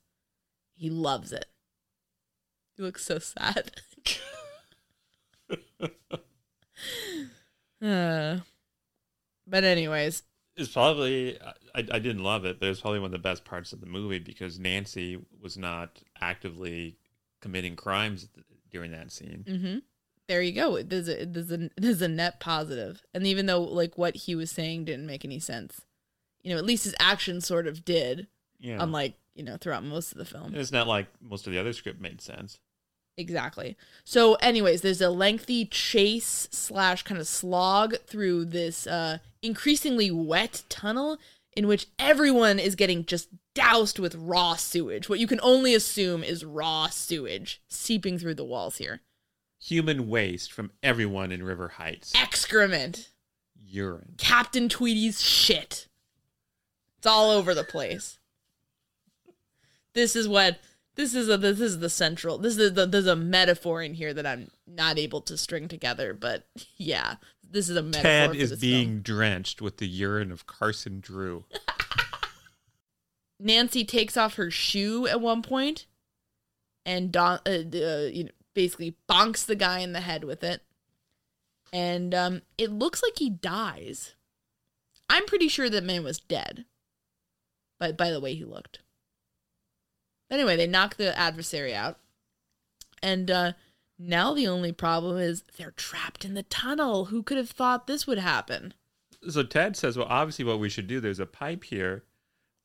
He 0.77 0.89
loves 0.89 1.33
it. 1.33 1.47
He 2.77 2.83
looks 2.83 3.03
so 3.03 3.19
sad. 3.19 3.81
Uh, 7.79 8.39
but 9.45 9.63
anyways, 9.63 10.23
It's 10.55 10.71
probably 10.71 11.37
I, 11.75 11.79
I 11.91 11.99
didn't 11.99 12.23
love 12.23 12.43
it, 12.43 12.59
but 12.59 12.69
it's 12.69 12.81
probably 12.81 12.99
one 12.99 13.05
of 13.07 13.11
the 13.11 13.19
best 13.19 13.45
parts 13.45 13.71
of 13.71 13.81
the 13.81 13.85
movie 13.85 14.17
because 14.17 14.57
Nancy 14.57 15.23
was 15.39 15.59
not 15.59 16.01
actively 16.19 16.97
committing 17.39 17.75
crimes 17.75 18.29
during 18.71 18.89
that 18.93 19.11
scene. 19.11 19.45
hmm 19.47 19.77
there 20.27 20.41
you 20.41 20.51
go. 20.51 20.81
There's 20.81 21.07
a 21.07 21.25
there's 21.25 21.51
a 21.51 21.69
there's 21.77 22.01
a 22.01 22.07
net 22.07 22.39
positive. 22.39 22.95
positive, 22.95 23.05
and 23.13 23.27
even 23.27 23.45
though 23.45 23.61
like 23.61 23.97
what 23.97 24.15
he 24.15 24.35
was 24.35 24.51
saying 24.51 24.85
didn't 24.85 25.05
make 25.05 25.23
any 25.23 25.39
sense, 25.39 25.81
you 26.41 26.51
know, 26.51 26.57
at 26.57 26.65
least 26.65 26.83
his 26.83 26.95
actions 26.99 27.45
sort 27.45 27.67
of 27.67 27.85
did. 27.85 28.27
Yeah, 28.59 28.77
Unlike 28.81 29.13
you 29.35 29.43
know, 29.43 29.55
throughout 29.55 29.83
most 29.85 30.11
of 30.11 30.17
the 30.17 30.25
film. 30.25 30.47
And 30.47 30.57
it's 30.57 30.71
not 30.71 30.87
like 30.87 31.07
most 31.21 31.45
of 31.47 31.53
the 31.53 31.59
other 31.59 31.71
script 31.73 32.01
made 32.01 32.21
sense. 32.21 32.59
Exactly. 33.17 33.75
So, 34.03 34.35
anyways, 34.35 34.81
there's 34.81 35.01
a 35.01 35.09
lengthy 35.09 35.65
chase 35.65 36.47
slash 36.51 37.01
kind 37.01 37.19
of 37.19 37.27
slog 37.27 37.95
through 38.05 38.45
this 38.45 38.85
uh, 38.85 39.17
increasingly 39.41 40.11
wet 40.11 40.63
tunnel 40.69 41.17
in 41.55 41.67
which 41.67 41.87
everyone 41.97 42.59
is 42.59 42.75
getting 42.75 43.03
just 43.03 43.29
doused 43.55 43.97
with 43.97 44.13
raw 44.13 44.53
sewage. 44.53 45.09
What 45.09 45.17
you 45.17 45.25
can 45.25 45.39
only 45.41 45.73
assume 45.73 46.23
is 46.23 46.45
raw 46.45 46.87
sewage 46.87 47.59
seeping 47.67 48.19
through 48.19 48.35
the 48.35 48.45
walls 48.45 48.77
here. 48.77 49.01
Human 49.59 50.07
waste 50.07 50.53
from 50.53 50.71
everyone 50.83 51.31
in 51.31 51.41
River 51.41 51.69
Heights. 51.69 52.13
Excrement. 52.15 53.09
Urine. 53.59 54.13
Captain 54.17 54.69
Tweedy's 54.69 55.23
shit. 55.23 55.87
It's 56.99 57.07
all 57.07 57.31
over 57.31 57.55
the 57.55 57.63
place. 57.63 58.19
This 59.93 60.15
is 60.15 60.27
what 60.27 60.59
this 60.97 61.13
is 61.13 61.29
a 61.29 61.37
this 61.37 61.61
is 61.61 61.79
the 61.79 61.89
central 61.89 62.39
this 62.39 62.57
is 62.57 62.73
the 62.73 62.85
there's 62.85 63.07
a 63.07 63.15
metaphor 63.15 63.81
in 63.81 63.93
here 63.93 64.13
that 64.13 64.25
I'm 64.25 64.49
not 64.65 64.97
able 64.97 65.21
to 65.21 65.37
string 65.37 65.67
together, 65.67 66.13
but 66.13 66.47
yeah, 66.77 67.15
this 67.49 67.69
is 67.69 67.77
a 67.77 67.83
metaphor. 67.83 68.03
Ted 68.03 68.29
for 68.31 68.35
is 68.35 68.59
being 68.59 68.87
film. 68.87 69.01
drenched 69.03 69.61
with 69.61 69.77
the 69.77 69.87
urine 69.87 70.31
of 70.31 70.47
Carson 70.47 70.99
Drew. 70.99 71.45
Nancy 73.39 73.85
takes 73.85 74.17
off 74.17 74.33
her 74.35 74.49
shoe 74.49 75.07
at 75.07 75.21
one 75.21 75.43
point, 75.43 75.85
and 76.83 77.11
Don, 77.11 77.39
uh, 77.45 77.49
uh, 77.49 78.09
you 78.11 78.23
know, 78.23 78.31
basically 78.55 78.97
bonks 79.07 79.45
the 79.45 79.55
guy 79.55 79.79
in 79.79 79.93
the 79.93 80.01
head 80.01 80.23
with 80.23 80.43
it, 80.43 80.63
and 81.71 82.15
um, 82.15 82.41
it 82.57 82.71
looks 82.71 83.03
like 83.03 83.19
he 83.19 83.29
dies. 83.29 84.15
I'm 85.07 85.27
pretty 85.27 85.47
sure 85.47 85.69
that 85.69 85.83
man 85.83 86.03
was 86.03 86.19
dead, 86.19 86.65
but 87.79 87.95
by 87.95 88.09
the 88.09 88.19
way 88.19 88.33
he 88.33 88.43
looked. 88.43 88.79
Anyway, 90.29 90.55
they 90.55 90.67
knock 90.67 90.95
the 90.95 91.17
adversary 91.17 91.73
out, 91.73 91.97
and 93.01 93.31
uh, 93.31 93.53
now 93.97 94.33
the 94.33 94.47
only 94.47 94.71
problem 94.71 95.17
is 95.17 95.43
they're 95.57 95.71
trapped 95.71 96.25
in 96.25 96.33
the 96.33 96.43
tunnel. 96.43 97.05
Who 97.05 97.23
could 97.23 97.37
have 97.37 97.49
thought 97.49 97.87
this 97.87 98.05
would 98.05 98.19
happen? 98.19 98.73
So 99.29 99.43
Ted 99.43 99.75
says, 99.75 99.97
well, 99.97 100.07
obviously, 100.09 100.45
what 100.45 100.59
we 100.59 100.69
should 100.69 100.87
do, 100.87 100.99
there's 100.99 101.19
a 101.19 101.25
pipe 101.25 101.63
here 101.63 102.03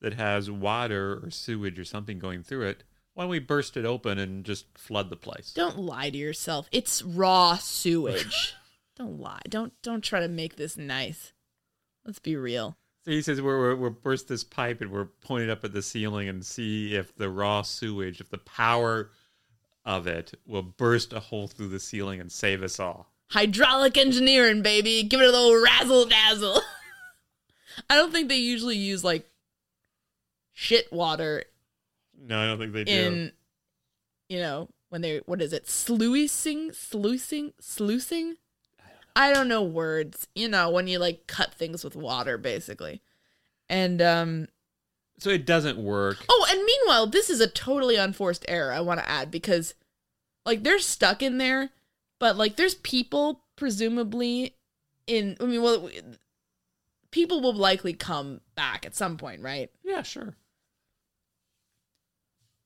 that 0.01 0.13
has 0.13 0.51
water 0.51 1.19
or 1.23 1.31
sewage 1.31 1.79
or 1.79 1.85
something 1.85 2.19
going 2.19 2.43
through 2.43 2.67
it. 2.67 2.83
Why 3.13 3.23
don't 3.23 3.31
we 3.31 3.39
burst 3.39 3.77
it 3.77 3.85
open 3.85 4.17
and 4.17 4.43
just 4.43 4.77
flood 4.77 5.09
the 5.09 5.15
place? 5.15 5.53
Don't 5.53 5.79
lie 5.79 6.09
to 6.09 6.17
yourself. 6.17 6.67
It's 6.71 7.01
raw 7.01 7.55
sewage. 7.55 8.53
don't 8.97 9.19
lie. 9.19 9.41
Don't 9.47 9.73
don't 9.81 10.03
try 10.03 10.19
to 10.19 10.27
make 10.27 10.55
this 10.55 10.77
nice. 10.77 11.33
Let's 12.05 12.19
be 12.19 12.35
real. 12.35 12.77
So 13.03 13.11
he 13.11 13.21
says, 13.21 13.41
we're, 13.41 13.59
we're, 13.59 13.75
we'll 13.75 13.89
burst 13.89 14.27
this 14.29 14.43
pipe 14.45 14.79
and 14.79 14.89
we're 14.89 15.05
pointing 15.05 15.49
up 15.49 15.63
at 15.65 15.73
the 15.73 15.81
ceiling 15.81 16.29
and 16.29 16.45
see 16.45 16.95
if 16.95 17.13
the 17.15 17.29
raw 17.29 17.61
sewage, 17.61 18.21
if 18.21 18.29
the 18.29 18.37
power 18.37 19.11
of 19.85 20.07
it 20.07 20.33
will 20.45 20.63
burst 20.63 21.11
a 21.11 21.19
hole 21.19 21.47
through 21.47 21.67
the 21.67 21.79
ceiling 21.79 22.21
and 22.21 22.31
save 22.31 22.63
us 22.63 22.79
all. 22.79 23.11
Hydraulic 23.31 23.97
engineering, 23.97 24.61
baby. 24.61 25.03
Give 25.03 25.19
it 25.19 25.27
a 25.27 25.31
little 25.31 25.61
razzle 25.61 26.05
dazzle. 26.05 26.61
I 27.89 27.95
don't 27.95 28.11
think 28.13 28.29
they 28.29 28.37
usually 28.37 28.77
use 28.77 29.03
like 29.03 29.27
shit 30.53 30.91
water 30.93 31.43
No, 32.17 32.39
I 32.39 32.45
don't 32.45 32.59
think 32.59 32.73
they 32.73 32.83
do. 32.83 32.91
in 32.91 33.31
you 34.29 34.39
know, 34.39 34.69
when 34.89 35.01
they 35.01 35.17
what 35.25 35.41
is 35.41 35.51
it? 35.51 35.67
Sluicing? 35.67 36.71
Sluicing? 36.71 37.53
Sluicing? 37.59 38.35
I 39.15 39.33
don't 39.33 39.47
know 39.47 39.63
words. 39.63 40.27
You 40.35 40.47
know, 40.47 40.69
when 40.69 40.87
you 40.87 40.99
like 40.99 41.27
cut 41.27 41.53
things 41.53 41.83
with 41.83 41.95
water 41.95 42.37
basically. 42.37 43.01
And 43.69 44.01
um 44.01 44.47
so 45.19 45.29
it 45.29 45.45
doesn't 45.45 45.77
work. 45.77 46.17
Oh, 46.27 46.47
and 46.49 46.63
meanwhile, 46.65 47.07
this 47.07 47.29
is 47.29 47.39
a 47.39 47.47
totally 47.47 47.95
unforced 47.95 48.45
error, 48.47 48.73
I 48.73 48.81
want 48.81 48.99
to 48.99 49.09
add, 49.09 49.31
because, 49.31 49.73
like, 50.45 50.63
they're 50.63 50.79
stuck 50.79 51.21
in 51.21 51.37
there, 51.37 51.69
but, 52.19 52.35
like, 52.35 52.55
there's 52.55 52.75
people, 52.75 53.43
presumably, 53.55 54.55
in. 55.07 55.37
I 55.39 55.45
mean, 55.45 55.61
well, 55.61 55.89
people 57.11 57.41
will 57.41 57.53
likely 57.53 57.93
come 57.93 58.41
back 58.55 58.85
at 58.85 58.95
some 58.95 59.17
point, 59.17 59.41
right? 59.41 59.71
Yeah, 59.83 60.01
sure. 60.01 60.35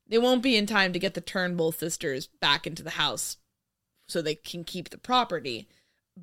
They 0.08 0.18
won't 0.18 0.42
be 0.42 0.56
in 0.56 0.66
time 0.66 0.94
to 0.94 1.00
get 1.00 1.16
the 1.16 1.22
Turnbull 1.22 1.74
sisters 1.74 2.28
back 2.28 2.66
into 2.66 2.82
the 2.82 2.92
house 2.92 3.38
so 4.08 4.22
they 4.22 4.36
can 4.36 4.64
keep 4.64 4.90
the 4.90 4.98
property, 4.98 5.68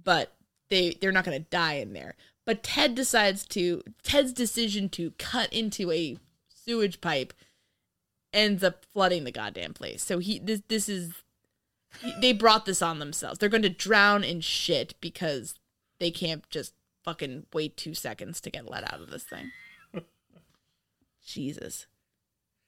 but 0.02 0.32
they 0.70 0.96
they're 1.00 1.12
not 1.12 1.24
going 1.24 1.38
to 1.38 1.50
die 1.50 1.74
in 1.74 1.92
there. 1.92 2.16
But 2.44 2.62
Ted 2.62 2.94
decides 2.94 3.46
to 3.48 3.82
Ted's 4.02 4.32
decision 4.32 4.88
to 4.90 5.12
cut 5.18 5.52
into 5.52 5.90
a 5.90 6.18
sewage 6.48 7.00
pipe 7.00 7.32
ends 8.32 8.64
up 8.64 8.84
flooding 8.92 9.24
the 9.24 9.30
goddamn 9.30 9.74
place. 9.74 10.02
So 10.02 10.18
he 10.18 10.38
this 10.38 10.62
this 10.68 10.88
is 10.88 11.12
they 12.20 12.32
brought 12.32 12.66
this 12.66 12.82
on 12.82 12.98
themselves. 12.98 13.38
They're 13.38 13.48
going 13.48 13.62
to 13.62 13.68
drown 13.68 14.24
in 14.24 14.40
shit 14.40 14.94
because 15.00 15.54
they 16.00 16.10
can't 16.10 16.48
just 16.50 16.74
fucking 17.04 17.46
wait 17.52 17.76
2 17.76 17.94
seconds 17.94 18.40
to 18.40 18.50
get 18.50 18.68
let 18.68 18.92
out 18.92 19.00
of 19.00 19.10
this 19.10 19.22
thing. 19.22 19.52
Jesus. 21.24 21.86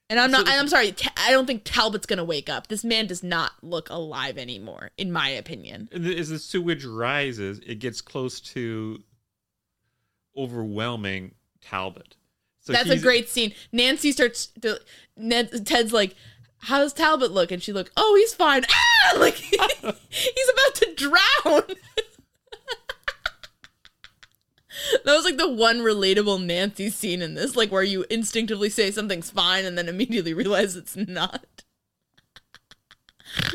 And 0.09 0.21
I'm 0.21 0.31
not. 0.31 0.47
I'm 0.49 0.69
sorry. 0.69 0.95
I 1.17 1.33
don't 1.33 1.47
think 1.47 1.63
Talbot's 1.65 2.07
gonna 2.07 2.25
wake 2.25 2.49
up. 2.49 2.69
This 2.69 2.85
man 2.85 3.07
does 3.07 3.23
not 3.23 3.53
look 3.63 3.91
alive 3.91 4.39
anymore, 4.39 4.93
in 4.97 5.11
my 5.11 5.29
opinion. 5.29 5.89
As 5.93 6.29
the 6.29 6.39
sewage 6.39 6.85
rises, 6.85 7.61
it 7.67 7.81
gets 7.81 8.01
close 8.01 8.41
to 8.53 9.03
overwhelming 10.37 11.35
Talbot. 11.61 12.17
So 12.61 12.73
That's 12.73 12.91
a 12.91 12.99
great 12.99 13.29
scene. 13.29 13.53
Nancy 13.73 14.13
starts. 14.13 14.47
To, 14.63 14.81
Ned, 15.17 15.67
Ted's 15.67 15.93
like, 15.93 16.15
"How 16.59 16.79
does 16.79 16.93
Talbot 16.93 17.33
look?" 17.33 17.51
And 17.51 17.63
she 17.63 17.73
look, 17.73 17.91
"Oh, 17.97 18.15
he's 18.17 18.35
fine." 18.35 18.65
Ah, 19.09 19.19
like 19.19 19.35
he's 19.35 19.59
about 19.61 20.75
to 20.75 20.95
drown. 20.97 21.63
that 25.05 25.15
was 25.15 25.25
like 25.25 25.37
the 25.37 25.51
one 25.51 25.79
relatable 25.79 26.45
Nancy 26.45 26.91
scene 26.91 27.23
in 27.23 27.35
this, 27.35 27.57
like 27.57 27.71
where 27.71 27.83
you 27.83 28.05
instinctively 28.11 28.71
say 28.71 28.91
something's 28.91 29.31
fine 29.31 29.65
and 29.65 29.77
then 29.77 29.89
immediately 29.89 30.35
realize 30.35 30.77
it's 30.77 30.97
not. 30.97 31.65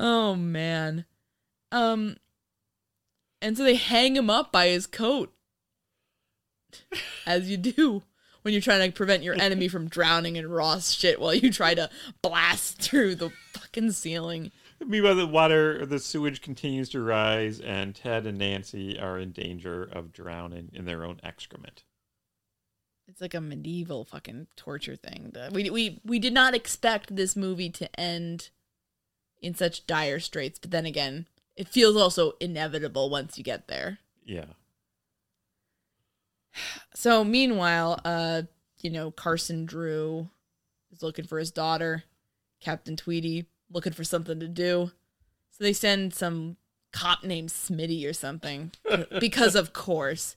oh 0.00 0.34
man. 0.34 1.04
Um 1.72 2.16
and 3.42 3.56
so 3.56 3.64
they 3.64 3.76
hang 3.76 4.16
him 4.16 4.28
up 4.28 4.52
by 4.52 4.68
his 4.68 4.86
coat. 4.86 5.32
As 7.26 7.50
you 7.50 7.56
do 7.56 8.02
when 8.42 8.52
you're 8.52 8.60
trying 8.60 8.90
to 8.90 8.96
prevent 8.96 9.22
your 9.22 9.34
enemy 9.40 9.68
from 9.68 9.88
drowning 9.88 10.36
in 10.36 10.50
raw 10.50 10.78
shit 10.78 11.20
while 11.20 11.34
you 11.34 11.52
try 11.52 11.74
to 11.74 11.90
blast 12.22 12.80
through 12.80 13.14
the 13.14 13.30
fucking 13.52 13.92
ceiling. 13.92 14.50
Meanwhile, 14.84 15.16
the 15.16 15.26
water, 15.26 15.84
the 15.84 15.98
sewage 15.98 16.40
continues 16.40 16.88
to 16.90 17.02
rise, 17.02 17.60
and 17.60 17.94
Ted 17.94 18.26
and 18.26 18.38
Nancy 18.38 18.98
are 18.98 19.18
in 19.18 19.32
danger 19.32 19.82
of 19.84 20.12
drowning 20.12 20.70
in 20.72 20.86
their 20.86 21.04
own 21.04 21.20
excrement. 21.22 21.84
It's 23.06 23.20
like 23.20 23.34
a 23.34 23.40
medieval 23.40 24.04
fucking 24.04 24.46
torture 24.56 24.96
thing. 24.96 25.32
We 25.52 25.68
we 25.68 26.00
we 26.04 26.18
did 26.18 26.32
not 26.32 26.54
expect 26.54 27.14
this 27.14 27.36
movie 27.36 27.70
to 27.70 28.00
end 28.00 28.50
in 29.42 29.54
such 29.54 29.86
dire 29.86 30.20
straits, 30.20 30.58
but 30.58 30.70
then 30.70 30.86
again, 30.86 31.26
it 31.56 31.68
feels 31.68 31.96
also 31.96 32.32
inevitable 32.40 33.10
once 33.10 33.36
you 33.36 33.44
get 33.44 33.68
there. 33.68 33.98
Yeah. 34.24 34.46
So 36.92 37.22
meanwhile, 37.22 38.00
uh, 38.04 38.42
you 38.80 38.90
know, 38.90 39.10
Carson 39.12 39.64
Drew 39.64 40.28
is 40.92 41.02
looking 41.02 41.24
for 41.24 41.38
his 41.38 41.52
daughter, 41.52 42.02
Captain 42.60 42.96
Tweedy 42.96 43.46
looking 43.70 43.92
for 43.92 44.04
something 44.04 44.40
to 44.40 44.48
do. 44.48 44.90
So 45.50 45.64
they 45.64 45.72
send 45.72 46.14
some 46.14 46.56
cop 46.92 47.24
named 47.24 47.50
Smitty 47.50 48.08
or 48.08 48.12
something, 48.12 48.72
because 49.20 49.54
of 49.54 49.72
course, 49.72 50.36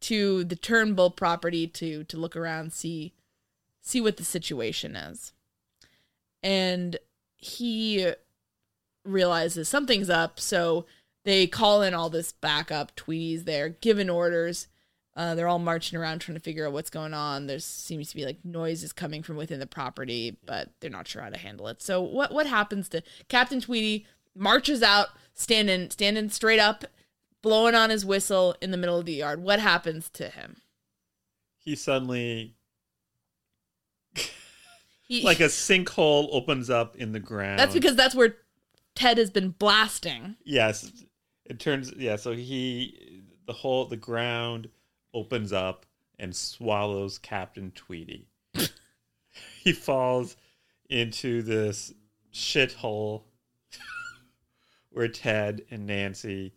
to 0.00 0.44
the 0.44 0.56
Turnbull 0.56 1.10
property 1.10 1.66
to 1.66 2.04
to 2.04 2.16
look 2.16 2.36
around, 2.36 2.72
see 2.72 3.14
see 3.80 4.00
what 4.00 4.16
the 4.16 4.24
situation 4.24 4.96
is. 4.96 5.32
And 6.42 6.98
he 7.36 8.12
realizes 9.04 9.68
something's 9.68 10.10
up, 10.10 10.38
so 10.40 10.86
they 11.24 11.46
call 11.46 11.82
in 11.82 11.94
all 11.94 12.10
this 12.10 12.32
backup. 12.32 12.94
Tweedy's 12.96 13.44
there, 13.44 13.68
giving 13.68 14.10
orders. 14.10 14.68
Uh, 15.16 15.34
they're 15.34 15.48
all 15.48 15.58
marching 15.58 15.98
around 15.98 16.20
trying 16.20 16.36
to 16.36 16.42
figure 16.42 16.66
out 16.66 16.72
what's 16.72 16.90
going 16.90 17.12
on. 17.12 17.46
There 17.46 17.58
seems 17.58 18.10
to 18.10 18.16
be 18.16 18.24
like 18.24 18.38
noises 18.44 18.92
coming 18.92 19.22
from 19.22 19.36
within 19.36 19.58
the 19.60 19.66
property, 19.66 20.36
but 20.46 20.70
they're 20.80 20.90
not 20.90 21.08
sure 21.08 21.20
how 21.22 21.30
to 21.30 21.38
handle 21.38 21.66
it. 21.68 21.82
So 21.82 22.00
what 22.00 22.32
what 22.32 22.46
happens 22.46 22.88
to 22.90 23.02
Captain 23.28 23.60
Tweedy? 23.60 24.06
Marches 24.36 24.80
out, 24.82 25.08
standing 25.34 25.90
standing 25.90 26.28
straight 26.30 26.60
up, 26.60 26.84
blowing 27.42 27.74
on 27.74 27.90
his 27.90 28.04
whistle 28.06 28.54
in 28.62 28.70
the 28.70 28.76
middle 28.76 28.96
of 28.96 29.04
the 29.04 29.14
yard. 29.14 29.42
What 29.42 29.58
happens 29.58 30.08
to 30.10 30.28
him? 30.28 30.58
He 31.58 31.74
suddenly, 31.74 32.54
He, 35.02 35.22
like 35.24 35.40
a 35.40 35.44
sinkhole 35.44 36.28
opens 36.30 36.70
up 36.70 36.96
in 36.96 37.12
the 37.12 37.20
ground. 37.20 37.58
that's 37.58 37.74
because 37.74 37.96
that's 37.96 38.14
where 38.14 38.36
Ted 38.94 39.18
has 39.18 39.30
been 39.30 39.50
blasting. 39.50 40.36
Yes. 40.44 40.92
It 41.44 41.58
turns, 41.58 41.92
yeah, 41.96 42.14
so 42.16 42.32
he, 42.32 43.22
the 43.46 43.52
whole, 43.52 43.84
the 43.86 43.96
ground 43.96 44.68
opens 45.14 45.52
up 45.52 45.86
and 46.18 46.34
swallows 46.34 47.18
Captain 47.18 47.72
Tweedy. 47.72 48.28
he 49.62 49.72
falls 49.72 50.36
into 50.88 51.42
this 51.42 51.92
shithole 52.32 53.22
where 54.90 55.08
Ted 55.08 55.62
and 55.70 55.86
Nancy 55.86 56.52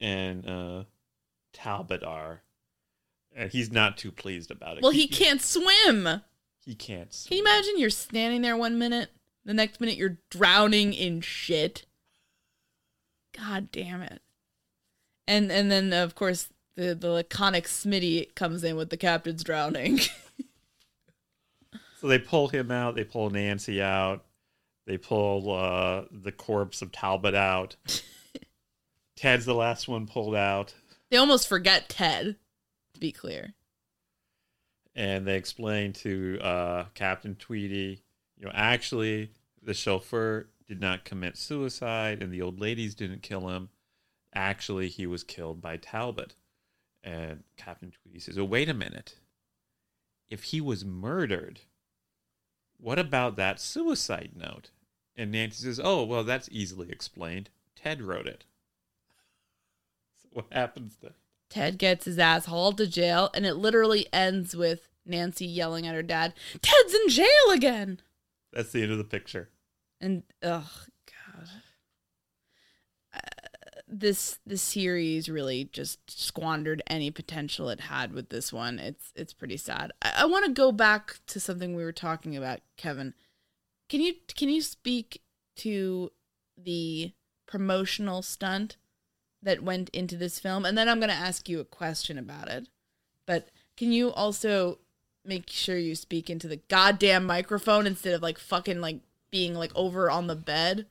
and 0.00 0.48
uh, 0.48 0.84
Talbot 1.52 2.02
are, 2.02 2.42
and 3.34 3.50
he's 3.50 3.72
not 3.72 3.96
too 3.96 4.12
pleased 4.12 4.50
about 4.50 4.76
it. 4.76 4.82
Well, 4.82 4.92
he 4.92 5.06
can't 5.06 5.40
swim. 5.40 6.22
He 6.64 6.74
can't. 6.74 7.10
Can 7.26 7.38
you 7.38 7.42
imagine 7.42 7.78
you're 7.78 7.90
standing 7.90 8.42
there 8.42 8.56
one 8.56 8.78
minute, 8.78 9.10
the 9.44 9.54
next 9.54 9.80
minute 9.80 9.96
you're 9.96 10.18
drowning 10.30 10.92
in 10.92 11.20
shit? 11.20 11.86
God 13.36 13.70
damn 13.72 14.02
it. 14.02 14.20
And 15.26 15.50
and 15.50 15.70
then 15.70 15.92
of 15.92 16.14
course 16.14 16.48
the 16.76 16.94
the 16.94 17.10
laconic 17.10 17.64
Smitty 17.66 18.34
comes 18.34 18.64
in 18.64 18.76
with 18.76 18.90
the 18.90 18.96
captain's 18.96 19.44
drowning. 19.44 20.00
So 22.00 22.08
they 22.08 22.18
pull 22.18 22.48
him 22.48 22.72
out. 22.72 22.96
They 22.96 23.04
pull 23.04 23.30
Nancy 23.30 23.80
out. 23.80 24.24
They 24.88 24.98
pull 24.98 25.52
uh, 25.52 26.06
the 26.10 26.32
corpse 26.32 26.82
of 26.82 26.90
Talbot 26.90 27.36
out. 27.36 27.76
Ted's 29.16 29.44
the 29.46 29.54
last 29.54 29.86
one 29.86 30.08
pulled 30.08 30.34
out, 30.34 30.74
they 31.10 31.16
almost 31.16 31.46
forget 31.46 31.88
Ted, 31.88 32.34
to 32.94 32.98
be 33.00 33.12
clear. 33.12 33.54
and 34.96 35.24
they 35.24 35.36
explain 35.36 35.92
to 35.92 36.40
uh, 36.42 36.84
Captain 36.94 37.36
Tweedy, 37.36 38.02
you 38.36 38.46
know, 38.46 38.50
actually 38.52 39.30
the 39.62 39.74
chauffeur 39.74 40.48
did 40.66 40.80
not 40.80 41.04
commit 41.04 41.36
suicide, 41.36 42.20
and 42.20 42.32
the 42.32 42.42
old 42.42 42.58
ladies 42.60 42.96
didn't 42.96 43.22
kill 43.22 43.48
him. 43.48 43.68
Actually, 44.34 44.88
he 44.88 45.06
was 45.06 45.22
killed 45.22 45.60
by 45.60 45.76
Talbot. 45.76 46.34
Uh, 47.04 47.08
and 47.08 47.42
Captain 47.56 47.90
Tweedy 47.90 48.20
says, 48.20 48.38
"Oh, 48.38 48.44
wait 48.44 48.68
a 48.68 48.74
minute. 48.74 49.16
If 50.30 50.44
he 50.44 50.60
was 50.60 50.84
murdered, 50.84 51.60
what 52.78 52.98
about 52.98 53.36
that 53.36 53.60
suicide 53.60 54.32
note?" 54.36 54.70
And 55.16 55.32
Nancy 55.32 55.64
says, 55.64 55.80
"Oh, 55.82 56.04
well, 56.04 56.24
that's 56.24 56.48
easily 56.52 56.90
explained. 56.90 57.50
Ted 57.76 58.02
wrote 58.02 58.26
it." 58.26 58.44
So 60.22 60.28
what 60.32 60.46
happens 60.52 60.96
then? 61.02 61.14
Ted 61.50 61.76
gets 61.78 62.04
his 62.04 62.18
ass 62.18 62.46
hauled 62.46 62.78
to 62.78 62.86
jail, 62.86 63.28
and 63.34 63.44
it 63.44 63.54
literally 63.54 64.06
ends 64.12 64.54
with 64.54 64.88
Nancy 65.04 65.46
yelling 65.46 65.86
at 65.86 65.94
her 65.94 66.02
dad, 66.02 66.32
Ted's 66.60 66.94
in 66.94 67.08
jail 67.08 67.50
again! 67.52 68.00
That's 68.52 68.72
the 68.72 68.82
end 68.82 68.92
of 68.92 68.98
the 68.98 69.04
picture. 69.04 69.50
And, 70.00 70.22
oh, 70.42 70.70
God. 71.06 71.48
Uh, 73.14 73.80
this 73.92 74.38
this 74.46 74.62
series 74.62 75.28
really 75.28 75.68
just 75.70 75.98
squandered 76.10 76.82
any 76.86 77.10
potential 77.10 77.68
it 77.68 77.80
had 77.80 78.12
with 78.12 78.30
this 78.30 78.52
one. 78.52 78.78
It's 78.78 79.12
it's 79.14 79.34
pretty 79.34 79.58
sad. 79.58 79.92
I, 80.00 80.12
I 80.20 80.24
want 80.24 80.46
to 80.46 80.52
go 80.52 80.72
back 80.72 81.18
to 81.28 81.38
something 81.38 81.76
we 81.76 81.84
were 81.84 81.92
talking 81.92 82.34
about, 82.36 82.60
Kevin. 82.76 83.12
Can 83.90 84.00
you 84.00 84.14
can 84.34 84.48
you 84.48 84.62
speak 84.62 85.20
to 85.56 86.10
the 86.56 87.12
promotional 87.46 88.22
stunt 88.22 88.76
that 89.42 89.62
went 89.62 89.90
into 89.90 90.16
this 90.16 90.38
film? 90.38 90.64
And 90.64 90.76
then 90.76 90.88
I'm 90.88 90.98
going 90.98 91.10
to 91.10 91.14
ask 91.14 91.48
you 91.48 91.60
a 91.60 91.64
question 91.64 92.16
about 92.16 92.48
it. 92.48 92.68
But 93.26 93.50
can 93.76 93.92
you 93.92 94.10
also 94.10 94.78
make 95.24 95.50
sure 95.50 95.76
you 95.76 95.94
speak 95.94 96.30
into 96.30 96.48
the 96.48 96.60
goddamn 96.68 97.26
microphone 97.26 97.86
instead 97.86 98.14
of 98.14 98.22
like 98.22 98.38
fucking 98.38 98.80
like 98.80 99.00
being 99.30 99.54
like 99.54 99.72
over 99.74 100.10
on 100.10 100.28
the 100.28 100.36
bed? 100.36 100.86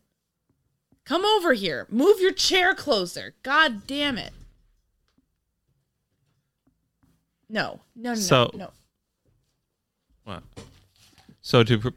Come 1.05 1.25
over 1.25 1.53
here. 1.53 1.87
Move 1.89 2.19
your 2.19 2.31
chair 2.31 2.73
closer. 2.75 3.33
God 3.43 3.87
damn 3.87 4.17
it. 4.17 4.33
No. 7.49 7.81
No, 7.95 8.11
no, 8.11 8.15
So- 8.15 8.51
no. 8.53 8.59
no. 8.65 8.71
What? 10.23 10.43
So 11.41 11.63
to. 11.63 11.79
Pr- 11.79 11.89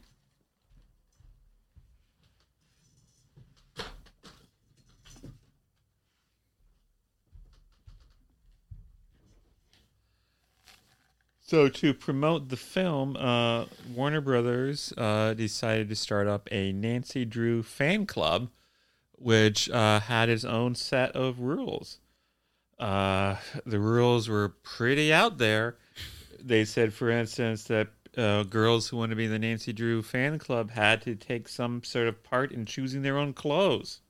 So 11.41 11.69
to 11.69 11.93
promote 11.93 12.49
the 12.49 12.57
film, 12.57 13.17
uh, 13.17 13.67
Warner 13.95 14.21
Brothers 14.23 14.93
uh, 14.97 15.35
decided 15.35 15.89
to 15.91 15.97
start 15.97 16.27
up 16.27 16.49
a 16.51 16.73
Nancy 16.73 17.25
Drew 17.25 17.63
fan 17.63 18.07
club, 18.07 18.49
which 19.17 19.71
uh, 19.71 20.01
had 20.01 20.29
its 20.29 20.45
own 20.45 20.75
set 20.75 21.13
of 21.13 21.41
rules. 21.41 21.99
Uh, 22.79 23.37
the 23.65 23.79
rules 23.79 24.29
were 24.29 24.49
pretty 24.63 25.13
out 25.13 25.39
there. 25.39 25.77
They 26.43 26.65
said, 26.65 26.93
for 26.93 27.09
instance, 27.11 27.65
that 27.65 27.89
uh, 28.17 28.43
girls 28.45 28.89
who 28.89 28.97
wanted 28.99 29.11
to 29.11 29.17
be 29.17 29.25
in 29.27 29.31
the 29.31 29.39
Nancy 29.39 29.73
Drew 29.73 30.03
fan 30.03 30.39
club 30.39 30.71
had 30.71 31.03
to 31.03 31.15
take 31.15 31.49
some 31.49 31.83
sort 31.83 32.07
of 32.09 32.23
part 32.23 32.53
in 32.53 32.67
choosing 32.67 33.03
their 33.03 33.17
own 33.19 33.33
clothes. 33.33 34.01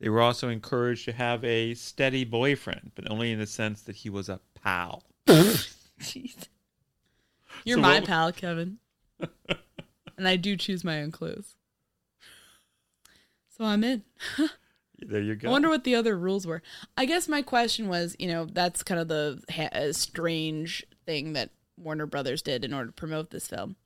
They 0.00 0.08
were 0.08 0.20
also 0.20 0.48
encouraged 0.48 1.04
to 1.06 1.12
have 1.12 1.42
a 1.44 1.74
steady 1.74 2.24
boyfriend, 2.24 2.92
but 2.94 3.10
only 3.10 3.32
in 3.32 3.38
the 3.40 3.46
sense 3.46 3.82
that 3.82 3.96
he 3.96 4.10
was 4.10 4.28
a 4.28 4.40
pal. 4.62 5.02
Jeez. 5.26 6.46
You're 7.64 7.78
So 7.78 7.80
my 7.82 7.98
what- 8.00 8.06
pal, 8.08 8.32
Kevin. 8.32 8.78
and 10.16 10.28
I 10.28 10.36
do 10.36 10.56
choose 10.56 10.84
my 10.84 11.02
own 11.02 11.10
clothes. 11.10 11.54
So 13.58 13.64
I'm 13.64 13.82
in. 13.84 14.04
There 15.00 15.20
you 15.20 15.34
go. 15.36 15.48
I 15.48 15.50
wonder 15.50 15.68
what 15.68 15.84
the 15.84 15.96
other 15.96 16.16
rules 16.16 16.46
were. 16.46 16.62
I 16.96 17.04
guess 17.04 17.28
my 17.28 17.42
question 17.42 17.88
was, 17.88 18.14
you 18.18 18.28
know, 18.28 18.46
that's 18.46 18.82
kind 18.82 19.00
of 19.00 19.08
the 19.08 19.42
ha- 19.50 19.68
uh, 19.72 19.92
strange 19.92 20.86
thing 21.04 21.32
that 21.34 21.50
Warner 21.76 22.06
Brothers 22.06 22.42
did 22.42 22.64
in 22.64 22.72
order 22.72 22.86
to 22.86 22.92
promote 22.92 23.30
this 23.30 23.48
film. 23.48 23.76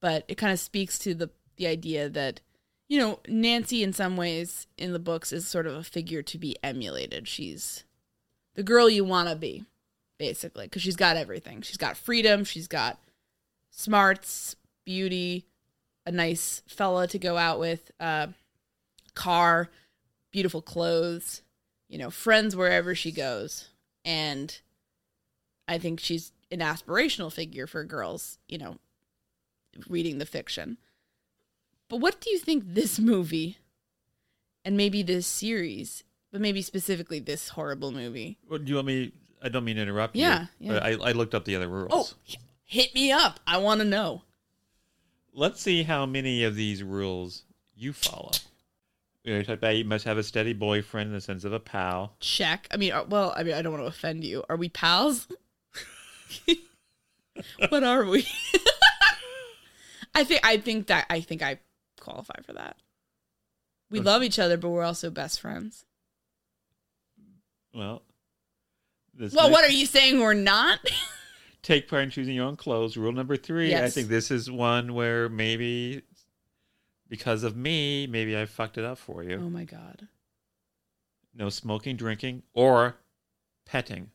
But 0.00 0.24
it 0.28 0.36
kind 0.36 0.52
of 0.52 0.58
speaks 0.58 0.98
to 1.00 1.14
the 1.14 1.30
the 1.56 1.66
idea 1.66 2.08
that, 2.08 2.40
you 2.88 2.98
know, 2.98 3.20
Nancy 3.28 3.82
in 3.82 3.92
some 3.92 4.16
ways 4.16 4.66
in 4.78 4.92
the 4.92 4.98
books 4.98 5.32
is 5.32 5.46
sort 5.46 5.66
of 5.66 5.74
a 5.74 5.84
figure 5.84 6.22
to 6.22 6.38
be 6.38 6.56
emulated. 6.62 7.28
She's 7.28 7.84
the 8.54 8.62
girl 8.62 8.88
you 8.88 9.04
want 9.04 9.28
to 9.28 9.36
be, 9.36 9.64
basically, 10.18 10.66
because 10.66 10.82
she's 10.82 10.96
got 10.96 11.16
everything. 11.16 11.60
She's 11.62 11.76
got 11.76 11.96
freedom. 11.96 12.42
She's 12.44 12.68
got 12.68 12.98
smarts, 13.70 14.56
beauty, 14.84 15.46
a 16.06 16.10
nice 16.10 16.62
fella 16.66 17.06
to 17.08 17.18
go 17.18 17.36
out 17.36 17.60
with, 17.60 17.90
uh, 18.00 18.28
car, 19.14 19.70
beautiful 20.30 20.62
clothes, 20.62 21.42
you 21.88 21.98
know, 21.98 22.10
friends 22.10 22.56
wherever 22.56 22.94
she 22.94 23.12
goes. 23.12 23.68
And 24.04 24.58
I 25.68 25.78
think 25.78 26.00
she's 26.00 26.32
an 26.50 26.60
aspirational 26.60 27.32
figure 27.32 27.66
for 27.66 27.84
girls, 27.84 28.38
you 28.48 28.58
know, 28.58 28.76
reading 29.88 30.18
the 30.18 30.26
fiction. 30.26 30.78
But 31.88 31.98
what 31.98 32.20
do 32.20 32.30
you 32.30 32.38
think 32.38 32.64
this 32.66 32.98
movie 32.98 33.58
and 34.64 34.76
maybe 34.76 35.02
this 35.02 35.26
series, 35.26 36.04
but 36.30 36.40
maybe 36.40 36.62
specifically 36.62 37.18
this 37.20 37.50
horrible 37.50 37.92
movie? 37.92 38.38
Well, 38.48 38.58
do 38.58 38.68
you 38.70 38.76
want 38.76 38.86
me? 38.86 39.12
I 39.42 39.48
don't 39.48 39.64
mean 39.64 39.76
to 39.76 39.82
interrupt 39.82 40.16
you. 40.16 40.22
Yeah, 40.22 40.46
yeah. 40.58 40.72
But 40.72 40.82
I, 40.82 40.90
I 40.90 41.12
looked 41.12 41.34
up 41.34 41.44
the 41.44 41.56
other 41.56 41.68
rules. 41.68 41.90
Oh, 41.90 42.08
hit 42.64 42.94
me 42.94 43.12
up. 43.12 43.40
I 43.46 43.58
want 43.58 43.80
to 43.80 43.84
know. 43.84 44.22
Let's 45.34 45.60
see 45.60 45.82
how 45.82 46.06
many 46.06 46.44
of 46.44 46.54
these 46.54 46.82
rules 46.82 47.44
you 47.74 47.92
follow. 47.92 48.32
You, 49.24 49.32
know, 49.32 49.38
you 49.38 49.44
talked 49.44 49.58
about 49.58 49.76
you 49.76 49.84
must 49.84 50.04
have 50.04 50.18
a 50.18 50.22
steady 50.22 50.52
boyfriend 50.52 51.08
in 51.08 51.14
the 51.14 51.20
sense 51.20 51.44
of 51.44 51.52
a 51.52 51.60
pal. 51.60 52.16
Check. 52.20 52.66
I 52.72 52.76
mean, 52.76 52.92
uh, 52.92 53.04
well, 53.08 53.32
I 53.36 53.44
mean, 53.44 53.54
I 53.54 53.62
don't 53.62 53.72
want 53.72 53.84
to 53.84 53.88
offend 53.88 54.24
you. 54.24 54.42
Are 54.48 54.56
we 54.56 54.68
pals? 54.68 55.28
what 57.68 57.84
are 57.84 58.04
we? 58.04 58.26
I 60.14 60.24
think 60.24 60.40
I 60.44 60.56
think 60.58 60.88
that 60.88 61.06
I 61.08 61.20
think 61.20 61.42
I 61.42 61.58
qualify 62.00 62.40
for 62.44 62.52
that. 62.54 62.76
We 63.90 64.00
Okay. 64.00 64.06
love 64.08 64.22
each 64.22 64.38
other, 64.38 64.56
but 64.56 64.70
we're 64.70 64.82
also 64.84 65.08
best 65.10 65.40
friends. 65.40 65.84
Well, 67.74 68.02
this 69.14 69.32
Well, 69.32 69.50
what 69.50 69.64
are 69.64 69.70
you 69.72 69.86
saying 69.86 70.20
we're 70.20 70.34
not? 70.34 70.80
take 71.62 71.88
part 71.88 72.02
in 72.02 72.10
choosing 72.10 72.34
your 72.34 72.46
own 72.46 72.56
clothes. 72.56 72.96
Rule 72.96 73.12
number 73.12 73.36
three. 73.36 73.74
I 73.74 73.88
think 73.88 74.08
this 74.08 74.30
is 74.30 74.50
one 74.50 74.92
where 74.94 75.28
maybe 75.28 76.02
because 77.12 77.42
of 77.42 77.54
me, 77.54 78.06
maybe 78.06 78.34
I 78.34 78.46
fucked 78.46 78.78
it 78.78 78.86
up 78.86 78.96
for 78.96 79.22
you. 79.22 79.36
oh 79.36 79.50
my 79.50 79.64
god. 79.64 80.08
No 81.34 81.50
smoking, 81.50 81.94
drinking, 81.94 82.42
or 82.54 82.96
petting. 83.66 84.12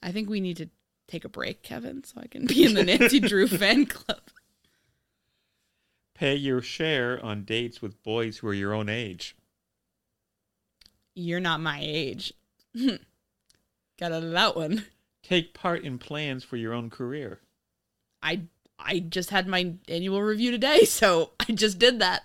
I 0.00 0.12
think 0.12 0.30
we 0.30 0.38
need 0.38 0.56
to 0.58 0.70
take 1.08 1.24
a 1.24 1.28
break, 1.28 1.64
Kevin, 1.64 2.04
so 2.04 2.20
I 2.22 2.28
can 2.28 2.46
be 2.46 2.62
in 2.64 2.74
the 2.74 2.84
Nancy 2.84 3.18
Drew 3.28 3.48
fan 3.48 3.86
club. 3.86 4.20
Pay 6.14 6.36
your 6.36 6.62
share 6.62 7.18
on 7.20 7.42
dates 7.42 7.82
with 7.82 8.00
boys 8.04 8.38
who 8.38 8.46
are 8.46 8.54
your 8.54 8.72
own 8.72 8.88
age. 8.88 9.34
You're 11.16 11.40
not 11.40 11.60
my 11.60 11.80
age. 11.82 12.32
Got 12.76 14.12
out 14.12 14.22
of 14.22 14.30
that 14.30 14.54
one. 14.54 14.84
Take 15.24 15.54
part 15.54 15.82
in 15.82 15.98
plans 15.98 16.44
for 16.44 16.56
your 16.56 16.72
own 16.72 16.88
career. 16.88 17.40
I 18.22 18.42
I 18.84 19.00
just 19.00 19.30
had 19.30 19.46
my 19.46 19.74
annual 19.88 20.22
review 20.22 20.50
today, 20.50 20.84
so 20.84 21.30
I 21.40 21.52
just 21.52 21.78
did 21.78 21.98
that. 22.00 22.22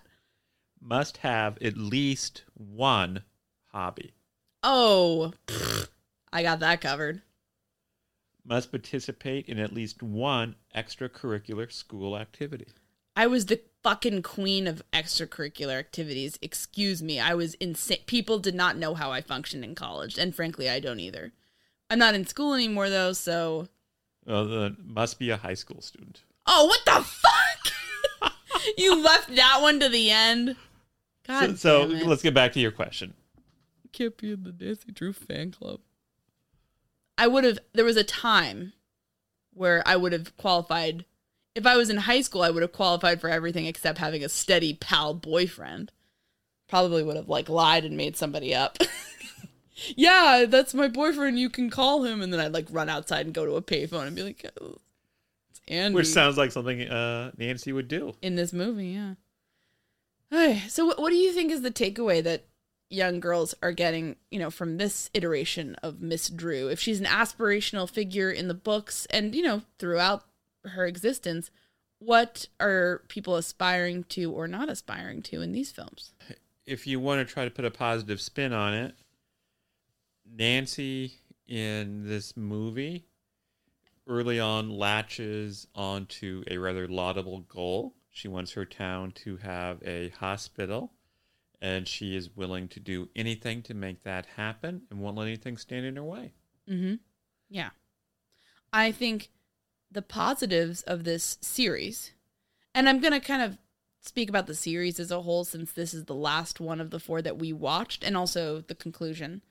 Must 0.81 1.17
have 1.17 1.57
at 1.61 1.77
least 1.77 2.43
one 2.53 3.23
hobby. 3.71 4.13
Oh, 4.63 5.33
pfft, 5.47 5.89
I 6.31 6.43
got 6.43 6.59
that 6.59 6.81
covered. 6.81 7.21
must 8.45 8.71
participate 8.71 9.47
in 9.47 9.59
at 9.59 9.73
least 9.73 10.01
one 10.01 10.55
extracurricular 10.75 11.71
school 11.71 12.17
activity. 12.17 12.67
I 13.15 13.27
was 13.27 13.47
the 13.47 13.61
fucking 13.83 14.21
queen 14.21 14.67
of 14.67 14.83
extracurricular 14.93 15.77
activities. 15.79 16.37
Excuse 16.41 17.01
me. 17.01 17.19
I 17.19 17.33
was 17.33 17.55
insane. 17.55 17.99
People 18.05 18.37
did 18.39 18.53
not 18.55 18.77
know 18.77 18.93
how 18.93 19.11
I 19.11 19.21
functioned 19.21 19.63
in 19.63 19.73
college, 19.75 20.17
and 20.19 20.35
frankly, 20.35 20.69
I 20.69 20.79
don't 20.79 20.99
either. 20.99 21.33
I'm 21.89 21.99
not 21.99 22.13
in 22.15 22.27
school 22.27 22.53
anymore 22.53 22.89
though, 22.89 23.13
so 23.13 23.67
Well, 24.25 24.71
must 24.83 25.17
be 25.19 25.29
a 25.31 25.37
high 25.37 25.55
school 25.55 25.81
student. 25.81 26.21
Oh, 26.47 26.65
what 26.65 26.85
the 26.85 27.03
fuck? 27.03 28.33
you 28.77 29.01
left 29.03 29.35
that 29.35 29.59
one 29.61 29.79
to 29.79 29.89
the 29.89 30.09
end. 30.09 30.55
God 31.27 31.59
so 31.59 31.87
damn 31.87 31.97
it. 31.97 32.01
so 32.01 32.07
let's 32.07 32.21
get 32.21 32.33
back 32.33 32.53
to 32.53 32.59
your 32.59 32.71
question. 32.71 33.13
can't 33.91 34.17
be 34.17 34.31
in 34.31 34.43
the 34.43 34.53
Nancy 34.57 34.91
Drew 34.91 35.13
fan 35.13 35.51
club. 35.51 35.81
I 37.17 37.27
would 37.27 37.43
have. 37.43 37.59
There 37.73 37.85
was 37.85 37.97
a 37.97 38.03
time 38.03 38.73
where 39.53 39.83
I 39.85 39.95
would 39.95 40.13
have 40.13 40.35
qualified. 40.37 41.05
If 41.55 41.65
I 41.65 41.75
was 41.75 41.89
in 41.89 41.97
high 41.97 42.21
school, 42.21 42.43
I 42.43 42.51
would 42.51 42.61
have 42.61 42.71
qualified 42.71 43.19
for 43.19 43.29
everything 43.29 43.65
except 43.65 43.97
having 43.97 44.23
a 44.23 44.29
steady 44.29 44.75
pal 44.75 45.13
boyfriend. 45.13 45.91
Probably 46.69 47.03
would 47.03 47.15
have 47.15 47.29
like 47.29 47.49
lied 47.49 47.83
and 47.83 47.97
made 47.97 48.15
somebody 48.15 48.53
up. 48.53 48.77
yeah, 49.95 50.45
that's 50.47 50.73
my 50.73 50.87
boyfriend. 50.87 51.39
You 51.39 51.49
can 51.49 51.69
call 51.69 52.03
him, 52.03 52.21
and 52.21 52.31
then 52.31 52.39
I'd 52.39 52.53
like 52.53 52.67
run 52.69 52.89
outside 52.89 53.25
and 53.25 53.33
go 53.33 53.45
to 53.45 53.55
a 53.55 53.61
payphone 53.61 54.07
and 54.07 54.15
be 54.15 54.23
like, 54.23 54.45
oh, 54.61 54.75
"It's 54.75 54.83
Andy." 55.67 55.95
Which 55.95 56.07
sounds 56.07 56.37
like 56.37 56.51
something 56.51 56.81
uh, 56.81 57.31
Nancy 57.37 57.71
would 57.71 57.87
do. 57.87 58.13
in 58.21 58.35
this 58.35 58.53
movie, 58.53 58.87
yeah. 58.87 59.15
Hey, 60.29 60.63
so 60.67 60.85
what, 60.85 60.99
what 60.99 61.09
do 61.09 61.15
you 61.15 61.31
think 61.31 61.51
is 61.51 61.61
the 61.61 61.71
takeaway 61.71 62.21
that 62.23 62.45
young 62.89 63.19
girls 63.19 63.55
are 63.63 63.71
getting, 63.71 64.17
you 64.29 64.39
know, 64.39 64.49
from 64.49 64.77
this 64.77 65.09
iteration 65.13 65.75
of 65.75 66.01
Miss 66.01 66.29
Drew? 66.29 66.67
If 66.67 66.79
she's 66.79 66.99
an 66.99 67.05
aspirational 67.05 67.89
figure 67.89 68.29
in 68.29 68.47
the 68.47 68.53
books 68.53 69.05
and, 69.09 69.33
you 69.33 69.41
know, 69.41 69.61
throughout 69.79 70.25
her 70.65 70.85
existence, 70.85 71.49
what 71.99 72.47
are 72.59 73.03
people 73.07 73.35
aspiring 73.35 74.03
to 74.09 74.31
or 74.31 74.47
not 74.47 74.69
aspiring 74.69 75.21
to 75.23 75.41
in 75.41 75.51
these 75.51 75.71
films? 75.71 76.13
If 76.65 76.85
you 76.85 76.99
want 76.99 77.25
to 77.25 77.33
try 77.33 77.45
to 77.45 77.51
put 77.51 77.65
a 77.65 77.71
positive 77.71 78.19
spin 78.19 78.51
on 78.51 78.73
it, 78.73 78.95
Nancy 80.29 81.13
in 81.47 82.05
this 82.07 82.35
movie 82.35 83.05
early 84.07 84.39
on 84.39 84.69
latches 84.69 85.67
onto 85.75 86.43
a 86.49 86.57
rather 86.57 86.87
laudable 86.87 87.41
goal. 87.41 87.95
She 88.09 88.27
wants 88.27 88.53
her 88.53 88.65
town 88.65 89.11
to 89.23 89.37
have 89.37 89.81
a 89.83 90.09
hospital, 90.09 90.93
and 91.61 91.87
she 91.87 92.15
is 92.15 92.35
willing 92.35 92.67
to 92.69 92.79
do 92.79 93.09
anything 93.15 93.61
to 93.63 93.73
make 93.73 94.03
that 94.03 94.25
happen 94.37 94.83
and 94.89 94.99
won't 94.99 95.17
let 95.17 95.27
anything 95.27 95.57
stand 95.57 95.85
in 95.85 95.95
her 95.95 96.03
way. 96.03 96.33
Mm-hmm. 96.69 96.95
Yeah. 97.49 97.69
I 98.73 98.91
think 98.91 99.29
the 99.91 100.01
positives 100.01 100.81
of 100.83 101.03
this 101.03 101.37
series, 101.41 102.11
and 102.73 102.89
I'm 102.89 102.99
going 102.99 103.13
to 103.13 103.19
kind 103.19 103.41
of 103.41 103.57
speak 104.01 104.29
about 104.29 104.47
the 104.47 104.55
series 104.55 104.99
as 104.99 105.11
a 105.11 105.21
whole 105.21 105.43
since 105.43 105.71
this 105.71 105.93
is 105.93 106.05
the 106.05 106.15
last 106.15 106.59
one 106.59 106.79
of 106.79 106.89
the 106.89 106.99
four 106.99 107.21
that 107.21 107.37
we 107.37 107.51
watched 107.53 108.03
and 108.03 108.15
also 108.15 108.61
the 108.61 108.75
conclusion 108.75 109.41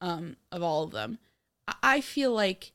um, 0.00 0.36
of 0.52 0.62
all 0.62 0.84
of 0.84 0.90
them. 0.92 1.18
I, 1.66 1.74
I 1.82 2.00
feel 2.00 2.32
like 2.32 2.72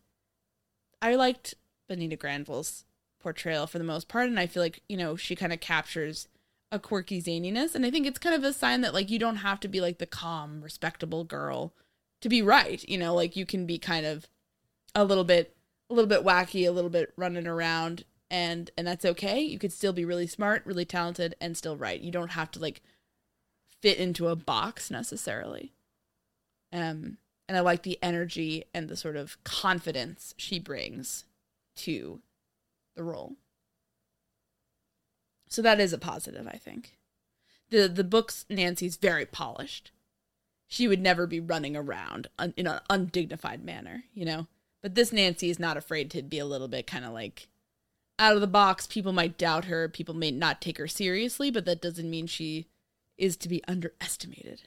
I 1.02 1.16
liked 1.16 1.56
Bonita 1.88 2.16
Granville's 2.16 2.86
portrayal 3.20 3.68
for 3.68 3.78
the 3.78 3.84
most 3.84 4.08
part, 4.08 4.28
and 4.28 4.40
I 4.40 4.48
feel 4.48 4.64
like, 4.64 4.82
you 4.88 4.98
know, 4.98 5.16
she 5.16 5.36
kind 5.36 5.54
of 5.54 5.60
captures 5.60 6.28
a 6.72 6.80
quirky 6.80 7.22
zaniness, 7.22 7.76
and 7.76 7.86
I 7.86 7.92
think 7.92 8.06
it's 8.06 8.20
kind 8.20 8.36
of 8.36 8.44
a 8.44 8.54
sign 8.54 8.82
that, 8.82 8.94
like, 8.94 9.10
you 9.10 9.20
don't 9.20 9.38
have 9.38 9.60
to 9.62 9.68
be 9.68 9.82
like 9.82 9.98
the 9.98 10.06
calm, 10.06 10.62
respectable 10.62 11.24
girl 11.24 11.74
to 12.22 12.30
be 12.30 12.42
right. 12.42 12.88
You 12.88 12.98
know, 12.98 13.14
like 13.14 13.36
you 13.36 13.46
can 13.46 13.66
be 13.66 13.78
kind 13.78 14.06
of 14.06 14.28
a 14.96 15.04
little 15.04 15.24
bit 15.24 15.56
a 15.90 15.94
little 15.94 16.10
bit 16.10 16.24
wacky, 16.24 16.68
a 16.68 16.72
little 16.72 16.90
bit 16.90 17.14
running 17.16 17.48
around 17.48 18.04
and 18.30 18.72
and 18.78 18.88
that's 18.88 19.06
okay. 19.06 19.42
You 19.42 19.60
could 19.60 19.74
still 19.74 19.94
be 19.94 20.06
really 20.06 20.28
smart, 20.28 20.66
really 20.66 20.86
talented 20.86 21.36
and 21.42 21.58
still 21.58 21.78
right. 21.78 22.00
You 22.00 22.12
don't 22.12 22.32
have 22.32 22.52
to 22.52 22.60
like 22.60 22.82
fit 23.82 23.98
into 23.98 24.28
a 24.28 24.36
box 24.36 24.92
necessarily. 24.92 25.74
Um 26.72 27.18
and 27.50 27.58
I 27.58 27.60
like 27.60 27.84
the 27.84 28.00
energy 28.02 28.64
and 28.74 28.88
the 28.88 28.96
sort 28.96 29.18
of 29.18 29.44
confidence 29.44 30.34
she 30.38 30.58
brings 30.58 31.26
to 31.78 32.22
the 32.96 33.04
role. 33.04 33.34
So 35.50 35.62
that 35.62 35.82
is 35.82 35.92
a 35.92 35.98
positive, 35.98 36.48
I 36.48 36.58
think. 36.58 36.98
The 37.70 37.90
the 37.90 38.06
book's 38.06 38.46
Nancy's 38.50 38.96
very 38.96 39.26
polished 39.26 39.92
she 40.72 40.88
would 40.88 41.02
never 41.02 41.26
be 41.26 41.40
running 41.40 41.76
around 41.76 42.28
un- 42.38 42.54
in 42.56 42.68
an 42.68 42.80
undignified 42.92 43.66
manner, 43.66 44.04
you 44.14 44.24
know? 44.24 44.46
But 44.84 44.94
this 44.94 45.12
Nancy 45.12 45.50
is 45.50 45.60
not 45.60 45.78
afraid 45.78 46.12
to 46.12 46.22
be 46.22 46.38
a 46.38 46.46
little 46.46 46.68
bit 46.68 46.86
kind 46.86 47.04
of 47.04 47.12
like 47.12 47.50
out 48.20 48.36
of 48.36 48.42
the 48.42 48.48
box. 48.48 48.86
People 48.86 49.12
might 49.12 49.38
doubt 49.38 49.66
her, 49.66 49.90
people 49.90 50.14
may 50.14 50.30
not 50.30 50.62
take 50.62 50.78
her 50.78 50.88
seriously, 50.88 51.50
but 51.50 51.66
that 51.66 51.82
doesn't 51.82 52.10
mean 52.10 52.28
she 52.28 52.68
is 53.18 53.36
to 53.38 53.50
be 53.50 53.64
underestimated. 53.68 54.62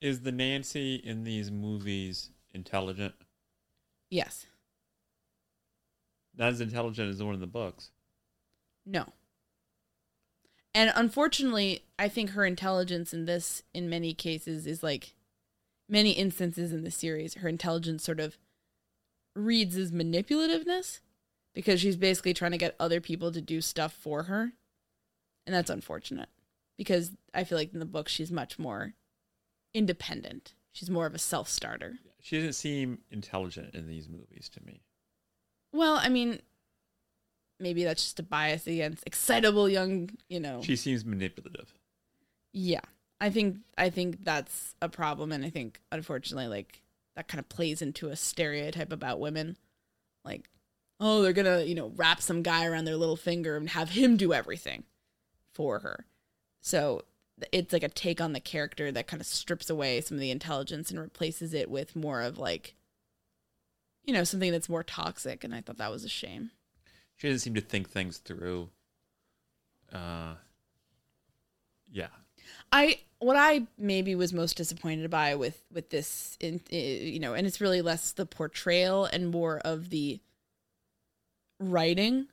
Is 0.00 0.20
the 0.20 0.32
Nancy 0.32 0.94
in 0.96 1.24
these 1.24 1.50
movies 1.50 2.30
intelligent? 2.52 3.14
Yes. 4.10 4.46
Not 6.36 6.48
as 6.48 6.60
intelligent 6.60 7.10
as 7.10 7.18
the 7.18 7.24
one 7.24 7.34
in 7.34 7.40
the 7.40 7.46
books. 7.46 7.90
No. 8.86 9.12
And 10.74 10.92
unfortunately, 10.94 11.84
I 11.98 12.08
think 12.08 12.30
her 12.30 12.46
intelligence 12.46 13.12
in 13.12 13.26
this, 13.26 13.62
in 13.74 13.90
many 13.90 14.14
cases, 14.14 14.66
is 14.66 14.82
like 14.82 15.14
many 15.88 16.12
instances 16.12 16.72
in 16.72 16.84
the 16.84 16.90
series, 16.90 17.34
her 17.34 17.48
intelligence 17.48 18.04
sort 18.04 18.20
of 18.20 18.38
reads 19.36 19.76
as 19.76 19.92
manipulativeness 19.92 21.00
because 21.54 21.80
she's 21.80 21.96
basically 21.96 22.32
trying 22.32 22.52
to 22.52 22.58
get 22.58 22.76
other 22.78 23.00
people 23.00 23.32
to 23.32 23.40
do 23.40 23.60
stuff 23.60 23.92
for 23.92 24.24
her. 24.24 24.52
And 25.46 25.54
that's 25.54 25.70
unfortunate 25.70 26.28
because 26.78 27.12
I 27.34 27.44
feel 27.44 27.58
like 27.58 27.72
in 27.72 27.80
the 27.80 27.84
book, 27.84 28.08
she's 28.08 28.30
much 28.30 28.58
more 28.58 28.94
independent. 29.74 30.54
She's 30.72 30.90
more 30.90 31.06
of 31.06 31.14
a 31.14 31.18
self 31.18 31.48
starter. 31.48 31.98
She 32.20 32.36
doesn't 32.36 32.52
seem 32.52 32.98
intelligent 33.10 33.74
in 33.74 33.86
these 33.88 34.08
movies 34.08 34.50
to 34.54 34.64
me. 34.64 34.82
Well, 35.72 35.94
I 35.94 36.08
mean, 36.08 36.40
maybe 37.58 37.84
that's 37.84 38.02
just 38.02 38.20
a 38.20 38.22
bias 38.22 38.66
against 38.66 39.04
excitable 39.06 39.68
young, 39.68 40.10
you 40.28 40.40
know. 40.40 40.60
She 40.62 40.76
seems 40.76 41.04
manipulative. 41.04 41.72
Yeah. 42.52 42.80
I 43.20 43.30
think 43.30 43.58
I 43.76 43.90
think 43.90 44.24
that's 44.24 44.74
a 44.80 44.88
problem 44.88 45.30
and 45.30 45.44
I 45.44 45.50
think 45.50 45.80
unfortunately 45.92 46.48
like 46.48 46.82
that 47.16 47.28
kind 47.28 47.38
of 47.38 47.48
plays 47.48 47.82
into 47.82 48.08
a 48.08 48.16
stereotype 48.16 48.92
about 48.92 49.20
women. 49.20 49.56
Like, 50.24 50.48
oh, 50.98 51.22
they're 51.22 51.32
going 51.32 51.46
to, 51.46 51.66
you 51.66 51.74
know, 51.74 51.92
wrap 51.96 52.22
some 52.22 52.42
guy 52.42 52.66
around 52.66 52.84
their 52.84 52.96
little 52.96 53.16
finger 53.16 53.56
and 53.56 53.68
have 53.70 53.90
him 53.90 54.16
do 54.16 54.32
everything 54.32 54.84
for 55.52 55.80
her. 55.80 56.06
So, 56.60 57.02
it's 57.52 57.72
like 57.72 57.82
a 57.82 57.88
take 57.88 58.20
on 58.20 58.32
the 58.32 58.40
character 58.40 58.92
that 58.92 59.06
kind 59.06 59.20
of 59.20 59.26
strips 59.26 59.70
away 59.70 60.00
some 60.00 60.16
of 60.16 60.20
the 60.20 60.30
intelligence 60.30 60.90
and 60.90 61.00
replaces 61.00 61.54
it 61.54 61.70
with 61.70 61.96
more 61.96 62.22
of 62.22 62.38
like 62.38 62.74
you 64.04 64.14
know, 64.14 64.24
something 64.24 64.50
that's 64.50 64.68
more 64.68 64.82
toxic 64.82 65.44
and 65.44 65.54
I 65.54 65.60
thought 65.60 65.78
that 65.78 65.90
was 65.90 66.04
a 66.04 66.08
shame. 66.08 66.50
She 67.16 67.28
doesn't 67.28 67.40
seem 67.40 67.54
to 67.54 67.60
think 67.60 67.90
things 67.90 68.18
through. 68.18 68.70
Uh, 69.92 70.34
yeah. 71.92 72.08
I 72.72 73.00
what 73.18 73.36
I 73.36 73.66
maybe 73.76 74.14
was 74.14 74.32
most 74.32 74.56
disappointed 74.56 75.10
by 75.10 75.34
with 75.34 75.62
with 75.72 75.90
this 75.90 76.36
in 76.40 76.60
you 76.70 77.20
know, 77.20 77.34
and 77.34 77.46
it's 77.46 77.60
really 77.60 77.82
less 77.82 78.12
the 78.12 78.26
portrayal 78.26 79.04
and 79.04 79.30
more 79.30 79.58
of 79.58 79.90
the 79.90 80.20
writing. 81.58 82.28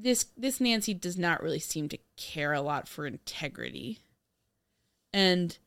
This 0.00 0.26
this 0.36 0.60
Nancy 0.60 0.94
does 0.94 1.18
not 1.18 1.42
really 1.42 1.58
seem 1.58 1.88
to 1.88 1.98
care 2.16 2.52
a 2.52 2.60
lot 2.60 2.86
for 2.86 3.06
integrity. 3.06 3.98
And 5.12 5.58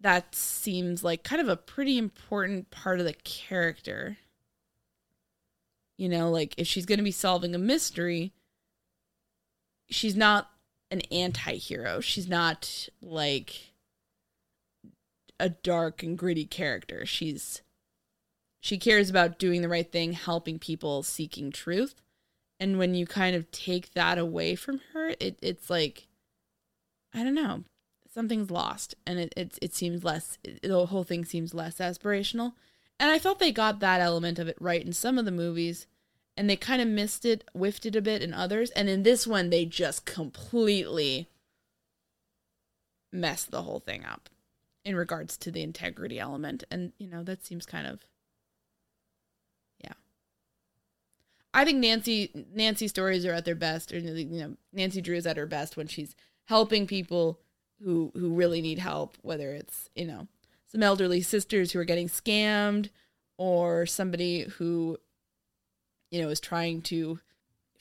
that 0.00 0.34
seems 0.34 1.02
like 1.02 1.24
kind 1.24 1.42
of 1.42 1.48
a 1.48 1.56
pretty 1.56 1.98
important 1.98 2.70
part 2.70 3.00
of 3.00 3.06
the 3.06 3.14
character. 3.24 4.18
You 5.96 6.08
know, 6.08 6.30
like 6.30 6.54
if 6.56 6.68
she's 6.68 6.86
going 6.86 6.98
to 6.98 7.04
be 7.04 7.10
solving 7.10 7.54
a 7.54 7.58
mystery, 7.58 8.32
she's 9.90 10.14
not 10.14 10.50
an 10.92 11.00
anti-hero. 11.10 12.00
She's 12.00 12.28
not 12.28 12.88
like 13.02 13.72
a 15.40 15.48
dark 15.48 16.04
and 16.04 16.16
gritty 16.16 16.44
character. 16.44 17.04
She's 17.04 17.62
she 18.60 18.78
cares 18.78 19.10
about 19.10 19.38
doing 19.40 19.62
the 19.62 19.68
right 19.68 19.90
thing, 19.90 20.12
helping 20.12 20.60
people, 20.60 21.02
seeking 21.02 21.50
truth. 21.50 22.00
And 22.60 22.78
when 22.78 22.94
you 22.94 23.06
kind 23.06 23.36
of 23.36 23.50
take 23.52 23.92
that 23.94 24.18
away 24.18 24.54
from 24.54 24.80
her, 24.92 25.14
it 25.20 25.38
it's 25.42 25.70
like 25.70 26.06
I 27.14 27.22
don't 27.24 27.34
know, 27.34 27.64
something's 28.12 28.50
lost 28.50 28.94
and 29.06 29.18
it 29.18 29.32
it, 29.36 29.58
it 29.62 29.74
seems 29.74 30.04
less 30.04 30.38
the 30.62 30.86
whole 30.86 31.04
thing 31.04 31.24
seems 31.24 31.54
less 31.54 31.76
aspirational. 31.78 32.54
And 33.00 33.10
I 33.10 33.18
thought 33.18 33.38
they 33.38 33.52
got 33.52 33.80
that 33.80 34.00
element 34.00 34.38
of 34.38 34.48
it 34.48 34.56
right 34.60 34.84
in 34.84 34.92
some 34.92 35.18
of 35.18 35.24
the 35.24 35.30
movies 35.30 35.86
and 36.36 36.48
they 36.48 36.56
kind 36.56 36.80
of 36.82 36.88
missed 36.88 37.24
it, 37.24 37.44
whiffed 37.52 37.86
it 37.86 37.96
a 37.96 38.00
bit 38.02 38.22
in 38.22 38.32
others. 38.34 38.70
And 38.72 38.88
in 38.88 39.02
this 39.02 39.26
one, 39.26 39.50
they 39.50 39.64
just 39.64 40.04
completely 40.04 41.28
messed 43.12 43.50
the 43.50 43.62
whole 43.62 43.80
thing 43.80 44.04
up. 44.04 44.28
in 44.84 44.96
regards 44.96 45.36
to 45.36 45.50
the 45.50 45.62
integrity 45.62 46.18
element 46.18 46.64
and 46.70 46.92
you 46.98 47.08
know 47.08 47.22
that 47.22 47.44
seems 47.44 47.66
kind 47.66 47.86
of 47.86 48.04
yeah 49.84 49.92
i 51.54 51.64
think 51.64 51.78
nancy 51.78 52.30
nancy 52.52 52.88
stories 52.88 53.24
are 53.24 53.32
at 53.32 53.44
their 53.44 53.54
best 53.54 53.92
or 53.92 53.98
you 53.98 54.24
know 54.24 54.56
nancy 54.72 55.00
drew 55.00 55.16
is 55.16 55.26
at 55.26 55.36
her 55.36 55.46
best 55.46 55.76
when 55.76 55.86
she's 55.86 56.14
helping 56.46 56.86
people 56.86 57.40
who 57.82 58.10
who 58.14 58.30
really 58.30 58.60
need 58.60 58.78
help 58.78 59.16
whether 59.22 59.52
it's 59.52 59.88
you 59.94 60.06
know 60.06 60.26
some 60.66 60.82
elderly 60.82 61.22
sisters 61.22 61.72
who 61.72 61.78
are 61.78 61.84
getting 61.84 62.08
scammed 62.08 62.90
or 63.38 63.86
somebody 63.86 64.42
who 64.58 64.96
you 66.10 66.20
know 66.20 66.28
is 66.28 66.40
trying 66.40 66.82
to 66.82 67.18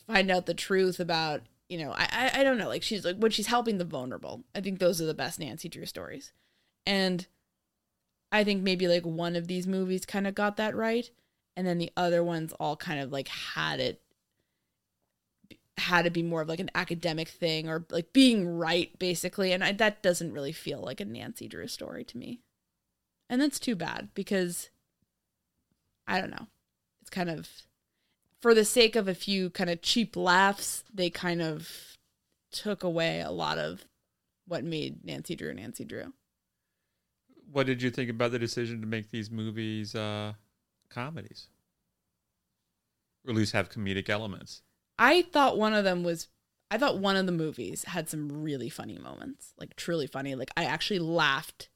find 0.06 0.32
out 0.32 0.46
the 0.46 0.54
truth 0.54 1.00
about 1.00 1.42
you 1.70 1.78
know 1.78 1.92
I, 1.92 2.08
I 2.12 2.40
i 2.40 2.44
don't 2.44 2.58
know 2.58 2.68
like 2.68 2.84
she's 2.84 3.04
like 3.04 3.18
when 3.18 3.32
she's 3.32 3.48
helping 3.48 3.78
the 3.78 3.86
vulnerable 3.86 4.44
i 4.56 4.62
think 4.62 4.80
those 4.80 5.02
are 5.02 5.06
the 5.06 5.14
best 5.14 5.40
nancy 5.40 5.68
drew 5.68 5.86
stories 5.86 6.32
and 6.86 7.28
I 8.32 8.44
think 8.44 8.64
maybe 8.64 8.88
like 8.88 9.06
one 9.06 9.36
of 9.36 9.48
these 9.48 9.68
movies 9.68 10.06
kind 10.06 10.28
of 10.28 10.36
got 10.36 10.58
that 10.58 10.76
right. 10.76 11.10
And 11.58 11.66
then 11.66 11.80
the 11.80 11.92
other 11.98 12.24
ones 12.24 12.54
all 12.60 12.78
kind 12.78 13.00
of 13.00 13.12
like 13.12 13.28
had 13.28 13.80
it 13.80 14.00
had 15.78 16.06
to 16.06 16.12
be 16.12 16.24
more 16.24 16.42
of 16.42 16.48
like 16.48 16.60
an 16.60 16.72
academic 16.76 17.28
thing 17.28 17.68
or 17.68 17.86
like 17.90 18.14
being 18.14 18.48
right 18.48 18.98
basically 18.98 19.52
and 19.52 19.64
I, 19.64 19.72
that 19.74 20.02
doesn't 20.02 20.34
really 20.34 20.52
feel 20.52 20.82
like 20.82 21.00
a 21.00 21.06
Nancy 21.06 21.48
Drew 21.48 21.68
story 21.68 22.04
to 22.06 22.18
me. 22.18 22.42
And 23.30 23.42
that's 23.42 23.60
too 23.60 23.76
bad 23.76 24.10
because 24.14 24.70
I 26.08 26.22
don't 26.22 26.30
know. 26.30 26.48
It's 27.02 27.10
kind 27.10 27.30
of 27.30 27.50
for 28.40 28.54
the 28.54 28.64
sake 28.64 28.96
of 28.96 29.08
a 29.08 29.16
few 29.16 29.50
kind 29.50 29.70
of 29.70 29.82
cheap 29.82 30.16
laughs, 30.16 30.84
they 30.94 31.10
kind 31.10 31.42
of 31.42 31.98
took 32.52 32.84
away 32.84 33.20
a 33.20 33.32
lot 33.32 33.58
of 33.58 33.84
what 34.48 34.64
made 34.64 35.04
Nancy 35.04 35.36
Drew 35.36 35.54
Nancy 35.56 35.84
Drew 35.84 36.14
what 37.52 37.66
did 37.66 37.82
you 37.82 37.90
think 37.90 38.10
about 38.10 38.32
the 38.32 38.40
decision 38.40 38.82
to 38.82 38.88
make 38.88 39.10
these 39.10 39.32
movies 39.32 39.96
uh, 39.96 40.34
comedies, 40.90 41.48
or 43.26 43.32
at 43.32 43.38
least 43.38 43.54
have 43.54 43.70
comedic 43.70 44.10
elements? 44.10 44.62
I 45.00 45.24
thought 45.24 45.58
one 45.58 45.74
of 45.74 45.84
them 45.84 46.04
was. 46.04 46.28
I 46.70 46.78
thought 46.78 47.00
one 47.00 47.16
of 47.16 47.26
the 47.26 47.32
movies 47.32 47.86
had 47.86 48.10
some 48.10 48.44
really 48.44 48.70
funny 48.70 48.98
moments, 48.98 49.54
like 49.58 49.76
truly 49.76 50.08
funny. 50.08 50.36
Like 50.36 50.52
I 50.58 50.66
actually 50.66 51.00
laughed 51.00 51.70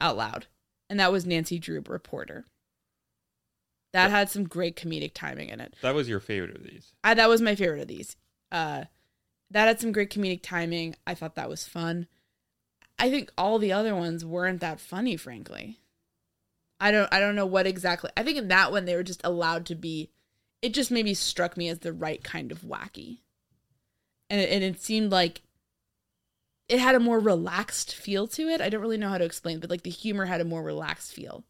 out 0.00 0.16
loud, 0.16 0.46
and 0.90 1.00
that 1.00 1.12
was 1.12 1.24
Nancy 1.24 1.58
Drew 1.58 1.82
Reporter. 1.86 2.44
That 3.92 4.10
had 4.10 4.28
some 4.28 4.44
great 4.44 4.76
comedic 4.76 5.14
timing 5.14 5.48
in 5.48 5.58
it. 5.58 5.74
That 5.80 5.94
was 5.94 6.06
your 6.06 6.20
favorite 6.20 6.54
of 6.54 6.64
these. 6.64 6.92
I, 7.02 7.14
that 7.14 7.30
was 7.30 7.40
my 7.40 7.54
favorite 7.54 7.80
of 7.80 7.88
these. 7.88 8.14
Uh, 8.52 8.84
that 9.50 9.68
had 9.68 9.80
some 9.80 9.92
great 9.92 10.10
comedic 10.10 10.40
timing. 10.42 10.96
I 11.06 11.14
thought 11.14 11.34
that 11.36 11.48
was 11.48 11.64
fun. 11.64 12.06
I 12.98 13.10
think 13.10 13.32
all 13.38 13.58
the 13.58 13.72
other 13.72 13.94
ones 13.94 14.24
weren't 14.24 14.60
that 14.60 14.80
funny, 14.80 15.16
frankly. 15.16 15.78
I 16.80 16.90
don't 16.90 17.12
I 17.12 17.20
don't 17.20 17.36
know 17.36 17.46
what 17.46 17.66
exactly. 17.66 18.10
I 18.16 18.22
think 18.22 18.38
in 18.38 18.48
that 18.48 18.72
one 18.72 18.84
they 18.84 18.94
were 18.94 19.02
just 19.02 19.20
allowed 19.24 19.66
to 19.66 19.74
be 19.74 20.10
it 20.62 20.74
just 20.74 20.90
maybe 20.90 21.14
struck 21.14 21.56
me 21.56 21.68
as 21.68 21.80
the 21.80 21.92
right 21.92 22.22
kind 22.22 22.50
of 22.50 22.62
wacky. 22.62 23.18
And 24.28 24.40
it, 24.40 24.50
and 24.50 24.64
it 24.64 24.80
seemed 24.80 25.12
like 25.12 25.42
it 26.68 26.80
had 26.80 26.94
a 26.94 27.00
more 27.00 27.20
relaxed 27.20 27.94
feel 27.94 28.26
to 28.28 28.48
it. 28.48 28.60
I 28.60 28.68
don't 28.68 28.80
really 28.80 28.96
know 28.96 29.08
how 29.08 29.18
to 29.18 29.24
explain, 29.24 29.60
but 29.60 29.70
like 29.70 29.82
the 29.82 29.90
humor 29.90 30.26
had 30.26 30.40
a 30.40 30.44
more 30.44 30.62
relaxed 30.62 31.12
feel. 31.12 31.44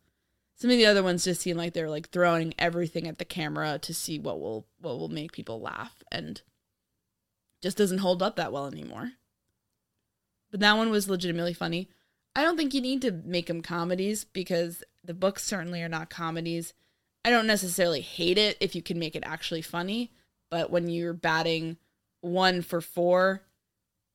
Some 0.56 0.70
of 0.70 0.76
the 0.76 0.86
other 0.86 1.02
ones 1.02 1.24
just 1.24 1.40
seem 1.40 1.56
like 1.56 1.72
they're 1.72 1.90
like 1.90 2.10
throwing 2.10 2.54
everything 2.58 3.06
at 3.06 3.18
the 3.18 3.24
camera 3.24 3.78
to 3.78 3.94
see 3.94 4.18
what 4.18 4.40
will 4.40 4.66
what 4.80 4.98
will 4.98 5.08
make 5.08 5.32
people 5.32 5.60
laugh 5.60 6.02
and 6.12 6.42
just 7.62 7.78
doesn't 7.78 7.98
hold 7.98 8.22
up 8.22 8.36
that 8.36 8.52
well 8.52 8.66
anymore 8.66 9.12
but 10.50 10.60
that 10.60 10.76
one 10.76 10.90
was 10.90 11.08
legitimately 11.08 11.52
funny. 11.52 11.90
I 12.36 12.42
don't 12.42 12.58
think 12.58 12.74
you 12.74 12.82
need 12.82 13.00
to 13.00 13.12
make 13.12 13.46
them 13.46 13.62
comedies 13.62 14.24
because 14.24 14.84
the 15.02 15.14
books 15.14 15.42
certainly 15.42 15.82
are 15.82 15.88
not 15.88 16.10
comedies. 16.10 16.74
I 17.24 17.30
don't 17.30 17.46
necessarily 17.46 18.02
hate 18.02 18.36
it 18.36 18.58
if 18.60 18.76
you 18.76 18.82
can 18.82 18.98
make 18.98 19.16
it 19.16 19.22
actually 19.24 19.62
funny, 19.62 20.12
but 20.50 20.70
when 20.70 20.86
you're 20.90 21.14
batting 21.14 21.78
one 22.20 22.60
for 22.60 22.82
four, 22.82 23.40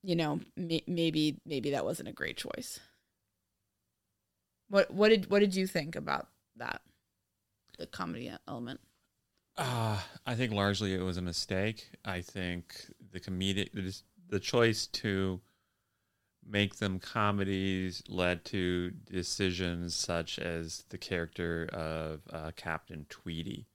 you 0.03 0.15
know, 0.15 0.39
may- 0.56 0.84
maybe 0.85 1.39
maybe 1.48 1.72
that 1.72 1.84
wasn't 1.84 2.10
a 2.10 2.14
great 2.14 2.38
choice. 2.38 2.80
What 4.69 4.91
what 4.91 5.10
did 5.10 5.31
what 5.31 5.39
did 5.39 5.56
you 5.56 5.65
think 5.65 5.95
about 5.95 6.27
that? 6.57 6.81
The 7.80 7.88
comedy 7.88 8.31
element. 8.48 8.81
Uh, 9.57 9.99
I 10.27 10.35
think 10.35 10.53
largely 10.53 10.93
it 10.93 11.02
was 11.02 11.18
a 11.18 11.23
mistake. 11.23 11.89
I 12.06 12.22
think 12.22 12.85
the 13.11 13.19
comedic 13.19 13.69
the 14.30 14.39
choice 14.39 14.85
to 14.88 15.41
make 16.47 16.77
them 16.77 16.99
comedies 16.99 18.03
led 18.07 18.43
to 18.45 18.91
decisions 18.91 19.95
such 19.95 20.39
as 20.39 20.84
the 20.89 20.97
character 20.97 21.69
of 21.72 22.22
uh, 22.31 22.51
Captain 22.55 23.05
Tweedy, 23.09 23.68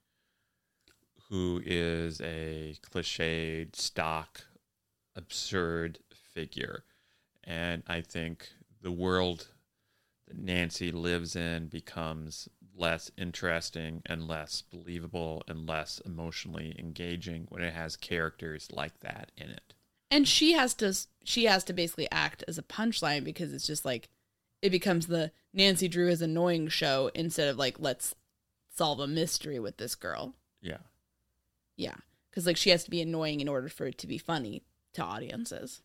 who 1.29 1.61
is 1.65 2.21
a 2.21 2.75
cliched, 2.81 3.75
stock, 3.75 4.41
absurd 5.15 5.99
figure. 6.33 6.83
And 7.43 7.83
I 7.87 8.01
think 8.01 8.49
the 8.81 8.91
world 8.91 9.47
that 10.27 10.37
Nancy 10.37 10.91
lives 10.91 11.35
in 11.35 11.67
becomes 11.67 12.49
less 12.75 13.09
interesting 13.17 14.01
and 14.05 14.27
less 14.27 14.61
believable 14.61 15.43
and 15.47 15.67
less 15.67 15.99
emotionally 16.05 16.75
engaging 16.77 17.47
when 17.49 17.63
it 17.63 17.73
has 17.73 17.95
characters 17.95 18.67
like 18.71 18.99
that 18.99 19.31
in 19.37 19.49
it 19.49 19.73
and 20.09 20.27
she 20.27 20.53
has 20.53 20.73
to 20.75 20.95
she 21.23 21.45
has 21.45 21.63
to 21.65 21.73
basically 21.73 22.09
act 22.11 22.43
as 22.47 22.57
a 22.57 22.63
punchline 22.63 23.23
because 23.23 23.53
it's 23.53 23.67
just 23.67 23.85
like 23.85 24.09
it 24.61 24.69
becomes 24.69 25.07
the 25.07 25.31
Nancy 25.53 25.87
Drew 25.87 26.07
is 26.09 26.21
annoying 26.21 26.67
show 26.67 27.11
instead 27.13 27.47
of 27.47 27.57
like 27.57 27.77
let's 27.79 28.15
solve 28.73 28.99
a 28.99 29.07
mystery 29.07 29.59
with 29.59 29.77
this 29.77 29.95
girl. 29.95 30.35
Yeah. 30.61 30.77
Yeah, 31.75 31.95
cuz 32.31 32.45
like 32.45 32.57
she 32.57 32.69
has 32.71 32.83
to 32.85 32.91
be 32.91 33.01
annoying 33.01 33.39
in 33.39 33.47
order 33.47 33.69
for 33.69 33.85
it 33.87 33.97
to 33.99 34.07
be 34.07 34.17
funny 34.17 34.63
to 34.93 35.03
audiences. 35.03 35.81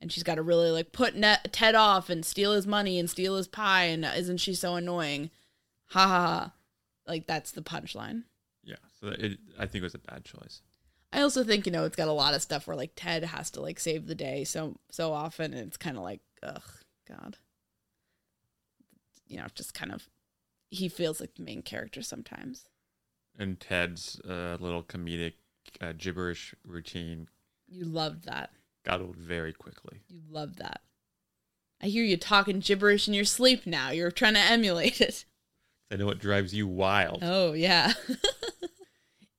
And 0.00 0.10
she's 0.10 0.24
got 0.24 0.34
to 0.34 0.42
really 0.42 0.70
like 0.70 0.90
put 0.90 1.14
Net- 1.14 1.52
Ted 1.52 1.76
off 1.76 2.10
and 2.10 2.26
steal 2.26 2.52
his 2.52 2.66
money 2.66 2.98
and 2.98 3.08
steal 3.08 3.36
his 3.36 3.46
pie 3.46 3.84
and 3.84 4.04
isn't 4.04 4.38
she 4.38 4.52
so 4.52 4.74
annoying? 4.74 5.30
Ha 5.90 6.06
ha 6.06 6.26
ha. 6.26 6.52
Like 7.06 7.26
that's 7.26 7.52
the 7.52 7.62
punchline. 7.62 8.24
Yeah. 8.64 8.76
So 9.00 9.08
it 9.08 9.38
I 9.58 9.66
think 9.66 9.82
it 9.82 9.84
was 9.84 9.94
a 9.94 9.98
bad 9.98 10.24
choice. 10.24 10.60
I 11.12 11.20
also 11.20 11.44
think 11.44 11.66
you 11.66 11.72
know 11.72 11.84
it's 11.84 11.96
got 11.96 12.08
a 12.08 12.12
lot 12.12 12.34
of 12.34 12.42
stuff 12.42 12.66
where 12.66 12.76
like 12.76 12.92
Ted 12.96 13.24
has 13.24 13.50
to 13.52 13.60
like 13.60 13.78
save 13.78 14.06
the 14.06 14.14
day 14.14 14.44
so 14.44 14.76
so 14.90 15.12
often, 15.12 15.52
and 15.52 15.66
it's 15.66 15.76
kind 15.76 15.96
of 15.96 16.02
like 16.02 16.20
ugh, 16.42 16.62
God. 17.08 17.36
You 19.26 19.38
know, 19.38 19.46
just 19.54 19.74
kind 19.74 19.92
of 19.92 20.08
he 20.70 20.88
feels 20.88 21.20
like 21.20 21.34
the 21.34 21.42
main 21.42 21.62
character 21.62 22.02
sometimes. 22.02 22.66
And 23.38 23.60
Ted's 23.60 24.20
uh, 24.20 24.56
little 24.60 24.82
comedic 24.82 25.34
uh, 25.80 25.92
gibberish 25.96 26.54
routine. 26.66 27.28
You 27.68 27.84
loved 27.84 28.24
that. 28.24 28.50
Got 28.84 29.00
old 29.00 29.16
very 29.16 29.52
quickly. 29.52 30.00
You 30.08 30.20
loved 30.30 30.58
that. 30.58 30.80
I 31.82 31.86
hear 31.86 32.04
you 32.04 32.16
talking 32.16 32.60
gibberish 32.60 33.08
in 33.08 33.14
your 33.14 33.24
sleep 33.24 33.66
now. 33.66 33.90
You're 33.90 34.10
trying 34.10 34.34
to 34.34 34.40
emulate 34.40 35.00
it. 35.00 35.24
I 35.90 35.96
know 35.96 36.10
it 36.10 36.18
drives 36.18 36.54
you 36.54 36.66
wild. 36.66 37.20
Oh 37.22 37.52
yeah. 37.52 37.92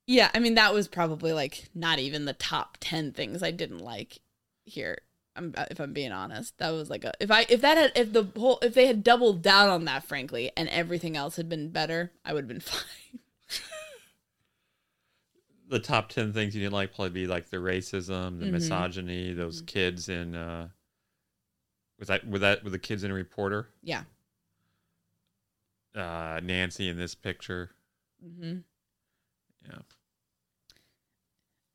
Yeah, 0.05 0.29
I 0.33 0.39
mean 0.39 0.55
that 0.55 0.73
was 0.73 0.87
probably 0.87 1.31
like 1.33 1.69
not 1.73 1.99
even 1.99 2.25
the 2.25 2.33
top 2.33 2.77
10 2.81 3.13
things 3.13 3.41
I 3.41 3.51
didn't 3.51 3.79
like 3.79 4.19
here. 4.65 4.99
I'm, 5.35 5.53
if 5.71 5.79
I'm 5.79 5.93
being 5.93 6.11
honest, 6.11 6.57
that 6.59 6.69
was 6.71 6.89
like 6.89 7.03
a 7.05 7.13
if 7.19 7.31
I 7.31 7.45
if 7.49 7.61
that 7.61 7.77
had 7.77 7.91
if 7.95 8.13
the 8.13 8.27
whole 8.39 8.59
if 8.61 8.73
they 8.73 8.85
had 8.87 9.03
doubled 9.03 9.41
down 9.41 9.69
on 9.69 9.85
that 9.85 10.03
frankly 10.03 10.51
and 10.57 10.69
everything 10.69 11.15
else 11.17 11.37
had 11.37 11.49
been 11.49 11.69
better, 11.69 12.11
I 12.25 12.33
would 12.33 12.43
have 12.43 12.47
been 12.49 12.59
fine. 12.59 13.19
the 15.69 15.79
top 15.79 16.09
10 16.09 16.33
things 16.33 16.53
you 16.53 16.61
didn't 16.61 16.73
like 16.73 16.93
probably 16.93 17.09
be 17.09 17.25
like 17.25 17.49
the 17.49 17.57
racism, 17.57 18.39
the 18.39 18.45
Mhm. 18.45 18.51
misogyny, 18.51 19.33
those 19.33 19.61
Mhm. 19.61 19.65
kids 19.67 20.09
in 20.09 20.35
uh 20.35 20.69
was 21.97 22.09
that 22.09 22.27
with 22.27 22.41
that 22.41 22.63
with 22.63 22.73
the 22.73 22.79
kids 22.79 23.03
in 23.03 23.09
a 23.09 23.13
reporter? 23.13 23.69
Yeah. 23.81 24.03
Uh 25.95 26.41
Nancy 26.43 26.89
in 26.89 26.97
this 26.97 27.15
picture. 27.15 27.71
hmm 28.21 28.57
Yeah. 29.67 29.79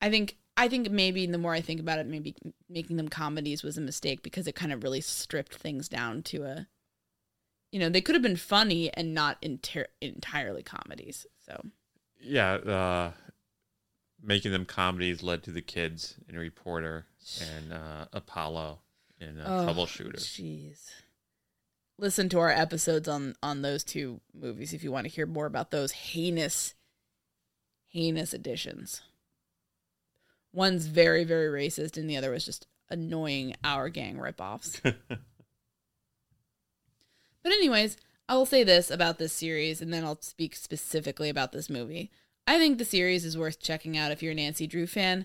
I 0.00 0.10
think 0.10 0.36
I 0.56 0.68
think 0.68 0.90
maybe 0.90 1.26
the 1.26 1.38
more 1.38 1.52
I 1.54 1.60
think 1.60 1.80
about 1.80 1.98
it, 1.98 2.06
maybe 2.06 2.34
making 2.68 2.96
them 2.96 3.08
comedies 3.08 3.62
was 3.62 3.78
a 3.78 3.80
mistake 3.80 4.22
because 4.22 4.46
it 4.46 4.54
kind 4.54 4.72
of 4.72 4.82
really 4.82 5.00
stripped 5.00 5.54
things 5.54 5.88
down 5.88 6.22
to 6.24 6.42
a, 6.44 6.66
you 7.70 7.78
know, 7.78 7.88
they 7.88 8.00
could 8.00 8.14
have 8.16 8.22
been 8.22 8.36
funny 8.36 8.92
and 8.92 9.14
not 9.14 9.38
enter- 9.42 9.88
entirely 10.00 10.62
comedies. 10.62 11.26
So 11.46 11.62
Yeah, 12.20 12.54
uh 12.54 13.12
making 14.20 14.50
them 14.52 14.64
comedies 14.64 15.22
led 15.22 15.44
to 15.44 15.52
the 15.52 15.62
kids 15.62 16.16
in 16.28 16.34
a 16.36 16.40
reporter 16.40 17.06
and 17.40 17.72
uh 17.72 18.06
Apollo 18.12 18.80
in 19.20 19.38
a 19.38 19.44
Oh, 19.46 19.66
troubleshooter. 19.66 20.16
Jeez. 20.18 20.90
Listen 22.00 22.28
to 22.28 22.38
our 22.38 22.50
episodes 22.50 23.08
on 23.08 23.34
on 23.42 23.62
those 23.62 23.82
two 23.84 24.20
movies 24.32 24.72
if 24.72 24.82
you 24.84 24.90
want 24.92 25.04
to 25.06 25.12
hear 25.12 25.26
more 25.26 25.46
about 25.46 25.70
those 25.70 25.90
heinous, 25.92 26.74
heinous 27.98 28.32
additions. 28.32 29.02
One's 30.52 30.86
very 30.86 31.24
very 31.24 31.48
racist, 31.48 31.96
and 31.96 32.08
the 32.08 32.16
other 32.16 32.30
was 32.30 32.44
just 32.44 32.66
annoying 32.88 33.54
our 33.64 33.88
gang 33.88 34.16
ripoffs. 34.16 34.80
But 37.48 37.52
anyways, 37.52 37.96
I 38.28 38.34
will 38.34 38.44
say 38.44 38.62
this 38.62 38.90
about 38.90 39.16
this 39.16 39.32
series, 39.32 39.80
and 39.80 39.90
then 39.90 40.04
I'll 40.04 40.20
speak 40.20 40.54
specifically 40.54 41.30
about 41.30 41.52
this 41.52 41.70
movie. 41.70 42.10
I 42.46 42.58
think 42.58 42.76
the 42.76 42.84
series 42.84 43.24
is 43.24 43.38
worth 43.38 43.58
checking 43.58 43.96
out 43.96 44.12
if 44.12 44.22
you're 44.22 44.32
a 44.32 44.34
Nancy 44.34 44.66
Drew 44.66 44.86
fan. 44.86 45.24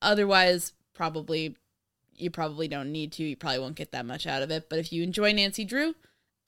Otherwise, 0.00 0.72
probably 0.92 1.54
you 2.16 2.30
probably 2.30 2.66
don't 2.66 2.90
need 2.90 3.12
to. 3.12 3.22
You 3.22 3.36
probably 3.36 3.60
won't 3.60 3.76
get 3.76 3.92
that 3.92 4.06
much 4.06 4.26
out 4.26 4.42
of 4.42 4.50
it. 4.50 4.68
But 4.68 4.80
if 4.80 4.92
you 4.92 5.04
enjoy 5.04 5.32
Nancy 5.32 5.64
Drew, 5.64 5.94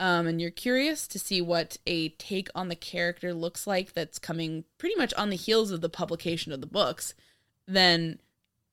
um, 0.00 0.26
and 0.26 0.40
you're 0.40 0.50
curious 0.50 1.06
to 1.08 1.18
see 1.18 1.40
what 1.40 1.76
a 1.86 2.10
take 2.10 2.48
on 2.54 2.68
the 2.68 2.76
character 2.76 3.32
looks 3.32 3.66
like 3.66 3.92
that's 3.92 4.18
coming 4.18 4.64
pretty 4.78 4.96
much 4.96 5.14
on 5.14 5.30
the 5.30 5.36
heels 5.36 5.70
of 5.70 5.80
the 5.80 5.88
publication 5.88 6.52
of 6.52 6.60
the 6.60 6.66
books, 6.66 7.14
then 7.68 8.18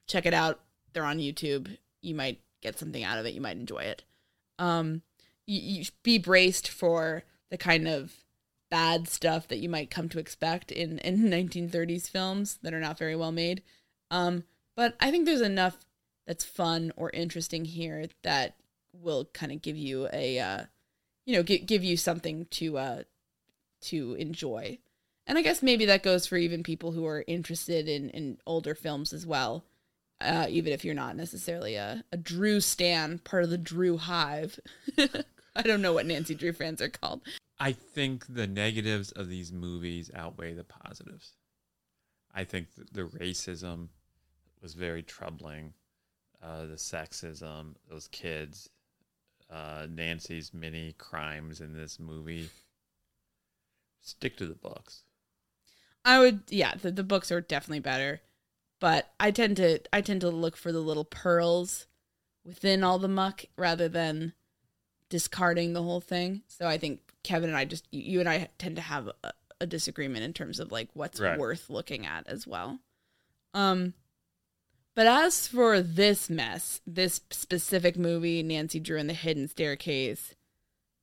check 0.07 0.26
it 0.26 0.34
out. 0.34 0.61
They're 0.93 1.06
on 1.06 1.19
YouTube. 1.19 1.77
You 2.02 2.15
might 2.15 2.41
get 2.61 2.80
something 2.80 3.03
out 3.03 3.19
of 3.19 3.26
it. 3.26 3.34
You 3.34 3.41
might 3.41 3.57
enjoy 3.57 3.80
it. 3.80 4.03
Um, 4.57 5.03
you, 5.45 5.60
you 5.61 5.85
be 6.03 6.18
braced 6.18 6.68
for 6.68 7.23
the 7.49 7.57
kind 7.57 7.88
of 7.88 8.14
bad 8.69 9.07
stuff 9.07 9.48
that 9.49 9.60
you 9.60 9.69
might 9.69 9.91
come 9.91 10.10
to 10.10 10.19
expect 10.19 10.72
in 10.72 10.98
in 10.99 11.18
1930s 11.30 12.10
films 12.10 12.57
that 12.64 12.73
are 12.73 12.80
not 12.80 12.98
very 12.98 13.15
well 13.15 13.31
made. 13.31 13.61
Um, 14.10 14.43
but 14.76 14.95
I 14.99 15.11
think 15.11 15.26
there's 15.26 15.41
enough 15.41 15.77
that's 16.26 16.45
fun 16.45 16.91
or 16.95 17.10
interesting 17.11 17.65
here 17.65 18.06
that 18.23 18.56
will 18.93 19.26
kind 19.34 19.52
of 19.52 19.61
give 19.61 19.77
you 19.77 20.07
a 20.14 20.39
uh, 20.39 20.64
you 21.31 21.37
know 21.37 21.43
give 21.43 21.65
give 21.65 21.83
you 21.83 21.95
something 21.95 22.45
to 22.51 22.77
uh 22.77 23.03
to 23.83 24.15
enjoy. 24.15 24.77
And 25.25 25.37
I 25.37 25.41
guess 25.41 25.63
maybe 25.63 25.85
that 25.85 26.03
goes 26.03 26.27
for 26.27 26.35
even 26.35 26.61
people 26.61 26.91
who 26.91 27.05
are 27.05 27.23
interested 27.25 27.87
in 27.87 28.09
in 28.09 28.37
older 28.45 28.75
films 28.75 29.13
as 29.13 29.25
well. 29.25 29.63
Uh, 30.19 30.45
even 30.49 30.73
if 30.73 30.85
you're 30.85 30.93
not 30.93 31.15
necessarily 31.15 31.75
a, 31.75 32.03
a 32.11 32.17
Drew 32.17 32.59
stan, 32.59 33.19
part 33.19 33.43
of 33.43 33.49
the 33.49 33.57
Drew 33.57 33.97
hive. 33.97 34.59
I 35.55 35.63
don't 35.63 35.81
know 35.81 35.93
what 35.93 36.05
Nancy 36.05 36.35
Drew 36.35 36.53
fans 36.53 36.81
are 36.81 36.89
called. 36.89 37.21
I 37.59 37.71
think 37.71 38.25
the 38.27 38.45
negatives 38.45 39.11
of 39.13 39.29
these 39.29 39.51
movies 39.51 40.11
outweigh 40.13 40.53
the 40.53 40.63
positives. 40.63 41.31
I 42.35 42.43
think 42.43 42.67
the 42.91 43.03
racism 43.03 43.87
was 44.61 44.75
very 44.75 45.01
troubling. 45.01 45.73
Uh, 46.43 46.67
the 46.67 46.75
sexism, 46.75 47.75
those 47.89 48.07
kids, 48.09 48.69
uh, 49.51 49.87
Nancy's 49.89 50.53
many 50.53 50.93
crimes 50.93 51.61
in 51.61 51.73
this 51.73 51.99
movie. 51.99 52.49
Stick 54.01 54.37
to 54.37 54.45
the 54.45 54.55
books. 54.55 55.03
I 56.03 56.19
would, 56.19 56.41
yeah, 56.49 56.73
the, 56.75 56.91
the 56.91 57.03
books 57.03 57.31
are 57.31 57.41
definitely 57.41 57.79
better, 57.81 58.21
but 58.79 59.11
I 59.19 59.29
tend 59.29 59.57
to 59.57 59.79
I 59.93 60.01
tend 60.01 60.21
to 60.21 60.29
look 60.29 60.57
for 60.57 60.71
the 60.71 60.79
little 60.79 61.05
pearls 61.05 61.85
within 62.43 62.83
all 62.83 62.97
the 62.97 63.07
muck 63.07 63.45
rather 63.55 63.87
than 63.87 64.33
discarding 65.09 65.73
the 65.73 65.83
whole 65.83 66.01
thing. 66.01 66.41
So 66.47 66.67
I 66.67 66.79
think 66.79 67.01
Kevin 67.23 67.49
and 67.49 67.57
I 67.57 67.65
just 67.65 67.87
you 67.91 68.19
and 68.19 68.27
I 68.27 68.49
tend 68.57 68.77
to 68.77 68.81
have 68.81 69.09
a, 69.23 69.31
a 69.59 69.67
disagreement 69.67 70.23
in 70.23 70.33
terms 70.33 70.59
of 70.59 70.71
like 70.71 70.89
what's 70.93 71.19
Right. 71.19 71.37
worth 71.37 71.69
looking 71.69 72.05
at 72.07 72.25
as 72.27 72.47
well. 72.47 72.79
Um 73.53 73.93
but 75.01 75.07
as 75.07 75.47
for 75.47 75.81
this 75.81 76.29
mess, 76.29 76.79
this 76.85 77.21
specific 77.31 77.97
movie, 77.97 78.43
Nancy 78.43 78.79
Drew 78.79 78.99
and 78.99 79.09
the 79.09 79.15
Hidden 79.15 79.47
Staircase, 79.47 80.35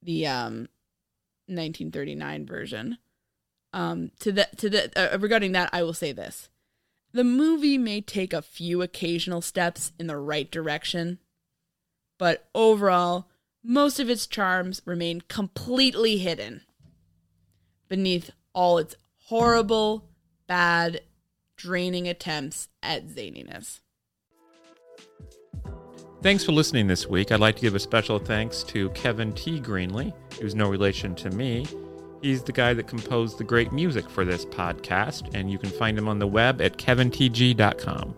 the 0.01 0.25
um 0.25 0.69
1939 1.49 2.47
version. 2.47 2.99
Um 3.73 4.13
to 4.21 4.31
the 4.31 4.47
to 4.57 4.71
the 4.71 4.93
uh, 5.15 5.19
regarding 5.19 5.51
that 5.51 5.71
I 5.73 5.83
will 5.83 5.95
say 5.95 6.13
this. 6.13 6.49
The 7.11 7.25
movie 7.25 7.77
may 7.77 8.01
take 8.01 8.33
a 8.33 8.41
few 8.41 8.83
occasional 8.83 9.41
steps 9.41 9.91
in 9.99 10.07
the 10.07 10.17
right 10.17 10.49
direction, 10.49 11.19
but 12.19 12.49
overall, 12.55 13.27
most 13.65 13.99
of 13.99 14.09
its 14.09 14.29
charms 14.29 14.81
remain 14.85 15.23
completely 15.23 16.19
hidden 16.19 16.61
beneath 17.89 18.31
all 18.55 18.79
its 18.79 18.95
horrible, 19.25 20.09
bad, 20.47 21.01
draining 21.57 22.07
attempts 22.07 22.69
at 22.81 23.09
zaniness. 23.09 23.81
Thanks 26.21 26.45
for 26.45 26.51
listening 26.51 26.89
this 26.89 27.07
week. 27.07 27.31
I'd 27.31 27.39
like 27.39 27.55
to 27.57 27.63
give 27.63 27.77
a 27.77 27.79
special 27.79 28.19
thanks 28.19 28.65
to 28.65 28.91
Kevin 28.91 29.33
T. 29.33 29.61
Greenlee, 29.61 30.13
who's 30.41 30.57
no 30.57 30.69
relation 30.69 31.15
to 31.15 31.31
me. 31.31 31.65
He's 32.23 32.43
the 32.43 32.51
guy 32.51 32.75
that 32.75 32.89
composed 32.89 33.39
the 33.39 33.45
great 33.45 33.73
music 33.73 34.11
for 34.11 34.25
this 34.25 34.45
podcast, 34.45 35.33
and 35.35 35.49
you 35.49 35.59
can 35.59 35.71
find 35.71 35.97
him 35.97 36.09
on 36.09 36.19
the 36.19 36.27
web 36.27 36.61
at 36.61 36.77
kevintg.com. 36.77 38.17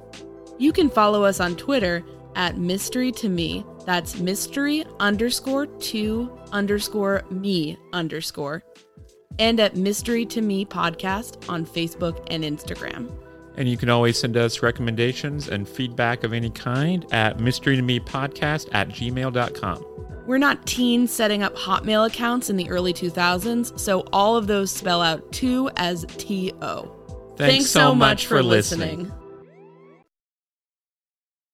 You 0.59 0.73
can 0.73 0.89
follow 0.89 1.25
us 1.25 1.41
on 1.41 1.57
Twitter 1.57 2.03
at 2.37 2.57
mystery 2.57 3.13
to 3.13 3.29
me. 3.29 3.67
That's 3.85 4.19
mystery 4.19 4.85
underscore 4.99 5.67
to 5.67 6.39
underscore 6.53 7.25
me 7.31 7.77
underscore. 7.93 8.65
And 9.39 9.61
at 9.61 9.77
mystery 9.77 10.25
to 10.27 10.41
me 10.41 10.65
podcast 10.65 11.49
on 11.51 11.67
Facebook 11.67 12.27
and 12.31 12.45
Instagram. 12.45 13.11
And 13.57 13.69
you 13.69 13.77
can 13.77 13.91
always 13.91 14.19
send 14.19 14.37
us 14.37 14.63
recommendations 14.63 15.49
and 15.49 15.69
feedback 15.69 16.25
of 16.25 16.33
any 16.33 16.51
kind 16.51 17.05
at 17.13 17.41
mystery 17.41 17.77
to 17.77 17.83
me 17.83 18.01
podcast 18.01 18.69
at 18.73 18.89
gmail.com. 18.89 19.85
We're 20.27 20.39
not 20.39 20.65
teens 20.67 21.11
setting 21.11 21.43
up 21.43 21.57
Hotmail 21.57 22.07
accounts 22.07 22.51
in 22.51 22.57
the 22.57 22.71
early 22.71 22.93
2000s, 22.95 23.79
so 23.79 24.01
all 24.13 24.37
of 24.37 24.47
those 24.47 24.71
spell 24.71 25.03
out 25.03 25.33
2 25.33 25.71
as 25.77 26.07
T 26.19 26.53
O. 26.63 26.97
Thanks 27.37 27.67
so 27.67 27.95
much 27.95 28.27
for 28.27 28.43
listening. 28.43 28.99
listening. 28.99 29.20